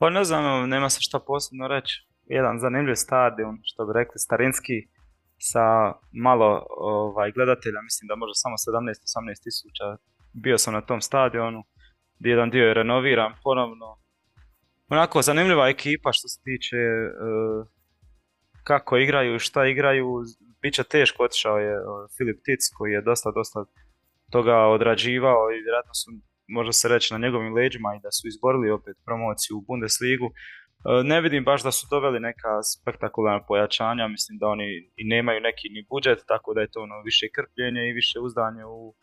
Pa 0.00 0.10
ne 0.10 0.24
znam, 0.24 0.68
nema 0.68 0.88
se 0.90 1.00
šta 1.00 1.18
posebno 1.26 1.68
reći. 1.68 2.06
Jedan 2.26 2.58
zanimljiv 2.58 2.94
stadion, 2.94 3.58
što 3.62 3.86
bi 3.86 3.92
rekli, 3.94 4.18
starinski, 4.18 4.88
sa 5.40 5.92
malo 6.12 6.66
ovaj, 6.70 7.32
gledatelja, 7.32 7.80
mislim 7.82 8.08
da 8.08 8.16
možda 8.16 8.34
samo 8.34 8.56
17-18 8.56 9.42
tisuća. 9.44 9.84
Bio 10.32 10.58
sam 10.58 10.74
na 10.74 10.80
tom 10.80 11.00
stadionu, 11.00 11.64
jedan 12.18 12.50
dio 12.50 12.66
je 12.66 12.74
renoviran 12.74 13.32
ponovno. 13.42 13.86
Onako, 14.88 15.22
zanimljiva 15.22 15.68
ekipa 15.68 16.12
što 16.12 16.28
se 16.28 16.40
tiče 16.44 16.76
uh, 16.76 17.66
kako 18.64 18.96
igraju, 18.96 19.38
šta 19.38 19.66
igraju. 19.66 20.06
Biće 20.62 20.84
teško, 20.84 21.24
otišao 21.24 21.58
je 21.58 21.74
Filip 22.16 22.38
Tic 22.44 22.62
koji 22.78 22.92
je 22.92 23.02
dosta, 23.02 23.30
dosta 23.30 23.64
toga 24.30 24.56
odrađivao 24.56 25.50
i 25.50 25.62
vjerojatno 25.62 25.94
su, 25.94 26.10
može 26.48 26.72
se 26.72 26.88
reći, 26.88 27.14
na 27.14 27.18
njegovim 27.18 27.54
leđima 27.54 27.90
i 27.94 28.02
da 28.02 28.10
su 28.10 28.28
izborili 28.28 28.70
opet 28.70 28.96
promociju 29.04 29.56
u 29.56 29.64
Bundesligu. 29.68 30.28
E, 30.84 31.02
ne 31.04 31.20
vidim 31.20 31.44
baš 31.44 31.62
da 31.62 31.70
su 31.70 31.86
doveli 31.90 32.20
neka 32.20 32.62
spektakularna 32.62 33.44
pojačanja, 33.48 34.08
mislim 34.08 34.38
da 34.38 34.46
oni 34.46 34.68
i 34.96 35.04
nemaju 35.04 35.40
neki 35.40 35.68
ni 35.68 35.86
budžet, 35.90 36.20
tako 36.26 36.54
da 36.54 36.60
je 36.60 36.70
to 36.70 36.80
ono 36.82 37.02
više 37.04 37.26
krpljenje 37.36 37.82
i 37.88 37.92
više 37.92 38.20
uzdanje 38.20 38.64
u 38.64 38.88
uh, 38.88 38.94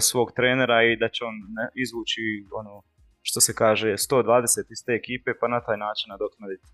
svog 0.00 0.28
trenera 0.36 0.82
i 0.82 0.96
da 0.96 1.08
će 1.08 1.24
on 1.24 1.36
izvući 1.74 2.22
ono 2.60 2.82
što 3.22 3.40
se 3.40 3.54
kaže 3.54 3.88
120 3.88 4.72
iz 4.74 4.80
te 4.86 4.92
ekipe 4.92 5.30
pa 5.40 5.48
na 5.48 5.60
taj 5.66 5.76
način 5.76 6.06
nadoknaditi 6.08 6.68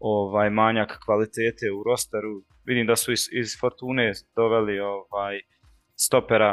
ovaj 0.00 0.50
manjak 0.50 0.90
kvalitete 1.04 1.66
u 1.78 1.82
rosteru. 1.82 2.32
Vidim 2.64 2.86
da 2.86 2.96
su 2.96 3.12
iz, 3.12 3.22
iz 3.32 3.48
Fortune 3.60 4.12
doveli 4.36 4.80
ovaj 4.80 5.40
stopera 5.96 6.52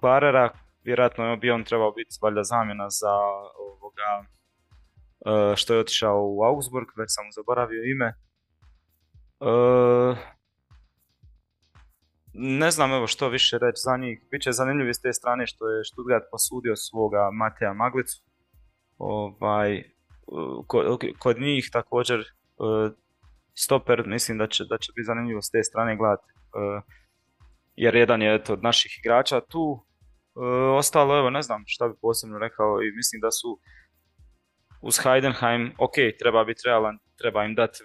Klarera, 0.00 0.50
vjerojatno 0.84 1.36
bi 1.36 1.50
on 1.50 1.64
trebao 1.64 1.92
biti 1.92 2.18
valjda 2.22 2.42
zamjena 2.42 2.86
za 2.90 3.14
ovoga 3.66 4.10
što 5.56 5.74
je 5.74 5.80
otišao 5.80 6.20
u 6.22 6.42
Augsburg, 6.42 6.88
već 6.96 7.08
sam 7.08 7.24
zaboravio 7.32 7.82
ime. 7.84 8.14
Uh, 9.40 10.18
ne 12.32 12.70
znam 12.70 12.92
evo 12.92 13.06
što 13.06 13.28
više 13.28 13.58
reći 13.58 13.80
za 13.84 13.96
njih. 13.96 14.26
Biće 14.30 14.52
zanimljivo 14.52 14.94
s 14.94 15.00
te 15.00 15.12
strane 15.12 15.46
što 15.46 15.68
je 15.68 15.84
Stuttgart 15.84 16.24
posudio 16.30 16.76
svoga 16.76 17.30
Mateja 17.32 17.72
Maglicu. 17.72 18.22
Ovaj, 18.98 19.82
kod, 20.66 20.98
kod 21.18 21.40
njih 21.40 21.68
također 21.72 22.24
stoper 23.54 24.06
mislim 24.06 24.38
da 24.38 24.46
će, 24.46 24.64
da 24.64 24.78
će 24.78 24.92
biti 24.96 25.04
zanimljivo 25.04 25.42
s 25.42 25.50
te 25.50 25.62
strane 25.62 25.96
gledati. 25.96 26.32
Jer 27.76 27.94
jedan 27.94 28.22
je 28.22 28.34
eto, 28.34 28.52
od 28.52 28.62
naših 28.62 28.98
igrača 28.98 29.40
tu. 29.40 29.86
Ostalo, 30.78 31.18
evo, 31.18 31.30
ne 31.30 31.42
znam 31.42 31.62
šta 31.66 31.88
bi 31.88 31.94
posebno 32.00 32.38
rekao 32.38 32.82
i 32.82 32.96
mislim 32.96 33.20
da 33.20 33.30
su 33.30 33.58
uz 34.84 34.98
Heidenheim, 35.04 35.72
ok, 35.78 35.94
treba 36.18 36.44
biti 36.44 36.62
realan, 36.64 36.98
treba 37.18 37.44
im 37.44 37.54
dati 37.54 37.78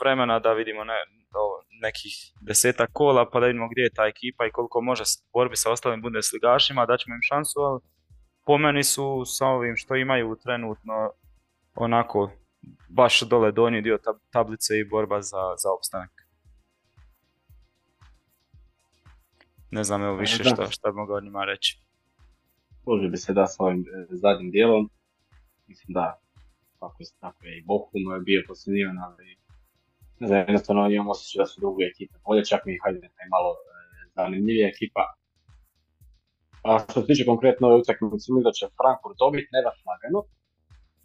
vremena 0.00 0.38
da 0.38 0.52
vidimo 0.52 0.84
ne, 0.84 0.98
do 1.32 1.44
nekih 1.82 2.14
desetak 2.40 2.90
kola 2.92 3.30
pa 3.30 3.40
da 3.40 3.46
vidimo 3.46 3.68
gdje 3.68 3.82
je 3.82 3.94
ta 3.94 4.06
ekipa 4.06 4.46
i 4.46 4.50
koliko 4.50 4.80
može 4.80 5.04
borbi 5.32 5.56
sa 5.56 5.72
ostalim 5.72 6.02
Bundesligašima, 6.02 6.86
da 6.86 6.96
ćemo 6.96 7.14
im 7.14 7.22
šansu, 7.22 7.60
ali 7.60 7.80
po 8.46 8.58
meni 8.58 8.84
su 8.84 9.24
sa 9.24 9.46
ovim 9.46 9.76
što 9.76 9.96
imaju 9.96 10.36
trenutno 10.42 11.12
onako 11.74 12.30
baš 12.88 13.20
dole 13.20 13.52
donji 13.52 13.82
dio 13.82 13.98
tablice 14.30 14.78
i 14.78 14.84
borba 14.84 15.22
za, 15.22 15.42
za 15.62 15.68
opstanak. 15.78 16.10
Ne 19.70 19.84
znam 19.84 20.02
evo 20.02 20.16
više 20.16 20.44
šta, 20.44 20.66
šta 20.70 20.90
bi 20.90 20.96
mogao 20.96 21.20
njima 21.20 21.44
reći. 21.44 21.82
Može 22.86 23.08
bi 23.08 23.16
se 23.16 23.32
da 23.32 23.46
s 23.46 23.56
ovim 23.58 23.80
e, 23.80 24.06
zadnjim 24.10 24.50
dijelom. 24.50 24.90
Mislim 25.66 25.92
da 25.94 26.20
tako, 26.80 26.98
tako 27.20 27.40
je 27.46 27.52
i 27.58 27.64
Bochum 27.68 28.02
je 28.14 28.20
bio 28.28 28.40
posljednivan, 28.48 28.98
ali 29.06 29.26
ne 30.20 30.26
znam, 30.26 30.38
jednostavno 30.38 30.90
imam 30.90 31.08
osjećaj 31.14 31.38
da 31.42 31.46
su 31.46 31.60
druge 31.60 31.84
ekipe 31.92 32.16
bolje, 32.26 32.44
čak 32.44 32.60
mi 32.66 32.78
hajde 32.82 33.06
je 33.06 33.26
malo 33.36 33.50
e, 33.54 33.60
zanimljivija 34.16 34.68
ekipa. 34.74 35.04
A 36.68 36.78
što 36.78 37.00
se 37.00 37.06
tiče 37.06 37.24
konkretno 37.32 37.64
ove 37.68 37.76
utakmice, 37.82 38.14
mislim 38.14 38.42
da 38.48 38.52
će 38.58 38.74
Frankfurt 38.78 39.16
dobiti, 39.24 39.54
ne 39.56 39.60
baš 39.66 39.78
lagano, 39.88 40.20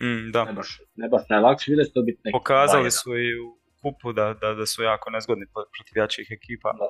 Mm, 0.04 0.32
da. 0.32 0.46
Ne 0.46 0.54
baš, 0.54 0.82
ne 0.96 1.08
baš 1.10 1.22
najlakše, 1.30 1.72
vidjeti 1.72 1.94
to 1.94 2.02
biti 2.02 2.22
neki 2.24 2.34
Pokazali 2.34 2.92
su 2.92 3.18
i 3.18 3.40
u 3.40 3.58
kupu 3.82 4.14
da, 4.14 4.34
da, 4.42 4.54
da 4.54 4.66
su 4.66 4.84
jako 4.84 5.10
nezgodni 5.10 5.46
protiv 5.54 5.96
jačih 6.02 6.28
ekipa. 6.32 6.74
Da. 6.80 6.90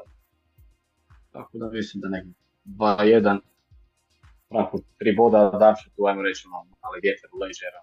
Tako 1.32 1.58
da 1.58 1.70
mislim 1.70 2.02
da 2.02 2.08
neki 2.10 2.30
2-1, 2.66 3.40
Frankfurt 4.50 4.84
3 5.00 5.18
boda, 5.18 5.40
da 5.60 5.76
tu 5.96 6.06
ajmo 6.06 6.22
reći 6.22 6.48
ono, 6.48 6.76
ali 6.82 7.00
vjetar 7.04 7.30
u 7.34 7.38
ležera, 7.44 7.82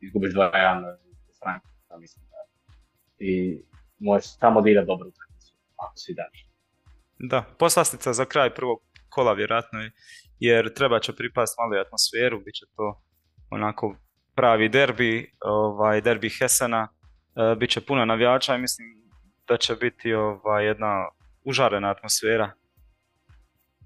izgubiš 0.00 0.34
2-1 0.34 0.96
Frankfurt, 1.42 1.74
da 1.88 1.98
mislim 1.98 2.24
da. 2.30 2.36
I 3.18 3.62
možeš 3.98 4.38
samo 4.38 4.68
ide 4.68 4.84
dobro 4.84 5.08
utakmicu, 5.08 5.54
ako 5.76 5.96
si 5.96 6.14
daš. 6.14 6.46
Da, 7.18 7.44
poslastica 7.58 8.12
za 8.12 8.24
kraj 8.24 8.54
prvog 8.54 8.78
kola 9.08 9.32
vjerojatno, 9.32 9.78
jer 10.38 10.74
treba 10.74 11.00
će 11.00 11.16
pripast 11.16 11.58
malo 11.58 11.80
atmosferu, 11.80 12.40
bit 12.40 12.54
će 12.54 12.66
to 12.76 13.02
onako 13.50 13.96
pravi 14.34 14.68
derbi, 14.68 15.32
ovaj, 15.40 16.00
derbi 16.00 16.28
Hesena, 16.28 16.88
e, 17.36 17.54
bit 17.54 17.70
će 17.70 17.80
puno 17.80 18.04
navijača 18.04 18.54
i 18.54 18.58
mislim 18.60 18.88
da 19.48 19.56
će 19.56 19.74
biti 19.74 20.14
ovaj, 20.14 20.66
jedna 20.66 21.08
užarena 21.44 21.90
atmosfera. 21.90 22.52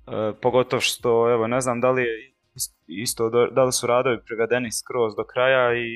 E, 0.07 0.33
pogotovo 0.43 0.81
što, 0.81 1.31
evo, 1.31 1.47
ne 1.47 1.61
znam 1.61 1.81
da 1.81 1.91
li 1.91 2.03
je 2.03 2.34
isto, 2.87 3.31
da 3.51 3.65
li 3.65 3.73
su 3.73 3.87
radovi 3.87 4.19
privedeni 4.27 4.73
skroz 4.73 5.17
do 5.17 5.25
kraja 5.25 5.75
i 5.75 5.89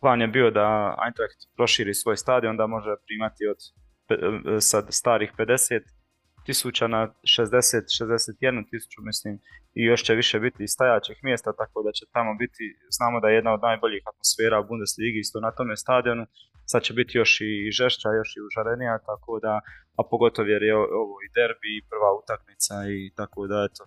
plan 0.00 0.20
je 0.20 0.26
bio 0.26 0.50
da 0.50 0.96
Eintracht 1.04 1.40
proširi 1.56 1.94
svoj 1.94 2.16
stadion, 2.16 2.56
da 2.56 2.66
može 2.66 2.94
primati 3.06 3.46
od 3.52 3.58
sad 4.60 4.86
starih 4.90 5.32
50 5.38 5.80
tisuća 6.46 6.86
na 6.86 7.00
60-61 7.38 8.70
tisuću 8.70 8.98
mislim 9.02 9.34
i 9.74 9.84
još 9.84 10.02
će 10.06 10.14
više 10.14 10.40
biti 10.40 10.66
stajaćih 10.66 11.18
mjesta 11.22 11.52
tako 11.52 11.82
da 11.82 11.92
će 11.92 12.04
tamo 12.12 12.34
biti, 12.42 12.64
znamo 12.96 13.20
da 13.20 13.28
je 13.28 13.34
jedna 13.34 13.52
od 13.54 13.62
najboljih 13.62 14.02
atmosfera 14.10 14.60
u 14.60 14.66
Bundesligi 14.68 15.18
isto 15.20 15.40
na 15.40 15.50
tome 15.50 15.76
stadionu, 15.76 16.26
sad 16.66 16.82
će 16.82 16.92
biti 16.94 17.18
još 17.18 17.40
i 17.40 17.70
žešća, 17.78 18.08
još 18.20 18.30
i 18.36 18.44
užarenija 18.48 18.98
tako 19.10 19.32
da, 19.44 19.54
a 19.98 20.02
pogotovo 20.10 20.48
jer 20.48 20.62
je 20.62 20.74
ovo 20.76 21.16
i 21.26 21.32
derbi 21.36 21.70
i 21.76 21.84
prva 21.90 22.10
utakmica 22.20 22.74
i 22.98 23.12
tako 23.18 23.46
da 23.46 23.68
eto 23.70 23.84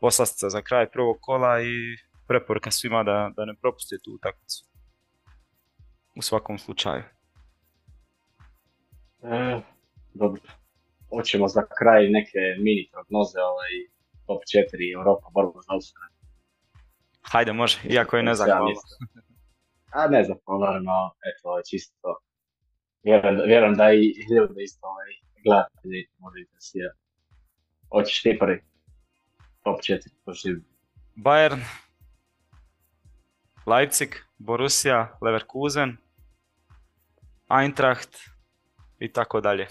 poslastica 0.00 0.48
za 0.48 0.62
kraj 0.62 0.90
prvog 0.90 1.16
kola 1.20 1.60
i 1.62 1.72
preporuka 2.28 2.70
svima 2.70 3.02
da, 3.02 3.30
da 3.36 3.44
ne 3.44 3.54
propuste 3.60 3.96
tu 4.04 4.12
utakmicu 4.14 4.64
u 6.16 6.22
svakom 6.22 6.58
slučaju. 6.58 7.02
E, 9.22 9.60
dobro 10.14 10.40
hoćemo 11.10 11.48
za 11.48 11.62
kraj 11.78 12.08
neke 12.08 12.38
mini 12.64 12.88
prognoze, 12.92 13.38
ovaj, 13.52 13.72
top 14.26 14.40
4 14.42 14.94
Europa, 14.98 15.26
borba 15.34 15.60
za 15.66 15.72
ostanak. 15.78 16.12
Hajde, 17.22 17.52
može, 17.52 17.78
iako 17.84 18.16
je 18.16 18.22
nezahvalno. 18.22 18.80
A 19.92 20.06
ne 20.08 20.24
znam, 20.24 20.38
naravno, 20.60 20.92
eto, 21.28 21.48
ovo 21.48 21.58
je 21.58 21.64
čisto, 21.70 22.08
vjerujem, 23.02 23.36
vjerujem 23.46 23.74
da 23.74 23.92
i 23.92 24.02
ljudi 24.30 24.62
isto 24.62 24.86
ovaj, 24.86 25.10
gledatelji 25.44 26.00
možda 26.18 26.38
interesira. 26.38 26.92
Hoćeš 27.92 28.22
ti 28.22 28.36
prvi? 28.40 28.67
Top 29.68 29.80
4, 29.82 30.10
poživi. 30.24 30.62
Bayern, 31.16 31.60
Leipzig, 33.66 34.08
Borussia, 34.38 35.18
Leverkusen, 35.20 35.96
Eintracht 37.50 38.16
i 38.98 39.12
tako 39.12 39.40
dalje. 39.40 39.66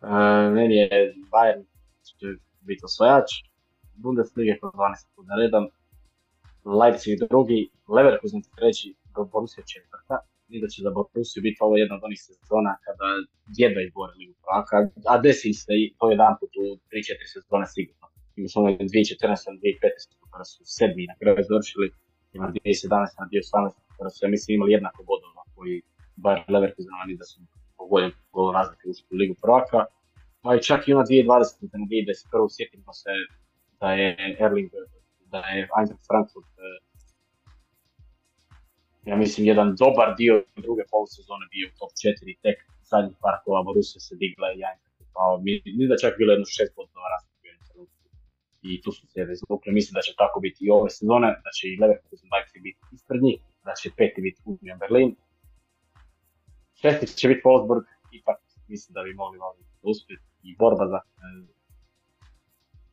Uh, 0.00 0.50
meni 0.56 0.74
je 0.74 1.14
Bayern 1.30 1.62
će 2.02 2.26
biti 2.60 2.84
osvajač, 2.84 3.30
Bundesliga 3.94 4.54
po 4.60 4.68
12 4.68 5.06
puta 5.14 5.34
redom, 5.34 5.70
Leipzig 6.64 7.18
drugi, 7.28 7.70
Leverkusen 7.88 8.42
treći, 8.56 8.94
Borussia 9.32 9.64
četvrta. 9.64 10.29
Da 10.62 10.68
će 10.72 10.78
za 10.86 10.90
Borussia 10.96 11.40
biti 11.46 11.58
ovo 11.66 11.74
jedna 11.82 11.94
od 11.98 12.02
onih 12.08 12.20
sezona 12.28 12.72
kada 12.86 13.06
jedva 13.60 13.80
izbore 13.82 14.12
Ligu 14.20 14.34
prvaka, 14.44 14.76
a 15.12 15.14
desi 15.24 15.50
se 15.62 15.72
i 15.82 15.84
to 15.98 16.04
jedan 16.14 16.32
put 16.40 16.52
u 16.62 16.64
3-4 16.90 17.34
sezone 17.34 17.66
sigurno. 17.74 18.06
Ima 18.36 18.48
smo 18.52 18.60
2014 18.62 18.90
2015 19.64 20.30
kada 20.32 20.46
su 20.52 20.60
sedmi 20.76 21.04
na 21.10 21.14
kraju 21.20 21.36
završili, 21.50 21.86
ima 22.36 22.46
2017 22.52 23.20
na 23.20 23.24
2018 23.30 23.74
kada 23.96 24.10
su 24.14 24.18
ja 24.24 24.28
mislim 24.34 24.54
imali 24.54 24.72
jednako 24.76 25.00
bodova 25.10 25.42
koji 25.54 25.74
Bayern 26.24 26.48
Leverkusen, 26.54 26.94
ali 27.02 27.18
da 27.20 27.24
su 27.30 27.36
golim 27.92 28.12
gol 28.32 28.52
razlike 28.58 28.84
u 28.88 29.16
ligu 29.20 29.34
prvaka. 29.42 29.80
Pa 30.42 30.50
i 30.56 30.62
čak 30.68 30.80
i 30.88 30.92
ona 30.94 31.04
2020. 31.04 31.78
na 31.80 31.86
2021. 31.86 32.56
sjetimo 32.56 32.92
se 33.00 33.12
da 33.80 33.88
je 34.00 34.06
Erling, 34.44 34.70
da 35.32 35.38
je 35.38 35.68
Eintracht 35.78 36.04
Frankfurt 36.08 36.50
ja 39.04 39.16
mislim, 39.16 39.46
jedan 39.46 39.68
dobar 39.82 40.08
dio 40.20 40.34
druge 40.56 40.82
polusezone 40.90 41.44
bio 41.50 41.68
u 41.68 41.78
top 41.78 41.90
4, 41.90 42.38
tek 42.44 42.58
zadnjih 42.90 43.16
par 43.22 43.36
kola 43.44 43.62
Borussia 43.62 44.00
se 44.00 44.14
digla 44.22 44.48
i 44.52 44.60
Eintracht 44.70 44.90
pao. 45.14 45.40
Mislim 45.46 45.88
da 45.88 46.02
čak 46.04 46.12
bilo 46.18 46.30
jedno 46.32 46.46
šest 46.56 46.72
bodova 46.76 47.08
razlike 47.14 47.48
i 48.62 48.82
tu 48.82 48.90
su 48.92 49.06
se 49.12 49.20
izvukli. 49.32 49.72
Mislim 49.72 49.94
da 49.98 50.02
će 50.06 50.12
tako 50.22 50.40
biti 50.40 50.58
i 50.64 50.70
ove 50.70 50.90
sezone, 50.90 51.28
da 51.46 51.50
će 51.56 51.64
i 51.68 51.78
Leverkusen 51.80 52.28
Leipzig 52.34 52.62
biti 52.62 52.80
ispred 52.96 53.22
njih, 53.22 53.38
da 53.66 53.72
će 53.80 53.90
peti 53.96 54.20
biti 54.26 54.40
Union 54.44 54.78
Berlin. 54.78 55.10
Šesti 56.80 57.06
će 57.20 57.28
biti 57.28 57.42
Wolfsburg, 57.48 57.84
ipak 58.18 58.38
mislim 58.68 58.92
da 58.94 59.02
bi 59.02 59.14
mogli 59.14 59.38
malo 59.38 59.54
uspjeti 59.82 60.22
i 60.42 60.56
borba 60.56 60.86
za 60.92 61.00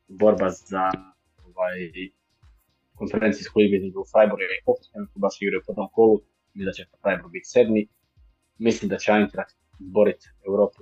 borba 0.08 0.48
za 0.50 0.84
ovaj, 1.46 1.78
konferencijsku 3.00 3.54
ligu 3.60 3.74
između 3.76 4.00
Freiburga 4.12 4.54
i 4.56 4.64
Hoffenheim, 4.66 5.06
koji 5.10 5.20
baš 5.26 5.34
igraju 5.38 5.60
u 5.60 5.66
prvom 5.68 5.88
kolu, 5.96 6.16
mislim 6.54 6.66
da 6.68 6.72
će 6.76 6.82
Freiburg 7.02 7.30
biti 7.36 7.52
sedmi. 7.54 7.82
Mislim 8.66 8.86
da 8.92 8.96
će 9.02 9.08
Eintracht 9.12 9.56
izboriti 9.84 10.26
Europu 10.48 10.78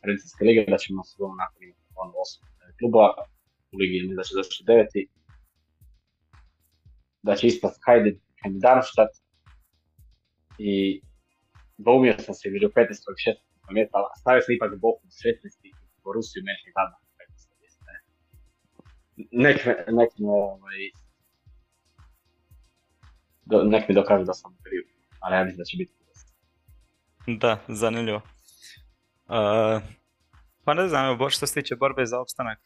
konferencijske 0.00 0.44
lige, 0.44 0.60
da 0.74 0.78
ćemo 0.84 1.04
sezonu 1.04 1.34
nakon 1.42 1.58
imati 1.62 1.84
ono 2.02 2.12
osam 2.24 2.42
klubova, 2.78 3.10
u 3.72 3.74
ligi 3.80 4.00
mislim 4.00 4.16
da 4.16 4.22
će 4.26 4.32
završiti 4.36 4.68
deveti. 4.70 5.02
Da 7.22 7.32
će 7.38 7.46
ispast 7.46 7.78
Heiden 7.86 8.16
i 8.56 8.60
Darmstadt 8.64 9.14
i 10.58 11.02
dvoumio 11.78 12.14
sam 12.18 12.34
se 12.34 12.50
među 12.50 12.68
15. 12.68 12.90
i 13.16 13.30
16. 13.30 13.74
mjesta, 13.76 13.94
ali 13.98 14.06
stavio 14.20 14.42
sam 14.42 14.54
ipak 14.54 14.70
Bochum 14.84 15.10
16. 15.10 15.68
i 15.68 15.70
Borussiju 16.04 16.40
Mönchengladbach 16.48 17.04
15. 17.20 17.60
mjesta. 17.60 17.84
Nek 19.44 19.58
me, 19.66 19.72
nek 19.98 20.10
me 20.18 20.28
ovaj, 20.28 20.80
do, 23.50 23.62
nek 23.64 23.88
mi 23.88 23.94
dokaže 23.94 24.24
da 24.24 24.34
sam 24.34 24.56
kriv, 24.62 24.82
ali 25.20 25.36
ja 25.36 25.44
mislim 25.44 25.58
da 25.58 25.64
će 25.64 25.76
biti 25.76 25.92
Da, 27.26 27.58
zanimljivo. 27.68 28.16
Uh, 29.26 29.82
pa 30.64 30.74
ne 30.74 30.88
znam, 30.88 31.06
evo, 31.06 31.30
što 31.30 31.46
se 31.46 31.54
tiče 31.54 31.76
borbe 31.76 32.06
za 32.06 32.20
opstanak, 32.20 32.58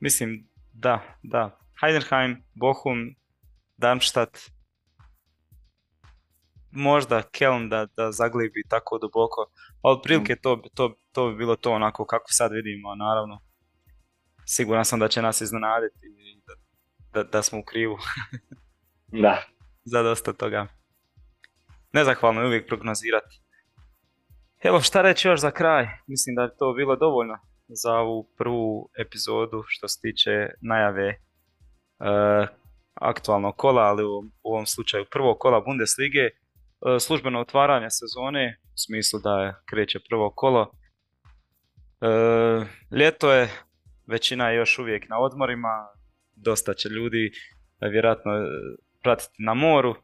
mislim, 0.00 0.48
da, 0.72 1.00
da. 1.22 1.58
Heidenheim, 1.80 2.42
Bochum, 2.54 3.14
Darmstadt, 3.76 4.38
možda 6.70 7.22
Kelm 7.22 7.68
da, 7.68 7.86
da 7.96 8.12
zaglibi 8.12 8.62
tako 8.68 8.98
duboko, 8.98 9.50
ali 9.82 9.96
otprilike 9.96 10.36
to, 10.36 10.62
to, 10.74 10.94
to 11.12 11.30
bi 11.30 11.36
bilo 11.36 11.56
to 11.56 11.72
onako 11.72 12.06
kako 12.06 12.26
sad 12.28 12.52
vidimo, 12.52 12.94
naravno. 12.94 13.40
Siguran 14.46 14.84
sam 14.84 15.00
da 15.00 15.08
će 15.08 15.22
nas 15.22 15.40
iznenaditi 15.40 16.06
i 16.06 16.40
da, 16.46 16.54
da, 17.12 17.28
da 17.30 17.42
smo 17.42 17.58
u 17.58 17.62
krivu. 17.62 17.98
da, 19.22 19.42
za 19.84 20.02
dosta 20.02 20.32
toga. 20.32 20.66
Nezahvalno 21.92 22.40
je 22.40 22.46
uvijek 22.46 22.66
prognozirati. 22.66 23.40
Evo 24.62 24.80
šta 24.80 25.02
reći 25.02 25.28
još 25.28 25.40
za 25.40 25.50
kraj, 25.50 25.86
mislim 26.06 26.36
da 26.36 26.42
je 26.42 26.56
to 26.58 26.72
bilo 26.72 26.96
dovoljno 26.96 27.38
za 27.68 27.92
ovu 27.94 28.30
prvu 28.38 28.90
epizodu 28.98 29.62
što 29.66 29.88
se 29.88 30.00
tiče 30.00 30.30
najave 30.62 31.08
e, 31.08 31.16
aktualnog 32.94 33.56
kola, 33.56 33.82
ali 33.82 34.04
u, 34.04 34.30
ovom 34.42 34.66
slučaju 34.66 35.04
prvog 35.10 35.38
kola 35.38 35.60
Bundeslige, 35.60 36.20
e, 36.20 36.30
službeno 37.00 37.40
otvaranje 37.40 37.86
sezone, 37.90 38.60
u 38.64 38.76
smislu 38.76 39.20
da 39.20 39.62
kreće 39.70 39.98
prvo 40.08 40.32
kolo. 40.36 40.72
E, 42.00 42.06
ljeto 42.96 43.32
je, 43.32 43.48
većina 44.06 44.50
je 44.50 44.56
još 44.56 44.78
uvijek 44.78 45.08
na 45.08 45.18
odmorima, 45.18 45.88
dosta 46.36 46.74
će 46.74 46.88
ljudi 46.88 47.32
vjerojatno 47.80 48.32
pratiti 49.02 49.34
na 49.38 49.54
moru. 49.54 49.94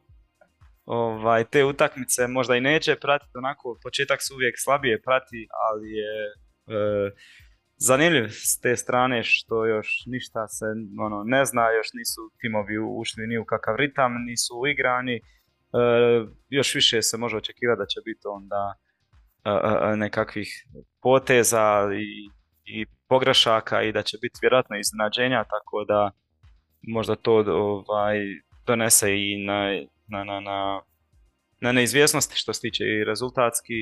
Ovaj, 0.85 1.43
te 1.43 1.63
utakmice 1.63 2.27
možda 2.27 2.55
i 2.55 2.61
neće 2.61 2.95
pratiti, 2.95 3.37
onako 3.37 3.77
početak 3.83 4.19
su 4.21 4.33
uvijek 4.35 4.55
slabije 4.57 5.01
prati, 5.01 5.47
ali 5.69 5.91
je 5.91 6.15
e, 6.27 7.11
zanimljiv 7.77 8.27
s 8.29 8.59
te 8.59 8.75
strane 8.75 9.23
što 9.23 9.65
još 9.65 10.03
ništa 10.05 10.47
se 10.47 10.65
ono, 10.99 11.23
ne 11.25 11.45
zna, 11.45 11.71
još 11.71 11.87
nisu 11.93 12.21
timovi 12.41 12.77
ušli 12.99 13.27
ni 13.27 13.37
u 13.37 13.45
kakav 13.45 13.75
ritam, 13.75 14.11
nisu 14.25 14.53
uigrani, 14.59 15.15
e, 15.15 15.21
još 16.49 16.75
više 16.75 17.01
se 17.01 17.17
može 17.17 17.37
očekivati 17.37 17.79
da 17.79 17.85
će 17.85 17.99
biti 18.05 18.27
onda 18.27 18.73
e, 19.45 19.91
e, 19.91 19.95
nekakvih 19.95 20.49
poteza 21.01 21.89
i, 21.93 22.29
i 22.65 22.85
pogrešaka 23.07 23.81
i 23.81 23.91
da 23.91 24.01
će 24.01 24.17
biti 24.21 24.39
vjerojatno 24.41 24.77
iznenađenja, 24.77 25.43
tako 25.43 25.85
da 25.87 26.11
možda 26.87 27.15
to 27.15 27.33
ovaj, 27.47 28.17
donese 28.67 29.07
i 29.11 29.45
na, 29.45 29.59
na, 30.07 30.23
na, 30.23 30.39
na, 30.39 30.81
na 31.61 31.71
neizvjesnosti 31.71 32.35
što 32.37 32.53
se 32.53 32.61
tiče 32.61 32.83
i 32.83 33.03
rezultatski. 33.03 33.73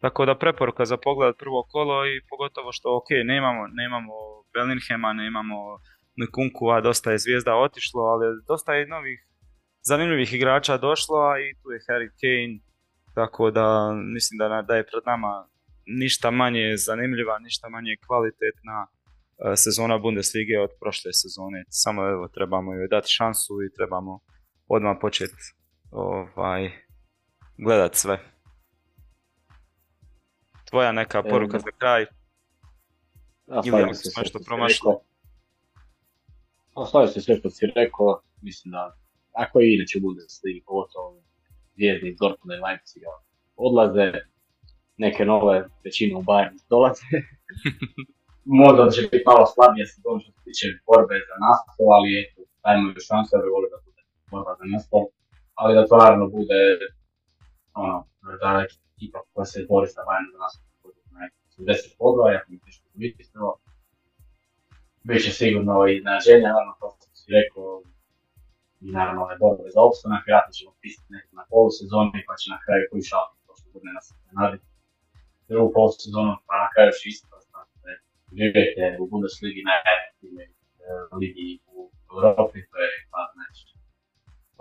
Tako 0.00 0.26
da 0.26 0.38
preporuka 0.38 0.84
za 0.84 0.96
pogled 0.96 1.34
prvo 1.38 1.66
kolo 1.70 2.06
i 2.06 2.22
pogotovo 2.30 2.72
što 2.72 2.96
ok, 2.96 3.08
nemamo, 3.24 3.66
nemamo 3.66 4.12
Bellinghama, 4.54 5.12
nemamo 5.12 5.78
a 6.76 6.80
dosta 6.80 7.12
je 7.12 7.18
zvijezda 7.18 7.54
otišlo, 7.56 8.02
ali 8.02 8.26
dosta 8.48 8.74
je 8.74 8.86
novih 8.86 9.18
zanimljivih 9.82 10.34
igrača 10.34 10.76
došlo, 10.76 11.16
a 11.16 11.40
i 11.40 11.54
tu 11.62 11.70
je 11.70 11.80
Harry 11.88 12.10
Kane, 12.20 12.60
tako 13.14 13.50
da 13.50 13.92
mislim 14.14 14.38
da, 14.38 14.62
da 14.68 14.76
je 14.76 14.86
pred 14.90 15.02
nama 15.06 15.48
ništa 15.86 16.30
manje 16.30 16.76
zanimljiva, 16.76 17.38
ništa 17.38 17.68
manje 17.68 17.96
kvalitetna 18.06 18.86
sezona 19.56 19.98
Bundeslige 19.98 20.60
od 20.60 20.70
prošle 20.80 21.12
sezone. 21.12 21.64
Samo 21.68 22.08
evo, 22.08 22.28
trebamo 22.28 22.74
joj 22.74 22.88
dati 22.88 23.08
šansu 23.10 23.52
i 23.66 23.74
trebamo 23.76 24.20
odmah 24.76 24.96
početi 25.00 25.42
ovaj, 25.90 26.70
gledat 27.58 27.94
sve. 27.94 28.18
Tvoja 30.70 30.92
neka 30.92 31.22
poruka 31.22 31.58
za 31.58 31.70
kraj? 31.78 32.02
Ja, 33.46 33.62
Ili 33.64 33.82
ako 33.82 33.94
smo 33.94 34.22
nešto 34.22 34.38
promašili? 34.46 34.94
Stavio 36.88 37.08
se 37.08 37.20
sve 37.20 37.36
što 37.36 37.50
si 37.50 37.66
rekao, 37.76 38.20
mislim 38.42 38.72
da 38.72 38.96
ako 39.32 39.60
i 39.60 39.74
inače 39.76 40.00
bude 40.00 40.22
sli, 40.28 40.62
pogotovo 40.66 41.22
zvijezni 41.74 42.08
iz 42.08 42.16
Dortmunda 42.20 42.54
i 42.56 42.64
Leipziga 42.66 43.12
odlaze, 43.56 44.08
neke 44.96 45.24
nove 45.24 45.56
većine 45.84 46.16
u 46.16 46.22
Bayern 46.22 46.58
dolaze. 46.70 47.14
Možda 48.62 48.90
će 48.94 49.00
biti 49.02 49.24
malo 49.26 49.44
slabije 49.54 49.86
se 49.86 49.96
to 50.02 50.10
što 50.20 50.30
se 50.32 50.40
tiče 50.46 50.66
borbe 50.88 51.16
za 51.28 51.36
nastav, 51.46 51.86
ali 51.96 52.08
eto, 52.22 52.40
dajmo 52.64 52.84
još 52.88 53.06
šansu, 53.10 53.30
ja 53.32 53.40
bih 53.42 53.52
volio 53.56 53.70
da 53.74 53.81
borba 54.32 54.52
za 54.58 54.64
mjesto, 54.72 54.96
ali 55.60 55.74
da 55.76 55.86
to 55.88 55.96
naravno 56.02 56.26
bude 56.36 56.60
ono, 57.82 57.98
da 58.42 58.48
je 58.58 58.66
ekipa 58.96 59.18
koja 59.32 59.44
se 59.44 59.66
bori 59.72 59.88
sa 59.94 60.00
Bayern 60.06 60.30
za 60.32 60.38
nas 60.44 60.54
na 61.14 61.20
80 61.64 61.98
bodova, 61.98 62.32
jako 62.32 62.46
mi 62.50 62.58
teško 62.64 62.86
biti 62.94 63.30
prvo. 63.32 63.52
Biće 65.08 65.30
sigurno 65.40 65.74
i 65.86 65.96
iznenađenja, 65.96 66.48
naravno 66.48 66.72
to 66.80 66.86
što 66.94 67.06
si 67.18 67.26
rekao, 67.38 67.82
i 68.84 68.88
naravno 68.96 69.20
ove 69.26 69.36
borbe 69.42 69.64
za 69.74 69.80
opstanak, 69.88 70.22
vjerojatno 70.26 70.52
ćemo 70.58 70.72
pisati 70.82 71.12
neko 71.16 71.32
na 71.40 71.44
polusezoni 71.52 72.20
pa 72.28 72.34
će 72.40 72.46
na 72.54 72.58
kraju 72.64 72.82
koji 72.90 73.02
šaliti 73.10 73.42
to 73.46 73.52
što 73.58 73.66
bude 73.74 73.88
nas 73.96 74.06
naditi. 74.40 74.66
Drugu 75.48 75.68
polusezonu 75.76 76.32
pa 76.48 76.54
na 76.64 76.68
kraju 76.74 76.90
će 76.98 77.04
isto 77.12 77.26
znači, 77.48 77.76
živjeti 78.38 78.80
u 79.00 79.04
Bundesligi 79.10 79.62
najefektivnoj 79.70 80.48
ligi 81.20 81.48
u 81.74 81.78
Europi, 82.12 82.58
to 82.70 82.76
je 82.84 82.90
pa 83.12 83.20
znači 83.34 83.71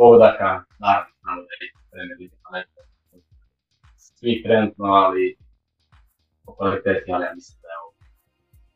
pogodaka, 0.01 0.49
naravno, 0.85 1.41
da 1.47 1.53
je 1.59 1.67
Premier 1.91 2.17
Liga 2.19 2.35
planeta 2.43 2.81
svi 3.95 4.43
trenutno, 4.43 4.85
ali 4.85 5.37
po 6.43 6.55
kvaliteti, 6.55 7.11
ali 7.13 7.23
ja 7.25 7.33
mislim 7.35 7.57
da 7.61 7.67
je 7.67 7.77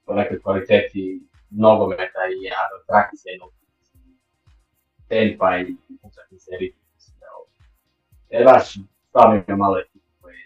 po 0.06 0.14
nekoj 0.20 0.42
kvaliteti 0.44 1.04
nogometa 1.50 2.22
i 2.34 2.38
atrakcije 2.82 3.32
i 3.36 3.40
tempa 5.10 5.48
i 5.58 5.76
utakmice 6.08 6.52
ritma, 6.60 6.84
mislim 6.96 7.16
da 7.20 7.26
je 7.26 7.32
ovo. 7.38 7.48
Jer 8.34 8.42
baš 8.52 8.66
stvarno 9.10 9.44
ima 9.48 9.58
malo 9.58 9.76
ekipa 9.80 10.12
koji 10.22 10.38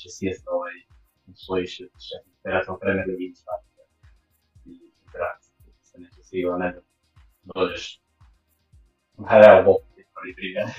će 0.00 0.08
sjesti 0.16 0.48
ovaj 0.56 0.76
u 1.26 1.32
svoji 1.44 1.66
vjerojatno 2.44 2.78
Premier 2.82 3.06
Liga 3.08 3.52
i 4.64 4.74
se 5.82 5.98
neće 6.00 6.22
sigurno 6.22 6.58
ne 6.58 6.70
znam, 6.72 6.84
dođeš, 7.42 8.02
bok, 10.26 10.74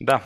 da. 0.00 0.20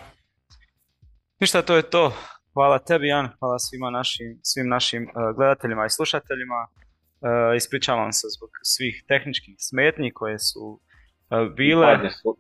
Ništa, 1.41 1.62
to 1.62 1.77
je 1.77 1.83
to. 1.83 2.12
Hvala 2.53 2.79
tebi, 2.79 3.09
Jan. 3.09 3.29
Hvala 3.39 3.59
svima 3.59 3.91
našim, 3.91 4.41
svim 4.43 4.69
našim 4.69 5.03
uh, 5.03 5.37
gledateljima 5.37 5.87
i 5.87 5.91
slušateljima. 5.91 6.66
Uh, 6.66 7.57
ispričavam 7.57 8.12
se 8.12 8.27
zbog 8.37 8.51
svih 8.62 9.05
tehničkih 9.09 9.55
smetnji 9.59 10.12
koje 10.12 10.39
su 10.39 10.65
uh, 10.70 11.55
bile. 11.57 11.87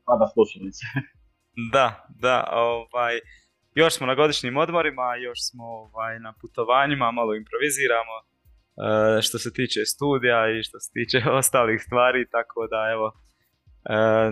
Pada 0.06 0.26
slušalice. 0.34 0.84
da, 1.74 2.06
da. 2.08 2.48
Ovaj, 2.52 3.20
još 3.74 3.94
smo 3.94 4.06
na 4.06 4.14
godišnjim 4.14 4.56
odmorima, 4.56 5.16
još 5.16 5.38
smo 5.48 5.64
ovaj, 5.64 6.20
na 6.20 6.32
putovanjima, 6.40 7.10
malo 7.10 7.34
improviziramo 7.34 8.16
e, 8.18 9.22
što 9.22 9.38
se 9.38 9.52
tiče 9.52 9.80
studija 9.84 10.40
i 10.50 10.62
što 10.62 10.80
se 10.80 10.90
tiče 10.92 11.18
ostalih 11.40 11.78
stvari, 11.86 12.30
tako 12.30 12.60
da 12.72 12.80
evo, 12.94 13.06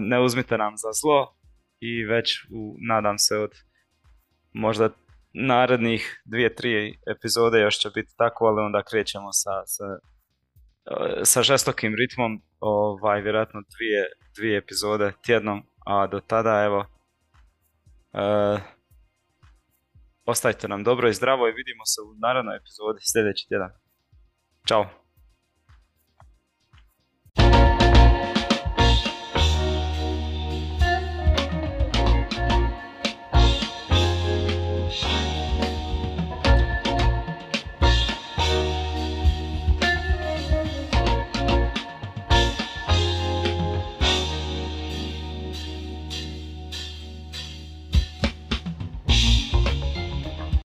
ne 0.00 0.20
uzmite 0.20 0.58
nam 0.58 0.76
za 0.76 0.88
zlo 1.02 1.36
i 1.80 2.04
već 2.04 2.44
u, 2.50 2.76
nadam 2.88 3.18
se 3.18 3.36
od 3.36 3.50
možda 4.52 4.90
narednih 5.34 6.22
dvije, 6.24 6.54
tri 6.54 6.98
epizode 7.16 7.60
još 7.60 7.78
će 7.78 7.90
biti 7.94 8.14
tako, 8.16 8.46
ali 8.46 8.62
onda 8.62 8.82
krećemo 8.82 9.32
sa, 9.32 9.66
sa, 9.66 9.84
e, 10.84 11.24
sa 11.24 11.42
žestokim 11.42 11.94
ritmom, 11.94 12.42
ovaj, 12.60 13.20
vjerojatno 13.20 13.60
dvije, 13.60 14.04
dvije 14.36 14.58
epizode 14.58 15.12
tjednom, 15.24 15.62
a 15.86 16.06
do 16.06 16.20
tada 16.20 16.62
evo, 16.64 16.78
uh, 18.12 18.60
ostajte 20.24 20.68
nam 20.68 20.84
dobro 20.84 21.08
i 21.08 21.14
zdravo 21.14 21.48
i 21.48 21.52
vidimo 21.52 21.84
se 21.84 22.00
u 22.02 22.14
narednoj 22.18 22.56
epizodi 22.56 23.00
sljedeći 23.12 23.48
tjedan. 23.48 23.70
Ćao! 24.68 25.05